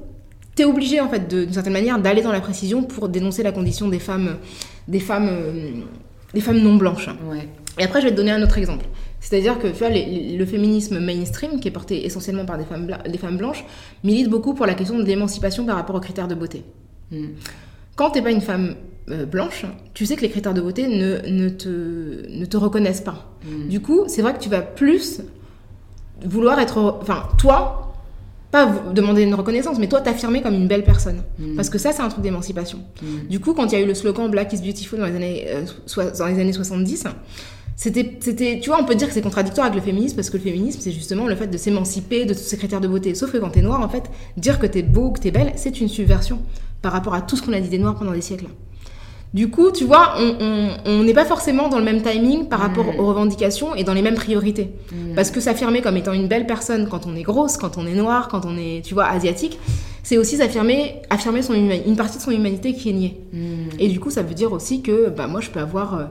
tu 0.57 0.63
es 0.63 0.65
obligé 0.65 1.01
en 1.01 1.09
fait 1.09 1.29
d'une 1.29 1.53
certaine 1.53 1.73
manière 1.73 1.99
d'aller 1.99 2.23
dans 2.23 2.33
la 2.33 2.41
précision 2.41 2.83
pour 2.83 3.09
dénoncer 3.09 3.43
la 3.43 3.53
condition 3.53 3.89
des 3.89 3.99
femmes, 3.99 4.37
des 4.89 5.01
femmes, 5.01 5.29
euh, 5.31 5.71
des 6.35 6.41
femmes 6.41 6.59
non 6.59 6.77
blanches. 6.77 7.09
Ouais. 7.31 7.49
Et 7.79 7.85
après, 7.85 8.01
je 8.01 8.07
vais 8.07 8.13
te 8.13 8.17
donner 8.17 8.33
un 8.33 8.43
autre 8.43 8.59
exemple. 8.59 8.85
C'est-à-dire 9.21 9.59
que 9.59 9.69
tu 9.69 9.75
vois, 9.75 9.89
les- 9.89 10.05
les- 10.05 10.37
le 10.37 10.45
féminisme 10.47 10.99
mainstream, 10.99 11.59
qui 11.61 11.69
est 11.69 11.71
porté 11.71 12.05
essentiellement 12.05 12.45
par 12.45 12.59
des 12.59 12.65
femmes, 12.65 12.87
bla- 12.87 12.99
des 12.99 13.19
femmes 13.19 13.39
blanches, 13.39 13.65
milite 14.05 14.29
beaucoup 14.29 14.53
pour 14.53 14.67
la 14.67 14.75
question 14.75 14.99
de 14.99 15.05
l'émancipation 15.05 15.65
par 15.65 15.77
rapport 15.77 15.97
aux 15.97 16.01
critères 16.01 16.29
de 16.29 16.35
beauté. 16.35 16.65
Mm. 17.11 17.29
Quand 17.97 18.11
t'es 18.11 18.21
pas 18.21 18.31
une 18.31 18.41
femme 18.41 18.75
euh, 19.11 19.27
blanche, 19.27 19.67
tu 19.95 20.07
sais 20.07 20.17
que 20.17 20.23
les 20.23 20.31
critères 20.31 20.55
de 20.55 20.61
beauté 20.61 20.87
ne, 20.87 21.19
ne, 21.29 21.49
te, 21.49 22.29
ne 22.29 22.45
te 22.45 22.57
reconnaissent 22.57 23.01
pas. 23.01 23.35
Mm. 23.45 23.69
Du 23.69 23.81
coup, 23.81 24.05
c'est 24.07 24.23
vrai 24.23 24.35
que 24.35 24.39
tu 24.39 24.49
vas 24.49 24.63
plus 24.63 25.21
vouloir 26.25 26.59
être... 26.61 26.99
Enfin, 27.01 27.29
toi, 27.39 27.95
pas 28.53 28.67
demander 28.93 29.23
une 29.23 29.35
reconnaissance, 29.35 29.79
mais 29.79 29.89
toi 29.89 30.01
t'affirmer 30.01 30.43
comme 30.43 30.55
une 30.55 30.69
belle 30.69 30.85
personne. 30.85 31.23
Mm. 31.39 31.57
Parce 31.57 31.69
que 31.69 31.79
ça, 31.79 31.93
c'est 31.93 32.03
un 32.03 32.09
truc 32.09 32.23
d'émancipation. 32.23 32.79
Mm. 33.03 33.29
Du 33.29 33.41
coup, 33.41 33.55
quand 33.55 33.67
il 33.67 33.73
y 33.73 33.77
a 33.77 33.81
eu 33.81 33.87
le 33.87 33.95
slogan 33.95 34.31
Black 34.31 34.53
is 34.53 34.61
Beautiful 34.61 35.01
dans 35.01 35.07
les 35.07 35.17
années, 35.17 35.47
euh, 35.49 35.65
dans 36.19 36.27
les 36.27 36.41
années 36.41 36.53
70, 36.53 37.05
c'était, 37.75 38.19
c'était, 38.21 38.61
tu 38.63 38.71
vois, 38.71 38.81
on 38.81 38.85
peut 38.85 38.95
dire 38.95 39.09
que 39.09 39.15
c'est 39.15 39.23
contradictoire 39.23 39.67
avec 39.67 39.77
le 39.77 39.85
féminisme 39.85 40.15
parce 40.15 40.31
que 40.31 40.37
le 40.37 40.43
féminisme, 40.45 40.79
c'est 40.81 40.93
justement 40.93 41.27
le 41.27 41.35
fait 41.35 41.49
de 41.49 41.57
s'émanciper 41.57 42.27
de 42.27 42.35
tous 42.35 42.41
ces 42.41 42.57
critères 42.57 42.81
de 42.81 42.87
beauté. 42.87 43.15
Sauf 43.17 43.33
que 43.33 43.39
quand 43.39 43.51
t'es 43.51 43.63
noir, 43.63 43.81
en 43.81 43.89
fait, 43.89 44.05
dire 44.37 44.61
que 44.61 44.67
t'es 44.67 44.83
beau, 44.83 45.11
que 45.11 45.19
t'es 45.19 45.33
belle, 45.33 45.53
c'est 45.57 45.81
une 45.81 45.89
subversion 45.89 46.39
par 46.83 46.93
rapport 46.93 47.15
à 47.15 47.23
tout 47.23 47.37
ce 47.37 47.43
qu'on 47.43 47.53
a 47.53 47.61
dit 47.61 47.69
des 47.69 47.79
noirs 47.79 47.97
pendant 47.97 48.13
des 48.13 48.21
siècles. 48.21 48.47
Du 49.35 49.49
coup, 49.51 49.71
tu 49.73 49.85
vois, 49.85 50.15
on- 50.19 51.03
n'est 51.03 51.15
pas 51.15 51.25
forcément 51.25 51.69
dans 51.69 51.79
le 51.79 51.85
même 51.85 52.03
timing 52.03 52.49
par 52.49 52.61
rapport 52.61 52.85
Mm. 52.85 53.01
aux 53.01 53.07
revendications 53.07 53.75
et 53.75 53.83
dans 53.83 53.95
les 53.95 54.03
mêmes 54.03 54.15
priorités. 54.15 54.71
Mm. 54.93 55.15
Parce 55.15 55.31
que 55.31 55.41
s'affirmer 55.41 55.81
comme 55.81 55.97
étant 55.97 56.13
une 56.13 56.29
belle 56.29 56.47
personne 56.47 56.87
quand 56.89 57.07
on 57.07 57.17
est 57.17 57.23
grosse, 57.23 57.57
quand 57.57 57.79
on 57.79 57.87
est 57.87 57.95
noir, 57.95 58.29
quand 58.29 58.45
on 58.45 58.57
est, 58.59 58.85
tu 58.85 58.93
vois, 58.93 59.07
asiatique, 59.07 59.59
c'est 60.03 60.19
aussi 60.19 60.37
s'affirmer, 60.37 60.97
affirmer 61.09 61.41
son 61.43 61.55
une 61.55 61.97
partie 61.97 62.19
de 62.19 62.23
son 62.23 62.31
humanité 62.31 62.75
qui 62.75 62.91
est 62.91 62.93
niée. 62.93 63.21
Mm. 63.33 63.39
Et 63.79 63.89
du 63.89 64.01
coup, 64.01 64.11
ça 64.11 64.23
veut 64.23 64.35
dire 64.35 64.53
aussi 64.53 64.83
que 64.83 65.09
bah, 65.09 65.27
moi, 65.29 65.41
je 65.41 65.49
peux 65.51 65.61
avoir, 65.61 65.95
euh, 65.95 66.05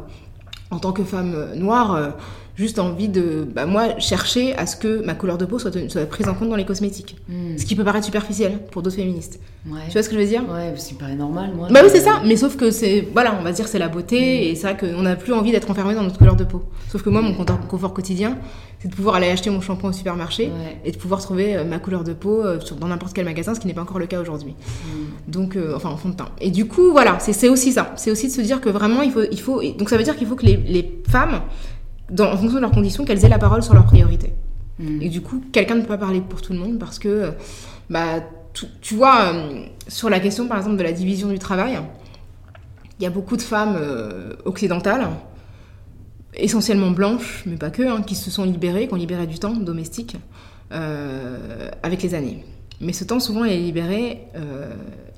en 0.72 0.80
tant 0.80 0.92
que 0.92 1.04
femme 1.04 1.34
euh, 1.36 1.56
noire, 1.56 1.94
euh, 1.96 2.10
juste 2.56 2.80
envie 2.80 3.08
de, 3.08 3.48
bah, 3.54 3.66
moi, 3.66 3.98
chercher 4.00 4.56
à 4.56 4.66
ce 4.66 4.76
que 4.76 5.04
ma 5.06 5.14
couleur 5.14 5.38
de 5.38 5.46
peau 5.46 5.60
soit, 5.60 5.72
soit 5.90 6.06
prise 6.06 6.28
en 6.28 6.34
compte 6.34 6.50
dans 6.50 6.56
les 6.56 6.66
cosmétiques. 6.66 7.18
Mm. 7.28 7.58
Ce 7.58 7.66
qui 7.66 7.76
peut 7.76 7.84
paraître 7.84 8.06
superficiel 8.06 8.60
pour 8.72 8.82
d'autres 8.82 8.96
féministes. 8.98 9.40
Ouais. 9.70 9.82
Tu 9.88 9.94
vois 9.94 10.04
ce 10.04 10.10
que 10.10 10.16
je 10.16 10.22
veux 10.22 10.28
dire? 10.28 10.44
Ouais, 10.52 10.74
ce 10.76 10.90
qui 10.90 10.94
paraît 10.96 11.16
normal, 11.16 11.52
moi. 11.56 11.68
Bah 11.72 11.82
oui, 11.84 11.90
c'est 11.92 12.02
ça. 12.02 12.22
Mais 12.26 12.36
sauf 12.36 12.58
que 12.58 12.72
c'est, 12.72 13.08
voilà, 13.14 13.36
on 13.40 13.44
va 13.44 13.52
dire 13.52 13.68
c'est 13.68 13.80
la 13.80 13.90
beauté 13.90 14.50
et 14.50 14.56
c'est 14.56 14.74
vrai 14.74 14.78
qu'on 14.78 15.02
n'a 15.04 15.16
plus 15.16 15.34
envie 15.34 15.52
d'être 15.52 15.70
enfermé 15.70 15.94
dans 15.94 16.04
notre 16.04 16.18
couleur 16.18 16.36
de 16.36 16.44
peau. 16.44 16.64
Sauf 16.90 17.04
que 17.04 17.10
moi, 17.10 17.22
mon 17.22 17.34
confort, 17.34 17.94
quotidien, 17.94 18.38
c'est 18.80 18.88
de 18.88 18.96
pouvoir 18.96 19.16
aller 19.16 19.30
acheter 19.30 19.50
mon 19.50 19.62
shampoing 19.62 19.90
au 19.90 19.94
supermarché 19.94 20.46
Ouais. 20.46 20.82
et 20.84 20.92
de 20.92 20.98
pouvoir 20.98 21.22
trouver 21.22 21.56
euh, 21.56 21.64
ma 21.64 21.78
couleur 21.78 22.04
de 22.04 22.14
peau 22.14 22.44
euh, 22.44 22.60
dans 22.80 22.88
n'importe 22.88 23.14
quel 23.14 23.26
magasin, 23.26 23.54
ce 23.54 23.60
qui 23.60 23.68
n'est 23.68 23.74
pas 23.74 23.82
encore 23.84 24.00
le 24.00 24.08
cas 24.08 24.20
aujourd'hui. 24.20 24.54
Mm. 24.54 25.32
Donc, 25.32 25.56
euh, 25.56 25.74
enfin, 25.76 25.90
en 25.90 25.98
fond 25.98 26.10
de 26.10 26.16
teint. 26.16 26.30
Et 26.40 26.50
du 26.50 26.66
coup, 26.68 26.92
voilà, 26.92 27.20
c'est 27.20 27.50
aussi 27.50 27.72
ça. 27.72 27.94
C'est 27.96 28.12
aussi 28.12 28.28
de 28.28 28.34
se 28.34 28.42
dire 28.42 28.60
que 28.60 28.70
vraiment, 28.70 29.02
il 29.04 29.12
faut. 29.12 29.24
Il 29.32 29.40
faut 29.40 29.62
donc, 29.78 29.90
ça 29.90 29.98
veut 29.98 30.04
dire 30.04 30.16
qu'il 30.16 30.28
faut 30.28 30.36
que 30.36 30.46
les, 30.46 30.58
les 30.58 31.02
femmes, 31.08 31.42
dans, 32.12 32.32
en 32.32 32.38
fonction 32.38 32.56
de 32.56 32.62
leurs 32.62 32.72
conditions, 32.72 33.06
qu'elles 33.06 33.26
aient 33.26 33.30
la 33.30 33.40
parole 33.40 33.64
sur 33.64 33.74
leurs 33.74 33.86
priorités. 33.86 34.34
Mm. 34.80 35.02
Et 35.02 35.10
du 35.10 35.22
coup, 35.22 35.44
quelqu'un 35.52 35.76
ne 35.76 35.82
peut 35.82 35.88
pas 35.88 35.98
parler 35.98 36.22
pour 36.22 36.42
tout 36.42 36.54
le 36.54 36.60
monde 36.60 36.78
parce 36.78 37.00
que, 37.00 37.08
euh, 37.08 37.32
bah, 37.90 38.22
tu, 38.54 38.66
tu 38.82 38.96
vois, 38.96 39.34
euh, 39.34 39.64
sur 39.88 40.10
la 40.10 40.20
question, 40.20 40.48
par 40.48 40.58
exemple, 40.58 40.78
de 40.78 40.84
la 40.84 40.92
division 40.92 41.30
du 41.30 41.40
travail, 41.40 41.80
il 43.00 43.04
y 43.04 43.06
a 43.06 43.10
beaucoup 43.10 43.38
de 43.38 43.42
femmes 43.42 43.76
euh, 43.80 44.34
occidentales, 44.46 45.08
essentiellement 46.34 46.92
blanches, 46.92 47.44
mais 47.46 47.56
pas 47.56 47.70
que, 47.70 47.84
hein, 47.84 48.02
qui 48.02 48.16
se 48.16 48.30
sont 48.30 48.44
libérées, 48.44 48.88
qui 48.88 48.94
ont 48.94 48.98
libéré 48.98 49.28
du 49.28 49.40
temps 49.40 49.54
domestique 49.54 50.18
euh, 50.72 51.70
avec 51.84 52.04
les 52.04 52.14
années. 52.14 52.46
Mais 52.80 52.94
ce 52.94 53.04
temps, 53.04 53.20
souvent, 53.20 53.44
il 53.44 53.52
est 53.52 53.60
libéré, 53.60 54.24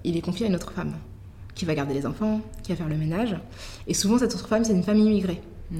il 0.03 0.17
est 0.17 0.21
confié 0.21 0.45
à 0.45 0.49
une 0.49 0.55
autre 0.55 0.73
femme 0.73 0.91
qui 1.55 1.63
va 1.63 1.75
garder 1.75 1.93
les 1.93 2.05
enfants, 2.05 2.41
qui 2.61 2.73
va 2.73 2.75
faire 2.75 2.89
le 2.89 2.97
ménage. 2.97 3.37
Et 3.87 3.93
souvent, 3.93 4.17
cette 4.17 4.33
autre 4.35 4.49
femme, 4.49 4.65
c'est 4.65 4.73
une 4.73 4.83
femme 4.83 4.97
immigrée. 4.97 5.39
Mm. 5.71 5.77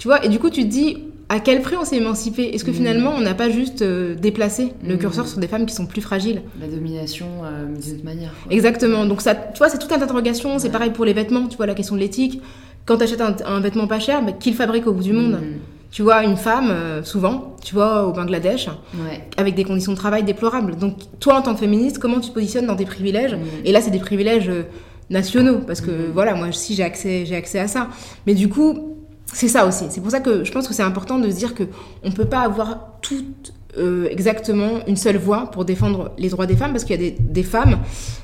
Tu 0.00 0.08
vois, 0.08 0.24
et 0.24 0.28
du 0.28 0.38
coup, 0.38 0.50
tu 0.50 0.62
te 0.62 0.66
dis, 0.68 0.96
à 1.28 1.38
quel 1.40 1.60
prix 1.62 1.76
on 1.80 1.84
s'est 1.84 1.96
émancipé? 1.98 2.42
Est-ce 2.54 2.64
que 2.64 2.70
Mm. 2.72 2.74
finalement, 2.74 3.12
on 3.16 3.20
n'a 3.20 3.34
pas 3.34 3.50
juste 3.50 3.82
euh, 3.82 4.14
déplacé 4.16 4.72
le 4.84 4.94
Mm. 4.96 4.98
curseur 4.98 5.28
sur 5.28 5.38
des 5.38 5.46
femmes 5.46 5.66
qui 5.66 5.74
sont 5.74 5.86
plus 5.86 6.00
fragiles? 6.00 6.40
La 6.60 6.66
domination 6.66 7.26
euh, 7.44 7.66
d'une 7.66 7.94
autre 7.96 8.04
manière. 8.04 8.32
quoi. 8.42 8.50
Exactement. 8.52 9.04
Donc, 9.04 9.20
ça, 9.20 9.34
tu 9.34 9.58
vois, 9.58 9.68
c'est 9.68 9.78
tout 9.78 9.84
un 9.86 9.90
tas 9.90 9.98
d'interrogations. 9.98 10.58
C'est 10.58 10.70
pareil 10.70 10.90
pour 10.90 11.04
les 11.04 11.12
vêtements, 11.12 11.46
tu 11.46 11.56
vois, 11.58 11.66
la 11.66 11.74
question 11.74 11.94
de 11.96 12.00
l'éthique. 12.00 12.40
Quand 12.86 12.96
tu 12.96 13.04
achètes 13.04 13.20
un, 13.20 13.36
un 13.46 13.60
vêtement 13.60 13.86
pas 13.86 14.00
cher, 14.00 14.24
bah, 14.24 14.32
qui 14.32 14.50
le 14.50 14.56
fabrique 14.56 14.86
au 14.88 14.92
bout 14.92 15.04
du 15.04 15.12
monde 15.12 15.32
Mm. 15.34 15.58
Tu 15.92 16.02
vois, 16.02 16.22
une 16.24 16.36
femme, 16.36 16.68
euh, 16.70 17.02
souvent, 17.02 17.56
tu 17.64 17.74
vois, 17.74 18.06
au 18.06 18.12
Bangladesh, 18.12 18.68
Ouais. 18.94 19.24
avec 19.36 19.56
des 19.56 19.64
conditions 19.64 19.90
de 19.90 19.96
travail 19.96 20.22
déplorables. 20.22 20.76
Donc, 20.76 20.94
toi, 21.18 21.34
en 21.34 21.42
tant 21.42 21.52
que 21.52 21.58
féministe, 21.58 21.98
comment 21.98 22.20
tu 22.20 22.28
te 22.30 22.34
positionnes 22.34 22.66
dans 22.66 22.76
tes 22.76 22.84
privilèges? 22.84 23.34
Mm. 23.34 23.38
Et 23.64 23.72
là, 23.72 23.80
c'est 23.80 23.90
des 23.90 23.98
privilèges 23.98 24.50
nationaux, 25.10 25.58
parce 25.66 25.80
que 25.80 25.90
voilà, 26.14 26.34
moi 26.36 26.46
aussi, 26.48 26.74
j'ai 26.76 26.84
accès, 26.84 27.26
j'ai 27.26 27.34
accès 27.34 27.58
à 27.58 27.66
ça. 27.66 27.88
Mais 28.26 28.34
du 28.34 28.48
coup, 28.48 28.96
c'est 29.32 29.48
ça 29.48 29.66
aussi. 29.66 29.84
C'est 29.90 30.00
pour 30.00 30.10
ça 30.10 30.20
que 30.20 30.44
je 30.44 30.52
pense 30.52 30.66
que 30.68 30.74
c'est 30.74 30.82
important 30.82 31.18
de 31.18 31.30
se 31.30 31.36
dire 31.36 31.54
que 31.54 31.64
on 32.04 32.10
peut 32.10 32.24
pas 32.24 32.40
avoir 32.40 32.98
tout 33.02 33.24
euh, 33.78 34.08
exactement 34.10 34.80
une 34.88 34.96
seule 34.96 35.16
voix 35.16 35.50
pour 35.50 35.64
défendre 35.64 36.12
les 36.18 36.28
droits 36.28 36.46
des 36.46 36.56
femmes, 36.56 36.72
parce 36.72 36.84
qu'il 36.84 37.00
y 37.00 37.06
a 37.06 37.10
des, 37.10 37.16
des 37.18 37.42
femmes 37.44 37.78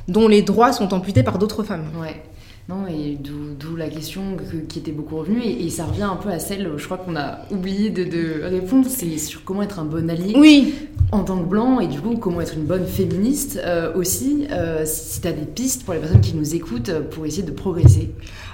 dont 0.08 0.26
les 0.28 0.42
droits 0.42 0.72
sont 0.72 0.92
amputés 0.92 1.22
par 1.22 1.38
d'autres 1.38 1.62
femmes. 1.62 1.84
Ouais. 2.00 2.22
Non, 2.68 2.84
et 2.88 3.16
d'où 3.16 3.76
la 3.76 3.86
question 3.88 4.22
que- 4.36 4.56
qui 4.56 4.80
était 4.80 4.90
beaucoup 4.90 5.18
revenue, 5.18 5.40
et, 5.40 5.66
et 5.66 5.70
ça 5.70 5.84
revient 5.84 6.02
un 6.02 6.16
peu 6.16 6.30
à 6.30 6.40
celle, 6.40 6.68
je 6.76 6.84
crois 6.84 6.96
qu'on 6.96 7.14
a 7.14 7.38
oublié 7.52 7.90
de, 7.90 8.02
de 8.02 8.42
répondre, 8.42 8.88
c'est 8.90 9.18
sur 9.18 9.44
comment 9.44 9.62
être 9.62 9.78
un 9.78 9.84
bon 9.84 10.10
allié 10.10 10.34
Oui, 10.36 10.74
en 11.12 11.22
tant 11.22 11.38
que 11.38 11.44
blanc, 11.48 11.78
et 11.78 11.86
du 11.86 12.00
coup, 12.00 12.16
comment 12.16 12.40
être 12.40 12.54
une 12.54 12.64
bonne 12.64 12.84
féministe 12.84 13.60
euh, 13.64 13.94
aussi, 13.94 14.48
euh, 14.50 14.82
si 14.84 15.20
tu 15.20 15.28
as 15.28 15.32
des 15.32 15.46
pistes 15.46 15.84
pour 15.84 15.94
les 15.94 16.00
personnes 16.00 16.20
qui 16.20 16.34
nous 16.34 16.56
écoutent 16.56 16.90
pour 17.12 17.24
essayer 17.24 17.44
de 17.44 17.52
progresser. 17.52 18.10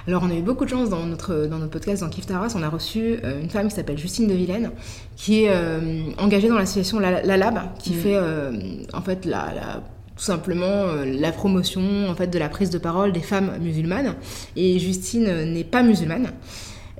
Alors, 0.07 0.23
on 0.23 0.29
a 0.29 0.33
eu 0.35 0.41
beaucoup 0.41 0.65
de 0.65 0.69
chance 0.69 0.89
dans 0.89 1.05
notre, 1.05 1.47
dans 1.47 1.59
notre 1.59 1.71
podcast, 1.71 2.01
dans 2.03 2.09
Kif 2.09 2.25
Taras. 2.25 2.53
On 2.57 2.63
a 2.63 2.67
reçu 2.69 3.15
euh, 3.23 3.41
une 3.41 3.49
femme 3.49 3.69
qui 3.69 3.75
s'appelle 3.75 3.97
Justine 3.97 4.27
de 4.27 4.33
Vilaine, 4.33 4.71
qui 5.15 5.43
est 5.43 5.49
euh, 5.49 5.79
engagée 6.17 6.49
dans 6.49 6.57
l'association 6.57 6.99
La, 6.99 7.21
La 7.21 7.37
Lab, 7.37 7.59
qui 7.79 7.91
Mhm. 7.93 7.99
fait 7.99 8.15
euh, 8.15 8.51
en 8.93 9.01
fait 9.01 9.23
la, 9.25 9.53
la- 9.55 9.83
tout 10.15 10.23
simplement 10.23 10.85
la 11.05 11.31
promotion 11.31 11.81
en 12.07 12.13
fait 12.13 12.27
de 12.27 12.37
la 12.37 12.47
prise 12.47 12.69
de 12.69 12.77
parole 12.77 13.13
des 13.13 13.21
femmes 13.21 13.53
musulmanes. 13.61 14.13
Et 14.55 14.77
Justine 14.77 15.51
n'est 15.53 15.63
pas 15.63 15.81
musulmane. 15.83 16.31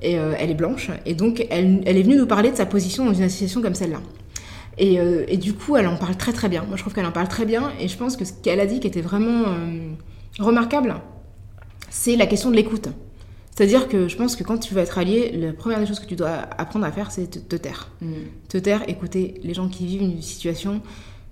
Et 0.02 0.14
elle 0.14 0.50
est 0.50 0.54
blanche. 0.54 0.90
Et 1.06 1.14
donc, 1.14 1.46
elle, 1.50 1.80
elle 1.86 1.96
est 1.96 2.02
venue 2.02 2.16
nous 2.16 2.26
parler 2.26 2.50
de 2.50 2.56
sa 2.56 2.66
position 2.66 3.04
dans 3.06 3.14
une 3.14 3.22
association 3.22 3.62
comme 3.62 3.74
celle-là. 3.76 4.00
Et, 4.78 4.98
euh, 4.98 5.24
et 5.28 5.36
du 5.36 5.52
coup, 5.54 5.76
elle 5.76 5.86
en 5.86 5.96
parle 5.96 6.16
très 6.16 6.32
très 6.32 6.48
bien. 6.48 6.64
Moi, 6.66 6.76
je 6.76 6.82
trouve 6.82 6.92
qu'elle 6.92 7.06
en 7.06 7.12
parle 7.12 7.28
très 7.28 7.44
bien. 7.46 7.70
Et 7.80 7.86
je 7.86 7.96
pense 7.96 8.16
que 8.16 8.24
ce 8.24 8.32
qu'elle 8.32 8.58
a 8.58 8.66
dit 8.66 8.80
qui 8.80 8.88
était 8.88 9.00
vraiment 9.00 9.44
euh, 9.46 9.90
remarquable, 10.40 10.96
c'est 11.94 12.16
la 12.16 12.26
question 12.26 12.50
de 12.50 12.56
l'écoute. 12.56 12.88
C'est-à-dire 13.54 13.86
que 13.88 14.08
je 14.08 14.16
pense 14.16 14.34
que 14.34 14.42
quand 14.42 14.58
tu 14.58 14.74
veux 14.74 14.80
être 14.80 14.98
allié, 14.98 15.30
la 15.30 15.52
première 15.52 15.78
des 15.78 15.86
choses 15.86 16.00
que 16.00 16.06
tu 16.06 16.16
dois 16.16 16.32
apprendre 16.58 16.84
à 16.84 16.90
faire, 16.90 17.12
c'est 17.12 17.30
te, 17.30 17.38
te 17.38 17.54
taire. 17.54 17.88
Mm. 18.00 18.12
Te 18.48 18.58
taire, 18.58 18.82
écouter 18.88 19.40
les 19.44 19.54
gens 19.54 19.68
qui 19.68 19.86
vivent 19.86 20.02
une 20.02 20.20
situation, 20.20 20.82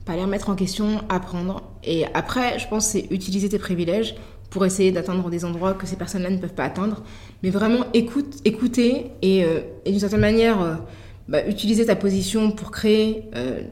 pas 0.05 0.15
les 0.15 0.23
remettre 0.23 0.51
en 0.51 0.55
question, 0.55 1.03
apprendre. 1.09 1.63
Et 1.83 2.05
après, 2.15 2.61
je 2.61 2.69
pense 2.69 2.87
c'est 2.87 3.09
utiliser 3.11 3.49
tes 3.49 3.59
privilèges 3.59 4.15
pour 4.51 4.65
essayer 4.65 4.93
d'atteindre 4.93 5.31
des 5.31 5.45
endroits 5.45 5.75
que 5.75 5.85
ces 5.85 5.97
personnes-là 5.97 6.31
ne 6.31 6.39
peuvent 6.39 6.55
pas 6.55 6.65
atteindre. 6.65 7.03
Mais 7.43 7.51
vraiment, 7.51 7.87
écoute, 7.93 8.37
écouter 8.45 9.11
et, 9.21 9.45
euh, 9.45 9.61
et 9.85 9.91
d'une 9.91 10.01
certaine 10.01 10.21
manière, 10.21 10.63
euh, 10.63 10.75
bah, 11.27 11.45
utiliser 11.49 11.87
ta 11.87 11.97
position 11.97 12.53
pour 12.53 12.71
créer, 12.71 13.25
euh, 13.35 13.63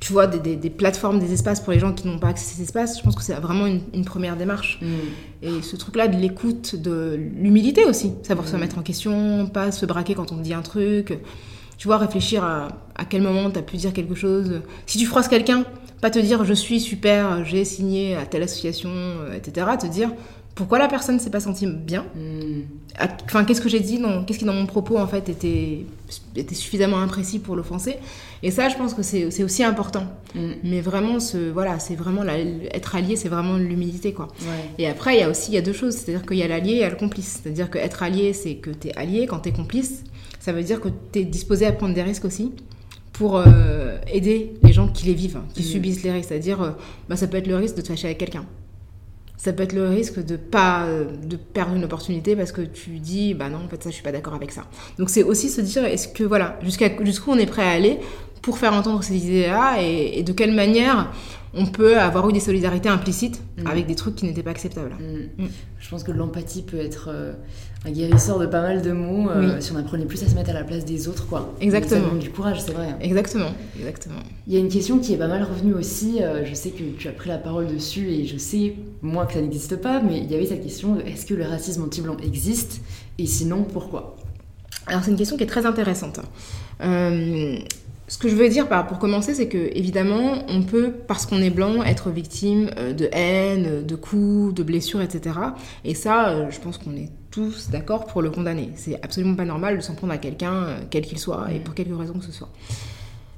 tu 0.00 0.14
vois, 0.14 0.26
des, 0.26 0.38
des, 0.38 0.56
des, 0.56 0.70
plateformes, 0.70 1.18
des 1.18 1.32
espaces 1.32 1.60
pour 1.60 1.72
les 1.72 1.78
gens 1.78 1.92
qui 1.92 2.08
n'ont 2.08 2.18
pas 2.18 2.28
accès 2.28 2.50
à 2.50 2.56
ces 2.56 2.62
espaces. 2.62 2.98
Je 2.98 3.02
pense 3.02 3.14
que 3.14 3.22
c'est 3.22 3.34
vraiment 3.34 3.66
une, 3.66 3.82
une, 3.92 4.04
première 4.04 4.36
démarche. 4.36 4.78
Mm. 4.80 4.86
Et 5.42 5.62
ce 5.62 5.76
truc-là 5.76 6.08
de 6.08 6.16
l'écoute, 6.16 6.74
de 6.74 7.18
l'humilité 7.36 7.84
aussi, 7.84 8.12
savoir 8.22 8.46
mm. 8.46 8.50
se 8.50 8.56
mettre 8.56 8.78
en 8.78 8.82
question, 8.82 9.46
pas 9.46 9.70
se 9.70 9.84
braquer 9.84 10.14
quand 10.14 10.32
on 10.32 10.38
dit 10.38 10.54
un 10.54 10.62
truc. 10.62 11.18
Tu 11.76 11.86
vois, 11.86 11.98
réfléchir 11.98 12.44
à, 12.44 12.68
à 12.96 13.04
quel 13.04 13.22
moment 13.22 13.50
tu 13.50 13.58
as 13.58 13.62
pu 13.62 13.76
dire 13.76 13.92
quelque 13.92 14.14
chose. 14.14 14.62
Si 14.86 14.98
tu 14.98 15.04
froisses 15.04 15.28
quelqu'un, 15.28 15.64
pas 16.00 16.10
te 16.10 16.18
dire 16.18 16.44
je 16.44 16.54
suis 16.54 16.80
super, 16.80 17.44
j'ai 17.44 17.66
signé 17.66 18.16
à 18.16 18.24
telle 18.24 18.42
association, 18.42 18.90
etc. 19.34 19.66
Te 19.78 19.86
dire 19.86 20.10
pourquoi 20.54 20.78
la 20.78 20.88
personne 20.88 21.18
s'est 21.18 21.30
pas 21.30 21.40
sentie 21.40 21.66
bien. 21.66 22.04
Mm. 22.14 22.62
Enfin, 23.24 23.44
qu'est-ce 23.44 23.60
que 23.60 23.68
j'ai 23.68 23.80
dit 23.80 24.00
Qu'est-ce 24.26 24.38
qui 24.38 24.44
dans 24.44 24.52
mon 24.52 24.66
propos 24.66 24.98
en 24.98 25.06
fait 25.06 25.28
était, 25.28 25.86
était 26.36 26.54
suffisamment 26.54 26.98
imprécis 26.98 27.38
pour 27.38 27.56
l'offenser? 27.56 27.96
Et 28.42 28.50
ça, 28.50 28.68
je 28.68 28.76
pense 28.76 28.94
que 28.94 29.02
c'est 29.02 29.42
aussi 29.42 29.62
important. 29.64 30.04
Mm. 30.34 30.50
Mais 30.64 30.80
vraiment, 30.80 31.20
ce, 31.20 31.50
voilà, 31.50 31.78
c'est 31.78 31.94
vraiment 31.94 32.22
la, 32.22 32.38
être 32.38 32.94
allié, 32.96 33.16
c'est 33.16 33.28
vraiment 33.28 33.56
l'humilité 33.56 34.12
quoi. 34.12 34.28
Ouais. 34.42 34.70
Et 34.78 34.86
après, 34.88 35.16
il 35.16 35.20
y 35.20 35.22
a 35.22 35.30
aussi 35.30 35.52
il 35.52 35.54
y 35.54 35.58
a 35.58 35.62
deux 35.62 35.72
choses, 35.72 35.94
c'est-à-dire 35.94 36.26
qu'il 36.26 36.36
y 36.38 36.42
a 36.42 36.48
l'allié 36.48 36.72
et 36.72 36.76
il 36.76 36.80
y 36.80 36.84
a 36.84 36.90
le 36.90 36.96
complice. 36.96 37.40
C'est-à-dire 37.42 37.70
qu'être 37.70 38.02
allié, 38.02 38.32
c'est 38.32 38.56
que 38.56 38.70
tu 38.70 38.88
es 38.88 38.96
allié. 38.96 39.26
Quand 39.26 39.40
tu 39.40 39.48
es 39.48 39.52
complice, 39.52 40.04
ça 40.40 40.52
veut 40.52 40.62
dire 40.62 40.80
que 40.80 40.88
tu 41.12 41.20
es 41.20 41.24
disposé 41.24 41.66
à 41.66 41.72
prendre 41.72 41.94
des 41.94 42.02
risques 42.02 42.24
aussi 42.24 42.52
pour 43.12 43.36
euh, 43.36 43.98
aider 44.12 44.54
les 44.62 44.72
gens 44.72 44.88
qui 44.88 45.06
les 45.06 45.14
vivent, 45.14 45.40
qui 45.54 45.62
Mm. 45.62 45.66
subissent 45.66 46.02
les 46.02 46.10
risques. 46.12 46.28
C'est-à-dire, 46.28 46.62
euh, 46.62 46.70
bah, 47.08 47.16
ça 47.16 47.26
peut 47.26 47.36
être 47.36 47.46
le 47.46 47.56
risque 47.56 47.76
de 47.76 47.82
te 47.82 47.88
fâcher 47.88 48.06
avec 48.06 48.18
quelqu'un. 48.18 48.46
Ça 49.42 49.54
peut 49.54 49.62
être 49.62 49.72
le 49.72 49.88
risque 49.88 50.22
de 50.22 50.36
pas 50.36 50.82
euh, 50.82 51.06
de 51.24 51.36
perdre 51.36 51.74
une 51.74 51.84
opportunité 51.84 52.36
parce 52.36 52.52
que 52.52 52.60
tu 52.60 52.98
dis 52.98 53.32
bah 53.32 53.48
non 53.48 53.60
en 53.64 53.68
fait 53.70 53.82
ça 53.82 53.88
je 53.88 53.94
suis 53.94 54.04
pas 54.04 54.12
d'accord 54.12 54.34
avec 54.34 54.52
ça. 54.52 54.66
Donc 54.98 55.08
c'est 55.08 55.22
aussi 55.22 55.48
se 55.48 55.62
dire 55.62 55.82
est-ce 55.86 56.08
que 56.08 56.24
voilà 56.24 56.58
jusqu'à 56.62 56.90
jusqu'où 57.02 57.30
on 57.30 57.38
est 57.38 57.46
prêt 57.46 57.62
à 57.62 57.70
aller 57.70 58.00
pour 58.42 58.58
faire 58.58 58.74
entendre 58.74 59.02
ces 59.02 59.16
idées-là 59.16 59.80
et, 59.80 60.18
et 60.18 60.22
de 60.22 60.32
quelle 60.32 60.52
manière 60.52 61.10
on 61.54 61.66
peut 61.66 61.98
avoir 61.98 62.28
eu 62.28 62.32
des 62.32 62.40
solidarités 62.40 62.88
implicites 62.88 63.40
Mm. 63.58 63.66
avec 63.66 63.86
des 63.86 63.94
trucs 63.94 64.14
qui 64.14 64.24
n'étaient 64.24 64.42
pas 64.42 64.50
acceptables. 64.52 64.92
Mm. 65.00 65.42
Mm. 65.44 65.48
Je 65.80 65.88
pense 65.90 66.02
que 66.04 66.12
l'empathie 66.12 66.62
peut 66.62 66.78
être 66.78 67.08
euh, 67.12 67.32
un 67.84 67.90
guérisseur 67.90 68.38
de 68.38 68.46
pas 68.46 68.62
mal 68.62 68.80
de 68.82 68.92
mots 68.92 69.28
euh, 69.30 69.56
Oui. 69.56 69.62
si 69.62 69.72
on 69.72 69.76
apprenait 69.76 70.04
plus 70.06 70.22
à 70.22 70.28
se 70.28 70.34
mettre 70.34 70.50
à 70.50 70.52
la 70.52 70.64
place 70.64 70.84
des 70.84 71.08
autres, 71.08 71.26
quoi. 71.26 71.52
Exactement. 71.60 72.00
Ça 72.00 72.06
demande 72.06 72.18
du 72.20 72.30
courage, 72.30 72.60
c'est 72.62 72.72
vrai. 72.72 72.94
Exactement, 73.00 73.50
exactement. 73.78 74.20
Il 74.46 74.54
y 74.54 74.56
a 74.56 74.60
une 74.60 74.68
question 74.68 74.98
qui 74.98 75.12
est 75.14 75.16
pas 75.18 75.28
mal 75.28 75.42
revenue 75.42 75.74
aussi. 75.74 76.22
euh, 76.22 76.44
je 76.44 76.54
sais 76.54 76.70
que 76.70 76.84
tu 76.98 77.08
as 77.08 77.12
pris 77.12 77.28
la 77.28 77.38
parole 77.38 77.66
dessus 77.66 78.08
et 78.08 78.24
je 78.26 78.36
sais, 78.38 78.74
moi, 79.02 79.26
que 79.26 79.32
ça 79.34 79.40
n'existe 79.40 79.76
pas, 79.76 80.00
mais 80.00 80.18
il 80.18 80.30
y 80.30 80.34
avait 80.34 80.46
cette 80.46 80.62
question 80.62 80.94
de 80.94 81.00
est-ce 81.02 81.26
que 81.26 81.34
le 81.34 81.44
racisme 81.44 81.82
anti-blanc 81.82 82.16
existe 82.22 82.80
Et 83.18 83.26
sinon, 83.26 83.64
pourquoi? 83.64 84.16
Alors 84.86 85.04
c'est 85.04 85.10
une 85.10 85.16
question 85.16 85.36
qui 85.36 85.42
est 85.44 85.46
très 85.48 85.66
intéressante. 85.66 86.20
Euh, 88.10 88.12
ce 88.12 88.18
que 88.18 88.28
je 88.28 88.34
veux 88.34 88.48
dire 88.48 88.66
pour 88.88 88.98
commencer, 88.98 89.34
c'est 89.34 89.48
que 89.48 89.70
évidemment, 89.74 90.44
on 90.48 90.62
peut, 90.62 90.92
parce 91.06 91.26
qu'on 91.26 91.40
est 91.40 91.50
blanc, 91.50 91.82
être 91.82 92.10
victime 92.10 92.70
euh, 92.78 92.92
de 92.92 93.08
haine, 93.12 93.86
de 93.86 93.96
coups, 93.96 94.54
de 94.54 94.62
blessures, 94.62 95.00
etc. 95.00 95.36
Et 95.84 95.94
ça, 95.94 96.30
euh, 96.30 96.50
je 96.50 96.60
pense 96.60 96.78
qu'on 96.78 96.96
est 96.96 97.10
tous 97.30 97.70
d'accord 97.70 98.06
pour 98.06 98.22
le 98.22 98.30
condamner. 98.30 98.70
C'est 98.74 98.96
absolument 99.02 99.36
pas 99.36 99.44
normal 99.44 99.76
de 99.76 99.82
s'en 99.82 99.94
prendre 99.94 100.12
à 100.12 100.18
quelqu'un, 100.18 100.54
euh, 100.54 100.80
quel 100.90 101.04
qu'il 101.04 101.18
soit, 101.18 101.52
et 101.52 101.60
pour 101.60 101.74
quelque 101.74 101.94
raison 101.94 102.14
que 102.14 102.24
ce 102.24 102.32
soit. 102.32 102.50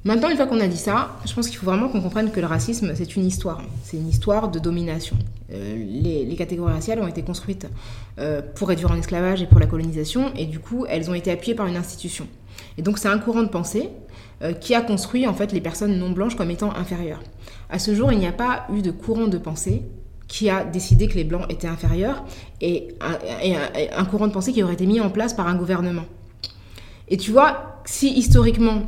Maintenant, 0.05 0.31
une 0.31 0.37
fois 0.37 0.47
qu'on 0.47 0.59
a 0.59 0.67
dit 0.67 0.79
ça, 0.79 1.11
je 1.25 1.33
pense 1.33 1.49
qu'il 1.49 1.59
faut 1.59 1.67
vraiment 1.67 1.89
qu'on 1.89 2.01
comprenne 2.01 2.33
que 2.33 2.41
le 2.41 2.47
racisme, 2.47 2.93
c'est 2.97 3.15
une 3.15 3.25
histoire. 3.25 3.63
C'est 3.85 3.97
une 3.97 4.09
histoire 4.09 4.51
de 4.51 4.59
domination. 4.59 5.17
Euh, 5.53 5.77
les, 5.77 6.35
catégories 6.35 6.73
raciales 6.73 6.99
ont 6.99 7.07
été 7.07 7.23
construites 7.23 7.69
euh, 8.19 8.43
pour 8.57 8.67
réduire 8.67 8.91
en 8.91 8.97
esclavage 8.97 9.43
et 9.43 9.47
pour 9.47 9.61
la 9.61 9.67
colonisation, 9.67 10.33
et 10.35 10.47
du 10.47 10.59
coup, 10.59 10.87
elles 10.89 11.09
ont 11.09 11.15
été 11.15 11.31
appuyées 11.31 11.55
par 11.55 11.67
une 11.67 11.77
institution. 11.77 12.27
Et 12.79 12.83
donc, 12.83 12.99
c'est 12.99 13.09
un 13.09 13.19
courant 13.19 13.45
de 13.45 13.49
pensée 13.49 13.91
euh, 13.91 14.12
qui 14.61 14.75
a 14.75 14.81
construit 14.81 15.27
en 15.27 15.35
fait 15.35 15.53
les 15.53 15.61
personnes 15.61 15.99
non 15.99 16.11
blanches 16.11 16.35
comme 16.35 16.51
étant 16.51 16.75
inférieures. 16.75 17.23
À 17.71 17.79
ce 17.79 17.95
jour, 17.95 18.13
il 18.13 18.19
n'y 18.19 18.27
a 18.27 18.33
pas 18.33 18.67
eu 18.75 18.83
de 18.83 18.91
courant 18.91 19.29
de 19.29 19.39
pensée 19.39 19.83
qui 20.29 20.49
a 20.49 20.65
décidé 20.65 21.09
que 21.09 21.15
les 21.15 21.25
blancs 21.25 21.45
étaient 21.51 21.69
inférieurs 21.69 22.25
et 22.61 22.89
un, 23.01 24.05
courant 24.07 24.29
de 24.29 24.33
pensée 24.33 24.53
qui 24.53 24.63
aurait 24.63 24.73
été 24.73 24.87
mis 24.87 25.01
en 25.01 25.11
place 25.11 25.35
par 25.35 25.47
un 25.47 25.55
gouvernement. 25.55 26.05
Et 27.09 27.19
tu 27.19 27.33
vois, 27.33 27.81
si 27.85 28.11
historiquement 28.11 28.83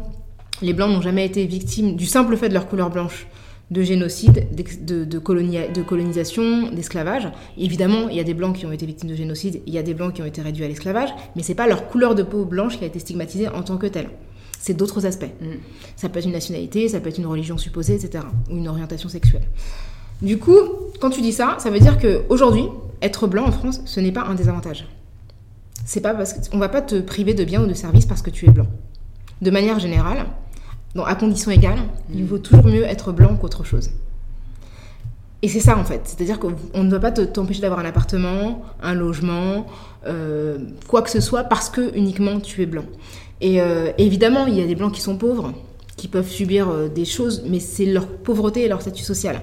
les 0.62 0.72
blancs 0.72 0.90
n'ont 0.90 1.02
jamais 1.02 1.26
été 1.26 1.44
victimes 1.46 1.96
du 1.96 2.06
simple 2.06 2.36
fait 2.36 2.48
de 2.48 2.54
leur 2.54 2.66
couleur 2.66 2.90
blanche 2.90 3.26
de 3.70 3.82
génocide, 3.82 4.46
de, 4.54 5.04
de, 5.04 5.04
de 5.04 5.82
colonisation, 5.82 6.70
d'esclavage. 6.70 7.28
Évidemment, 7.58 8.08
il 8.08 8.16
y 8.16 8.20
a 8.20 8.24
des 8.24 8.34
blancs 8.34 8.56
qui 8.56 8.66
ont 8.66 8.72
été 8.72 8.86
victimes 8.86 9.10
de 9.10 9.14
génocide, 9.14 9.62
il 9.66 9.72
y 9.72 9.78
a 9.78 9.82
des 9.82 9.94
blancs 9.94 10.12
qui 10.14 10.22
ont 10.22 10.26
été 10.26 10.42
réduits 10.42 10.64
à 10.64 10.68
l'esclavage, 10.68 11.08
mais 11.34 11.42
c'est 11.42 11.54
pas 11.54 11.66
leur 11.66 11.88
couleur 11.88 12.14
de 12.14 12.22
peau 12.22 12.44
blanche 12.44 12.78
qui 12.78 12.84
a 12.84 12.86
été 12.86 12.98
stigmatisée 12.98 13.48
en 13.48 13.62
tant 13.62 13.76
que 13.78 13.86
telle. 13.86 14.10
C'est 14.66 14.72
d'autres 14.72 15.04
aspects. 15.04 15.26
Mm. 15.42 15.46
Ça 15.94 16.08
peut 16.08 16.20
être 16.20 16.24
une 16.24 16.32
nationalité, 16.32 16.88
ça 16.88 16.98
peut 16.98 17.10
être 17.10 17.18
une 17.18 17.26
religion 17.26 17.58
supposée, 17.58 17.96
etc. 17.96 18.24
Ou 18.50 18.56
une 18.56 18.66
orientation 18.66 19.10
sexuelle. 19.10 19.42
Du 20.22 20.38
coup, 20.38 20.56
quand 21.02 21.10
tu 21.10 21.20
dis 21.20 21.34
ça, 21.34 21.56
ça 21.58 21.68
veut 21.68 21.80
dire 21.80 21.98
qu'aujourd'hui, 21.98 22.64
être 23.02 23.26
blanc 23.26 23.44
en 23.46 23.52
France, 23.52 23.82
ce 23.84 24.00
n'est 24.00 24.10
pas 24.10 24.22
un 24.22 24.34
désavantage. 24.34 24.86
C'est 25.84 26.00
pas 26.00 26.14
parce 26.14 26.32
qu'on 26.48 26.56
va 26.56 26.70
pas 26.70 26.80
te 26.80 26.98
priver 26.98 27.34
de 27.34 27.44
biens 27.44 27.62
ou 27.62 27.66
de 27.66 27.74
services 27.74 28.06
parce 28.06 28.22
que 28.22 28.30
tu 28.30 28.46
es 28.46 28.50
blanc. 28.50 28.66
De 29.42 29.50
manière 29.50 29.78
générale, 29.78 30.24
donc 30.94 31.04
à 31.08 31.14
condition 31.14 31.50
égale, 31.50 31.80
il 32.14 32.24
vaut 32.24 32.38
toujours 32.38 32.64
mieux 32.64 32.84
être 32.84 33.12
blanc 33.12 33.36
qu'autre 33.36 33.64
chose. 33.64 33.90
Et 35.42 35.48
c'est 35.48 35.60
ça 35.60 35.76
en 35.76 35.84
fait, 35.84 36.00
c'est-à-dire 36.04 36.38
qu'on 36.40 36.54
ne 36.82 36.90
va 36.90 37.00
pas 37.00 37.10
te- 37.12 37.20
t'empêcher 37.20 37.60
d'avoir 37.60 37.80
un 37.80 37.84
appartement, 37.84 38.62
un 38.82 38.94
logement, 38.94 39.66
euh, 40.06 40.56
quoi 40.88 41.02
que 41.02 41.10
ce 41.10 41.20
soit 41.20 41.44
parce 41.44 41.68
que 41.68 41.94
uniquement 41.94 42.40
tu 42.40 42.62
es 42.62 42.66
blanc. 42.66 42.86
Et 43.40 43.60
euh, 43.60 43.92
évidemment, 43.98 44.46
il 44.46 44.54
y 44.54 44.62
a 44.62 44.66
des 44.66 44.74
blancs 44.74 44.92
qui 44.92 45.00
sont 45.00 45.16
pauvres, 45.16 45.52
qui 45.96 46.08
peuvent 46.08 46.28
subir 46.28 46.68
euh, 46.68 46.88
des 46.88 47.04
choses, 47.04 47.44
mais 47.46 47.60
c'est 47.60 47.86
leur 47.86 48.06
pauvreté 48.06 48.62
et 48.62 48.68
leur 48.68 48.80
statut 48.80 49.02
social. 49.02 49.40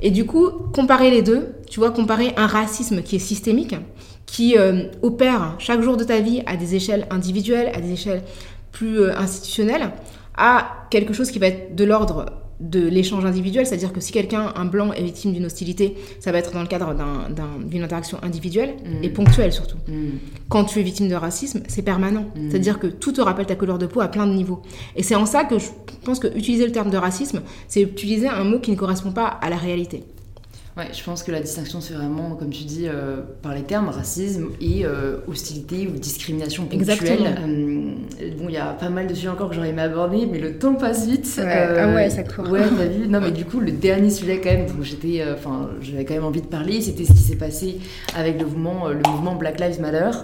Et 0.00 0.10
du 0.10 0.26
coup, 0.26 0.50
comparer 0.72 1.10
les 1.10 1.22
deux, 1.22 1.54
tu 1.68 1.80
vois, 1.80 1.90
comparer 1.90 2.32
un 2.36 2.46
racisme 2.46 3.02
qui 3.02 3.16
est 3.16 3.20
systémique, 3.20 3.76
qui 4.26 4.56
euh, 4.56 4.84
opère 5.02 5.56
chaque 5.58 5.82
jour 5.82 5.96
de 5.96 6.04
ta 6.04 6.20
vie 6.20 6.42
à 6.46 6.56
des 6.56 6.74
échelles 6.74 7.06
individuelles, 7.10 7.70
à 7.74 7.80
des 7.80 7.92
échelles 7.92 8.22
plus 8.72 9.10
institutionnelles, 9.10 9.90
à 10.36 10.86
quelque 10.90 11.12
chose 11.12 11.30
qui 11.30 11.38
va 11.38 11.48
être 11.48 11.74
de 11.74 11.84
l'ordre 11.84 12.26
de 12.60 12.86
l'échange 12.86 13.24
individuel, 13.24 13.64
c'est-à-dire 13.66 13.92
que 13.92 14.00
si 14.00 14.12
quelqu'un, 14.12 14.52
un 14.54 14.66
blanc, 14.66 14.92
est 14.92 15.02
victime 15.02 15.32
d'une 15.32 15.46
hostilité, 15.46 15.96
ça 16.20 16.30
va 16.30 16.38
être 16.38 16.52
dans 16.52 16.60
le 16.60 16.66
cadre 16.68 16.94
d'un- 16.94 17.28
d'un- 17.30 17.58
d'une 17.66 17.82
interaction 17.82 18.18
individuelle 18.22 18.74
Mm. 18.84 19.02
et 19.04 19.08
ponctuelle 19.08 19.52
surtout. 19.52 19.78
Mm. 19.88 19.92
Quand 20.50 20.64
tu 20.64 20.78
es 20.80 20.82
victime 20.82 21.08
de 21.08 21.14
racisme, 21.14 21.62
c'est 21.68 21.82
permanent. 21.82 22.26
Mm. 22.36 22.50
C'est-à-dire 22.50 22.78
que 22.78 22.86
tout 22.86 23.12
te 23.12 23.20
rappelle 23.22 23.46
ta 23.46 23.56
couleur 23.56 23.78
de 23.78 23.86
peau 23.86 24.00
à 24.02 24.08
plein 24.08 24.26
de 24.26 24.34
niveaux. 24.34 24.60
Et 24.94 25.02
c'est 25.02 25.14
en 25.14 25.24
ça 25.26 25.44
que 25.44 25.58
je 25.58 25.66
pense 26.04 26.18
que 26.18 26.28
utiliser 26.36 26.66
le 26.66 26.72
terme 26.72 26.90
de 26.90 26.96
racisme, 26.98 27.40
c'est 27.66 27.80
utiliser 27.82 28.28
un 28.28 28.44
mot 28.44 28.58
qui 28.58 28.70
ne 28.70 28.76
correspond 28.76 29.12
pas 29.12 29.26
à 29.26 29.48
la 29.48 29.56
réalité. 29.56 30.04
Ouais, 30.80 30.88
je 30.94 31.04
pense 31.04 31.22
que 31.22 31.30
la 31.30 31.40
distinction, 31.40 31.82
c'est 31.82 31.92
vraiment, 31.92 32.30
comme 32.36 32.48
tu 32.48 32.64
dis, 32.64 32.86
euh, 32.86 33.18
par 33.42 33.54
les 33.54 33.64
termes 33.64 33.90
racisme 33.90 34.46
et 34.62 34.86
euh, 34.86 35.18
hostilité 35.28 35.86
ou 35.86 35.98
discrimination 35.98 36.62
ponctuelle. 36.62 36.90
Exactement. 36.90 37.26
Euh, 37.26 38.30
bon, 38.38 38.46
il 38.48 38.54
y 38.54 38.56
a 38.56 38.72
pas 38.72 38.88
mal 38.88 39.06
de 39.06 39.12
sujets 39.12 39.28
encore 39.28 39.50
que 39.50 39.56
j'aurais 39.56 39.68
aimé 39.68 39.82
aborder, 39.82 40.24
mais 40.24 40.38
le 40.38 40.56
temps 40.56 40.72
passe 40.72 41.06
vite. 41.06 41.30
Ouais. 41.36 41.44
Ah 41.46 41.94
ouais, 41.94 42.08
ça 42.08 42.22
court. 42.22 42.48
Ouais, 42.48 42.62
t'as 42.78 42.86
vu? 42.86 43.08
Non, 43.08 43.20
mais 43.20 43.30
du 43.30 43.44
coup, 43.44 43.60
le 43.60 43.72
dernier 43.72 44.08
sujet, 44.08 44.40
quand 44.40 44.50
même, 44.50 44.68
dont 44.68 44.82
j'étais, 44.82 45.20
euh, 45.20 45.34
enfin, 45.34 45.68
j'avais 45.82 46.06
quand 46.06 46.14
même 46.14 46.24
envie 46.24 46.40
de 46.40 46.46
parler, 46.46 46.80
c'était 46.80 47.04
ce 47.04 47.12
qui 47.12 47.18
s'est 47.18 47.36
passé 47.36 47.78
avec 48.16 48.40
le 48.40 48.46
mouvement, 48.46 48.88
euh, 48.88 48.94
le 48.94 49.02
mouvement 49.10 49.34
Black 49.34 49.60
Lives 49.60 49.82
Matter. 49.82 50.16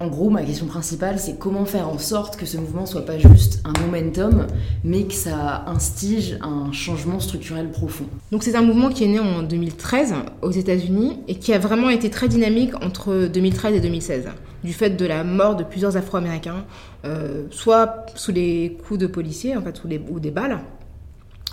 En 0.00 0.08
gros, 0.08 0.28
ma 0.30 0.42
question 0.42 0.66
principale, 0.66 1.18
c'est 1.18 1.38
comment 1.38 1.64
faire 1.64 1.88
en 1.88 1.98
sorte 1.98 2.36
que 2.36 2.46
ce 2.46 2.56
mouvement 2.56 2.84
soit 2.86 3.04
pas 3.06 3.18
juste 3.18 3.62
un 3.64 3.72
momentum, 3.80 4.46
mais 4.84 5.04
que 5.04 5.14
ça 5.14 5.64
instige 5.66 6.36
un 6.42 6.72
changement 6.72 7.20
structurel 7.20 7.70
profond? 7.70 8.04
Donc 8.30 8.42
c'est 8.42 8.54
un 8.54 8.62
mouvement 8.62 8.90
qui 8.90 9.04
est 9.04 9.08
né 9.08 9.20
en 9.20 9.42
2013 9.42 10.03
aux 10.42 10.50
États-Unis 10.50 11.18
et 11.28 11.36
qui 11.36 11.52
a 11.52 11.58
vraiment 11.58 11.90
été 11.90 12.10
très 12.10 12.28
dynamique 12.28 12.74
entre 12.82 13.26
2013 13.26 13.76
et 13.76 13.80
2016, 13.80 14.28
du 14.62 14.72
fait 14.72 14.90
de 14.90 15.06
la 15.06 15.24
mort 15.24 15.56
de 15.56 15.64
plusieurs 15.64 15.96
Afro-Américains, 15.96 16.64
euh, 17.04 17.44
soit 17.50 18.06
sous 18.14 18.32
les 18.32 18.78
coups 18.86 18.98
de 18.98 19.06
policiers 19.06 19.56
en 19.56 19.62
fait, 19.62 19.82
ou 19.84 20.20
des 20.20 20.30
balles, 20.30 20.60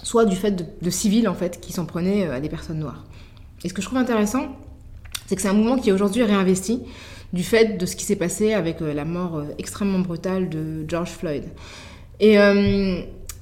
soit 0.04 0.26
du 0.26 0.36
fait 0.36 0.82
de, 0.82 0.89
civils 0.89 1.28
en 1.28 1.34
fait 1.34 1.60
qui 1.60 1.74
s'en 1.74 1.86
prenaient 1.86 2.28
euh, 2.28 2.36
à 2.36 2.39
des 2.39 2.49
personnes 2.49 2.80
noires. 2.80 3.06
Et 3.64 3.70
ce 3.70 3.74
que 3.74 3.82
je 3.82 3.88
trouve 3.88 3.99
intéressant, 3.99 4.56
c'est 5.28 5.36
que 5.36 5.41
c'est 5.41 5.49
un 5.49 5.54
mouvement 5.54 5.78
qui 5.78 5.89
est 5.89 5.93
aujourd'hui 5.93 6.24
réinvesti 6.24 6.82
du 7.34 7.43
fait 7.43 7.78
de 7.78 7.86
ce 7.86 7.95
qui 7.95 8.04
s'est 8.04 8.16
passé 8.16 8.54
avec 8.54 8.82
euh, 8.82 8.93
la 8.93 9.06
mort 9.06 9.43
extrêmement 9.58 9.99
brutale 9.99 10.49
de 10.49 10.86
George 10.88 11.12
Floyd. 11.12 11.43
Et 12.20 12.36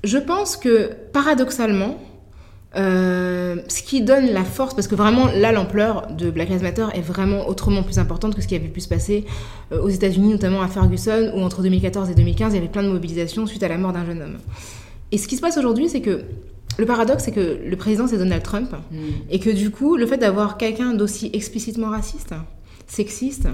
je 0.05 0.18
pense 0.18 0.55
que 0.55 0.91
paradoxalement, 1.12 1.97
euh, 2.76 3.55
ce 3.67 3.82
qui 3.82 4.01
donne 4.01 4.28
la 4.32 4.43
force, 4.43 4.74
parce 4.76 4.88
que 4.88 4.95
vraiment 4.95 5.28
là 5.36 5.51
l'ampleur 5.51 6.07
de 6.15 6.30
Black 6.30 6.49
Lives 6.49 6.61
Matter 6.61 6.86
est 6.93 7.01
vraiment 7.01 7.47
autrement 7.47 7.82
plus 7.84 7.97
importante 7.97 8.36
que 8.36 8.41
ce 8.41 8.47
qui 8.47 8.55
avait 8.55 8.67
pu 8.67 8.80
se 8.80 8.88
passer 8.88 9.26
euh, 9.72 9.82
aux 9.82 9.89
États-Unis, 9.89 10.30
notamment 10.32 10.61
à 10.61 10.67
Ferguson, 10.67 11.32
où 11.36 11.39
entre 11.41 11.61
2014 11.63 12.09
et 12.09 12.15
2015 12.15 12.53
il 12.53 12.55
y 12.55 12.59
avait 12.59 12.67
plein 12.67 12.84
de 12.84 12.89
mobilisations 12.89 13.45
suite 13.47 13.63
à 13.63 13.67
la 13.67 13.78
mort 13.78 13.91
d'un 13.93 14.05
jeune 14.05 14.22
homme. 14.22 14.38
Et 15.11 15.17
ce 15.17 15.28
qui 15.28 15.36
se 15.36 15.41
passe 15.41 15.57
aujourd'hui, 15.57 15.89
c'est 15.89 16.01
que 16.01 16.22
le 16.78 16.86
paradoxe, 16.86 17.24
c'est 17.26 17.32
que 17.32 17.57
le 17.65 17.76
président, 17.76 18.07
c'est 18.07 18.17
Donald 18.17 18.43
Trump. 18.43 18.72
Mm. 18.91 18.97
Et 19.32 19.39
que 19.39 19.49
du 19.49 19.72
coup, 19.72 19.97
le 19.97 20.05
fait 20.05 20.17
d'avoir 20.17 20.57
quelqu'un 20.57 20.93
d'aussi 20.93 21.30
explicitement 21.34 21.89
raciste, 21.89 22.34
sexiste, 22.88 23.47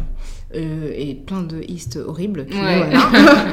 euh, 0.53 0.91
et 0.95 1.16
plein 1.16 1.41
de 1.41 1.61
istes 1.68 1.97
horribles, 2.05 2.45
Ouais. 2.51 2.78
voilà, 2.78 2.99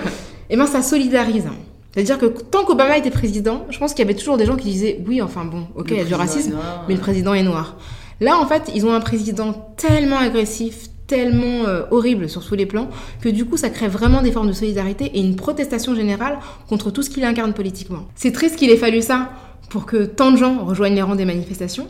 et 0.50 0.56
ben 0.56 0.66
ça 0.66 0.82
solidarise. 0.82 1.46
C'est-à-dire 1.94 2.18
que 2.18 2.26
tant 2.26 2.64
qu'Obama 2.64 2.96
était 2.96 3.10
président, 3.10 3.66
je 3.70 3.78
pense 3.78 3.92
qu'il 3.92 4.04
y 4.04 4.08
avait 4.08 4.18
toujours 4.18 4.38
des 4.38 4.46
gens 4.46 4.56
qui 4.56 4.68
disaient 4.68 5.02
oui, 5.06 5.20
enfin 5.20 5.44
bon, 5.44 5.66
ok, 5.74 5.90
il 5.90 5.96
y 5.98 6.00
a 6.00 6.04
du 6.04 6.14
racisme, 6.14 6.56
mais 6.88 6.94
le 6.94 7.00
président 7.00 7.34
est 7.34 7.42
noir. 7.42 7.76
Là, 8.20 8.38
en 8.38 8.46
fait, 8.46 8.70
ils 8.74 8.86
ont 8.86 8.94
un 8.94 9.00
président 9.00 9.74
tellement 9.76 10.18
agressif, 10.18 10.88
tellement 11.06 11.66
euh, 11.66 11.82
horrible 11.90 12.28
sur 12.28 12.44
tous 12.46 12.54
les 12.54 12.66
plans, 12.66 12.88
que 13.20 13.28
du 13.28 13.44
coup, 13.44 13.56
ça 13.56 13.68
crée 13.68 13.88
vraiment 13.88 14.22
des 14.22 14.32
formes 14.32 14.48
de 14.48 14.52
solidarité 14.52 15.06
et 15.06 15.20
une 15.20 15.36
protestation 15.36 15.94
générale 15.94 16.38
contre 16.68 16.90
tout 16.90 17.02
ce 17.02 17.10
qu'il 17.10 17.24
incarne 17.24 17.52
politiquement. 17.52 18.04
C'est 18.14 18.32
triste 18.32 18.56
qu'il 18.56 18.70
ait 18.70 18.76
fallu 18.76 19.02
ça 19.02 19.30
pour 19.68 19.84
que 19.84 20.04
tant 20.04 20.30
de 20.30 20.36
gens 20.36 20.64
rejoignent 20.64 20.94
les 20.94 21.02
rangs 21.02 21.16
des 21.16 21.24
manifestations. 21.24 21.88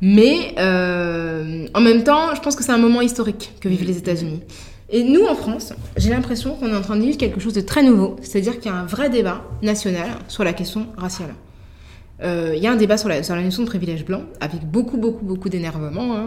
Mais 0.00 0.54
euh, 0.58 1.66
en 1.74 1.80
même 1.80 2.04
temps, 2.04 2.34
je 2.34 2.40
pense 2.40 2.54
que 2.54 2.62
c'est 2.62 2.72
un 2.72 2.78
moment 2.78 3.00
historique 3.00 3.54
que 3.60 3.68
vivent 3.68 3.84
les 3.84 3.98
États-Unis. 3.98 4.40
Et 4.88 5.02
nous, 5.02 5.26
en 5.26 5.34
France, 5.34 5.72
j'ai 5.96 6.10
l'impression 6.10 6.54
qu'on 6.54 6.68
est 6.68 6.76
en 6.76 6.80
train 6.80 6.96
de 6.96 7.02
vivre 7.02 7.18
quelque 7.18 7.40
chose 7.40 7.54
de 7.54 7.60
très 7.60 7.82
nouveau, 7.82 8.16
c'est-à-dire 8.22 8.60
qu'il 8.60 8.70
y 8.70 8.74
a 8.74 8.78
un 8.78 8.86
vrai 8.86 9.10
débat 9.10 9.42
national 9.62 10.10
sur 10.28 10.44
la 10.44 10.52
question 10.52 10.86
raciale. 10.96 11.34
Euh, 12.22 12.54
Il 12.56 12.62
y 12.62 12.66
a 12.66 12.72
un 12.72 12.76
débat 12.76 12.96
sur 12.96 13.08
la, 13.08 13.22
sur 13.22 13.34
la 13.34 13.42
notion 13.42 13.62
de 13.62 13.68
privilège 13.68 14.04
blanc, 14.04 14.22
avec 14.40 14.64
beaucoup, 14.64 14.96
beaucoup, 14.96 15.24
beaucoup 15.24 15.48
d'énervement, 15.48 16.16
hein, 16.16 16.26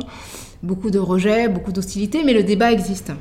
beaucoup 0.62 0.92
de 0.92 1.00
rejet, 1.00 1.48
beaucoup 1.48 1.72
d'hostilité, 1.72 2.24
mais 2.26 2.34
le 2.34 2.44
débat 2.44 2.72
existe. 2.72 3.12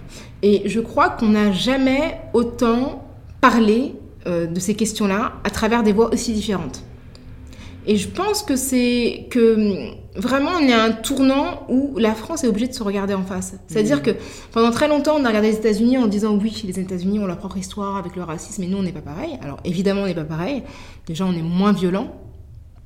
Et 0.43 0.63
je 0.67 0.81
crois 0.81 1.09
qu'on 1.09 1.29
n'a 1.29 1.53
jamais 1.53 2.21
autant 2.35 3.05
parlé 3.41 3.95
euh, 4.27 4.47
de 4.47 4.59
ces 4.59 4.75
questions-là 4.75 5.35
à 5.45 5.51
travers 5.51 5.85
des 5.85 5.93
voix 5.93 6.13
aussi 6.13 6.33
différentes. 6.33 6.83
Et 7.91 7.97
je 7.97 8.07
pense 8.07 8.43
que 8.43 8.55
c'est 8.55 9.29
que 9.31 9.55
hum, 9.55 9.95
vraiment 10.15 10.51
on 10.61 10.61
est 10.61 10.75
à 10.75 10.85
un 10.85 10.93
tournant 10.93 11.65
où 11.71 11.97
la 11.97 12.15
France 12.15 12.45
est 12.45 12.47
obligée 12.47 12.69
de 12.69 12.75
se 12.75 12.83
regarder 12.83 13.15
en 13.15 13.25
face. 13.25 13.55
C'est-à-dire 13.67 14.03
que 14.03 14.11
pendant 14.53 14.71
très 14.71 14.89
longtemps 14.89 15.17
on 15.19 15.25
a 15.25 15.29
regardé 15.29 15.51
les 15.51 15.57
États-Unis 15.57 15.97
en 15.97 16.07
disant 16.07 16.37
oui, 16.37 16.63
les 16.67 16.79
États-Unis 16.79 17.19
ont 17.19 17.27
leur 17.27 17.39
propre 17.39 17.57
histoire 17.57 17.97
avec 17.97 18.15
le 18.15 18.23
racisme 18.23 18.63
et 18.63 18.67
nous 18.67 18.77
on 18.77 18.83
n'est 18.83 18.93
pas 18.93 19.01
pareil. 19.01 19.39
Alors 19.43 19.59
évidemment 19.65 20.03
on 20.03 20.07
n'est 20.07 20.15
pas 20.15 20.25
pareil. 20.25 20.65
Déjà 21.07 21.25
on 21.25 21.33
est 21.33 21.43
moins 21.43 21.73
violent 21.73 22.13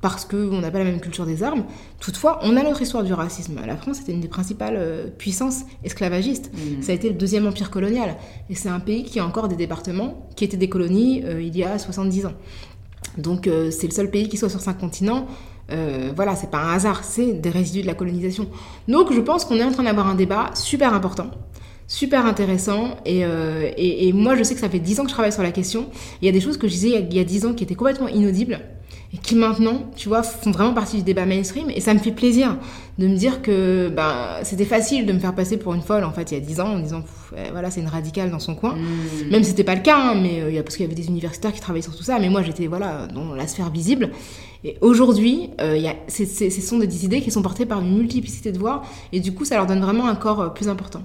parce 0.03 0.25
qu'on 0.25 0.59
n'a 0.59 0.69
pas 0.69 0.79
la 0.79 0.83
même 0.83 0.99
culture 0.99 1.25
des 1.25 1.43
armes. 1.43 1.63
Toutefois, 2.01 2.39
on 2.43 2.57
a 2.57 2.61
notre 2.61 2.81
histoire 2.81 3.05
du 3.05 3.13
racisme. 3.13 3.57
La 3.65 3.77
France 3.77 4.01
était 4.01 4.11
une 4.11 4.19
des 4.19 4.27
principales 4.27 4.75
euh, 4.77 5.07
puissances 5.07 5.61
esclavagistes. 5.85 6.51
Ça 6.81 6.91
a 6.91 6.95
été 6.95 7.07
le 7.07 7.15
deuxième 7.15 7.47
empire 7.47 7.71
colonial. 7.71 8.17
Et 8.49 8.55
c'est 8.55 8.67
un 8.67 8.81
pays 8.81 9.05
qui 9.05 9.21
a 9.21 9.25
encore 9.25 9.47
des 9.47 9.55
départements 9.55 10.27
qui 10.35 10.43
étaient 10.43 10.57
des 10.57 10.67
colonies 10.67 11.23
euh, 11.23 11.41
il 11.41 11.55
y 11.55 11.63
a 11.63 11.79
70 11.79 12.25
ans. 12.25 12.33
Donc 13.17 13.47
euh, 13.47 13.71
c'est 13.71 13.87
le 13.87 13.93
seul 13.93 14.09
pays 14.09 14.27
qui 14.29 14.37
soit 14.37 14.49
sur 14.49 14.59
cinq 14.61 14.77
continents. 14.79 15.27
Euh, 15.71 16.11
voilà, 16.15 16.35
c'est 16.35 16.51
pas 16.51 16.59
un 16.59 16.73
hasard, 16.73 17.03
c'est 17.03 17.33
des 17.33 17.49
résidus 17.49 17.81
de 17.81 17.87
la 17.87 17.93
colonisation. 17.93 18.47
Donc 18.87 19.13
je 19.13 19.19
pense 19.19 19.45
qu'on 19.45 19.55
est 19.55 19.63
en 19.63 19.71
train 19.71 19.83
d'avoir 19.83 20.07
un 20.07 20.15
débat 20.15 20.51
super 20.55 20.93
important, 20.93 21.31
super 21.87 22.25
intéressant. 22.25 22.97
Et, 23.05 23.23
euh, 23.23 23.71
et, 23.77 24.11
moi 24.13 24.35
je 24.35 24.43
sais 24.43 24.55
que 24.55 24.59
ça 24.59 24.69
fait 24.69 24.79
dix 24.79 24.99
ans 24.99 25.03
que 25.03 25.09
je 25.09 25.13
travaille 25.13 25.31
sur 25.31 25.43
la 25.43 25.51
question. 25.51 25.87
Il 26.21 26.25
y 26.25 26.29
a 26.29 26.31
des 26.31 26.41
choses 26.41 26.57
que 26.57 26.67
je 26.67 26.73
disais 26.73 26.87
il 26.89 26.93
y 26.93 26.97
a- 26.97 26.99
il 26.99 27.15
y 27.15 27.19
a 27.19 27.23
dix 27.23 27.45
ans 27.45 27.53
qui 27.53 27.63
étaient 27.63 27.75
complètement 27.75 28.07
inaudibles 28.09 28.59
et 29.13 29.17
qui 29.17 29.35
maintenant, 29.35 29.83
tu 29.95 30.09
vois, 30.09 30.23
font 30.23 30.49
vraiment 30.51 30.73
partie 30.73 30.97
du 30.97 31.03
débat 31.03 31.25
mainstream. 31.27 31.69
Et 31.69 31.81
ça 31.81 31.93
me 31.93 31.99
fait 31.99 32.11
plaisir 32.11 32.57
de 32.97 33.07
me 33.07 33.15
dire 33.15 33.41
que 33.43 33.89
ben, 33.95 34.39
c'était 34.43 34.65
facile 34.65 35.05
de 35.05 35.13
me 35.13 35.19
faire 35.19 35.33
passer 35.35 35.57
pour 35.57 35.73
une 35.73 35.81
folle 35.81 36.03
en 36.03 36.11
fait 36.11 36.31
il 36.31 36.35
y 36.35 36.37
a 36.37 36.39
dix 36.39 36.59
ans 36.59 36.75
en 36.75 36.79
disant 36.79 37.01
Pff, 37.01 37.33
eh, 37.37 37.51
voilà 37.51 37.71
c'est 37.71 37.81
une 37.81 37.87
radicale 37.87 38.29
dans 38.31 38.39
son 38.39 38.55
coin. 38.55 38.75
Mm. 38.75 39.29
Même 39.31 39.43
si 39.43 39.51
c'était 39.51 39.63
pas 39.63 39.75
le 39.75 39.81
cas, 39.81 39.97
hein, 39.97 40.15
mais 40.21 40.41
euh, 40.41 40.61
parce 40.63 40.75
qu'il 40.77 40.83
y 40.85 40.87
avait 40.87 40.95
des 40.95 41.07
universitaires 41.07 41.53
qui 41.53 41.59
travaillaient 41.59 41.83
sur 41.83 41.95
tout 41.95 42.03
ça, 42.03 42.19
mais 42.19 42.29
moi 42.29 42.41
j'étais 42.43 42.67
voilà 42.67 43.07
dans 43.07 43.33
la 43.35 43.47
sphère 43.47 43.69
visible. 43.69 44.09
Et 44.63 44.77
aujourd'hui, 44.81 45.49
euh, 45.59 45.75
y 45.77 45.87
a- 45.87 45.95
ce 46.07 46.61
sont 46.61 46.77
des 46.77 47.05
idées 47.05 47.21
qui 47.21 47.31
sont 47.31 47.41
portées 47.41 47.65
par 47.65 47.81
une 47.81 47.97
multiplicité 47.97 48.51
de 48.51 48.57
voix, 48.59 48.83
et 49.11 49.19
du 49.19 49.33
coup 49.33 49.43
ça 49.45 49.55
leur 49.57 49.65
donne 49.65 49.81
vraiment 49.81 50.07
un 50.07 50.15
corps 50.15 50.41
euh, 50.41 50.49
plus 50.49 50.69
important. 50.69 51.01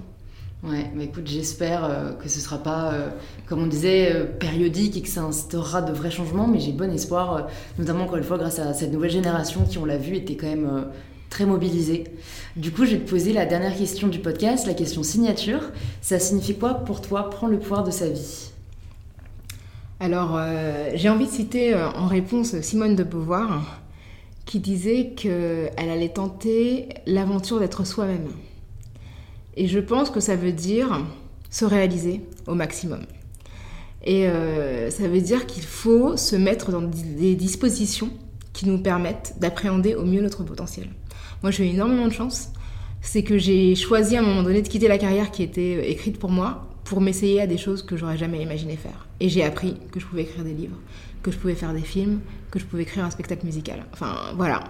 Ouais, 0.61 0.91
mais 0.93 1.05
écoute, 1.05 1.25
j'espère 1.25 1.85
euh, 1.85 2.11
que 2.11 2.27
ce 2.27 2.41
sera 2.41 2.57
pas, 2.57 2.91
euh, 2.91 3.09
comme 3.47 3.63
on 3.63 3.67
disait, 3.67 4.13
euh, 4.13 4.25
périodique 4.25 4.97
et 4.97 5.01
que 5.01 5.07
ça 5.07 5.21
instaurera 5.21 5.81
de 5.81 5.93
vrais 5.93 6.11
changements, 6.11 6.47
mais 6.47 6.59
j'ai 6.59 6.73
bon 6.73 6.91
espoir, 6.93 7.47
notamment 7.77 8.03
encore 8.03 8.17
une 8.17 8.25
fois 8.25 8.37
grâce 8.37 8.59
à 8.59 8.73
cette 8.73 8.91
nouvelle 8.91 9.09
génération 9.11 9.63
qui, 9.63 9.77
on 9.77 9.85
l'a 9.85 9.95
vu, 9.95 10.17
était 10.17 10.35
quand 10.35 10.47
même 10.47 10.87
très 11.29 11.45
mobilisée. 11.45 12.03
Du 12.57 12.71
coup, 12.71 12.83
je 12.83 12.91
vais 12.91 12.99
te 12.99 13.09
poser 13.09 13.31
la 13.31 13.45
dernière 13.45 13.73
question 13.73 14.09
du 14.09 14.19
podcast, 14.19 14.67
la 14.67 14.73
question 14.73 15.01
signature. 15.01 15.61
Ça 16.01 16.19
signifie 16.19 16.57
quoi 16.57 16.73
pour 16.73 16.99
toi 16.99 17.29
prendre 17.29 17.53
le 17.53 17.59
pouvoir 17.59 17.85
de 17.85 17.91
sa 17.91 18.09
vie? 18.09 18.51
Alors 20.01 20.39
j'ai 20.95 21.09
envie 21.09 21.25
de 21.25 21.31
citer 21.31 21.75
en 21.75 22.07
réponse 22.07 22.59
Simone 22.61 22.95
de 22.95 23.03
Beauvoir, 23.03 23.81
qui 24.45 24.59
disait 24.59 25.09
qu'elle 25.09 25.71
allait 25.77 26.09
tenter 26.09 26.89
l'aventure 27.05 27.59
d'être 27.59 27.85
soi-même. 27.85 28.29
Et 29.55 29.67
je 29.67 29.79
pense 29.79 30.09
que 30.09 30.19
ça 30.19 30.35
veut 30.35 30.51
dire 30.51 31.05
se 31.49 31.65
réaliser 31.65 32.21
au 32.47 32.55
maximum. 32.55 33.01
Et 34.03 34.27
euh, 34.27 34.89
ça 34.89 35.07
veut 35.07 35.21
dire 35.21 35.45
qu'il 35.45 35.63
faut 35.63 36.15
se 36.15 36.35
mettre 36.35 36.71
dans 36.71 36.81
des 36.81 37.35
dispositions 37.35 38.11
qui 38.53 38.67
nous 38.67 38.79
permettent 38.79 39.35
d'appréhender 39.39 39.95
au 39.95 40.05
mieux 40.05 40.21
notre 40.21 40.43
potentiel. 40.43 40.87
Moi, 41.43 41.51
j'ai 41.51 41.65
eu 41.65 41.69
énormément 41.69 42.07
de 42.07 42.13
chance. 42.13 42.49
C'est 43.01 43.23
que 43.23 43.37
j'ai 43.37 43.75
choisi 43.75 44.17
à 44.17 44.19
un 44.19 44.23
moment 44.23 44.43
donné 44.43 44.61
de 44.61 44.67
quitter 44.67 44.87
la 44.87 44.97
carrière 44.97 45.31
qui 45.31 45.43
était 45.43 45.77
euh, 45.77 45.89
écrite 45.89 46.19
pour 46.19 46.29
moi 46.29 46.67
pour 46.83 47.01
m'essayer 47.01 47.39
à 47.39 47.47
des 47.47 47.57
choses 47.57 47.83
que 47.83 47.95
j'aurais 47.95 48.17
jamais 48.17 48.41
imaginé 48.41 48.75
faire. 48.75 49.07
Et 49.19 49.29
j'ai 49.29 49.43
appris 49.43 49.77
que 49.91 49.99
je 49.99 50.05
pouvais 50.05 50.23
écrire 50.23 50.43
des 50.43 50.53
livres, 50.53 50.75
que 51.21 51.31
je 51.31 51.37
pouvais 51.37 51.55
faire 51.55 51.71
des 51.71 51.81
films, 51.81 52.19
que 52.51 52.59
je 52.59 52.65
pouvais 52.65 52.81
écrire 52.81 53.05
un 53.05 53.11
spectacle 53.11 53.45
musical. 53.45 53.85
Enfin, 53.93 54.15
voilà. 54.35 54.63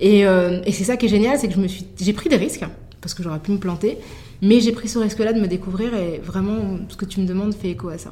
Et, 0.00 0.26
euh, 0.26 0.62
et 0.64 0.72
c'est 0.72 0.84
ça 0.84 0.96
qui 0.96 1.06
est 1.06 1.10
génial, 1.10 1.38
c'est 1.38 1.46
que 1.46 1.54
je 1.54 1.66
suis, 1.66 1.86
j'ai 2.00 2.12
pris 2.12 2.28
des 2.28 2.36
risques 2.36 2.64
parce 3.00 3.14
que 3.14 3.22
j'aurais 3.22 3.38
pu 3.38 3.52
me 3.52 3.58
planter, 3.58 3.98
mais 4.42 4.60
j'ai 4.60 4.72
pris 4.72 4.88
ce 4.88 4.98
risque-là 4.98 5.32
de 5.32 5.40
me 5.40 5.46
découvrir 5.46 5.94
et 5.94 6.18
vraiment 6.18 6.78
ce 6.88 6.96
que 6.96 7.04
tu 7.04 7.20
me 7.20 7.26
demandes 7.26 7.54
fait 7.54 7.70
écho 7.70 7.88
à 7.88 7.98
ça. 7.98 8.10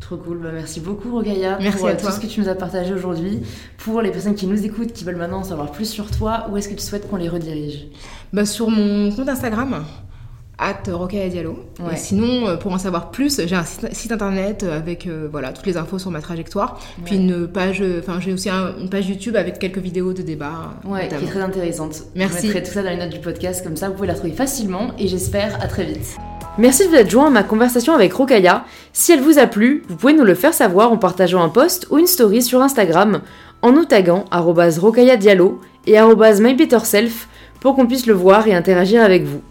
Trop 0.00 0.16
cool, 0.18 0.38
bah, 0.38 0.50
merci 0.52 0.78
beaucoup 0.78 1.10
Rogaya 1.10 1.58
Merci 1.60 1.78
pour 1.78 1.88
à 1.88 1.90
euh, 1.90 1.96
toi. 1.96 2.10
tout 2.10 2.16
ce 2.16 2.20
que 2.20 2.26
tu 2.26 2.40
nous 2.40 2.48
as 2.48 2.54
partagé 2.54 2.94
aujourd'hui. 2.94 3.40
Pour 3.78 4.02
les 4.02 4.10
personnes 4.10 4.34
qui 4.34 4.46
nous 4.46 4.64
écoutent, 4.64 4.92
qui 4.92 5.04
veulent 5.04 5.16
maintenant 5.16 5.38
en 5.38 5.44
savoir 5.44 5.72
plus 5.72 5.86
sur 5.88 6.10
toi, 6.10 6.46
où 6.50 6.56
est-ce 6.56 6.68
que 6.68 6.74
tu 6.74 6.82
souhaites 6.82 7.08
qu'on 7.08 7.16
les 7.16 7.28
redirige? 7.28 7.86
Bah, 8.32 8.44
sur 8.44 8.70
mon 8.70 9.10
compte 9.10 9.28
Instagram, 9.28 9.84
at 10.58 10.90
Rokhaya 10.90 11.28
Diallo. 11.28 11.58
Ouais. 11.80 11.94
Et 11.94 11.96
sinon, 11.96 12.46
euh, 12.48 12.56
pour 12.56 12.72
en 12.72 12.78
savoir 12.78 13.10
plus, 13.10 13.40
j'ai 13.46 13.54
un 13.56 13.64
site, 13.64 13.92
site 13.94 14.12
internet 14.12 14.62
avec 14.64 15.06
euh, 15.06 15.28
voilà, 15.30 15.52
toutes 15.52 15.66
les 15.66 15.76
infos 15.76 15.98
sur 15.98 16.10
ma 16.10 16.20
trajectoire. 16.22 16.80
Puis 17.04 17.16
une 17.16 17.46
page, 17.46 17.82
euh, 17.82 18.00
enfin 18.02 18.20
j'ai 18.20 18.32
aussi 18.32 18.48
un- 18.48 18.72
une 18.80 18.88
page 18.88 19.06
YouTube 19.08 19.36
avec 19.36 19.58
quelques 19.58 19.78
vidéos 19.78 20.12
de 20.14 20.22
débat. 20.22 20.72
euh, 20.86 20.88
Ouais, 20.92 21.00
qui 21.08 21.14
notamment. 21.14 21.26
est 21.26 21.30
très 21.30 21.40
intéressante. 21.42 22.02
Merci. 22.14 22.38
Je 22.42 22.46
mettrai 22.54 22.62
tout 22.62 22.72
ça 22.72 22.82
dans 22.82 22.90
les 22.90 22.96
notes 22.96 23.10
du 23.10 23.20
podcast, 23.20 23.62
comme 23.62 23.76
ça 23.76 23.88
vous 23.88 23.94
pouvez 23.94 24.08
la 24.08 24.14
trouver 24.14 24.32
facilement 24.32 24.92
et 24.98 25.08
j'espère 25.08 25.58
à 25.62 25.66
très 25.66 25.84
vite. 25.84 26.16
Merci 26.58 26.84
de 26.84 26.88
vous 26.88 26.94
être 26.96 27.10
joint 27.10 27.26
à 27.26 27.30
ma 27.30 27.42
conversation 27.42 27.92
avec 27.94 28.14
Rokaya. 28.14 28.64
Si 28.94 29.12
elle 29.12 29.20
vous 29.20 29.38
a 29.38 29.46
plu, 29.46 29.82
vous 29.90 29.96
pouvez 29.96 30.14
nous 30.14 30.24
le 30.24 30.34
faire 30.34 30.54
savoir 30.54 30.90
en 30.90 30.96
partageant 30.96 31.42
un 31.42 31.50
post 31.50 31.86
ou 31.90 31.98
une 31.98 32.06
story 32.06 32.40
sur 32.40 32.62
Instagram 32.62 33.20
en 33.60 33.72
nous 33.72 33.84
taguant 33.84 34.24
arobase 34.30 34.78
Rokaya 34.78 35.18
Diallo 35.18 35.60
et 35.86 35.98
MyBetterSelf 36.00 37.28
pour 37.60 37.74
qu'on 37.74 37.86
puisse 37.86 38.06
le 38.06 38.14
voir 38.14 38.48
et 38.48 38.54
interagir 38.54 39.02
avec 39.02 39.24
vous. 39.24 39.42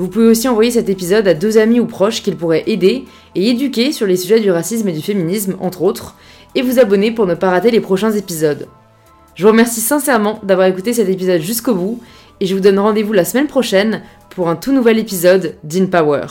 Vous 0.00 0.08
pouvez 0.08 0.28
aussi 0.28 0.48
envoyer 0.48 0.70
cet 0.70 0.88
épisode 0.88 1.28
à 1.28 1.34
deux 1.34 1.58
amis 1.58 1.78
ou 1.78 1.84
proches 1.84 2.22
qu'il 2.22 2.34
pourrait 2.34 2.64
aider 2.66 3.04
et 3.34 3.50
éduquer 3.50 3.92
sur 3.92 4.06
les 4.06 4.16
sujets 4.16 4.40
du 4.40 4.50
racisme 4.50 4.88
et 4.88 4.94
du 4.94 5.02
féminisme, 5.02 5.56
entre 5.60 5.82
autres, 5.82 6.16
et 6.54 6.62
vous 6.62 6.78
abonner 6.78 7.12
pour 7.12 7.26
ne 7.26 7.34
pas 7.34 7.50
rater 7.50 7.70
les 7.70 7.80
prochains 7.80 8.12
épisodes. 8.12 8.66
Je 9.34 9.42
vous 9.42 9.50
remercie 9.50 9.82
sincèrement 9.82 10.40
d'avoir 10.42 10.68
écouté 10.68 10.94
cet 10.94 11.10
épisode 11.10 11.42
jusqu'au 11.42 11.74
bout 11.74 12.00
et 12.40 12.46
je 12.46 12.54
vous 12.54 12.62
donne 12.62 12.78
rendez-vous 12.78 13.12
la 13.12 13.26
semaine 13.26 13.46
prochaine 13.46 14.00
pour 14.30 14.48
un 14.48 14.56
tout 14.56 14.72
nouvel 14.72 14.98
épisode 14.98 15.56
d'InPower. 15.64 16.28